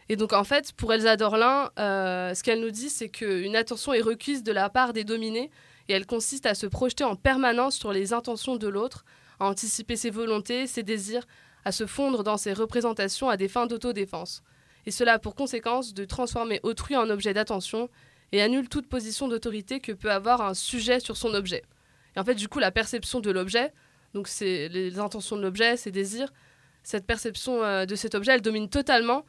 Et 0.10 0.16
donc 0.16 0.34
en 0.34 0.44
fait, 0.44 0.74
pour 0.74 0.92
Elsa 0.94 1.16
Dorlin, 1.16 1.72
euh, 1.80 2.34
ce 2.34 2.44
qu'elle 2.44 2.60
nous 2.60 2.72
dit, 2.72 2.90
c'est 2.90 3.10
qu'une 3.10 3.56
attention 3.56 3.94
est 3.94 4.02
requise 4.02 4.44
de 4.44 4.52
la 4.52 4.70
part 4.70 4.94
des 4.94 5.04
dominés 5.04 5.52
et 5.88 5.94
elle 5.94 6.06
consiste 6.06 6.46
à 6.46 6.56
se 6.56 6.68
projeter 6.68 7.04
en 7.04 7.16
permanence 7.16 7.78
sur 7.78 7.92
les 7.92 8.14
intentions 8.14 8.56
de 8.56 8.68
l'autre, 8.68 9.06
à 9.40 9.46
anticiper 9.46 9.96
ses 9.96 10.10
volontés, 10.10 10.68
ses 10.68 10.84
désirs, 10.84 11.26
à 11.66 11.72
se 11.72 11.86
fondre 11.86 12.24
dans 12.24 12.38
ses 12.38 12.54
représentations 12.54 13.30
à 13.30 13.38
des 13.38 13.48
fins 13.48 13.68
d'autodéfense. 13.68 14.44
Et 14.86 14.92
cela 14.92 15.14
a 15.14 15.20
pour 15.20 15.36
conséquence 15.36 15.94
de 15.94 16.06
transformer 16.06 16.60
autrui 16.64 16.96
en 16.96 17.10
objet 17.10 17.34
d'attention 17.34 17.90
et 18.32 18.42
annule 18.42 18.70
toute 18.70 18.88
position 18.88 19.28
d'autorité 19.28 19.80
que 19.80 19.92
peut 19.92 20.12
avoir 20.12 20.42
un 20.42 20.54
sujet 20.54 21.00
sur 21.00 21.18
son 21.18 21.34
objet. 21.34 21.64
Et 22.16 22.20
en 22.20 22.24
fait, 22.24 22.36
du 22.36 22.48
coup, 22.48 22.60
la 22.60 22.72
perception 22.72 23.20
de 23.20 23.30
l'objet, 23.30 23.74
donc 24.14 24.28
c'est 24.28 24.70
les 24.70 25.00
intentions 25.00 25.36
de 25.36 25.42
l'objet, 25.42 25.78
ses 25.78 25.92
désirs, 25.92 26.32
cette 26.84 27.06
perception 27.06 27.64
euh, 27.64 27.86
de 27.86 27.96
cet 27.96 28.16
objet, 28.16 28.34
elle 28.34 28.42
domine 28.42 28.70
totalement 28.70 29.26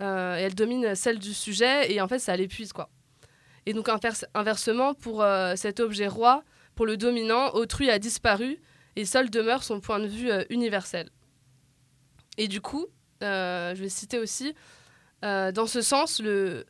euh, 0.00 0.36
et 0.36 0.42
elle 0.42 0.54
domine 0.54 0.94
celle 0.94 1.18
du 1.18 1.34
sujet 1.34 1.92
et 1.92 2.00
en 2.00 2.08
fait, 2.08 2.18
ça 2.18 2.36
l'épuise 2.36 2.72
quoi. 2.72 2.88
Et 3.66 3.72
donc 3.72 3.88
invers- 3.88 4.24
inversement, 4.34 4.94
pour 4.94 5.22
euh, 5.22 5.54
cet 5.56 5.80
objet 5.80 6.06
roi, 6.06 6.44
pour 6.74 6.86
le 6.86 6.96
dominant, 6.96 7.50
autrui 7.54 7.90
a 7.90 7.98
disparu 7.98 8.60
et 8.96 9.04
seul 9.04 9.30
demeure 9.30 9.62
son 9.64 9.80
point 9.80 9.98
de 9.98 10.06
vue 10.06 10.30
universel. 10.50 11.10
Et 12.38 12.48
du 12.48 12.60
coup, 12.60 12.86
je 13.20 13.74
vais 13.74 13.88
citer 13.88 14.18
aussi, 14.18 14.54
euh, 15.24 15.52
dans, 15.52 15.66
ce 15.66 15.80
sens, 15.82 16.20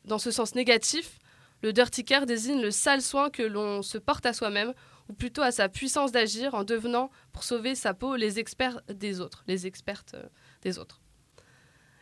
dans 0.04 0.18
ce 0.18 0.30
sens 0.30 0.54
négatif, 0.54 1.18
le 1.62 1.72
dirty 1.72 2.04
care 2.04 2.26
désigne 2.26 2.60
le 2.60 2.70
sale 2.70 3.00
soin 3.00 3.30
que 3.30 3.42
l'on 3.42 3.82
se 3.82 3.96
porte 3.98 4.26
à 4.26 4.32
soi-même, 4.32 4.74
ou 5.08 5.14
plutôt 5.14 5.42
à 5.42 5.50
sa 5.52 5.68
puissance 5.68 6.12
d'agir 6.12 6.54
en 6.54 6.64
devenant, 6.64 7.10
pour 7.32 7.44
sauver 7.44 7.74
sa 7.74 7.94
peau, 7.94 8.16
les 8.16 8.38
experts 8.38 8.80
des 8.88 9.20
autres, 9.20 9.42
les 9.46 9.66
expertes 9.66 10.14
euh, 10.14 10.26
des 10.62 10.78
autres. 10.78 11.00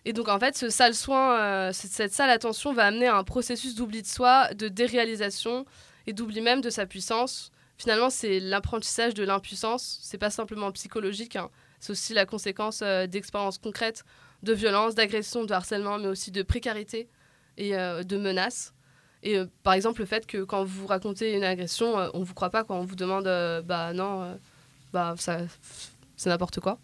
Et 0.04 0.12
donc 0.12 0.28
en 0.28 0.40
fait, 0.40 0.56
ce 0.56 0.70
sale 0.70 0.94
soin, 0.94 1.38
euh, 1.38 1.72
cette 1.72 2.12
sale 2.12 2.30
attention 2.30 2.72
va 2.72 2.86
amener 2.86 3.06
à 3.06 3.16
un 3.16 3.24
processus 3.24 3.74
d'oubli 3.74 4.02
de 4.02 4.06
soi, 4.06 4.52
de 4.54 4.68
déréalisation 4.68 5.66
et 6.06 6.12
d'oubli 6.12 6.40
même 6.40 6.62
de 6.62 6.70
sa 6.70 6.86
puissance. 6.86 7.52
Finalement, 7.76 8.10
c'est 8.10 8.40
l'apprentissage 8.40 9.14
de 9.14 9.22
l'impuissance. 9.24 10.00
C'est 10.02 10.18
pas 10.18 10.30
simplement 10.30 10.72
psychologique, 10.72 11.36
hein. 11.36 11.50
c'est 11.80 11.92
aussi 11.92 12.14
la 12.14 12.26
conséquence 12.26 12.82
d'expériences 12.82 13.58
concrètes 13.58 14.04
de 14.42 14.52
violence, 14.52 14.94
d'agression, 14.94 15.44
de 15.44 15.52
harcèlement, 15.52 15.98
mais 15.98 16.08
aussi 16.08 16.30
de 16.30 16.42
précarité 16.42 17.08
et 17.56 17.76
euh, 17.76 18.02
de 18.02 18.16
menaces. 18.16 18.72
Et 19.22 19.36
euh, 19.36 19.46
par 19.62 19.74
exemple, 19.74 20.00
le 20.00 20.06
fait 20.06 20.26
que 20.26 20.42
quand 20.44 20.64
vous 20.64 20.86
racontez 20.86 21.34
une 21.34 21.44
agression, 21.44 21.98
euh, 21.98 22.08
on 22.14 22.22
vous 22.22 22.34
croit 22.34 22.50
pas 22.50 22.64
quand 22.64 22.76
on 22.76 22.84
vous 22.84 22.96
demande 22.96 23.24
bah 23.64 23.92
non, 23.92 24.38
bah 24.92 25.14
ça, 25.18 25.38
c'est 26.16 26.30
n'importe 26.30 26.60
quoi. 26.60 26.78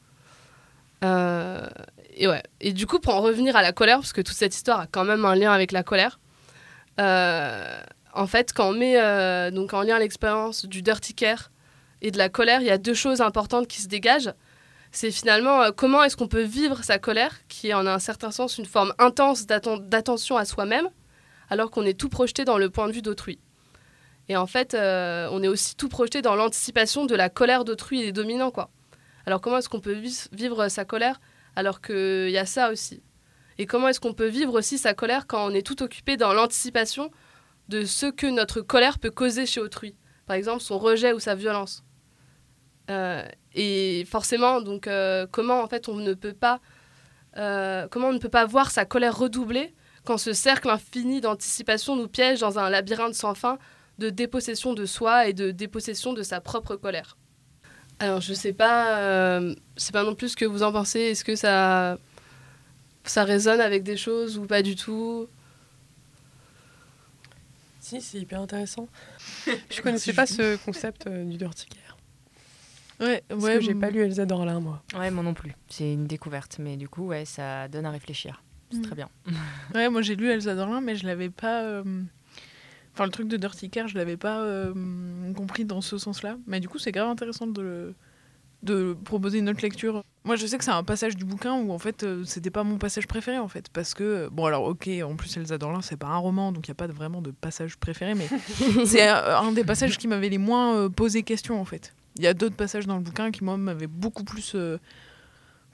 Et 1.02 2.26
ouais. 2.26 2.42
Et 2.60 2.72
du 2.72 2.86
coup, 2.86 2.98
pour 2.98 3.14
en 3.14 3.20
revenir 3.20 3.56
à 3.56 3.62
la 3.62 3.72
colère, 3.72 3.98
parce 3.98 4.12
que 4.12 4.20
toute 4.20 4.36
cette 4.36 4.54
histoire 4.54 4.80
a 4.80 4.86
quand 4.86 5.04
même 5.04 5.24
un 5.24 5.34
lien 5.34 5.52
avec 5.52 5.72
la 5.72 5.82
colère. 5.82 6.18
en 6.98 8.26
fait, 8.26 8.52
quand 8.52 8.70
on 8.70 8.72
met 8.72 9.50
donc 9.52 9.72
en 9.72 9.82
lien 9.82 9.98
l'expérience 9.98 10.66
du 10.66 10.82
dirty 10.82 11.14
care 11.14 11.50
et 12.02 12.10
de 12.10 12.18
la 12.18 12.28
colère, 12.28 12.60
il 12.60 12.66
y 12.66 12.70
a 12.70 12.78
deux 12.78 12.94
choses 12.94 13.20
importantes 13.20 13.66
qui 13.68 13.80
se 13.80 13.88
dégagent. 13.88 14.32
C'est 14.96 15.10
finalement 15.10 15.60
euh, 15.60 15.72
comment 15.72 16.02
est-ce 16.02 16.16
qu'on 16.16 16.26
peut 16.26 16.40
vivre 16.40 16.82
sa 16.82 16.98
colère, 16.98 17.46
qui 17.48 17.68
est 17.68 17.74
en 17.74 17.86
un 17.86 17.98
certain 17.98 18.30
sens 18.30 18.56
une 18.56 18.64
forme 18.64 18.94
intense 18.96 19.44
d'atten- 19.44 19.86
d'attention 19.86 20.38
à 20.38 20.46
soi-même, 20.46 20.88
alors 21.50 21.70
qu'on 21.70 21.82
est 21.82 22.00
tout 22.00 22.08
projeté 22.08 22.46
dans 22.46 22.56
le 22.56 22.70
point 22.70 22.88
de 22.88 22.92
vue 22.92 23.02
d'autrui. 23.02 23.38
Et 24.30 24.38
en 24.38 24.46
fait, 24.46 24.72
euh, 24.72 25.28
on 25.32 25.42
est 25.42 25.48
aussi 25.48 25.76
tout 25.76 25.90
projeté 25.90 26.22
dans 26.22 26.34
l'anticipation 26.34 27.04
de 27.04 27.14
la 27.14 27.28
colère 27.28 27.66
d'autrui 27.66 28.00
et 28.00 28.04
des 28.06 28.12
dominants, 28.12 28.50
quoi. 28.50 28.70
Alors 29.26 29.42
comment 29.42 29.58
est-ce 29.58 29.68
qu'on 29.68 29.80
peut 29.80 30.00
vivre 30.32 30.68
sa 30.68 30.86
colère 30.86 31.20
alors 31.56 31.82
qu'il 31.82 32.30
y 32.30 32.38
a 32.38 32.46
ça 32.46 32.70
aussi? 32.72 33.02
Et 33.58 33.66
comment 33.66 33.88
est-ce 33.88 34.00
qu'on 34.00 34.14
peut 34.14 34.28
vivre 34.28 34.54
aussi 34.54 34.78
sa 34.78 34.94
colère 34.94 35.26
quand 35.26 35.46
on 35.46 35.50
est 35.50 35.66
tout 35.66 35.82
occupé 35.82 36.16
dans 36.16 36.32
l'anticipation 36.32 37.10
de 37.68 37.84
ce 37.84 38.06
que 38.06 38.28
notre 38.28 38.62
colère 38.62 38.98
peut 38.98 39.10
causer 39.10 39.44
chez 39.44 39.60
autrui? 39.60 39.94
Par 40.26 40.36
exemple, 40.36 40.62
son 40.62 40.78
rejet 40.78 41.12
ou 41.12 41.20
sa 41.20 41.34
violence. 41.34 41.82
Euh, 42.88 43.28
et 43.56 44.04
forcément, 44.04 44.60
donc, 44.60 44.86
euh, 44.86 45.26
comment 45.30 45.62
en 45.62 45.66
fait 45.66 45.88
on 45.88 45.96
ne 45.96 46.14
peut 46.14 46.34
pas, 46.34 46.60
euh, 47.36 47.88
comment 47.90 48.08
on 48.08 48.12
ne 48.12 48.18
peut 48.18 48.28
pas 48.28 48.44
voir 48.44 48.70
sa 48.70 48.84
colère 48.84 49.16
redoubler 49.16 49.74
quand 50.04 50.18
ce 50.18 50.32
cercle 50.32 50.70
infini 50.70 51.20
d'anticipation 51.20 51.96
nous 51.96 52.06
piège 52.06 52.40
dans 52.40 52.58
un 52.58 52.70
labyrinthe 52.70 53.14
sans 53.14 53.34
fin 53.34 53.58
de 53.98 54.10
dépossession 54.10 54.74
de 54.74 54.84
soi 54.84 55.26
et 55.26 55.32
de 55.32 55.50
dépossession 55.50 56.12
de 56.12 56.22
sa 56.22 56.40
propre 56.40 56.76
colère. 56.76 57.16
Alors 57.98 58.20
je 58.20 58.34
sais 58.34 58.52
pas, 58.52 58.98
euh, 58.98 59.54
c'est 59.76 59.92
pas 59.92 60.04
non 60.04 60.14
plus 60.14 60.30
ce 60.30 60.36
que 60.36 60.44
vous 60.44 60.62
en 60.62 60.70
pensez. 60.70 61.00
Est-ce 61.00 61.24
que 61.24 61.34
ça, 61.34 61.96
ça 63.04 63.24
résonne 63.24 63.60
avec 63.60 63.82
des 63.82 63.96
choses 63.96 64.36
ou 64.36 64.44
pas 64.44 64.60
du 64.60 64.76
tout? 64.76 65.28
Si, 67.80 68.00
c'est 68.00 68.18
hyper 68.18 68.40
intéressant. 68.40 68.88
Je 69.70 69.80
connaissais 69.80 70.12
pas 70.12 70.26
ce 70.26 70.56
concept 70.64 71.06
euh, 71.06 71.24
du 71.24 71.36
dirty 71.36 71.66
care. 71.66 71.85
Ouais, 73.00 73.22
Parce 73.28 73.42
ouais, 73.44 73.54
que 73.56 73.60
j'ai 73.60 73.74
mm. 73.74 73.80
pas 73.80 73.90
lu 73.90 74.00
Elsa 74.00 74.24
Dorlin, 74.26 74.60
moi. 74.60 74.82
Ouais, 74.98 75.10
moi 75.10 75.22
non 75.22 75.34
plus. 75.34 75.52
C'est 75.68 75.92
une 75.92 76.06
découverte, 76.06 76.58
mais 76.58 76.76
du 76.76 76.88
coup, 76.88 77.06
ouais, 77.08 77.24
ça 77.24 77.68
donne 77.68 77.84
à 77.86 77.90
réfléchir. 77.90 78.42
C'est 78.70 78.78
Mm. 78.78 78.82
très 78.82 78.94
bien. 78.96 79.08
Ouais, 79.74 79.88
moi 79.88 80.02
j'ai 80.02 80.16
lu 80.16 80.28
Elsa 80.30 80.54
Dorlin, 80.54 80.80
mais 80.80 80.96
je 80.96 81.06
l'avais 81.06 81.30
pas. 81.30 81.62
euh, 81.62 81.82
Enfin, 82.94 83.04
le 83.04 83.10
truc 83.10 83.28
de 83.28 83.36
Dirty 83.36 83.68
Care, 83.68 83.88
je 83.88 83.94
l'avais 83.98 84.16
pas 84.16 84.40
euh, 84.40 84.72
compris 85.34 85.66
dans 85.66 85.82
ce 85.82 85.98
sens-là. 85.98 86.38
Mais 86.46 86.60
du 86.60 86.68
coup, 86.68 86.78
c'est 86.78 86.92
grave 86.92 87.08
intéressant 87.10 87.46
de, 87.46 87.60
le- 87.60 87.94
de 88.62 88.96
proposer 89.04 89.38
une 89.40 89.50
autre 89.50 89.60
lecture. 89.60 90.02
Moi, 90.24 90.36
je 90.36 90.46
sais 90.46 90.56
que 90.56 90.64
c'est 90.64 90.70
un 90.70 90.82
passage 90.82 91.14
du 91.14 91.26
bouquin 91.26 91.52
où 91.56 91.72
en 91.72 91.78
fait, 91.78 92.04
euh, 92.04 92.24
c'était 92.24 92.50
pas 92.50 92.64
mon 92.64 92.78
passage 92.78 93.06
préféré 93.06 93.38
en 93.38 93.48
fait. 93.48 93.68
Parce 93.68 93.92
que, 93.92 94.28
bon, 94.32 94.46
alors, 94.46 94.64
ok, 94.64 94.88
en 95.04 95.14
plus, 95.14 95.36
Elsa 95.36 95.58
Dorlin, 95.58 95.82
c'est 95.82 95.98
pas 95.98 96.06
un 96.06 96.16
roman, 96.16 96.52
donc 96.52 96.66
il 96.66 96.70
n'y 96.70 96.72
a 96.72 96.74
pas 96.74 96.88
de- 96.88 96.94
vraiment 96.94 97.20
de 97.20 97.32
passage 97.32 97.76
préféré, 97.76 98.14
mais 98.14 98.26
c'est 98.86 99.06
un, 99.06 99.22
un 99.42 99.52
des 99.52 99.62
passages 99.64 99.98
qui 99.98 100.08
m'avait 100.08 100.30
les 100.30 100.38
moins 100.38 100.74
euh, 100.76 100.88
posé 100.88 101.22
question 101.22 101.60
en 101.60 101.66
fait. 101.66 101.94
Il 102.18 102.24
y 102.24 102.26
a 102.26 102.34
d'autres 102.34 102.56
passages 102.56 102.86
dans 102.86 102.96
le 102.96 103.02
bouquin 103.02 103.30
qui, 103.30 103.44
moi, 103.44 103.56
m'avaient 103.56 103.86
beaucoup 103.86 104.24
plus. 104.24 104.54
euh, 104.54 104.78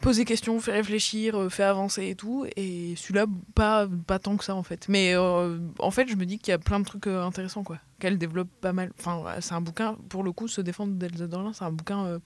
poser 0.02 0.24
questions, 0.26 0.60
fait 0.60 0.72
réfléchir, 0.72 1.40
euh, 1.40 1.48
fait 1.48 1.62
avancer 1.62 2.08
et 2.08 2.14
tout. 2.14 2.44
Et 2.56 2.94
celui-là, 2.96 3.26
pas, 3.54 3.88
pas 4.06 4.18
tant 4.18 4.36
que 4.36 4.44
ça 4.44 4.54
en 4.54 4.62
fait. 4.62 4.86
Mais 4.88 5.14
euh, 5.14 5.58
en 5.78 5.90
fait, 5.90 6.08
je 6.08 6.16
me 6.16 6.26
dis 6.26 6.38
qu'il 6.38 6.50
y 6.50 6.54
a 6.54 6.58
plein 6.58 6.80
de 6.80 6.84
trucs 6.84 7.06
euh, 7.06 7.24
intéressants, 7.24 7.62
quoi. 7.62 7.78
Qu'elle 7.98 8.18
développe 8.18 8.48
pas 8.60 8.74
mal. 8.74 8.92
Enfin, 8.98 9.22
c'est 9.40 9.54
un 9.54 9.62
bouquin, 9.62 9.96
pour 10.10 10.22
le 10.24 10.32
coup, 10.32 10.48
Se 10.48 10.60
défendre 10.60 10.94
d'Elsa 10.94 11.26
Dorlin, 11.28 11.54
c'est 11.54 11.64
un 11.64 11.72
bouquin 11.72 12.20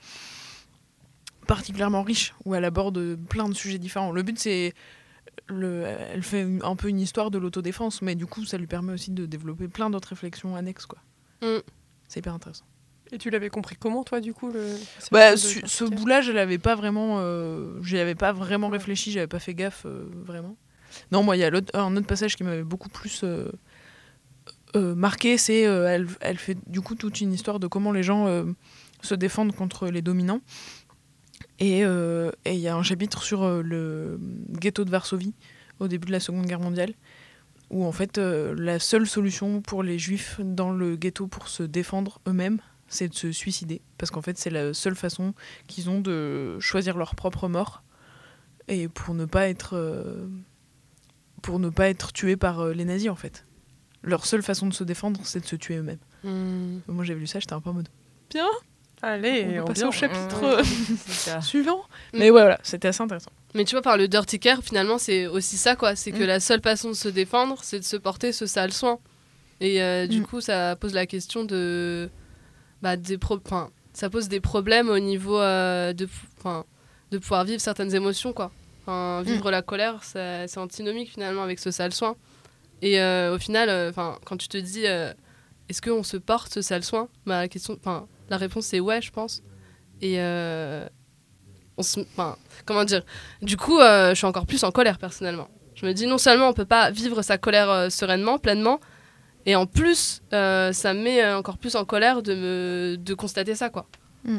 particulièrement 1.47 2.03
riche, 2.03 2.35
où 2.45 2.55
elle 2.55 2.65
aborde 2.65 3.17
plein 3.29 3.49
de 3.49 3.55
sujets 3.55 3.79
différents. 3.79 4.11
Le 4.11 4.23
but, 4.23 4.39
c'est. 4.39 4.75
Le, 5.49 5.85
elle 5.85 6.23
fait 6.23 6.49
un 6.63 6.77
peu 6.77 6.89
une 6.89 6.99
histoire 6.99 7.31
de 7.31 7.37
l'autodéfense, 7.39 8.01
mais 8.01 8.15
du 8.15 8.27
coup, 8.27 8.45
ça 8.47 8.57
lui 8.57 8.67
permet 8.67 8.95
aussi 8.95 9.11
de 9.11 9.27
développer 9.27 9.69
plein 9.69 9.91
d'autres 9.91 10.09
réflexions 10.09 10.57
annexes, 10.57 10.87
quoi. 10.87 10.99
Mm. 11.43 11.61
C'est 12.09 12.21
hyper 12.21 12.33
intéressant. 12.35 12.65
Et 13.13 13.19
tu 13.19 13.31
l'avais 13.31 13.51
compris 13.51 13.77
comment, 13.79 14.03
toi, 14.03 14.21
du 14.21 14.35
coup 14.35 14.51
le... 14.51 14.67
Bah, 15.13 15.37
su- 15.37 15.63
ce 15.65 15.85
bout-là, 15.85 16.21
je 16.23 16.33
l'avais 16.33 16.59
pas 16.59 16.75
vraiment, 16.75 17.19
euh, 17.21 17.81
j'y 17.83 17.99
avais 17.99 18.17
pas 18.17 18.33
vraiment 18.33 18.69
réfléchi, 18.69 19.13
j'avais 19.13 19.29
pas 19.29 19.39
fait 19.39 19.55
gaffe 19.55 19.85
euh, 19.87 20.09
vraiment. 20.25 20.57
Non, 21.13 21.23
moi, 21.23 21.37
il 21.37 21.41
y 21.41 21.45
a 21.45 21.51
un 21.75 21.97
autre 21.97 22.07
passage 22.07 22.37
qui 22.37 22.43
m'avait 22.43 22.65
beaucoup 22.65 22.89
plus 22.89 23.21
euh, 23.23 23.51
euh, 24.75 24.95
marqué, 24.95 25.39
c'est 25.39 25.61
elle, 25.61 26.09
elle 26.21 26.39
fait 26.39 26.57
du 26.67 26.81
coup 26.81 26.95
toute 26.97 27.21
une 27.21 27.33
histoire 27.33 27.61
de 27.61 27.67
comment 27.67 27.93
les 27.93 28.03
gens 28.03 28.45
se 29.03 29.15
défendent 29.15 29.55
contre 29.55 29.89
les 29.89 30.03
dominants. 30.03 30.41
Et 31.59 31.81
il 31.83 32.59
y 32.59 32.69
a 32.69 32.77
un 32.77 32.83
chapitre 32.83 33.23
sur 33.23 33.63
le 33.63 34.19
ghetto 34.51 34.85
de 34.85 34.91
Varsovie 34.91 35.35
au 35.79 35.89
début 35.89 36.07
de 36.07 36.13
la 36.13 36.21
Seconde 36.21 36.47
Guerre 36.47 36.61
mondiale, 36.61 36.95
où 37.71 37.85
en 37.85 37.93
fait 37.93 38.17
euh, 38.17 38.55
la 38.57 38.79
seule 38.79 39.07
solution 39.07 39.61
pour 39.61 39.83
les 39.83 39.99
juifs 39.99 40.41
dans 40.43 40.71
le 40.71 40.97
ghetto 40.97 41.27
pour 41.27 41.49
se 41.49 41.63
défendre 41.63 42.21
eux-mêmes, 42.27 42.61
c'est 42.89 43.09
de 43.09 43.15
se 43.15 43.33
suicider. 43.33 43.81
Parce 43.99 44.11
qu'en 44.11 44.23
fait, 44.23 44.39
c'est 44.39 44.51
la 44.51 44.75
seule 44.75 44.95
façon 44.97 45.35
qu'ils 45.67 45.91
ont 45.91 46.01
de 46.01 46.59
choisir 46.61 46.97
leur 46.97 47.15
propre 47.15 47.49
mort. 47.49 47.83
Et 48.69 48.89
pour 48.89 49.15
ne 49.15 49.25
pas 49.25 49.49
être, 49.49 49.75
euh, 49.77 50.27
pour 51.43 51.59
ne 51.59 51.69
pas 51.69 51.89
être 51.89 52.13
tués 52.13 52.37
par 52.37 52.61
euh, 52.61 52.73
les 52.73 52.85
nazis, 52.85 53.09
en 53.11 53.15
fait. 53.17 53.45
Leur 54.03 54.27
seule 54.27 54.43
façon 54.43 54.67
de 54.67 54.75
se 54.75 54.85
défendre, 54.85 55.21
c'est 55.25 55.41
de 55.41 55.47
se 55.47 55.57
tuer 55.57 55.77
eux-mêmes. 55.77 55.99
Hmm. 56.25 56.79
Moi, 56.89 57.05
j'avais 57.05 57.21
lu 57.21 57.27
ça, 57.27 57.39
j'étais 57.41 57.53
un 57.53 57.61
peu 57.61 57.71
en 57.71 57.75
mode 57.75 57.89
bien. 58.31 58.47
Allez, 59.03 59.61
on 59.61 59.71
vient. 59.73 59.89
au 59.89 59.93
chapitre 59.93 60.43
euh, 60.43 61.41
suivant. 61.43 61.83
Mais 62.15 62.31
ouais, 62.31 62.41
voilà, 62.41 62.59
c'était 62.63 62.89
assez 62.89 63.03
intéressant. 63.03 63.31
Mais 63.55 63.65
tu 63.65 63.75
vois, 63.75 63.83
par 63.83 63.97
le 63.99 64.09
dirty 64.09 64.39
care, 64.41 64.63
finalement, 64.63 64.97
c'est 64.99 65.27
aussi 65.27 65.57
ça, 65.59 65.77
quoi. 65.77 65.95
C'est 65.97 66.13
que 66.13 66.23
Mm. 66.25 66.27
la 66.27 66.41
seule 66.41 66.63
façon 66.63 66.89
de 66.89 66.95
se 66.95 67.09
défendre, 67.09 67.59
c'est 67.63 67.79
de 67.79 67.85
se 67.85 67.97
porter 67.97 68.33
ce 68.33 68.47
sale 68.47 68.73
soin. 68.73 68.99
Et 69.61 69.83
euh, 69.83 70.07
du 70.07 70.23
coup, 70.23 70.41
ça 70.41 70.77
pose 70.77 70.95
la 70.95 71.07
question 71.07 71.45
de. 71.45 72.09
Bah, 72.83 72.97
des 72.97 73.19
pro... 73.19 73.39
ça 73.93 74.11
pose 74.11 74.29
des 74.29 74.41
problèmes 74.41 74.89
au 74.89 74.99
niveau 74.99 75.41
euh, 75.41 75.93
de, 75.93 76.09
de 77.11 77.19
pouvoir 77.19 77.45
vivre 77.45 77.61
certaines 77.61 77.95
émotions, 77.95 78.33
quoi. 78.33 78.51
Enfin, 78.83 79.23
vivre 79.23 79.51
la 79.51 79.63
colère, 79.63 79.99
c'est 80.03 80.59
antinomique 80.59 81.11
finalement 81.11 81.43
avec 81.43 81.59
ce 81.59 81.71
sale 81.71 81.93
soin. 81.93 82.17
Et 82.83 83.01
euh, 83.01 83.35
au 83.35 83.39
final, 83.39 83.69
euh, 83.69 83.91
enfin, 83.91 84.19
quand 84.25 84.37
tu 84.37 84.49
te 84.49 84.59
dis, 84.59 84.87
euh, 84.87 85.13
est-ce 85.69 85.83
qu'on 85.83 86.03
se 86.03 86.17
porte 86.17 86.53
ce 86.53 86.63
sale 86.63 86.85
soin? 86.85 87.09
Bah, 87.25 87.41
la, 87.41 87.49
question, 87.49 87.79
la 88.29 88.37
réponse 88.37 88.67
c'est 88.67 88.81
ouais, 88.81 89.03
je 89.03 89.11
pense. 89.11 89.43
Et 90.03 90.19
on 91.79 91.83
se, 91.83 92.01
comment 92.65 92.85
dire? 92.85 93.03
Du 93.43 93.57
coup, 93.57 93.81
je 93.81 94.13
suis 94.15 94.27
encore 94.27 94.47
plus 94.47 94.63
en 94.63 94.71
colère 94.71 94.99
personnellement. 94.99 95.49
Je 95.77 95.85
me 95.85 95.93
dis 95.93 96.07
non 96.07 96.19
seulement 96.19 96.49
on 96.49 96.53
peut 96.55 96.65
pas 96.65 96.91
vivre 96.91 97.21
sa 97.23 97.37
colère 97.37 97.71
euh, 97.71 97.91
sereinement, 97.91 98.39
pleinement, 98.39 98.81
et 99.47 99.57
en 99.57 99.67
plus, 99.67 100.23
euh, 100.33 100.73
ça 100.73 100.93
me 100.93 101.03
met 101.03 101.33
encore 101.33 101.57
plus 101.57 101.77
en 101.77 101.85
colère 101.85 102.23
de 102.23 102.35
me 102.35 102.97
de 102.97 103.15
constater 103.15 103.55
ça, 103.55 103.71
quoi. 103.71 103.87
Mm. 104.25 104.39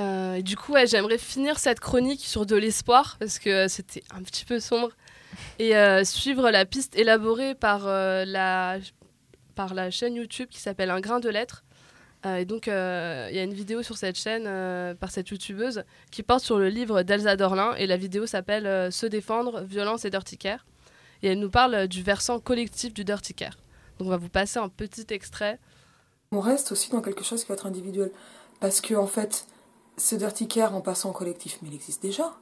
Euh, 0.00 0.42
du 0.42 0.56
coup, 0.56 0.72
ouais, 0.72 0.86
j'aimerais 0.86 1.18
finir 1.18 1.58
cette 1.58 1.80
chronique 1.80 2.24
sur 2.24 2.46
de 2.46 2.56
l'espoir 2.56 3.16
parce 3.20 3.38
que 3.38 3.50
euh, 3.50 3.68
c'était 3.68 4.02
un 4.10 4.22
petit 4.22 4.44
peu 4.44 4.58
sombre 4.58 4.90
et 5.58 5.76
euh, 5.76 6.04
suivre 6.04 6.50
la 6.50 6.64
piste 6.64 6.96
élaborée 6.96 7.54
par 7.54 7.86
la 7.86 8.78
par 9.54 9.74
la 9.74 9.90
chaîne 9.90 10.16
YouTube 10.16 10.48
qui 10.50 10.60
s'appelle 10.60 10.90
Un 10.90 11.00
grain 11.00 11.20
de 11.20 11.28
lettres. 11.28 11.64
Et 12.26 12.46
donc, 12.46 12.68
il 12.68 12.70
y 12.70 13.38
a 13.38 13.42
une 13.42 13.52
vidéo 13.52 13.82
sur 13.82 13.98
cette 13.98 14.18
chaîne 14.18 14.44
par 14.96 15.10
cette 15.10 15.28
youtubeuse 15.28 15.84
qui 16.10 16.22
porte 16.22 16.42
sur 16.42 16.58
le 16.58 16.70
livre 16.70 17.02
d'Elsa 17.02 17.36
Dorlin. 17.36 17.74
Et 17.76 17.86
la 17.86 17.98
vidéo 17.98 18.24
s'appelle 18.24 18.90
Se 18.90 19.04
défendre, 19.04 19.60
violence 19.60 20.06
et 20.06 20.10
dirty 20.10 20.38
care. 20.38 20.64
Et 21.22 21.28
elle 21.28 21.38
nous 21.38 21.50
parle 21.50 21.86
du 21.86 22.02
versant 22.02 22.40
collectif 22.40 22.94
du 22.94 23.04
dirty 23.04 23.34
care. 23.34 23.58
On 24.00 24.04
va 24.04 24.16
vous 24.16 24.28
passer 24.28 24.58
un 24.58 24.68
petit 24.68 25.06
extrait. 25.10 25.58
On 26.32 26.40
reste 26.40 26.72
aussi 26.72 26.90
dans 26.90 27.00
quelque 27.00 27.22
chose 27.24 27.42
qui 27.42 27.48
va 27.48 27.54
être 27.54 27.66
individuel. 27.66 28.10
Parce 28.60 28.80
que, 28.80 28.94
en 28.94 29.06
fait, 29.06 29.46
ce 29.96 30.14
dirty 30.16 30.48
care 30.48 30.74
en 30.74 30.80
passant 30.80 31.10
au 31.10 31.12
collectif, 31.12 31.58
mais 31.62 31.68
il 31.68 31.74
existe 31.74 32.02
déjà. 32.02 32.34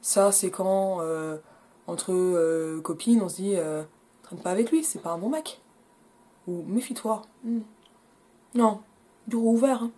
Ça, 0.00 0.32
c'est 0.32 0.50
quand, 0.50 1.00
euh, 1.00 1.38
entre 1.86 2.12
euh, 2.12 2.80
copines, 2.80 3.22
on 3.22 3.28
se 3.28 3.36
dit 3.36 3.56
euh, 3.56 3.82
traîne 4.22 4.40
pas 4.40 4.50
avec 4.50 4.70
lui, 4.70 4.84
c'est 4.84 5.00
pas 5.00 5.10
un 5.10 5.18
bon 5.18 5.28
mec. 5.28 5.60
Ou 6.46 6.62
méfie-toi. 6.62 7.22
Hmm. 7.44 7.60
Non, 8.54 8.80
bureau 9.26 9.50
ouvert. 9.52 9.82
hein. 9.82 9.90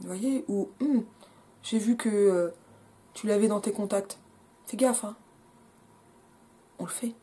Vous 0.00 0.06
voyez 0.08 0.44
Ou 0.48 0.68
Hum, 0.80 1.04
j'ai 1.62 1.78
vu 1.78 1.96
que 1.96 2.08
euh, 2.08 2.50
tu 3.14 3.26
l'avais 3.26 3.48
dans 3.48 3.60
tes 3.60 3.72
contacts. 3.72 4.18
Fais 4.66 4.76
gaffe, 4.76 5.04
hein. 5.04 5.16
On 6.78 6.84
le 6.84 6.90
fait. 6.90 7.14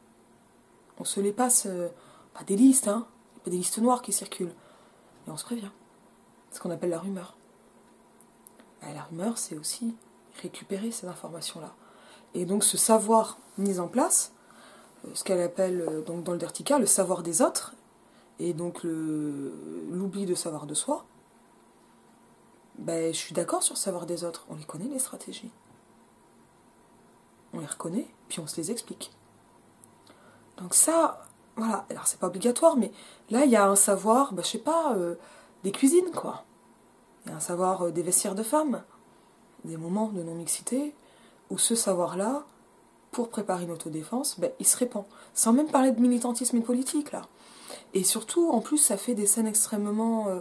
On 0.99 1.03
se 1.03 1.19
les 1.19 1.31
passe, 1.33 1.67
pas 2.37 2.43
des 2.43 2.55
listes, 2.55 2.87
hein. 2.87 3.07
Pas 3.43 3.49
des 3.49 3.57
listes 3.57 3.79
noires 3.79 4.03
qui 4.03 4.13
circulent. 4.13 4.53
Et 5.27 5.31
on 5.31 5.37
se 5.37 5.43
prévient. 5.43 5.71
C'est 6.51 6.57
ce 6.57 6.61
qu'on 6.61 6.69
appelle 6.69 6.91
la 6.91 6.99
rumeur. 6.99 7.35
Bah, 8.81 8.93
la 8.93 9.03
rumeur, 9.03 9.39
c'est 9.39 9.57
aussi 9.57 9.95
récupérer 10.41 10.91
ces 10.91 11.07
informations-là. 11.07 11.73
Et 12.35 12.45
donc 12.45 12.63
ce 12.63 12.77
savoir 12.77 13.39
mis 13.57 13.79
en 13.79 13.87
place, 13.87 14.33
euh, 15.05 15.09
ce 15.15 15.23
qu'elle 15.23 15.41
appelle 15.41 15.81
euh, 15.81 16.01
donc 16.01 16.23
dans 16.23 16.33
le 16.33 16.37
Dirty 16.37 16.63
Car, 16.63 16.77
le 16.77 16.85
savoir 16.85 17.23
des 17.23 17.41
autres, 17.41 17.73
et 18.37 18.53
donc 18.53 18.83
l'oubli 18.83 20.27
de 20.27 20.35
savoir 20.35 20.67
de 20.67 20.75
soi, 20.75 21.05
ben, 22.77 23.11
je 23.11 23.17
suis 23.17 23.33
d'accord 23.33 23.63
sur 23.63 23.73
le 23.73 23.79
savoir 23.79 24.05
des 24.05 24.23
autres. 24.23 24.45
On 24.49 24.55
les 24.55 24.63
connaît, 24.63 24.85
les 24.85 24.99
stratégies. 24.99 25.49
On 27.53 27.59
les 27.59 27.65
reconnaît, 27.65 28.07
puis 28.29 28.39
on 28.39 28.45
se 28.45 28.57
les 28.57 28.69
explique. 28.69 29.11
Donc 30.57 30.75
ça, 30.75 31.26
voilà. 31.57 31.85
Alors 31.89 32.07
c'est 32.07 32.19
pas 32.19 32.27
obligatoire, 32.27 32.77
mais 32.77 32.91
là, 33.29 33.43
il 33.43 33.51
y 33.51 33.55
a 33.55 33.67
un 33.67 33.75
savoir, 33.75 34.33
ben, 34.33 34.43
je 34.43 34.49
sais 34.49 34.57
pas, 34.59 34.93
euh, 34.95 35.15
des 35.63 35.71
cuisines, 35.71 36.11
quoi. 36.11 36.45
Il 37.25 37.31
y 37.31 37.33
a 37.33 37.37
un 37.37 37.41
savoir 37.41 37.87
euh, 37.87 37.91
des 37.91 38.03
vestiaires 38.03 38.35
de 38.35 38.43
femmes, 38.43 38.83
des 39.65 39.75
moments 39.75 40.07
de 40.09 40.21
non-mixité, 40.21 40.93
où 41.49 41.57
ce 41.57 41.75
savoir-là, 41.75 42.43
pour 43.11 43.29
préparer 43.29 43.63
une 43.63 43.71
autodéfense, 43.71 44.39
ben, 44.39 44.51
il 44.59 44.67
se 44.67 44.77
répand. 44.77 45.05
Sans 45.33 45.51
même 45.51 45.69
parler 45.69 45.91
de 45.91 45.99
militantisme 45.99 46.57
et 46.57 46.61
politique, 46.61 47.11
là. 47.11 47.23
Et 47.93 48.03
surtout, 48.03 48.49
en 48.51 48.61
plus, 48.61 48.77
ça 48.77 48.95
fait 48.95 49.15
des 49.15 49.25
scènes 49.25 49.47
extrêmement, 49.47 50.27
euh, 50.27 50.39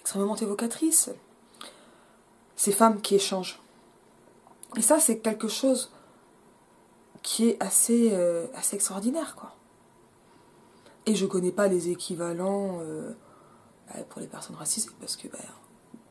extrêmement 0.00 0.36
évocatrices. 0.36 1.10
Ces 2.56 2.72
femmes 2.72 3.02
qui 3.02 3.16
échangent. 3.16 3.60
Et 4.76 4.82
ça, 4.82 4.98
c'est 4.98 5.18
quelque 5.18 5.48
chose 5.48 5.92
qui 7.22 7.48
est 7.48 7.62
assez, 7.62 8.14
assez 8.54 8.76
extraordinaire, 8.76 9.34
quoi. 9.34 9.54
Et 11.06 11.14
je 11.14 11.26
connais 11.26 11.52
pas 11.52 11.68
les 11.68 11.90
équivalents 11.90 12.78
euh, 12.80 13.12
bah, 13.88 14.02
pour 14.08 14.20
les 14.20 14.26
personnes 14.26 14.56
racisées, 14.56 14.90
parce 15.00 15.16
que, 15.16 15.28
bah, 15.28 15.38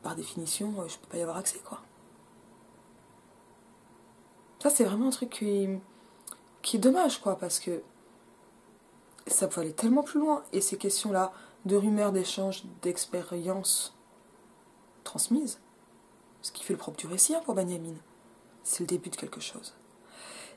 par 0.02 0.14
définition, 0.14 0.80
euh, 0.80 0.88
je 0.88 0.98
peux 0.98 1.08
pas 1.08 1.18
y 1.18 1.22
avoir 1.22 1.36
accès, 1.36 1.58
quoi. 1.64 1.80
Ça, 4.62 4.70
c'est 4.70 4.84
vraiment 4.84 5.08
un 5.08 5.10
truc 5.10 5.30
qui, 5.30 6.76
est 6.76 6.78
dommage, 6.78 7.20
quoi, 7.20 7.36
parce 7.36 7.58
que 7.58 7.82
ça 9.26 9.46
peut 9.48 9.60
aller 9.60 9.74
tellement 9.74 10.02
plus 10.02 10.20
loin. 10.20 10.42
Et 10.52 10.60
ces 10.60 10.78
questions-là 10.78 11.32
de 11.66 11.76
rumeurs, 11.76 12.12
d'échanges, 12.12 12.64
d'expériences 12.80 13.94
transmises, 15.02 15.60
ce 16.40 16.50
qui 16.52 16.64
fait 16.64 16.72
le 16.72 16.78
propre 16.78 16.96
du 16.96 17.06
récit 17.06 17.34
hein, 17.34 17.42
pour 17.44 17.54
Benjamin, 17.54 17.94
c'est 18.62 18.80
le 18.80 18.86
début 18.86 19.10
de 19.10 19.16
quelque 19.16 19.40
chose. 19.40 19.74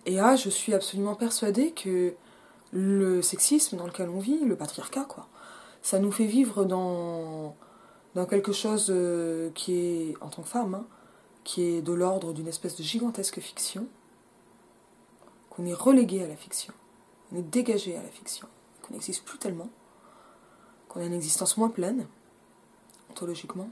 Et 0.06 0.16
là, 0.16 0.38
je 0.38 0.50
suis 0.50 0.74
absolument 0.74 1.16
persuadée 1.16 1.72
que 1.72 2.16
le 2.72 3.22
sexisme 3.22 3.78
dans 3.78 3.86
lequel 3.86 4.09
on 4.09 4.20
vit, 4.20 4.39
le 4.39 4.55
patriarcat, 4.55 5.05
quoi, 5.05 5.28
ça 5.82 5.99
nous 5.99 6.11
fait 6.11 6.26
vivre 6.26 6.65
dans, 6.65 7.55
quelque 8.30 8.51
chose 8.51 8.88
euh, 8.89 9.51
qui 9.51 9.74
est, 9.76 10.15
en 10.22 10.30
tant 10.30 10.41
que 10.41 10.47
femme, 10.47 10.76
hein, 10.76 10.86
qui 11.43 11.63
est 11.63 11.82
de 11.82 11.93
l'ordre 11.93 12.34
d'une 12.34 12.47
espèce 12.47 12.76
de 12.76 12.84
gigantesque 12.84 13.39
fiction, 13.39 13.88
qu'on 15.49 15.65
est 15.65 15.74
relégué 15.74 16.24
à 16.24 16.28
la 16.28 16.36
fiction, 16.36 16.74
on 17.32 17.38
est 17.38 17.43
dégagé 17.43 17.95
à 17.95 18.03
la 18.03 18.09
fiction, 18.09 18.47
qu'on 18.82 18.93
n'existe 18.93 19.24
plus 19.24 19.38
tellement, 19.38 19.70
qu'on 20.89 20.99
a 20.99 21.05
une 21.05 21.13
existence 21.13 21.57
moins 21.57 21.70
pleine, 21.70 22.07
ontologiquement, 23.09 23.70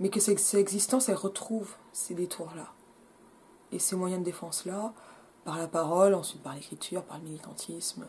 mais 0.00 0.08
que 0.08 0.20
cette 0.20 0.40
cette 0.40 0.60
existence, 0.60 1.08
elle 1.08 1.14
retrouve 1.14 1.74
ces 1.92 2.14
détours-là, 2.14 2.72
et 3.72 3.78
ces 3.78 3.94
moyens 3.94 4.20
de 4.20 4.24
défense-là, 4.24 4.92
par 5.44 5.58
la 5.58 5.68
parole, 5.68 6.14
ensuite 6.14 6.42
par 6.42 6.54
l'écriture, 6.54 7.04
par 7.04 7.18
le 7.18 7.24
militantisme, 7.24 8.06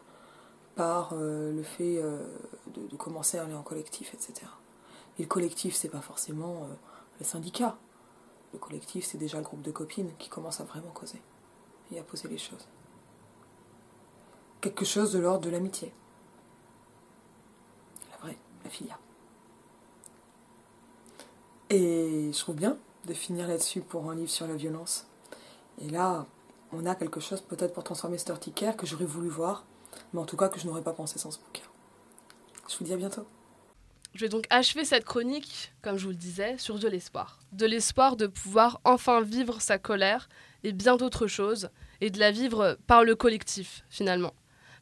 par 0.75 1.11
euh, 1.13 1.51
le 1.53 1.63
fait 1.63 1.97
euh, 1.97 2.25
de, 2.67 2.95
commencer 2.95 3.38
à 3.38 3.43
aller 3.43 3.53
en 3.53 3.63
collectif, 3.63 4.13
etc. 4.13 4.47
Et 5.19 5.23
le 5.23 5.27
collectif, 5.27 5.75
c'est 5.75 5.89
pas 5.89 6.01
forcément 6.01 6.63
euh, 6.63 6.73
le 7.19 7.25
syndicat. 7.25 7.77
Le 8.53 8.59
collectif, 8.59 9.05
c'est 9.05 9.17
déjà 9.17 9.38
le 9.38 9.43
groupe 9.43 9.61
de 9.61 9.71
copines 9.71 10.11
qui 10.17 10.29
commence 10.29 10.61
à 10.61 10.63
vraiment 10.63 10.91
causer 10.91 11.21
et 11.91 11.99
à 11.99 12.03
poser 12.03 12.27
les 12.27 12.38
choses. 12.38 12.67
Quelque 14.61 14.86
chose 14.86 15.11
de 15.11 15.19
l'ordre 15.19 15.45
de 15.45 15.49
l'amitié. 15.49 15.91
La 18.11 18.17
vraie, 18.17 18.38
la 18.63 18.69
filia. 18.69 18.97
Et 21.69 22.31
je 22.31 22.39
trouve 22.39 22.55
bien 22.55 22.77
de 23.05 23.13
finir 23.13 23.47
là-dessus 23.47 23.81
pour 23.81 24.09
un 24.09 24.15
livre 24.15 24.29
sur 24.29 24.47
la 24.47 24.55
violence. 24.55 25.07
Et 25.81 25.89
là, 25.89 26.25
on 26.72 26.86
a 26.86 26.95
quelque 26.95 27.20
chose 27.20 27.41
peut-être 27.41 27.74
pour 27.74 27.84
transformer 27.84 28.18
Dirty 28.18 28.51
Care 28.51 28.76
que 28.76 28.86
j'aurais 28.86 29.05
voulu 29.05 29.30
voir, 29.30 29.66
mais 30.13 30.20
en 30.20 30.26
tout 30.26 30.38
cas 30.38 30.49
que 30.49 30.59
je 30.59 30.68
n'aurais 30.68 30.84
pas 30.84 30.93
pensé 30.93 31.20
sans 31.20 31.32
ce 31.32 31.39
bouquin. 31.39 31.63
Je 32.70 32.78
vous 32.78 32.86
dis 32.86 32.93
à 32.93 32.97
bientôt. 32.97 33.26
Je 34.13 34.22
vais 34.22 34.30
donc 34.30 34.45
achever 34.49 34.86
cette 34.86 35.03
chronique, 35.03 35.74
comme 35.82 35.97
je 35.97 36.05
vous 36.05 36.11
le 36.11 36.16
disais, 36.16 36.57
sur 36.57 36.80
de 36.80 36.88
l'espoir. 36.88 37.39
De 37.51 37.66
l'espoir 37.66 38.16
de 38.16 38.28
pouvoir 38.28 38.80
enfin 38.86 39.22
vivre 39.22 39.61
sa 39.61 39.78
colère 39.78 40.30
et 40.63 40.72
bien 40.72 40.95
d'autres 40.95 41.28
choses, 41.28 41.70
et 42.01 42.09
de 42.09 42.20
la 42.20 42.32
vivre 42.32 42.78
par 42.88 43.03
le 43.03 43.16
collectif, 43.16 43.84
finalement. 43.89 44.34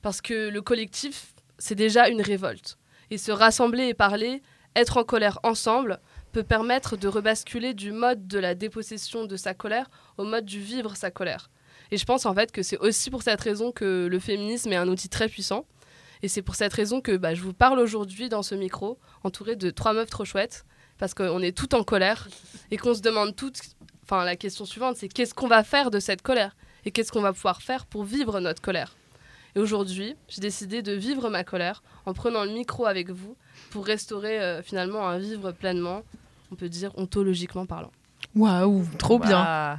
Parce 0.02 0.22
que 0.22 0.50
le 0.50 0.62
collectif, 0.62 1.34
c'est 1.58 1.76
déjà 1.76 2.10
une 2.10 2.22
révolte. 2.22 2.78
Et 3.10 3.18
se 3.18 3.32
rassembler 3.32 3.88
et 3.88 3.94
parler, 3.94 4.42
être 4.76 4.98
en 4.98 5.04
colère 5.04 5.40
ensemble, 5.44 6.00
peut 6.32 6.44
permettre 6.44 6.96
de 6.96 7.08
rebasculer 7.08 7.74
du 7.74 7.92
mode 7.92 8.28
de 8.28 8.40
la 8.40 8.56
dépossession 8.56 9.26
de 9.26 9.36
sa 9.36 9.54
colère 9.54 9.90
au 10.18 10.26
mode 10.26 10.46
du 10.46 10.60
vivre 10.60 10.96
sa 10.96 11.12
colère. 11.12 11.50
Et 11.94 11.98
je 11.98 12.06
pense 12.06 12.26
en 12.26 12.34
fait 12.34 12.52
que 12.52 12.64
c'est 12.64 12.80
aussi 12.80 13.12
pour 13.12 13.22
cette 13.22 13.40
raison 13.40 13.72
que 13.72 14.08
le 14.10 14.18
féminisme 14.18 14.74
est 14.74 14.76
un 14.76 14.88
outil 14.88 15.10
très 15.10 15.30
puissant. 15.30 15.64
Et 16.24 16.28
c'est 16.28 16.42
pour 16.42 16.56
cette 16.56 16.74
raison 16.74 17.02
que 17.02 17.16
bah, 17.18 17.36
je 17.36 17.44
vous 17.44 17.54
parle 17.54 17.78
aujourd'hui 17.78 18.30
dans 18.30 18.42
ce 18.42 18.56
micro, 18.56 18.98
entouré 19.24 19.56
de 19.56 19.70
trois 19.70 19.94
meufs 19.94 20.10
trop 20.10 20.26
chouettes, 20.26 20.66
parce 20.98 21.14
qu'on 21.14 21.40
est 21.44 21.56
toutes 21.56 21.76
en 21.76 21.84
colère 21.84 22.30
et 22.72 22.78
qu'on 22.78 22.96
se 22.96 23.02
demande 23.02 23.36
toutes. 23.36 23.60
Enfin, 24.06 24.26
la 24.26 24.36
question 24.36 24.66
suivante, 24.66 24.96
c'est 24.98 25.08
qu'est-ce 25.08 25.36
qu'on 25.36 25.48
va 25.48 25.64
faire 25.64 25.92
de 25.92 26.00
cette 26.00 26.24
colère 26.24 26.56
Et 26.84 26.90
qu'est-ce 26.90 27.12
qu'on 27.12 27.22
va 27.22 27.32
pouvoir 27.32 27.62
faire 27.62 27.86
pour 27.86 28.06
vivre 28.06 28.40
notre 28.40 28.64
colère? 28.64 28.96
Et 29.56 29.60
aujourd'hui, 29.60 30.16
j'ai 30.30 30.42
décidé 30.42 30.82
de 30.82 30.94
vivre 30.94 31.30
ma 31.30 31.44
colère 31.44 31.84
en 32.08 32.14
prenant 32.14 32.44
le 32.44 32.54
micro 32.54 32.88
avec 32.88 33.12
vous 33.12 33.38
pour 33.70 33.86
restaurer 33.86 34.42
euh, 34.42 34.64
finalement 34.64 35.08
un 35.08 35.20
vivre 35.20 35.52
pleinement, 35.52 36.02
on 36.52 36.56
peut 36.56 36.70
dire 36.70 36.92
ontologiquement 36.98 37.68
parlant. 37.68 37.92
Waouh, 38.36 38.84
trop 38.98 39.20
bien. 39.20 39.78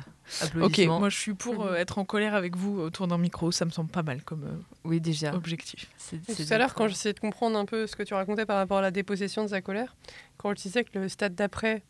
Ok, 0.61 0.79
moi 0.87 1.09
je 1.11 1.19
suis 1.19 1.35
pour 1.35 1.65
euh, 1.67 1.75
être 1.77 1.99
en 1.99 2.05
colère 2.05 2.35
avec 2.35 2.57
vous 2.57 2.79
autour 2.81 3.07
d'un 3.07 3.19
micro, 3.19 3.53
ça 3.53 3.65
me 3.65 3.71
semble 3.71 3.91
pas 3.91 4.03
mal 4.03 4.23
comme 4.23 4.45
euh, 4.45 4.57
Oui, 4.85 5.01
déjà. 5.01 5.35
objectif. 5.35 5.87
Tout 6.27 6.43
à 6.51 6.59
l'heure, 6.59 6.75
quand 6.75 6.89
j'essayais 6.89 7.13
de 7.13 7.21
comprendre 7.21 7.59
un 7.59 7.65
peu 7.67 7.87
ce 7.87 7.95
que 7.97 8.03
tu 8.03 8.15
racontais 8.15 8.47
par 8.47 8.57
rapport 8.57 8.79
à 8.79 8.83
la 8.83 8.91
dépossession 8.91 9.43
de 9.43 9.49
sa 9.49 9.61
colère, 9.61 9.95
quand 10.37 10.53
tu 10.55 10.63
disais 10.69 10.85
que 10.85 10.99
le 10.99 11.09
stade 11.09 11.35
d'après, 11.35 11.83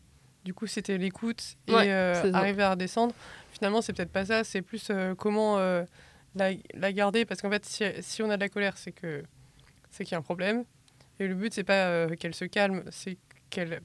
du 0.43 0.53
coup, 0.53 0.67
c'était 0.67 0.97
l'écoute 0.97 1.55
et 1.67 1.73
Ouais, 1.73 1.91
euh, 1.91 2.31
arriver 2.33 2.63
à 2.63 2.71
redescendre, 2.71 3.15
finalement, 3.51 3.81
c'est 3.81 3.93
peut-être 3.93 4.11
pas 4.11 4.25
ça, 4.25 4.43
c'est 4.43 4.61
plus 4.61 4.87
euh, 4.91 5.15
comment 5.15 5.57
euh, 5.57 5.83
la, 6.35 6.51
la 6.73 6.91
garder. 6.93 7.25
Parce 7.25 7.41
qu'en 7.41 7.49
fait, 7.49 7.65
si, 7.65 7.83
si 8.01 8.21
on 8.21 8.29
a 8.29 8.35
de 8.37 8.41
la 8.41 8.49
colère, 8.49 8.77
c'est 8.77 8.91
que 8.91 9.23
c'est 9.89 10.03
qu'il 10.03 10.11
y 10.11 10.15
a 10.15 10.19
un 10.19 10.21
problème. 10.21 10.65
Et 11.19 11.27
le 11.27 11.33
but, 11.35 11.53
c'est 11.53 11.63
pas 11.63 11.87
euh, 11.87 12.15
qu'elle 12.15 12.35
se 12.35 12.45
calme, 12.45 12.83
c'est 12.91 13.17
qu'elle 13.49 13.81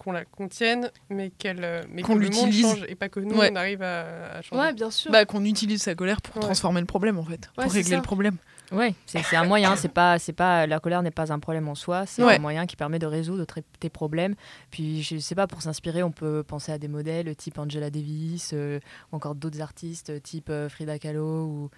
qu'on 0.00 0.12
la 0.12 0.24
contienne, 0.24 0.90
mais 1.10 1.30
qu'elle 1.30 1.62
euh, 1.62 1.82
mais 1.90 2.00
Qu'on 2.02 2.14
que 2.14 2.20
le 2.20 2.30
monde 2.30 2.46
l'utilise. 2.46 2.62
change 2.62 2.84
et 2.88 2.94
pas 2.94 3.08
que 3.10 3.20
nous, 3.20 3.36
Ouais. 3.36 3.50
on 3.52 3.56
arrive 3.56 3.82
à, 3.82 4.38
à 4.38 4.42
changer. 4.42 4.60
Ouais, 4.62 4.72
bien 4.72 4.90
sûr. 4.90 5.12
Bah, 5.12 5.24
qu'on 5.26 5.44
utilise 5.44 5.82
sa 5.82 5.94
colère 5.94 6.22
pour 6.22 6.36
Ouais. 6.36 6.42
transformer 6.42 6.80
le 6.80 6.86
problème 6.86 7.18
en 7.18 7.24
fait, 7.24 7.50
Ouais, 7.58 7.64
pour 7.64 7.72
régler 7.72 7.90
ça. 7.90 7.96
le 7.96 8.02
problème. 8.02 8.36
Ouais, 8.72 8.94
c'est 9.04 9.20
c'est 9.24 9.34
un 9.34 9.44
moyen, 9.44 9.74
c'est 9.74 9.88
pas, 9.88 10.18
c'est 10.20 10.32
pas, 10.32 10.64
la 10.66 10.78
colère 10.78 11.02
n'est 11.02 11.10
pas 11.10 11.32
un 11.32 11.40
problème 11.40 11.66
en 11.68 11.74
soi, 11.74 12.06
c'est 12.06 12.22
Ouais. 12.22 12.36
un 12.36 12.38
moyen 12.38 12.66
qui 12.66 12.76
permet 12.76 13.00
de 13.00 13.06
résoudre 13.06 13.44
tes- 13.44 13.64
tes 13.80 13.90
problèmes. 13.90 14.36
Puis 14.70 15.02
je 15.02 15.18
sais 15.18 15.34
pas, 15.34 15.48
pour 15.48 15.60
s'inspirer, 15.60 16.04
on 16.04 16.12
peut 16.12 16.44
penser 16.44 16.70
à 16.70 16.78
des 16.78 16.86
modèles 16.86 17.34
type 17.34 17.58
Angela 17.58 17.90
Davis, 17.90 18.52
euh, 18.54 18.78
ou 19.12 19.16
encore 19.16 19.34
d'autres 19.34 19.60
artistes 19.60 20.22
type 20.22 20.50
euh, 20.50 20.68
Frida 20.68 20.98
Kahlo 21.00 21.44
ou, 21.46 21.70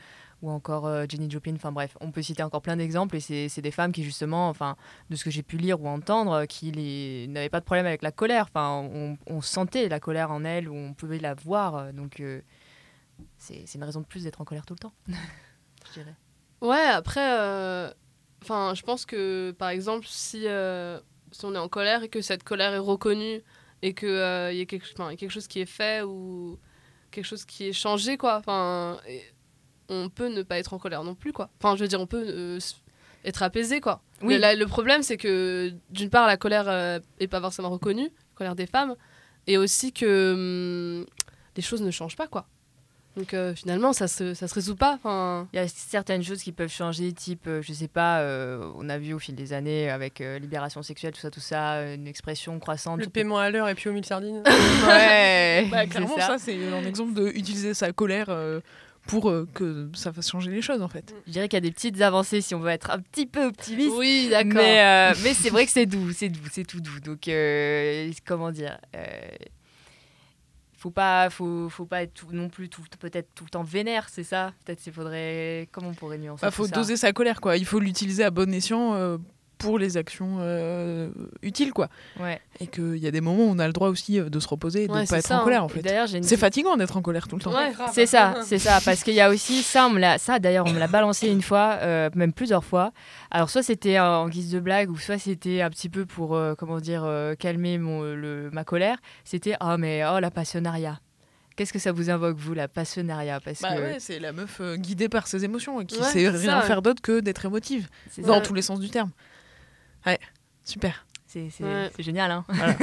ou 0.42 0.50
encore 0.50 0.86
euh, 0.86 1.06
Jenny 1.08 1.30
Joplin. 1.30 1.54
Enfin 1.54 1.72
bref, 1.72 1.96
on 2.00 2.10
peut 2.10 2.20
citer 2.20 2.42
encore 2.42 2.60
plein 2.62 2.76
d'exemples 2.76 3.16
et 3.16 3.48
c'est 3.48 3.62
des 3.62 3.70
femmes 3.70 3.92
qui 3.92 4.02
justement, 4.02 4.48
enfin, 4.48 4.76
de 5.08 5.16
ce 5.16 5.24
que 5.24 5.30
j'ai 5.30 5.42
pu 5.42 5.56
lire 5.56 5.80
ou 5.80 5.88
entendre, 5.88 6.32
euh, 6.32 6.46
qui 6.46 7.28
n'avaient 7.28 7.48
pas 7.48 7.60
de 7.60 7.64
problème 7.64 7.86
avec 7.86 8.02
la 8.02 8.10
colère. 8.12 8.46
Enfin, 8.48 8.88
on, 9.26 9.40
sentait 9.40 9.88
la 9.88 10.00
colère 10.00 10.30
en 10.30 10.44
elles 10.44 10.68
on 10.68 10.94
pouvait 10.94 11.18
la 11.18 11.34
voir. 11.34 11.76
euh, 11.76 11.92
Donc 11.92 12.20
euh, 12.20 12.40
c'est 13.38 13.64
une 13.74 13.84
raison 13.84 14.00
de 14.00 14.06
plus 14.06 14.24
d'être 14.24 14.40
en 14.40 14.44
colère 14.44 14.66
tout 14.66 14.74
le 14.74 14.80
temps, 14.80 14.92
je 15.88 15.92
dirais. 16.00 16.14
Ouais, 16.60 16.86
après, 16.86 17.92
enfin, 18.42 18.74
je 18.74 18.82
pense 18.82 19.06
que 19.06 19.52
par 19.52 19.68
exemple, 19.70 20.06
si, 20.08 20.46
si 21.32 21.44
on 21.44 21.54
est 21.54 21.58
en 21.58 21.68
colère 21.68 22.02
et 22.02 22.08
que 22.08 22.20
cette 22.20 22.44
colère 22.44 22.72
est 22.72 22.78
reconnue 22.78 23.42
et 23.82 23.94
qu'il 23.94 24.08
il 24.08 24.56
y, 24.58 24.60
a 24.60 24.64
quelque- 24.66 24.96
y 24.98 25.02
a 25.02 25.16
quelque 25.16 25.30
chose 25.30 25.48
qui 25.48 25.60
est 25.60 25.66
fait 25.66 26.02
ou 26.02 26.58
quelque 27.10 27.26
chose 27.26 27.44
qui 27.44 27.68
est 27.68 27.72
changé, 27.72 28.16
quoi, 28.16 28.38
enfin, 28.38 28.98
on 29.92 30.08
peut 30.08 30.28
ne 30.28 30.42
pas 30.42 30.58
être 30.58 30.72
en 30.74 30.78
colère 30.78 31.04
non 31.04 31.14
plus, 31.14 31.32
quoi. 31.32 31.50
Enfin, 31.62 31.76
je 31.76 31.82
veux 31.82 31.88
dire, 31.88 32.00
on 32.00 32.06
peut 32.06 32.24
euh, 32.26 32.58
être 33.24 33.42
apaisé, 33.42 33.80
quoi. 33.80 34.00
Le, 34.22 34.36
la- 34.38 34.54
le 34.54 34.66
problème, 34.66 35.02
c'est 35.02 35.16
que 35.16 35.72
d'une 35.90 36.10
part, 36.10 36.26
la 36.26 36.36
colère 36.36 36.64
euh, 36.68 36.98
est 37.20 37.28
pas 37.28 37.40
forcément 37.40 37.70
reconnue, 37.70 38.04
la 38.06 38.34
colère 38.36 38.54
des 38.54 38.66
femmes, 38.66 38.94
et 39.46 39.58
aussi 39.58 39.92
que 39.92 41.00
hum, 41.00 41.06
les 41.56 41.62
choses 41.62 41.82
ne 41.82 41.90
changent 41.90 42.16
pas, 42.16 42.26
quoi. 42.28 42.46
Donc 43.14 43.34
euh, 43.34 43.54
finalement, 43.54 43.92
ça 43.92 44.08
se, 44.08 44.32
ça 44.32 44.48
se 44.48 44.54
résout 44.54 44.74
pas. 44.74 44.94
Enfin, 44.94 45.46
Il 45.52 45.56
y 45.56 45.58
a 45.58 45.68
certaines 45.68 46.22
choses 46.22 46.42
qui 46.42 46.50
peuvent 46.50 46.72
changer, 46.72 47.12
type, 47.12 47.46
euh, 47.46 47.60
je 47.60 47.74
sais 47.74 47.86
pas, 47.88 48.20
euh, 48.20 48.66
on 48.76 48.88
a 48.88 48.96
vu 48.96 49.12
au 49.12 49.18
fil 49.18 49.34
des 49.34 49.52
années 49.52 49.90
avec 49.90 50.22
euh, 50.22 50.38
libération 50.38 50.82
sexuelle, 50.82 51.12
tout 51.12 51.20
ça, 51.20 51.30
tout 51.30 51.38
ça, 51.40 51.92
une 51.92 52.06
expression 52.06 52.58
croissante. 52.58 53.00
Le 53.00 53.08
paiement 53.08 53.38
à 53.38 53.50
l'heure 53.50 53.68
et 53.68 53.74
puis 53.74 53.90
au 53.90 53.92
mille 53.92 54.06
sardines. 54.06 54.42
Ouais, 54.88 55.66
Bah, 55.70 55.84
clairement, 55.86 56.16
ça, 56.18 56.38
c'est 56.38 56.56
un 56.72 56.84
exemple 56.84 57.12
d'utiliser 57.12 57.74
sa 57.74 57.92
colère 57.92 58.26
euh, 58.30 58.60
pour 59.06 59.30
euh, 59.30 59.48
que 59.54 59.90
ça 59.94 60.12
fasse 60.12 60.30
changer 60.30 60.50
les 60.50 60.62
choses, 60.62 60.80
en 60.82 60.88
fait. 60.88 61.14
Je 61.26 61.32
dirais 61.32 61.48
qu'il 61.48 61.56
y 61.56 61.58
a 61.58 61.60
des 61.60 61.72
petites 61.72 62.00
avancées 62.00 62.40
si 62.40 62.54
on 62.54 62.60
veut 62.60 62.70
être 62.70 62.90
un 62.90 63.00
petit 63.00 63.26
peu 63.26 63.46
optimiste. 63.46 63.94
Oui, 63.96 64.28
d'accord. 64.30 64.52
Mais, 64.54 65.12
euh, 65.12 65.14
mais 65.22 65.34
c'est 65.34 65.50
vrai 65.50 65.64
que 65.66 65.72
c'est 65.72 65.86
doux, 65.86 66.12
c'est 66.12 66.28
doux, 66.28 66.40
c'est 66.50 66.64
tout 66.64 66.80
doux. 66.80 67.00
Donc, 67.00 67.26
euh, 67.28 68.10
comment 68.26 68.50
dire 68.52 68.78
faut 70.76 70.90
pas, 70.90 71.30
faut, 71.30 71.68
faut 71.68 71.86
pas 71.86 72.02
être 72.02 72.12
tout- 72.12 72.32
non 72.32 72.48
plus 72.48 72.68
tout, 72.68 72.82
peut-être 72.98 73.28
tout 73.36 73.44
le 73.44 73.50
temps 73.50 73.62
vénère, 73.62 74.08
c'est 74.08 74.24
ça? 74.24 74.52
Peut-être 74.64 74.84
il 74.84 74.92
faudrait. 74.92 75.68
Comment 75.70 75.90
on 75.90 75.94
pourrait 75.94 76.18
nuancer 76.18 76.42
Bah, 76.44 76.50
tout 76.50 76.56
faut 76.56 76.66
ça? 76.66 76.74
doser 76.74 76.96
sa 76.96 77.12
colère, 77.12 77.40
quoi. 77.40 77.56
Il 77.56 77.64
faut 77.64 77.78
l'utiliser 77.78 78.24
à 78.24 78.30
bon 78.32 78.52
escient 78.52 78.94
euh, 78.94 79.16
pour 79.62 79.78
les 79.78 79.96
actions 79.96 80.36
euh, 80.40 81.08
utiles, 81.42 81.72
quoi. 81.72 81.88
Ouais. 82.20 82.40
Et 82.60 82.66
qu'il 82.66 82.96
y 82.98 83.06
a 83.06 83.10
des 83.10 83.20
moments 83.20 83.44
où 83.44 83.50
on 83.50 83.58
a 83.58 83.66
le 83.66 83.72
droit 83.72 83.88
aussi 83.88 84.18
euh, 84.20 84.28
de 84.28 84.40
se 84.40 84.48
reposer 84.48 84.84
et 84.84 84.88
de 84.88 84.92
ne 84.92 85.06
pas 85.06 85.18
être 85.18 85.26
ça, 85.26 85.40
en 85.40 85.44
colère, 85.44 85.62
hein. 85.62 85.64
en 85.64 85.68
fait. 85.68 85.80
Et 85.80 85.82
d'ailleurs, 85.82 86.06
j'ai 86.06 86.18
une 86.18 86.24
C'est 86.24 86.36
fatigant 86.36 86.76
d'être 86.76 86.96
en 86.96 87.02
colère 87.02 87.28
tout 87.28 87.36
le 87.36 87.42
temps. 87.42 87.52
C'est 87.92 88.06
ça, 88.06 88.34
c'est 88.44 88.58
ça, 88.58 88.80
parce 88.84 89.02
qu'il 89.02 89.14
y 89.14 89.20
a 89.20 89.30
aussi 89.30 89.62
ça, 89.62 89.86
on 89.86 89.90
me 89.90 89.98
l'a, 89.98 90.18
ça 90.18 90.38
d'ailleurs 90.38 90.66
on 90.66 90.72
me 90.72 90.78
l'a 90.78 90.88
balancé 90.88 91.28
une 91.28 91.42
fois, 91.42 91.78
euh, 91.82 92.10
même 92.14 92.32
plusieurs 92.32 92.64
fois. 92.64 92.92
Alors 93.30 93.48
soit 93.50 93.62
c'était 93.62 93.98
en 93.98 94.28
guise 94.28 94.50
de 94.50 94.60
blague 94.60 94.90
ou 94.90 94.96
soit 94.98 95.18
c'était 95.18 95.62
un 95.62 95.70
petit 95.70 95.88
peu 95.88 96.04
pour 96.06 96.34
euh, 96.34 96.54
comment 96.56 96.80
dire 96.80 97.02
euh, 97.04 97.34
calmer 97.34 97.78
mon 97.78 98.02
le, 98.02 98.50
ma 98.52 98.64
colère. 98.64 98.98
C'était 99.24 99.54
ah 99.60 99.76
mais 99.78 100.02
oh 100.04 100.18
la 100.20 100.30
passionnariat. 100.30 101.00
Qu'est-ce 101.56 101.72
que 101.72 101.78
ça 101.78 101.92
vous 101.92 102.08
invoque 102.08 102.36
vous 102.38 102.54
la 102.54 102.66
passionnariat? 102.66 103.38
Parce 103.40 103.60
Bah 103.60 103.74
que 103.76 103.80
ouais, 103.80 103.96
c'est 103.98 104.18
la 104.18 104.32
meuf 104.32 104.58
euh, 104.60 104.76
guidée 104.76 105.08
par 105.10 105.26
ses 105.26 105.44
émotions 105.44 105.80
et 105.82 105.86
qui 105.86 105.98
Ouais, 105.98 106.04
sait 106.06 106.28
rien 106.30 106.60
ça. 106.60 106.62
faire 106.62 106.80
d'autre 106.82 107.02
que 107.02 107.20
d'être 107.20 107.44
émotive. 107.44 107.88
Dans 108.18 108.36
ça. 108.36 108.40
tous 108.40 108.54
les 108.54 108.62
sens 108.62 108.80
du 108.80 108.88
terme. 108.88 109.10
Ouais, 110.06 110.18
super. 110.64 111.06
C'est, 111.26 111.48
Ouais. 111.60 111.90
génial 111.98 112.30
hein. 112.30 112.44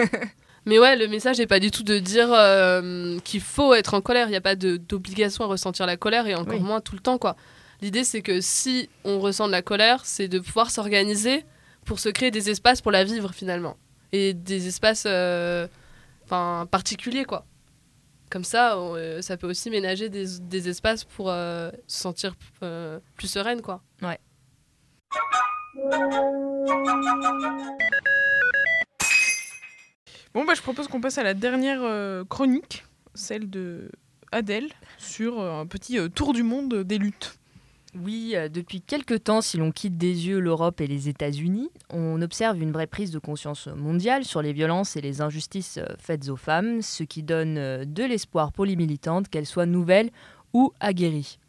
Mais 0.65 0.77
ouais, 0.79 0.95
le 0.97 1.07
message 1.07 1.37
n'est 1.39 1.47
pas 1.47 1.59
du 1.59 1.71
tout 1.71 1.83
de 1.83 1.99
dire 1.99 2.29
euh, 2.33 3.17
qu'il 3.19 3.41
faut 3.41 3.73
être 3.73 3.93
en 3.93 4.01
colère. 4.01 4.27
Il 4.27 4.31
n'y 4.31 4.35
a 4.37 4.41
pas 4.41 4.55
d'obligation 4.55 5.43
à 5.45 5.47
ressentir 5.47 5.85
la 5.85 5.97
colère 5.97 6.27
et 6.27 6.35
encore 6.35 6.55
Oui. 6.55 6.59
moins 6.59 6.81
tout 6.81 6.93
le 6.95 6.99
temps. 7.01 7.17
quoi. 7.17 7.35
L'idée, 7.81 8.03
c'est 8.03 8.21
que 8.21 8.41
si 8.41 8.89
on 9.05 9.19
ressent 9.19 9.47
de 9.47 9.51
la 9.51 9.61
colère, 9.61 10.01
c'est 10.05 10.27
de 10.27 10.39
pouvoir 10.39 10.69
s'organiser 10.69 11.45
pour 11.85 11.99
se 11.99 12.09
créer 12.09 12.29
des 12.29 12.49
espaces 12.49 12.81
pour 12.81 12.91
la 12.91 13.03
vivre 13.05 13.31
finalement. 13.33 13.77
Et 14.11 14.33
des 14.33 14.67
espaces 14.67 15.05
euh, 15.07 15.67
particuliers, 16.27 17.25
quoi. 17.25 17.45
Comme 18.29 18.43
ça, 18.43 18.77
on, 18.77 18.95
euh, 18.95 19.21
ça 19.21 19.37
peut 19.37 19.47
aussi 19.47 19.69
ménager 19.69 20.09
des, 20.09 20.25
des 20.41 20.69
espaces 20.69 21.03
pour 21.03 21.29
euh, 21.31 21.71
se 21.87 21.99
sentir 22.01 22.35
plus 23.15 23.27
sereine, 23.27 23.61
quoi. 23.61 23.81
Ouais. 24.01 24.19
Bon, 30.33 30.45
bah, 30.45 30.53
je 30.55 30.61
propose 30.61 30.87
qu'on 30.87 31.01
passe 31.01 31.17
à 31.17 31.23
la 31.23 31.33
dernière 31.33 31.79
euh, 31.81 32.23
chronique, 32.23 32.85
celle 33.15 33.49
de 33.49 33.91
Adèle, 34.31 34.69
sur 34.99 35.39
euh, 35.39 35.59
un 35.59 35.65
petit 35.65 35.97
euh, 35.97 36.07
tour 36.07 36.33
du 36.33 36.43
monde 36.43 36.83
des 36.83 36.99
luttes. 36.99 37.39
Oui, 37.95 38.35
depuis 38.53 38.81
quelque 38.81 39.15
temps, 39.15 39.41
si 39.41 39.57
l'on 39.57 39.71
quitte 39.71 39.97
des 39.97 40.27
yeux 40.27 40.39
l'Europe 40.39 40.79
et 40.79 40.85
les 40.85 41.09
États-Unis, 41.09 41.71
on 41.89 42.21
observe 42.21 42.61
une 42.61 42.71
vraie 42.71 42.85
prise 42.85 43.09
de 43.09 43.17
conscience 43.17 43.65
mondiale 43.65 44.25
sur 44.25 44.43
les 44.43 44.53
violences 44.53 44.95
et 44.95 45.01
les 45.01 45.21
injustices 45.21 45.79
faites 45.97 46.29
aux 46.29 46.35
femmes, 46.35 46.83
ce 46.83 47.03
qui 47.03 47.23
donne 47.23 47.55
de 47.83 48.03
l'espoir 48.03 48.51
pour 48.51 48.65
les 48.65 48.75
militantes, 48.75 49.27
qu'elles 49.27 49.47
soient 49.47 49.65
nouvelles 49.65 50.11
ou 50.53 50.71
aguerries. 50.79 51.39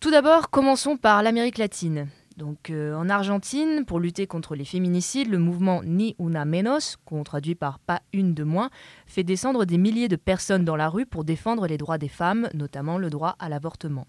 Tout 0.00 0.10
d'abord, 0.10 0.50
commençons 0.50 0.96
par 0.96 1.22
l'Amérique 1.22 1.58
latine. 1.58 2.08
Donc, 2.40 2.70
euh, 2.70 2.94
en 2.94 3.10
Argentine, 3.10 3.84
pour 3.84 4.00
lutter 4.00 4.26
contre 4.26 4.54
les 4.54 4.64
féminicides, 4.64 5.28
le 5.28 5.36
mouvement 5.36 5.82
Ni 5.84 6.16
Una 6.18 6.46
Menos, 6.46 6.96
qu'on 7.04 7.22
traduit 7.22 7.54
par 7.54 7.78
Pas 7.78 8.00
une 8.14 8.32
de 8.32 8.44
moins, 8.44 8.70
fait 9.04 9.24
descendre 9.24 9.66
des 9.66 9.76
milliers 9.76 10.08
de 10.08 10.16
personnes 10.16 10.64
dans 10.64 10.74
la 10.74 10.88
rue 10.88 11.04
pour 11.04 11.24
défendre 11.24 11.66
les 11.66 11.76
droits 11.76 11.98
des 11.98 12.08
femmes, 12.08 12.48
notamment 12.54 12.96
le 12.96 13.10
droit 13.10 13.36
à 13.40 13.50
l'avortement. 13.50 14.06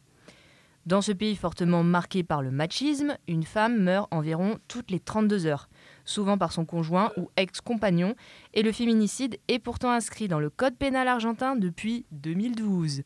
Dans 0.86 1.02
ce 1.02 1.12
pays 1.12 1.36
fortement 1.36 1.84
marqué 1.84 2.24
par 2.24 2.42
le 2.42 2.52
machisme, 2.52 3.18
une 3.28 3.44
femme 3.44 3.84
meurt 3.84 4.08
environ 4.12 4.60
toutes 4.70 4.92
les 4.92 5.02
32 5.02 5.46
heures, 5.46 5.68
souvent 6.06 6.38
par 6.38 6.54
son 6.54 6.64
conjoint 6.64 7.12
ou 7.18 7.30
ex-compagnon, 7.36 8.16
et 8.54 8.64
le 8.64 8.72
féminicide 8.72 9.40
est 9.50 9.60
pourtant 9.60 9.92
inscrit 9.92 10.30
dans 10.30 10.40
le 10.40 10.50
code 10.50 10.78
pénal 10.78 11.10
argentin 11.10 11.58
depuis 11.58 12.06
2012. 12.14 13.02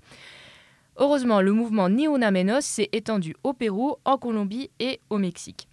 Heureusement, 0.98 1.42
le 1.42 1.52
mouvement 1.52 1.90
Ni 1.90 2.06
Una 2.06 2.32
Menos 2.32 2.62
s'est 2.62 2.90
étendu 2.94 3.36
au 3.44 3.54
Pérou, 3.54 3.96
en 4.06 4.18
Colombie 4.18 4.70
et 4.80 5.02
au 5.10 5.18
Mexique. 5.18 5.68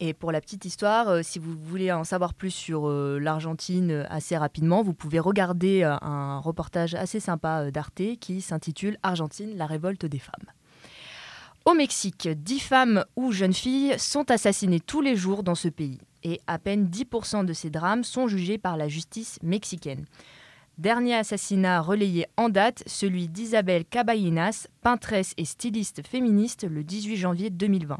Et 0.00 0.14
pour 0.14 0.32
la 0.32 0.40
petite 0.40 0.64
histoire, 0.64 1.08
euh, 1.08 1.20
si 1.22 1.38
vous 1.38 1.54
voulez 1.60 1.90
en 1.90 2.04
savoir 2.04 2.32
plus 2.32 2.52
sur 2.52 2.88
euh, 2.88 3.18
l'Argentine 3.20 3.90
euh, 3.90 4.04
assez 4.08 4.36
rapidement, 4.36 4.82
vous 4.82 4.94
pouvez 4.94 5.18
regarder 5.18 5.82
un 5.82 6.38
reportage 6.38 6.94
assez 6.94 7.18
sympa 7.20 7.70
d'Arte 7.70 8.16
qui 8.20 8.40
s'intitule 8.40 8.96
Argentine, 9.02 9.56
la 9.56 9.66
révolte 9.66 10.06
des 10.06 10.20
femmes. 10.20 10.52
Au 11.64 11.74
Mexique, 11.74 12.28
10 12.28 12.60
femmes 12.60 13.04
ou 13.16 13.32
jeunes 13.32 13.52
filles 13.52 13.98
sont 13.98 14.30
assassinées 14.30 14.80
tous 14.80 15.02
les 15.02 15.16
jours 15.16 15.42
dans 15.42 15.56
ce 15.56 15.68
pays 15.68 15.98
et 16.22 16.40
à 16.46 16.58
peine 16.58 16.86
10% 16.86 17.44
de 17.44 17.52
ces 17.52 17.68
drames 17.68 18.04
sont 18.04 18.28
jugés 18.28 18.56
par 18.56 18.76
la 18.76 18.88
justice 18.88 19.38
mexicaine. 19.42 20.06
Dernier 20.78 21.14
assassinat 21.16 21.80
relayé 21.82 22.26
en 22.36 22.48
date, 22.48 22.84
celui 22.86 23.28
d'Isabelle 23.28 23.84
Caballinas, 23.84 24.68
peintresse 24.80 25.34
et 25.36 25.44
styliste 25.44 26.06
féministe 26.06 26.64
le 26.70 26.84
18 26.84 27.16
janvier 27.16 27.50
2020. 27.50 27.98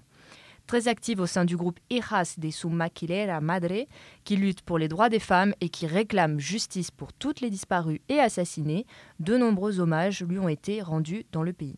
Très 0.68 0.87
active 0.87 1.18
au 1.20 1.26
sein 1.26 1.45
du 1.45 1.57
groupe 1.57 1.81
Hijas 1.91 2.35
de 2.39 2.51
su 2.51 2.68
Maquilera 2.68 3.41
Madre, 3.41 3.87
qui 4.22 4.37
lutte 4.37 4.61
pour 4.62 4.79
les 4.79 4.87
droits 4.87 5.09
des 5.09 5.18
femmes 5.18 5.55
et 5.61 5.70
qui 5.70 5.87
réclame 5.87 6.39
justice 6.39 6.91
pour 6.93 7.12
toutes 7.12 7.41
les 7.41 7.51
disparues 7.51 8.01
et 8.09 8.20
assassinées, 8.20 8.87
de 9.18 9.37
nombreux 9.37 9.81
hommages 9.81 10.22
lui 10.22 10.39
ont 10.39 10.49
été 10.49 10.81
rendus 10.83 11.24
dans 11.33 11.43
le 11.43 11.53
pays 11.53 11.76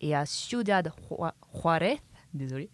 et 0.00 0.14
à 0.14 0.26
Ciudad 0.26 0.92
Ju- 1.10 1.16
Juárez, 1.60 1.98
désolé, 2.34 2.70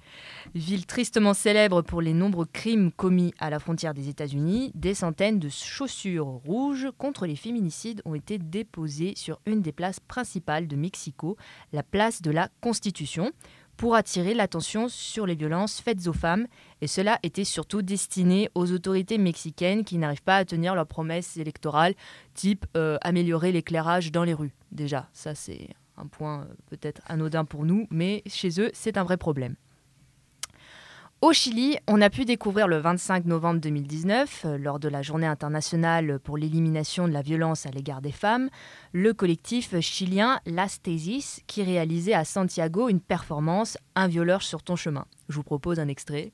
ville 0.55 0.87
tristement 0.87 1.35
célèbre 1.35 1.83
pour 1.83 2.03
les 2.03 2.13
nombreux 2.13 2.47
crimes 2.47 2.93
commis 2.93 3.33
à 3.39 3.51
la 3.51 3.59
frontière 3.59 3.95
des 3.95 4.09
États-Unis, 4.09 4.73
des 4.75 4.95
centaines 4.95 5.39
de 5.39 5.49
chaussures 5.49 6.27
rouges 6.27 6.89
contre 6.99 7.27
les 7.27 7.37
féminicides 7.37 8.03
ont 8.05 8.15
été 8.15 8.39
déposées 8.39 9.15
sur 9.17 9.41
une 9.47 9.63
des 9.63 9.73
places 9.73 10.01
principales 10.01 10.69
de 10.69 10.77
Mexico, 10.77 11.37
la 11.73 11.83
place 11.83 12.23
de 12.23 12.31
la 12.31 12.49
Constitution, 12.61 13.33
pour 13.77 13.97
attirer 13.97 14.35
l'attention 14.35 14.89
sur 14.89 15.27
les 15.27 15.35
violences 15.35 15.81
faites 15.81 16.07
aux 16.07 16.13
femmes, 16.13 16.47
et 16.81 16.87
cela 16.87 17.19
était 17.23 17.45
surtout 17.45 17.83
destiné 17.83 18.49
aux 18.55 18.71
autorités 18.73 19.19
mexicaines 19.19 19.85
qui 19.85 19.99
n'arrivent 19.99 20.23
pas 20.23 20.37
à 20.37 20.45
tenir 20.45 20.75
leurs 20.75 20.87
promesses 20.87 21.37
électorales, 21.37 21.95
type 22.35 22.67
euh, 22.77 22.99
améliorer 23.01 23.53
l'éclairage 23.53 24.13
dans 24.13 24.25
les 24.25 24.35
rues. 24.35 24.55
Déjà, 24.71 25.09
ça 25.13 25.35
c'est 25.35 25.71
un 25.97 26.07
point 26.07 26.43
euh, 26.43 26.55
peut-être 26.67 27.03
anodin 27.07 27.45
pour 27.45 27.65
nous, 27.65 27.87
mais 27.91 28.23
chez 28.27 28.61
eux, 28.61 28.71
c'est 28.75 28.97
un 28.97 29.05
vrai 29.05 29.17
problème. 29.17 29.57
Au 31.21 31.33
Chili, 31.33 31.79
on 31.89 32.03
a 32.03 32.11
pu 32.11 32.27
découvrir 32.27 32.69
le 32.69 32.77
25 32.77 33.25
novembre 33.25 33.59
2019, 33.61 34.43
euh, 34.45 34.59
lors 34.59 34.79
de 34.79 34.89
la 34.89 35.01
journée 35.01 35.27
internationale 35.27 36.19
pour 36.19 36.37
l'élimination 36.37 37.09
de 37.09 37.13
la 37.13 37.23
violence 37.23 37.65
à 37.65 37.71
l'égard 37.71 38.03
des 38.03 38.13
femmes, 38.13 38.51
le 38.93 39.15
collectif 39.15 39.81
chilien 39.81 40.41
Las 40.45 40.83
Tesis 40.83 41.41
qui 41.47 41.63
réalisait 41.63 42.13
à 42.13 42.27
Santiago 42.27 42.91
une 42.91 43.01
performance 43.01 43.79
Un 43.95 44.09
violeur 44.09 44.43
sur 44.43 44.63
ton 44.63 44.77
chemin. 44.77 45.07
Je 45.31 45.37
vous 45.37 45.43
propose 45.43 45.81
un 45.81 45.89
extrait. 45.89 46.33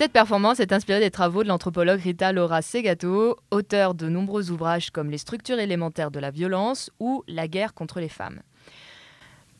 Cette 0.00 0.12
performance 0.12 0.60
est 0.60 0.72
inspirée 0.72 1.00
des 1.00 1.10
travaux 1.10 1.42
de 1.42 1.48
l'anthropologue 1.48 2.00
Rita 2.00 2.32
Laura 2.32 2.62
Segato, 2.62 3.36
auteur 3.50 3.94
de 3.94 4.08
nombreux 4.08 4.50
ouvrages 4.50 4.88
comme 4.90 5.10
Les 5.10 5.18
structures 5.18 5.58
élémentaires 5.58 6.10
de 6.10 6.18
la 6.18 6.30
violence 6.30 6.90
ou 7.00 7.22
La 7.28 7.48
guerre 7.48 7.74
contre 7.74 8.00
les 8.00 8.08
femmes. 8.08 8.40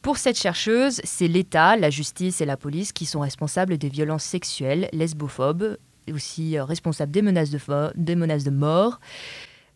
Pour 0.01 0.17
cette 0.17 0.39
chercheuse, 0.39 1.03
c'est 1.05 1.29
l'État, 1.29 1.77
la 1.77 1.91
justice 1.91 2.41
et 2.41 2.47
la 2.47 2.57
police 2.57 2.93
qui 2.93 3.05
sont 3.05 3.21
responsables 3.21 3.77
des 3.77 3.91
violences 3.91 4.25
sexuelles, 4.25 4.89
lesbophobes, 4.95 5.77
aussi 6.11 6.57
euh, 6.57 6.65
responsables 6.65 7.13
des 7.13 7.21
menaces 7.21 7.51
de, 7.51 7.59
fo- 7.59 7.93
des 7.95 8.17
menaces 8.17 8.45
de 8.45 8.51
mort, 8.51 8.99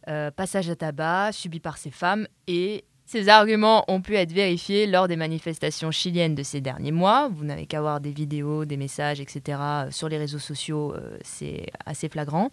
euh, 0.08 0.30
passage 0.30 0.70
à 0.70 0.76
tabac 0.76 1.32
subi 1.32 1.60
par 1.60 1.76
ces 1.76 1.90
femmes 1.90 2.26
et 2.46 2.86
ces 3.06 3.28
arguments 3.28 3.84
ont 3.88 4.00
pu 4.00 4.16
être 4.16 4.32
vérifiés 4.32 4.86
lors 4.86 5.08
des 5.08 5.16
manifestations 5.16 5.90
chiliennes 5.90 6.34
de 6.34 6.42
ces 6.42 6.60
derniers 6.60 6.92
mois. 6.92 7.28
Vous 7.28 7.44
n'avez 7.44 7.66
qu'à 7.66 7.80
voir 7.80 8.00
des 8.00 8.12
vidéos, 8.12 8.64
des 8.64 8.76
messages, 8.76 9.20
etc. 9.20 9.58
euh, 9.60 9.90
sur 9.90 10.08
les 10.08 10.16
réseaux 10.16 10.38
sociaux, 10.38 10.94
euh, 10.94 11.18
c'est 11.22 11.66
assez 11.84 12.08
flagrant. 12.08 12.50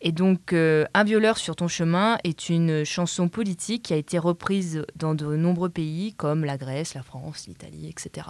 Et 0.00 0.12
donc, 0.12 0.54
euh, 0.54 0.86
Un 0.94 1.04
violeur 1.04 1.36
sur 1.36 1.56
ton 1.56 1.68
chemin 1.68 2.16
est 2.24 2.48
une 2.48 2.84
chanson 2.84 3.28
politique 3.28 3.82
qui 3.84 3.92
a 3.92 3.96
été 3.96 4.18
reprise 4.18 4.84
dans 4.96 5.14
de 5.14 5.36
nombreux 5.36 5.68
pays 5.68 6.14
comme 6.14 6.44
la 6.44 6.56
Grèce, 6.56 6.94
la 6.94 7.02
France, 7.02 7.46
l'Italie, 7.46 7.88
etc. 7.88 8.28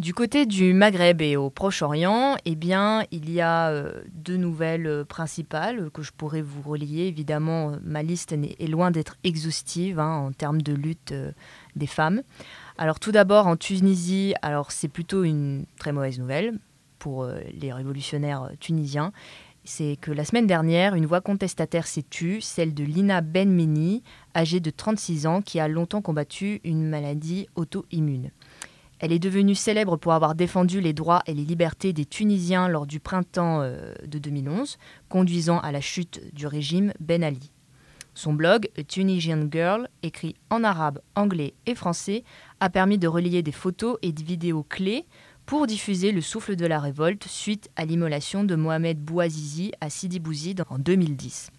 Du 0.00 0.14
côté 0.14 0.46
du 0.46 0.72
Maghreb 0.72 1.20
et 1.20 1.36
au 1.36 1.50
Proche-Orient, 1.50 2.38
eh 2.46 2.54
bien, 2.54 3.04
il 3.10 3.30
y 3.30 3.42
a 3.42 3.68
euh, 3.68 4.02
deux 4.14 4.38
nouvelles 4.38 4.86
euh, 4.86 5.04
principales 5.04 5.90
que 5.90 6.00
je 6.00 6.10
pourrais 6.10 6.40
vous 6.40 6.62
relier. 6.62 7.02
Évidemment, 7.02 7.72
euh, 7.72 7.76
ma 7.82 8.02
liste 8.02 8.32
est 8.32 8.66
loin 8.66 8.90
d'être 8.90 9.16
exhaustive 9.24 10.00
hein, 10.00 10.10
en 10.10 10.32
termes 10.32 10.62
de 10.62 10.72
lutte 10.72 11.12
des 11.76 11.86
femmes. 11.86 12.22
Alors, 12.78 12.98
tout 12.98 13.12
d'abord, 13.12 13.46
en 13.46 13.56
Tunisie, 13.56 14.32
alors 14.40 14.72
c'est 14.72 14.88
plutôt 14.88 15.22
une 15.22 15.66
très 15.78 15.92
mauvaise 15.92 16.18
nouvelle 16.18 16.58
pour 16.98 17.28
les 17.52 17.70
révolutionnaires 17.70 18.52
tunisiens. 18.58 19.12
C'est 19.64 19.98
que 20.00 20.12
la 20.12 20.24
semaine 20.24 20.46
dernière, 20.46 20.94
une 20.94 21.04
voix 21.04 21.20
contestataire 21.20 21.86
s'est 21.86 22.06
tue, 22.08 22.40
celle 22.40 22.72
de 22.72 22.84
Lina 22.84 23.20
Benmeni, 23.20 24.02
âgée 24.34 24.60
de 24.60 24.70
36 24.70 25.26
ans, 25.26 25.42
qui 25.42 25.60
a 25.60 25.68
longtemps 25.68 26.00
combattu 26.00 26.62
une 26.64 26.88
maladie 26.88 27.48
auto-immune. 27.54 28.30
Elle 29.00 29.12
est 29.12 29.18
devenue 29.18 29.54
célèbre 29.54 29.96
pour 29.96 30.12
avoir 30.12 30.34
défendu 30.34 30.82
les 30.82 30.92
droits 30.92 31.22
et 31.26 31.32
les 31.32 31.44
libertés 31.44 31.94
des 31.94 32.04
Tunisiens 32.04 32.68
lors 32.68 32.86
du 32.86 33.00
printemps 33.00 33.62
euh, 33.62 33.94
de 34.06 34.18
2011, 34.18 34.76
conduisant 35.08 35.58
à 35.60 35.72
la 35.72 35.80
chute 35.80 36.20
du 36.34 36.46
régime 36.46 36.92
Ben 37.00 37.24
Ali. 37.24 37.50
Son 38.12 38.34
blog, 38.34 38.68
A 38.76 38.82
Tunisian 38.82 39.48
Girl, 39.50 39.88
écrit 40.02 40.34
en 40.50 40.64
arabe, 40.64 41.00
anglais 41.14 41.54
et 41.64 41.74
français, 41.74 42.24
a 42.60 42.68
permis 42.68 42.98
de 42.98 43.08
relier 43.08 43.42
des 43.42 43.52
photos 43.52 43.96
et 44.02 44.12
des 44.12 44.22
vidéos 44.22 44.66
clés 44.68 45.06
pour 45.46 45.66
diffuser 45.66 46.12
le 46.12 46.20
souffle 46.20 46.54
de 46.54 46.66
la 46.66 46.78
révolte 46.78 47.26
suite 47.26 47.70
à 47.76 47.86
l'immolation 47.86 48.44
de 48.44 48.54
Mohamed 48.54 48.98
Bouazizi 48.98 49.72
à 49.80 49.88
Sidi 49.88 50.20
Bouzid 50.20 50.62
en 50.68 50.78
2010. 50.78 51.50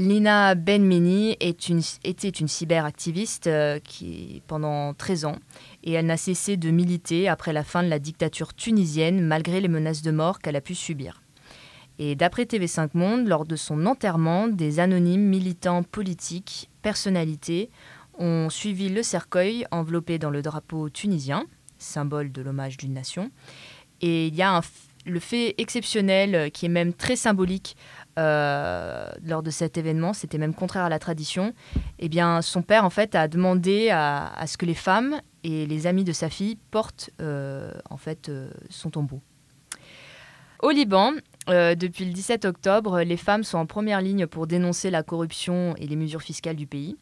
Lina 0.00 0.54
Benmeni 0.54 1.36
est 1.40 1.68
une, 1.68 1.82
était 2.04 2.30
une 2.30 2.48
cyberactiviste 2.48 3.48
euh, 3.48 3.78
qui, 3.80 4.42
pendant 4.46 4.94
13 4.94 5.26
ans 5.26 5.36
et 5.84 5.92
elle 5.92 6.06
n'a 6.06 6.16
cessé 6.16 6.56
de 6.56 6.70
militer 6.70 7.28
après 7.28 7.52
la 7.52 7.64
fin 7.64 7.82
de 7.82 7.88
la 7.88 7.98
dictature 7.98 8.54
tunisienne 8.54 9.20
malgré 9.20 9.60
les 9.60 9.68
menaces 9.68 10.00
de 10.00 10.10
mort 10.10 10.38
qu'elle 10.38 10.56
a 10.56 10.62
pu 10.62 10.74
subir. 10.74 11.22
Et 11.98 12.14
d'après 12.14 12.44
TV5 12.44 12.90
Monde, 12.94 13.28
lors 13.28 13.44
de 13.44 13.56
son 13.56 13.84
enterrement, 13.84 14.48
des 14.48 14.80
anonymes 14.80 15.28
militants 15.28 15.82
politiques, 15.82 16.70
personnalités, 16.80 17.68
ont 18.18 18.48
suivi 18.48 18.88
le 18.88 19.02
cercueil 19.02 19.66
enveloppé 19.70 20.18
dans 20.18 20.30
le 20.30 20.40
drapeau 20.40 20.88
tunisien, 20.88 21.44
symbole 21.76 22.32
de 22.32 22.40
l'hommage 22.40 22.78
d'une 22.78 22.94
nation. 22.94 23.30
Et 24.00 24.28
il 24.28 24.34
y 24.34 24.40
a 24.40 24.62
le 25.06 25.20
fait 25.20 25.54
exceptionnel, 25.58 26.34
euh, 26.34 26.48
qui 26.48 26.66
est 26.66 26.70
même 26.70 26.92
très 26.92 27.16
symbolique, 27.16 27.76
lors 28.16 29.42
de 29.42 29.50
cet 29.50 29.78
événement, 29.78 30.12
c'était 30.12 30.38
même 30.38 30.54
contraire 30.54 30.84
à 30.84 30.88
la 30.88 30.98
tradition, 30.98 31.54
eh 31.98 32.10
son 32.42 32.62
père, 32.62 32.84
en 32.84 32.90
fait, 32.90 33.14
a 33.14 33.28
demandé 33.28 33.90
à, 33.90 34.44
ce 34.46 34.56
que 34.56 34.66
les 34.66 34.74
femmes 34.74 35.20
et 35.44 35.66
les 35.66 35.86
amis 35.86 36.04
de 36.04 36.12
sa 36.12 36.28
fille 36.28 36.58
portent, 36.70 37.10
euh, 37.20 37.72
en 37.88 37.96
fait, 37.96 38.28
euh, 38.28 38.50
son 38.68 38.90
tombeau. 38.90 39.20
Au 40.62 40.70
Liban, 40.70 41.12
euh, 41.48 41.74
depuis 41.74 42.04
le 42.04 42.12
17 42.12 42.44
octobre, 42.44 43.00
les 43.00 43.16
femmes 43.16 43.44
sont 43.44 43.58
en 43.58 43.66
première 43.66 44.02
ligne 44.02 44.26
pour 44.26 44.46
dénoncer 44.46 44.90
la 44.90 45.02
corruption 45.02 45.74
et 45.78 45.86
les 45.86 45.96
mesures 45.96 46.22
fiscales 46.22 46.56
du 46.56 46.66
pays. 46.66 46.96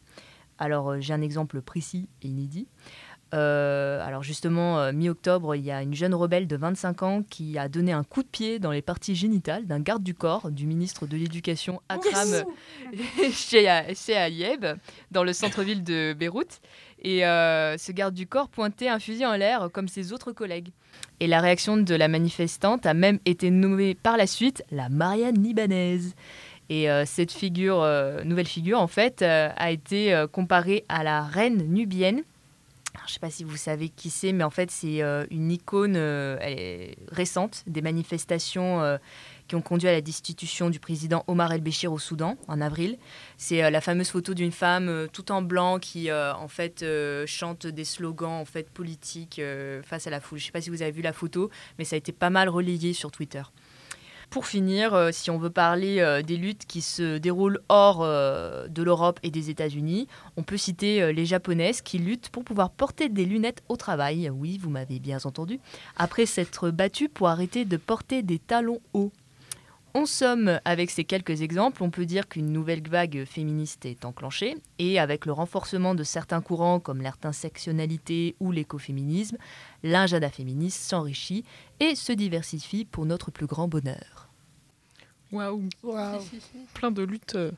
Alors, 0.59 0.91
euh, 0.91 0.97
j'ai 0.99 1.13
un 1.13 1.21
exemple 1.21 1.61
précis 1.61 2.07
et 2.21 2.27
inédit. 2.27 2.67
Euh, 3.33 4.05
alors 4.05 4.23
justement, 4.23 4.79
euh, 4.79 4.91
mi-octobre, 4.91 5.55
il 5.55 5.63
y 5.63 5.71
a 5.71 5.81
une 5.81 5.93
jeune 5.93 6.15
rebelle 6.15 6.47
de 6.47 6.55
25 6.55 7.03
ans 7.03 7.23
qui 7.29 7.57
a 7.57 7.69
donné 7.69 7.91
un 7.91 8.03
coup 8.03 8.23
de 8.23 8.27
pied 8.27 8.59
dans 8.59 8.71
les 8.71 8.81
parties 8.81 9.15
génitales 9.15 9.65
d'un 9.65 9.79
garde 9.79 10.03
du 10.03 10.13
corps 10.13 10.49
du 10.51 10.65
ministre 10.65 11.05
de 11.05 11.15
l'Éducation 11.15 11.81
Akram 11.89 12.45
Ayeb 14.07 14.65
dans 15.11 15.23
le 15.23 15.33
centre-ville 15.33 15.83
de 15.83 16.13
Beyrouth. 16.13 16.61
Et 17.01 17.25
euh, 17.25 17.77
ce 17.77 17.91
garde 17.91 18.13
du 18.13 18.27
corps 18.27 18.49
pointait 18.49 18.89
un 18.89 18.99
fusil 18.99 19.25
en 19.25 19.35
l'air 19.35 19.69
comme 19.71 19.87
ses 19.87 20.11
autres 20.11 20.31
collègues. 20.31 20.69
Et 21.19 21.27
la 21.27 21.39
réaction 21.39 21.77
de 21.77 21.95
la 21.95 22.07
manifestante 22.07 22.85
a 22.85 22.93
même 22.93 23.19
été 23.25 23.51
nommée 23.51 23.95
par 23.95 24.17
la 24.17 24.27
suite 24.27 24.63
la 24.71 24.89
Marianne 24.89 25.41
libanaise. 25.41 26.15
Et 26.69 26.89
euh, 26.89 27.03
cette 27.05 27.31
figure, 27.31 27.81
euh, 27.81 28.23
nouvelle 28.23 28.47
figure, 28.47 28.79
en 28.79 28.87
fait, 28.87 29.21
euh, 29.21 29.49
a 29.57 29.71
été 29.71 30.25
comparée 30.31 30.85
à 30.87 31.03
la 31.03 31.23
reine 31.23 31.67
nubienne. 31.67 32.21
Je 33.05 33.11
ne 33.11 33.13
sais 33.13 33.19
pas 33.19 33.29
si 33.29 33.43
vous 33.43 33.57
savez 33.57 33.89
qui 33.89 34.09
c'est, 34.09 34.33
mais 34.33 34.43
en 34.43 34.49
fait, 34.49 34.71
c'est 34.71 35.01
euh, 35.01 35.25
une 35.31 35.51
icône 35.51 35.95
euh, 35.95 36.37
récente 37.11 37.63
des 37.67 37.81
manifestations 37.81 38.81
euh, 38.81 38.97
qui 39.47 39.55
ont 39.55 39.61
conduit 39.61 39.89
à 39.89 39.91
la 39.91 40.01
destitution 40.01 40.69
du 40.69 40.79
président 40.79 41.23
Omar 41.27 41.51
el-Béchir 41.51 41.91
au 41.91 41.99
Soudan 41.99 42.37
en 42.47 42.61
avril. 42.61 42.97
C'est 43.37 43.69
la 43.71 43.81
fameuse 43.81 44.09
photo 44.09 44.33
d'une 44.35 44.51
femme 44.51 45.07
tout 45.11 45.31
en 45.31 45.41
blanc 45.41 45.79
qui, 45.79 46.11
en 46.11 46.47
fait, 46.47 46.85
chante 47.25 47.65
des 47.65 47.83
slogans 47.83 48.29
en 48.29 48.45
fait 48.45 48.69
politiques 48.69 49.41
face 49.81 50.05
à 50.05 50.11
la 50.11 50.19
foule. 50.19 50.37
Je 50.37 50.43
ne 50.43 50.45
sais 50.45 50.51
pas 50.51 50.61
si 50.61 50.69
vous 50.69 50.83
avez 50.83 50.91
vu 50.91 51.01
la 51.01 51.13
photo, 51.13 51.49
mais 51.79 51.83
ça 51.83 51.95
a 51.95 51.97
été 51.97 52.11
pas 52.11 52.29
mal 52.29 52.47
relayé 52.47 52.93
sur 52.93 53.09
Twitter. 53.09 53.41
Pour 54.29 54.45
finir, 54.45 54.93
euh, 54.93 55.09
si 55.11 55.31
on 55.31 55.39
veut 55.39 55.49
parler 55.49 56.01
euh, 56.01 56.21
des 56.21 56.37
luttes 56.37 56.67
qui 56.67 56.81
se 56.81 57.17
déroulent 57.17 57.61
hors 57.67 58.01
euh, 58.03 58.67
de 58.67 58.83
l'Europe 58.83 59.19
et 59.23 59.31
des 59.31 59.49
États-Unis, 59.49 60.07
on 60.37 60.43
peut 60.43 60.57
citer 60.57 61.11
les 61.11 61.25
japonaises 61.25 61.81
qui 61.81 61.97
luttent 61.97 62.29
pour 62.29 62.43
pouvoir 62.43 62.69
porter 62.69 63.09
des 63.09 63.25
lunettes 63.25 63.63
au 63.69 63.75
travail. 63.75 64.29
Oui, 64.29 64.59
vous 64.59 64.69
m'avez 64.69 64.99
bien 64.99 65.17
entendu. 65.23 65.59
Après 65.97 66.27
s'être 66.27 66.69
battues 66.69 67.09
pour 67.09 67.27
arrêter 67.27 67.65
de 67.65 67.77
porter 67.77 68.21
des 68.21 68.37
talons 68.37 68.81
hauts. 68.93 69.11
En 69.95 70.05
somme, 70.05 70.59
avec 70.65 70.91
ces 70.91 71.03
quelques 71.03 71.41
exemples, 71.41 71.81
on 71.81 71.89
peut 71.89 72.05
dire 72.05 72.27
qu'une 72.27 72.51
nouvelle 72.53 72.87
vague 72.87 73.25
féministe 73.25 73.85
est 73.85 74.05
enclenchée, 74.05 74.55
et 74.77 74.99
avec 74.99 75.25
le 75.25 75.31
renforcement 75.31 75.95
de 75.95 76.03
certains 76.03 76.41
courants 76.41 76.79
comme 76.79 77.01
l'intersectionnalité 77.01 78.35
ou 78.39 78.51
l'écoféminisme, 78.51 79.37
l'ingéda 79.83 80.29
féministe 80.29 80.81
s'enrichit 80.81 81.43
et 81.79 81.95
se 81.95 82.11
diversifie 82.13 82.85
pour 82.85 83.05
notre 83.07 83.31
plus 83.31 83.47
grand 83.47 83.67
bonheur. 83.67 84.29
Waouh. 85.31 85.67
Plein 86.75 86.91
de 86.91 87.01
luttes. 87.03 87.35
euh, 87.35 87.51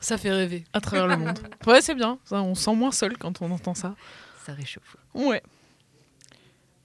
Ça 0.00 0.18
fait 0.18 0.30
rêver. 0.32 0.64
À 0.74 0.80
travers 0.80 1.06
le 1.06 1.16
monde. 1.16 1.38
Ouais, 1.66 1.80
c'est 1.80 1.94
bien. 1.94 2.18
Ça, 2.24 2.42
on 2.42 2.54
se 2.54 2.64
sent 2.64 2.74
moins 2.74 2.92
seul 2.92 3.16
quand 3.16 3.40
on 3.42 3.50
entend 3.50 3.74
ça. 3.74 3.94
Ça 4.44 4.52
réchauffe. 4.52 4.96
Ouais. 5.14 5.42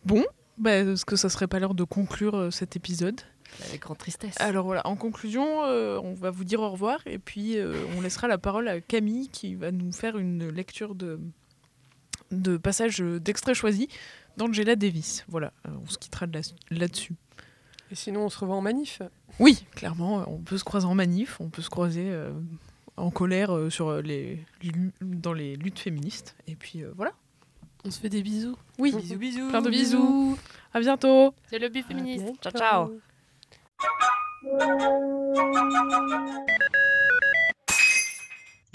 Bon, 0.05 0.25
bah, 0.57 0.71
est-ce 0.77 1.05
que 1.05 1.15
ça 1.17 1.29
serait 1.29 1.47
pas 1.47 1.59
l'heure 1.59 1.73
de 1.75 1.83
conclure 1.83 2.35
euh, 2.35 2.51
cet 2.51 2.75
épisode? 2.75 3.21
Avec 3.67 3.81
grande 3.81 3.97
tristesse. 3.97 4.35
Alors 4.39 4.65
voilà, 4.65 4.85
en 4.87 4.95
conclusion, 4.95 5.63
euh, 5.65 5.99
on 6.03 6.13
va 6.13 6.31
vous 6.31 6.43
dire 6.43 6.61
au 6.61 6.69
revoir 6.69 6.99
et 7.05 7.19
puis 7.19 7.57
euh, 7.57 7.75
on 7.97 8.01
laissera 8.01 8.27
la 8.27 8.37
parole 8.37 8.67
à 8.67 8.81
Camille 8.81 9.29
qui 9.29 9.55
va 9.55 9.71
nous 9.71 9.91
faire 9.91 10.17
une 10.17 10.49
lecture 10.49 10.95
de, 10.95 11.19
de 12.31 12.57
passages 12.57 13.01
euh, 13.01 13.19
d'extraits 13.19 13.55
choisis 13.55 13.87
d'Angela 14.37 14.75
Davis. 14.75 15.23
Voilà, 15.27 15.53
euh, 15.67 15.71
on 15.83 15.87
se 15.89 15.97
quittera 15.97 16.25
de 16.27 16.33
là- 16.39 16.53
là-dessus. 16.71 17.13
Et 17.91 17.95
sinon, 17.95 18.25
on 18.25 18.29
se 18.29 18.39
revoit 18.39 18.55
en 18.55 18.61
manif 18.61 19.01
Oui, 19.39 19.65
clairement, 19.75 20.23
on 20.27 20.39
peut 20.39 20.57
se 20.57 20.63
croiser 20.63 20.87
en 20.87 20.95
manif, 20.95 21.39
on 21.39 21.49
peut 21.49 21.61
se 21.61 21.69
croiser 21.69 22.09
euh, 22.09 22.31
en 22.97 23.11
colère 23.11 23.55
euh, 23.55 23.69
sur 23.69 24.01
les, 24.01 24.43
dans 25.01 25.33
les 25.33 25.55
luttes 25.55 25.79
féministes. 25.79 26.35
Et 26.47 26.55
puis 26.55 26.83
euh, 26.83 26.91
voilà. 26.95 27.11
On 27.85 27.91
se 27.91 27.99
fait 27.99 28.09
des 28.09 28.23
bisous. 28.23 28.55
Oui, 28.79 28.95
Bisous, 28.95 29.17
bisous. 29.17 29.49
Plein 29.49 29.61
de 29.61 29.69
bisous. 29.69 29.97
Bisous. 29.97 30.37
À 30.73 30.79
bientôt. 30.79 31.33
C'est 31.49 31.59
le 31.59 31.67
but 31.69 31.85
féministe. 31.85 32.25
Ciao, 32.41 32.51
ciao. 32.53 32.91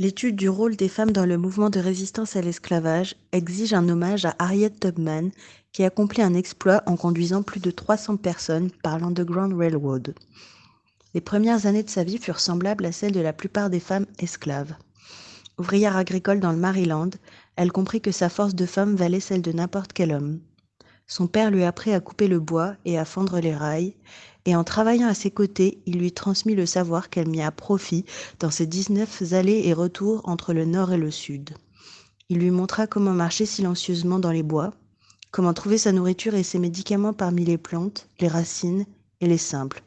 L'étude 0.01 0.37
du 0.37 0.49
rôle 0.49 0.77
des 0.77 0.89
femmes 0.89 1.11
dans 1.11 1.27
le 1.27 1.39
mouvement 1.39 1.71
de 1.71 1.81
résistance 1.81 2.37
à 2.37 2.41
l'esclavage 2.41 3.17
exige 3.33 3.75
un 3.75 3.89
hommage 3.89 4.25
à 4.25 4.37
Harriet 4.39 4.71
Tubman, 4.71 5.31
qui 5.73 5.85
accomplit 5.85 6.23
un 6.23 6.35
exploit 6.35 6.83
en 6.87 6.97
conduisant 6.97 7.43
plus 7.43 7.61
de 7.61 7.71
300 7.71 8.17
personnes 8.17 8.71
par 8.83 8.99
l'Underground 8.99 9.55
Railroad. 9.55 10.15
Les 11.15 11.21
premières 11.21 11.67
années 11.67 11.83
de 11.83 11.91
sa 11.91 12.05
vie 12.05 12.19
furent 12.19 12.39
semblables 12.39 12.87
à 12.87 12.93
celles 12.93 13.13
de 13.13 13.21
la 13.21 13.33
plupart 13.33 13.71
des 13.71 13.81
femmes 13.81 14.07
esclaves. 14.21 14.75
Ouvrière 15.59 15.97
agricole 15.97 16.39
dans 16.39 16.53
le 16.53 16.59
Maryland, 16.59 17.11
elle 17.57 17.73
comprit 17.73 18.01
que 18.01 18.13
sa 18.13 18.29
force 18.29 18.55
de 18.55 18.67
femme 18.67 18.95
valait 18.95 19.19
celle 19.19 19.43
de 19.43 19.51
n'importe 19.51 19.93
quel 19.93 20.13
homme. 20.13 20.39
Son 21.09 21.27
père 21.27 21.51
lui 21.51 21.65
apprit 21.65 21.93
à 21.93 22.01
couper 22.01 22.29
le 22.29 22.39
bois 22.39 22.75
et 22.85 22.99
à 22.99 23.05
fendre 23.05 23.41
les 23.41 23.55
rails, 23.55 23.97
et 24.49 24.57
en 24.57 24.65
travaillant 24.65 25.09
à 25.09 25.13
ses 25.13 25.31
côtés, 25.31 25.83
il 25.85 25.99
lui 25.99 26.11
transmit 26.11 26.55
le 26.55 26.65
savoir 26.65 27.11
qu'elle 27.11 27.29
mit 27.29 27.43
à 27.43 27.51
profit 27.51 28.07
dans 28.41 28.51
ses 28.51 28.67
19 28.67 29.35
allers 29.35 29.67
et 29.69 29.75
retours 29.75 30.23
entre 30.27 30.55
le 30.55 30.65
nord 30.65 30.91
et 30.91 30.97
le 30.97 31.11
sud. 31.11 31.51
Il 32.31 32.39
lui 32.39 32.51
montra 32.51 32.87
comment 32.87 33.13
marcher 33.13 33.45
silencieusement 33.45 34.19
dans 34.19 34.31
les 34.31 34.43
bois, 34.43 34.73
comment 35.33 35.53
trouver 35.53 35.77
sa 35.77 35.93
nourriture 35.93 36.35
et 36.35 36.45
ses 36.45 36.59
médicaments 36.59 37.13
parmi 37.13 37.45
les 37.45 37.59
plantes, 37.59 38.09
les 38.21 38.29
racines 38.29 38.87
et 39.21 39.27
les 39.27 39.37
simples. 39.37 39.83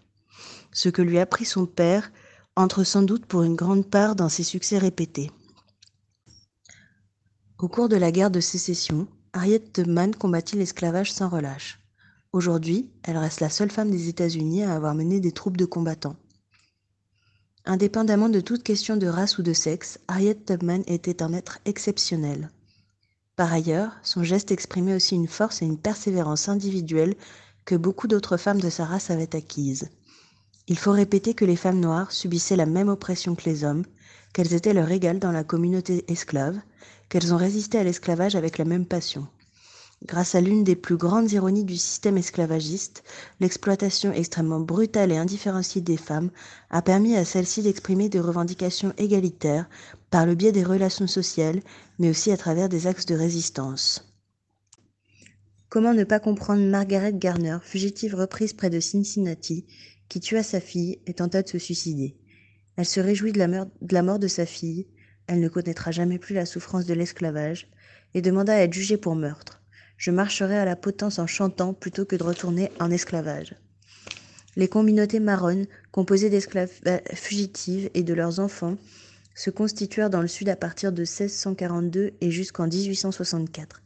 Ce 0.72 0.90
que 0.90 1.02
lui 1.02 1.18
apprit 1.18 1.46
son 1.46 1.66
père 1.66 2.12
entre 2.56 2.84
sans 2.84 3.02
doute 3.02 3.26
pour 3.26 3.42
une 3.42 3.56
grande 3.56 3.90
part 3.90 4.16
dans 4.16 4.30
ses 4.30 4.44
succès 4.44 4.78
répétés. 4.78 5.32
Au 7.58 7.68
cours 7.68 7.90
de 7.90 7.98
la 7.98 8.12
guerre 8.12 8.30
de 8.30 8.40
sécession, 8.40 9.08
Harriet 9.34 9.64
Tubman 9.74 10.14
combattit 10.14 10.56
l'esclavage 10.56 11.12
sans 11.12 11.30
relâche. 11.30 11.81
Aujourd'hui, 12.34 12.90
elle 13.04 13.18
reste 13.18 13.42
la 13.42 13.50
seule 13.50 13.72
femme 13.72 13.92
des 13.92 14.08
États-Unis 14.08 14.64
à 14.64 14.74
avoir 14.74 14.96
mené 14.96 15.20
des 15.20 15.34
troupes 15.34 15.58
de 15.58 15.66
combattants. 15.66 16.16
Indépendamment 17.66 18.30
de 18.30 18.40
toute 18.40 18.64
question 18.64 18.96
de 18.96 19.08
race 19.08 19.38
ou 19.38 19.44
de 19.44 19.52
sexe, 19.54 20.00
Harriet 20.08 20.36
Tubman 20.36 20.84
était 20.88 21.22
un 21.22 21.34
être 21.34 21.60
exceptionnel. 21.66 22.50
Par 23.36 23.52
ailleurs, 23.52 23.98
son 24.02 24.24
geste 24.24 24.52
exprimait 24.52 24.96
aussi 24.96 25.16
une 25.16 25.28
force 25.28 25.62
et 25.62 25.66
une 25.66 25.78
persévérance 25.78 26.48
individuelle 26.48 27.16
que 27.66 27.76
beaucoup 27.76 28.08
d'autres 28.08 28.38
femmes 28.38 28.62
de 28.62 28.70
sa 28.70 28.86
race 28.86 29.10
avaient 29.10 29.36
acquises. 29.36 29.90
Il 30.68 30.78
faut 30.78 30.92
répéter 30.92 31.34
que 31.34 31.46
les 31.46 31.58
femmes 31.58 31.80
noires 31.80 32.12
subissaient 32.12 32.56
la 32.56 32.66
même 32.66 32.90
oppression 32.90 33.36
que 33.36 33.50
les 33.50 33.64
hommes, 33.66 33.84
qu'elles 34.34 34.54
étaient 34.54 34.74
leur 34.74 34.90
égales 34.90 35.20
dans 35.20 35.32
la 35.32 35.44
communauté 35.44 36.06
esclave, 36.08 36.60
qu'elles 37.10 37.34
ont 37.34 37.38
résisté 37.38 37.78
à 37.78 37.84
l'esclavage 37.84 38.36
avec 38.36 38.58
la 38.58 38.66
même 38.66 38.86
passion. 38.86 39.28
Grâce 40.04 40.34
à 40.34 40.42
l'une 40.42 40.64
des 40.64 40.76
plus 40.76 40.98
grandes 40.98 41.32
ironies 41.32 41.64
du 41.64 41.78
système 41.78 42.18
esclavagiste, 42.18 43.04
l'exploitation 43.40 44.12
extrêmement 44.12 44.60
brutale 44.60 45.12
et 45.12 45.18
indifférenciée 45.18 45.82
des 45.82 45.98
femmes 45.98 46.32
a 46.72 46.82
permis 46.82 47.16
à 47.16 47.24
celles-ci 47.24 47.62
d'exprimer 47.62 48.10
des 48.10 48.20
revendications 48.20 48.94
égalitaires 48.98 49.70
par 50.10 50.26
le 50.26 50.34
biais 50.34 50.52
des 50.52 50.64
relations 50.64 51.06
sociales, 51.06 51.62
mais 52.00 52.10
aussi 52.10 52.32
à 52.32 52.38
travers 52.38 52.68
des 52.68 52.88
axes 52.88 53.06
de 53.06 53.14
résistance. 53.14 54.12
Comment 55.70 55.94
ne 55.94 56.04
pas 56.04 56.20
comprendre 56.20 56.64
Margaret 56.64 57.14
Garner, 57.14 57.60
fugitive 57.62 58.16
reprise 58.16 58.54
près 58.54 58.72
de 58.72 58.80
Cincinnati, 58.80 59.68
qui 60.10 60.20
tua 60.20 60.42
sa 60.42 60.60
fille 60.60 61.00
et 61.06 61.14
tenta 61.14 61.44
de 61.44 61.48
se 61.48 61.60
suicider? 61.60 62.18
Elle 62.76 62.88
se 62.88 63.00
réjouit 63.00 63.34
de 63.34 63.40
la, 63.40 63.48
de 63.48 63.94
la 63.94 64.02
mort 64.02 64.20
de 64.20 64.28
sa 64.28 64.48
fille, 64.48 64.88
elle 65.28 65.40
ne 65.40 65.48
connaîtra 65.48 65.92
jamais 65.92 66.18
plus 66.18 66.34
la 66.34 66.48
souffrance 66.48 66.88
de 66.88 66.96
l'esclavage, 66.96 67.70
et 68.16 68.22
demanda 68.24 68.54
à 68.54 68.62
être 68.62 68.74
jugée 68.74 68.98
pour 68.98 69.16
meurtre. 69.16 69.61
Je 70.02 70.10
marcherai 70.10 70.58
à 70.58 70.66
la 70.66 70.76
potence 70.76 71.20
en 71.20 71.28
chantant 71.28 71.74
plutôt 71.74 72.06
que 72.06 72.16
de 72.16 72.24
retourner 72.24 72.72
en 72.80 72.90
esclavage. 72.90 73.54
Les 74.56 74.68
communautés 74.68 75.20
marronnes, 75.20 75.68
composées 75.92 76.32
d'esclaves 76.32 76.72
fugitives 77.14 77.92
et 77.94 78.02
de 78.02 78.16
leurs 78.16 78.40
enfants, 78.40 78.78
se 79.36 79.52
constituèrent 79.52 80.10
dans 80.10 80.24
le 80.24 80.28
sud 80.28 80.50
à 80.50 80.56
partir 80.56 80.92
de 80.92 81.04
1642 81.04 82.14
et 82.20 82.32
jusqu'en 82.32 82.66
1864. 82.66 83.84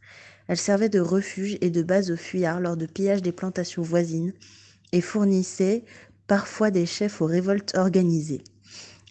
Elles 0.48 0.56
servaient 0.56 0.88
de 0.88 1.00
refuge 1.00 1.58
et 1.60 1.68
de 1.68 1.82
base 1.82 2.10
aux 2.10 2.16
fuyards 2.16 2.60
lors 2.60 2.78
de 2.78 2.86
pillages 2.86 3.20
des 3.20 3.32
plantations 3.32 3.82
voisines 3.82 4.32
et 4.92 5.02
fournissaient 5.02 5.84
parfois 6.28 6.70
des 6.70 6.86
chefs 6.86 7.20
aux 7.20 7.26
révoltes 7.26 7.76
organisées. 7.76 8.42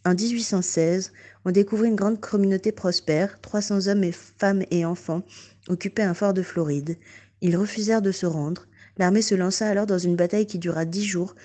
En 0.05 0.15
1816, 0.15 1.13
on 1.45 1.51
découvrit 1.51 1.89
une 1.89 1.95
grande 1.95 2.19
communauté 2.19 2.71
prospère, 2.71 3.39
300 3.41 3.89
hommes 3.89 4.03
et 4.03 4.11
femmes 4.11 4.63
et 4.71 4.85
enfants, 4.85 5.21
occupait 5.69 6.03
un 6.03 6.13
fort 6.13 6.33
de 6.33 6.41
Floride. 6.41 6.97
Ils 7.41 7.57
refusèrent 7.57 8.01
de 8.01 8.11
se 8.11 8.25
rendre. 8.25 8.67
L'armée 8.97 9.21
se 9.21 9.35
lança 9.35 9.67
alors 9.67 9.85
dans 9.85 9.97
une 9.97 10.15
bataille 10.15 10.47
qui 10.47 10.59
dura 10.59 10.85
dix 10.85 11.03
jours 11.03 11.35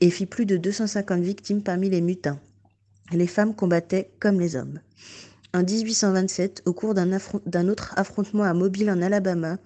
et 0.00 0.10
fit 0.10 0.26
plus 0.26 0.46
de 0.46 0.56
250 0.56 1.20
victimes 1.20 1.62
parmi 1.62 1.88
les 1.88 2.00
mutins. 2.00 2.40
Les 3.12 3.26
femmes 3.26 3.54
combattaient 3.54 4.10
comme 4.18 4.40
les 4.40 4.56
hommes. 4.56 4.80
En 5.54 5.62
1827, 5.62 6.62
au 6.66 6.72
cours 6.72 6.94
d'un 6.94 7.68
autre 7.68 7.94
affrontement 7.96 8.42
à 8.42 8.52
Mobile 8.52 8.90
en 8.90 9.00
Alabama, 9.00 9.58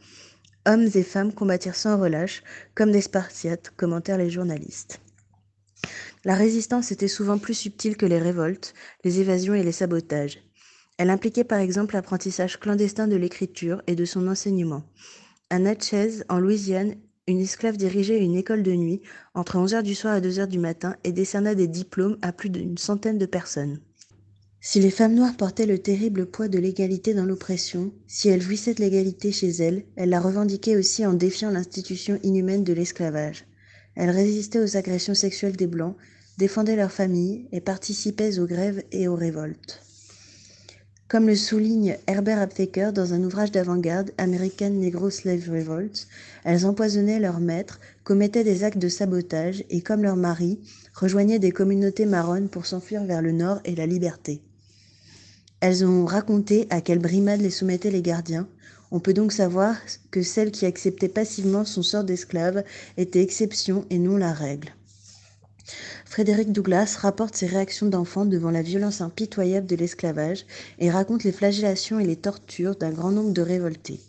hommes 0.66 0.89
et 0.95 1.03
femmes 1.03 1.32
combattirent 1.32 1.74
sans 1.74 1.99
relâche, 1.99 2.43
comme 2.74 2.93
des 2.93 3.01
Spartiates, 3.01 3.73
commentèrent 3.77 4.19
les 4.19 4.31
journalistes. 4.31 5.01
La 6.24 6.35
résistance 6.35 6.93
était 6.93 7.09
souvent 7.09 7.39
plus 7.39 7.55
subtile 7.55 7.97
que 7.97 8.05
les 8.05 8.19
révoltes, 8.19 8.74
les 9.05 9.20
évasions 9.20 9.55
et 9.55 9.62
les 9.62 9.73
sabotages. 9.73 10.39
Elle 11.01 11.09
impliquait 11.09 11.44
par 11.44 11.60
exemple 11.60 11.94
l'apprentissage 11.94 12.60
clandestin 12.60 13.09
de 13.09 13.16
l'écriture 13.16 13.81
et 13.86 13.94
de 13.94 14.05
son 14.05 14.28
enseignement. 14.28 14.82
À 15.48 15.59
Natchez, 15.59 16.22
en 16.28 16.39
Louisiane, 16.39 16.94
une 17.27 17.40
esclave 17.40 17.78
dirigeait 17.78 18.22
une 18.22 18.36
école 18.36 18.62
de 18.62 18.74
nuit 18.74 19.01
entre 19.32 19.56
11h 19.56 19.82
du 19.82 19.94
soir 19.94 20.14
et 20.14 20.20
2h 20.20 20.47
du 20.47 20.59
matin 20.59 20.97
et 21.02 21.12
décerna 21.12 21.55
des 21.55 21.68
diplômes 21.68 22.18
à 22.20 22.32
plus 22.32 22.51
d'une 22.51 22.77
centaine 22.77 23.16
de 23.16 23.24
personnes. 23.24 23.81
Si 24.60 24.78
les 24.78 24.90
femmes 24.90 25.14
noires 25.14 25.39
portaient 25.39 25.64
le 25.64 25.78
terrible 25.78 26.27
poids 26.27 26.48
de 26.48 26.59
l'égalité 26.59 27.14
dans 27.14 27.24
l'oppression, 27.24 27.94
si 28.06 28.28
elles 28.28 28.43
jouissaient 28.43 28.74
de 28.74 28.82
l'égalité 28.82 29.32
chez 29.32 29.48
elles, 29.48 29.86
elles 29.97 30.10
la 30.10 30.20
revendiquaient 30.20 30.77
aussi 30.77 31.06
en 31.06 31.14
défiant 31.14 31.51
l'institution 31.51 32.20
inhumaine 32.22 32.62
de 32.62 32.74
l'esclavage. 32.74 33.47
Elles 33.94 34.10
résistaient 34.10 34.62
aux 34.62 34.77
agressions 34.77 35.14
sexuelles 35.14 35.56
des 35.56 35.66
Blancs, 35.66 35.97
défendaient 36.36 36.77
leurs 36.77 36.93
familles 36.93 37.48
et 37.52 37.62
participaient 37.62 38.39
aux 38.39 38.47
grèves 38.47 38.82
et 38.93 39.09
aux 39.09 39.16
révoltes. 39.16 39.81
Comme 41.11 41.27
le 41.27 41.35
souligne 41.35 41.97
Herbert 42.07 42.39
Aptheker 42.39 42.93
dans 42.93 43.15
un 43.15 43.24
ouvrage 43.24 43.51
d'avant-garde, 43.51 44.12
American 44.16 44.70
Negro 44.70 45.11
Slave 45.11 45.51
Revolt, 45.51 46.07
elles 46.45 46.65
empoisonnaient 46.65 47.19
leurs 47.19 47.41
maîtres, 47.41 47.81
commettaient 48.05 48.45
des 48.45 48.62
actes 48.62 48.78
de 48.78 48.89
sabotage 48.89 49.65
et, 49.70 49.81
comme 49.81 50.05
leurs 50.05 50.15
maris, 50.15 50.61
rejoignaient 50.95 51.41
des 51.41 51.51
communautés 51.51 52.07
marronnes 52.07 52.49
pour 52.49 52.65
s'enfuir 52.65 53.03
vers 53.03 53.23
le 53.23 53.32
nord 53.32 53.59
et 53.65 53.74
la 53.74 53.87
liberté. 53.87 54.41
Elles 55.59 55.85
ont 55.85 56.05
raconté 56.05 56.69
à 56.70 56.81
quelle 56.81 57.01
brimade 57.01 57.41
les 57.41 57.51
soumettaient 57.51 57.91
les 57.91 58.03
gardiens. 58.03 58.47
On 58.93 59.01
peut 59.01 59.12
donc 59.12 59.32
savoir 59.32 59.74
que 60.12 60.23
celles 60.23 60.53
qui 60.53 60.65
acceptaient 60.65 61.09
passivement 61.09 61.65
son 61.65 61.82
sort 61.82 62.05
d'esclave 62.05 62.62
étaient 62.97 63.20
exception 63.20 63.85
et 63.91 63.99
non 63.99 64.16
la 64.16 64.32
règle. 64.32 64.77
Frédéric 66.05 66.52
Douglas 66.52 66.97
rapporte 67.01 67.36
ses 67.36 67.47
réactions 67.47 67.86
d'enfant 67.86 68.24
devant 68.24 68.51
la 68.51 68.62
violence 68.62 69.01
impitoyable 69.01 69.66
de 69.66 69.76
l'esclavage 69.76 70.44
et 70.78 70.90
raconte 70.90 71.24
les 71.24 71.32
flagellations 71.32 72.01
et 72.01 72.06
les 72.06 72.16
tortures 72.16 72.76
d'un 72.76 72.90
grand 72.90 73.10
nombre 73.10 73.32
de 73.32 73.42
révoltés. 73.42 74.01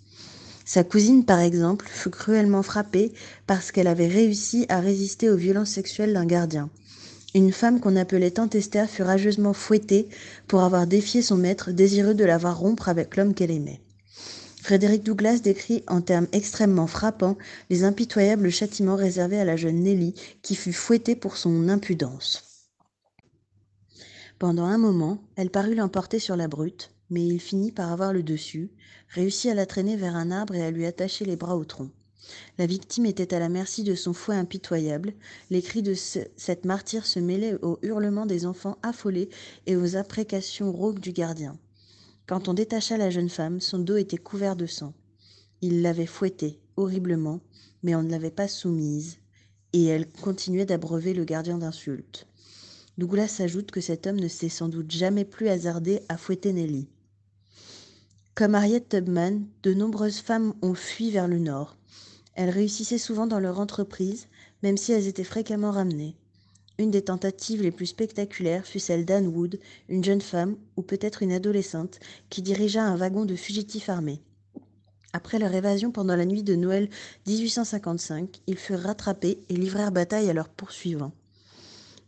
Sa 0.65 0.83
cousine, 0.83 1.25
par 1.25 1.39
exemple, 1.39 1.87
fut 1.89 2.09
cruellement 2.09 2.63
frappée 2.63 3.13
parce 3.45 3.71
qu'elle 3.71 3.87
avait 3.87 4.07
réussi 4.07 4.65
à 4.69 4.79
résister 4.79 5.29
aux 5.29 5.35
violences 5.35 5.71
sexuelles 5.71 6.13
d'un 6.13 6.25
gardien. 6.25 6.69
Une 7.33 7.51
femme 7.51 7.79
qu'on 7.79 7.95
appelait 7.95 8.31
Tante 8.31 8.55
Esther 8.55 8.89
fut 8.89 9.03
rageusement 9.03 9.53
fouettée 9.53 10.09
pour 10.47 10.63
avoir 10.63 10.87
défié 10.87 11.21
son 11.21 11.37
maître 11.37 11.71
désireux 11.71 12.13
de 12.13 12.25
la 12.25 12.37
voir 12.37 12.59
rompre 12.59 12.89
avec 12.89 13.15
l'homme 13.15 13.33
qu'elle 13.33 13.51
aimait. 13.51 13.79
Frédéric 14.61 15.01
Douglas 15.01 15.39
décrit 15.39 15.83
en 15.87 16.01
termes 16.01 16.27
extrêmement 16.33 16.85
frappants 16.85 17.35
les 17.71 17.83
impitoyables 17.83 18.51
châtiments 18.51 18.95
réservés 18.95 19.39
à 19.39 19.43
la 19.43 19.57
jeune 19.57 19.79
Nelly 19.79 20.13
qui 20.43 20.53
fut 20.53 20.71
fouettée 20.71 21.15
pour 21.15 21.35
son 21.35 21.67
impudence. 21.67 22.69
Pendant 24.37 24.65
un 24.65 24.77
moment, 24.77 25.17
elle 25.35 25.49
parut 25.49 25.73
l'emporter 25.73 26.19
sur 26.19 26.35
la 26.35 26.47
brute, 26.47 26.91
mais 27.09 27.25
il 27.25 27.39
finit 27.39 27.71
par 27.71 27.91
avoir 27.91 28.13
le 28.13 28.21
dessus, 28.21 28.69
réussit 29.09 29.49
à 29.49 29.55
la 29.55 29.65
traîner 29.65 29.97
vers 29.97 30.15
un 30.15 30.29
arbre 30.29 30.53
et 30.53 30.63
à 30.63 30.69
lui 30.69 30.85
attacher 30.85 31.25
les 31.25 31.35
bras 31.35 31.57
au 31.57 31.65
tronc. 31.65 31.89
La 32.59 32.67
victime 32.67 33.07
était 33.07 33.33
à 33.33 33.39
la 33.39 33.49
merci 33.49 33.81
de 33.81 33.95
son 33.95 34.13
fouet 34.13 34.35
impitoyable. 34.35 35.13
Les 35.49 35.63
cris 35.63 35.81
de 35.81 35.95
cette 35.95 36.65
martyre 36.65 37.07
se 37.07 37.19
mêlaient 37.19 37.57
aux 37.63 37.79
hurlements 37.81 38.27
des 38.27 38.45
enfants 38.45 38.77
affolés 38.83 39.29
et 39.65 39.75
aux 39.75 39.95
imprécations 39.97 40.71
rauques 40.71 40.99
du 40.99 41.13
gardien. 41.13 41.57
Quand 42.31 42.47
on 42.47 42.53
détacha 42.53 42.95
la 42.95 43.09
jeune 43.09 43.27
femme, 43.27 43.59
son 43.59 43.79
dos 43.79 43.97
était 43.97 44.15
couvert 44.15 44.55
de 44.55 44.65
sang. 44.65 44.93
Il 45.59 45.81
l'avait 45.81 46.05
fouettée, 46.05 46.61
horriblement, 46.77 47.41
mais 47.83 47.93
on 47.93 48.03
ne 48.03 48.09
l'avait 48.09 48.31
pas 48.31 48.47
soumise, 48.47 49.17
et 49.73 49.83
elle 49.87 50.09
continuait 50.09 50.65
d'abreuver 50.65 51.13
le 51.13 51.25
gardien 51.25 51.57
d'insultes. 51.57 52.27
Douglas 52.97 53.41
ajoute 53.41 53.71
que 53.71 53.81
cet 53.81 54.07
homme 54.07 54.17
ne 54.17 54.29
s'est 54.29 54.47
sans 54.47 54.69
doute 54.69 54.89
jamais 54.89 55.25
plus 55.25 55.49
hasardé 55.49 56.03
à 56.07 56.15
fouetter 56.15 56.53
Nelly. 56.53 56.87
Comme 58.33 58.55
Harriet 58.55 58.79
Tubman, 58.79 59.45
de 59.63 59.73
nombreuses 59.73 60.21
femmes 60.21 60.53
ont 60.61 60.73
fui 60.73 61.11
vers 61.11 61.27
le 61.27 61.37
nord. 61.37 61.75
Elles 62.35 62.49
réussissaient 62.49 62.97
souvent 62.97 63.27
dans 63.27 63.41
leur 63.41 63.59
entreprise, 63.59 64.29
même 64.63 64.77
si 64.77 64.93
elles 64.93 65.07
étaient 65.07 65.25
fréquemment 65.25 65.71
ramenées. 65.71 66.15
Une 66.81 66.89
des 66.89 67.03
tentatives 67.03 67.61
les 67.61 67.69
plus 67.69 67.85
spectaculaires 67.85 68.65
fut 68.65 68.79
celle 68.79 69.05
d'Anne 69.05 69.27
Wood, 69.27 69.59
une 69.87 70.03
jeune 70.03 70.19
femme, 70.19 70.55
ou 70.77 70.81
peut-être 70.81 71.21
une 71.21 71.31
adolescente, 71.31 71.99
qui 72.31 72.41
dirigea 72.41 72.83
un 72.83 72.95
wagon 72.95 73.23
de 73.23 73.35
fugitifs 73.35 73.87
armés. 73.87 74.19
Après 75.13 75.37
leur 75.37 75.53
évasion 75.53 75.91
pendant 75.91 76.15
la 76.15 76.25
nuit 76.25 76.41
de 76.41 76.55
Noël 76.55 76.89
1855, 77.27 78.41
ils 78.47 78.57
furent 78.57 78.79
rattrapés 78.79 79.37
et 79.49 79.53
livrèrent 79.53 79.91
bataille 79.91 80.27
à 80.27 80.33
leurs 80.33 80.49
poursuivants. 80.49 81.13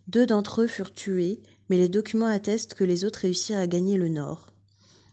Deux 0.07 0.25
d'entre 0.25 0.63
eux 0.63 0.67
furent 0.67 0.95
tués, 0.95 1.39
mais 1.69 1.77
les 1.77 1.87
documents 1.87 2.25
attestent 2.25 2.73
que 2.73 2.83
les 2.83 3.05
autres 3.05 3.19
réussirent 3.19 3.59
à 3.59 3.67
gagner 3.67 3.97
le 3.97 4.09
nord. 4.09 4.47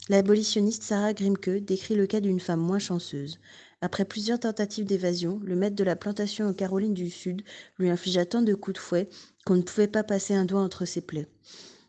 L'abolitionniste 0.09 0.85
Sarah 0.85 1.13
Grimke 1.13 1.63
décrit 1.63 1.97
le 1.97 2.07
cas 2.07 2.21
d'une 2.21 2.41
femme 2.41 2.61
moins 2.61 2.79
chanceuse. 2.79 3.39
Après 3.83 4.05
plusieurs 4.05 4.41
tentatives 4.41 4.85
d'évasion, 4.85 5.41
le 5.43 5.57
maître 5.57 5.77
de 5.77 5.85
la 5.85 5.97
plantation 5.97 6.47
en 6.47 6.53
Caroline 6.53 6.95
du 6.95 7.09
Sud 7.09 7.43
lui 7.79 7.89
infligea 7.89 8.27
tant 8.27 8.43
de 8.43 8.55
coups 8.55 8.75
de 8.75 8.81
fouet 8.81 9.09
qu'on 9.47 9.57
ne 9.57 9.63
pouvait 9.63 9.89
pas 9.89 10.03
passer 10.03 10.35
un 10.35 10.45
doigt 10.45 10.61
entre 10.61 10.85
ses 10.85 11.01
plaies. 11.01 11.29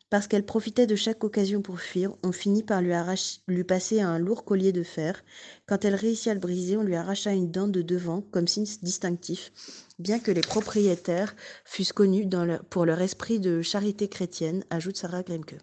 Parce 0.10 0.28
qu'elle 0.28 0.46
profitait 0.46 0.88
de 0.88 0.96
chaque 0.98 1.24
occasion 1.24 1.62
pour 1.62 1.80
fuir, 1.80 2.14
on 2.22 2.34
finit 2.34 2.64
par 2.64 2.82
lui, 2.82 3.64
passer 3.64 4.02
un 4.02 4.20
lourd 4.20 4.44
collier 4.44 4.74
de 4.74 4.84
fer. 4.84 5.24
Quand 5.68 5.86
elle 5.86 5.96
réussit 5.96 6.28
à 6.28 6.34
le 6.34 6.40
briser, 6.42 6.76
on 6.76 6.84
lui 6.84 6.96
arracha 6.96 7.32
une 7.32 7.50
dent 7.50 7.70
de 7.70 7.82
devant 7.82 8.22
comme 8.22 8.48
signe 8.48 8.68
distinctif, 8.82 9.54
bien 10.00 10.20
que 10.20 10.32
les 10.32 10.42
propriétaires 10.42 11.34
fussent 11.64 11.94
connus 11.94 12.26
dans 12.26 12.60
pour 12.70 12.86
leur 12.86 13.00
esprit 13.00 13.40
de 13.40 13.62
charité 13.62 14.10
chrétienne, 14.10 14.66
ajoute 14.70 14.98
Sarah 14.98 15.24
Glemke. 15.24 15.56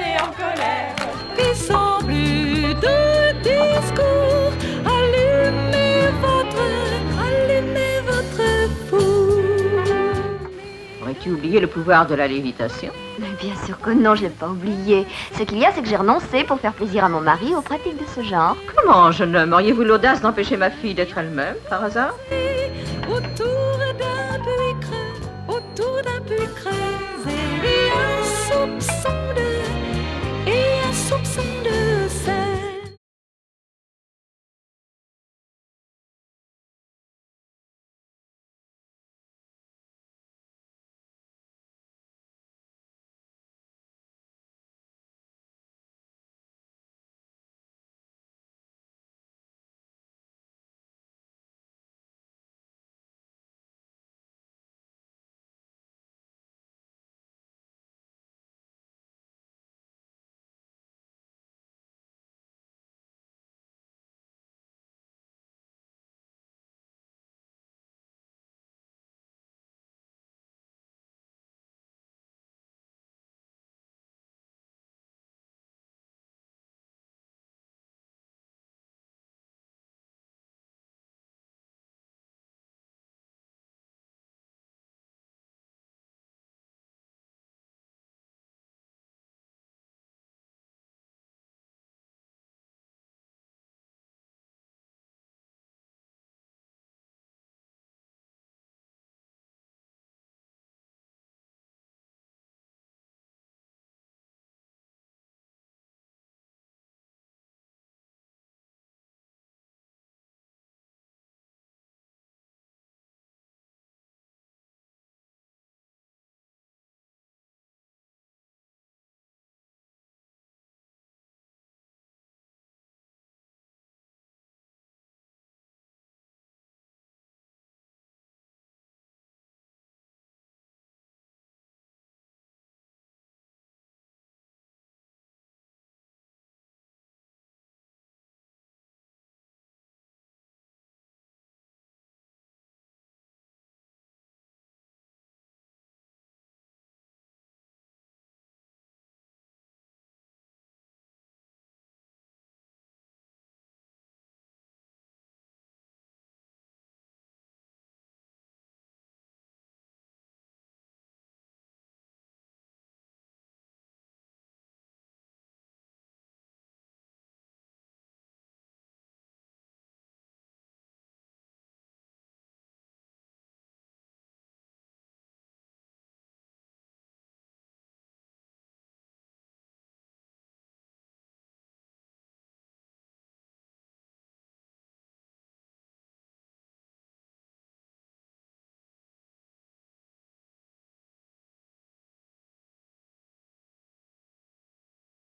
Et 0.00 0.20
en 0.20 0.30
colère. 0.32 0.94
qui 1.36 1.54
semble 1.56 2.12
de 2.80 3.32
discours. 3.42 4.52
Allumez 4.86 6.10
votre, 6.20 6.64
allumez 7.26 8.00
votre 8.06 8.46
four. 8.88 9.42
Aurais-tu 11.02 11.30
oublié 11.30 11.60
le 11.60 11.66
pouvoir 11.66 12.06
de 12.06 12.14
la 12.14 12.26
lévitation? 12.26 12.92
Mais 13.18 13.28
bien 13.40 13.54
sûr 13.66 13.78
que 13.80 13.90
non, 13.90 14.14
je 14.14 14.22
l'ai 14.22 14.28
pas 14.30 14.48
oublié. 14.48 15.06
Ce 15.36 15.42
qu'il 15.42 15.58
y 15.58 15.64
a, 15.66 15.72
c'est 15.72 15.82
que 15.82 15.88
j'ai 15.88 15.96
renoncé 15.96 16.44
pour 16.44 16.58
faire 16.58 16.72
plaisir 16.72 17.04
à 17.04 17.08
mon 17.08 17.20
mari 17.20 17.54
aux 17.54 17.60
pratiques 17.60 17.98
de 17.98 18.06
ce 18.14 18.22
genre. 18.26 18.56
Comment, 18.74 19.12
jeune 19.12 19.36
homme 19.36 19.52
Auriez-vous 19.52 19.84
l'audace 19.84 20.20
d'empêcher 20.22 20.56
ma 20.56 20.70
fille 20.70 20.94
d'être 20.94 21.18
elle-même, 21.18 21.56
par 21.68 21.84
hasard? 21.84 22.14
Autour 23.08 23.78
d'un 23.98 24.38
puits 24.38 24.80
creux, 24.80 25.56
autour 25.56 26.00
d'un 26.02 26.20
puits 26.24 26.48
creux, 26.56 26.70
et 27.64 27.90
un 27.92 28.80
soupçon 28.80 29.10
är 30.46 30.86
en 30.86 30.94
du 31.64 32.08
säl 32.08 32.51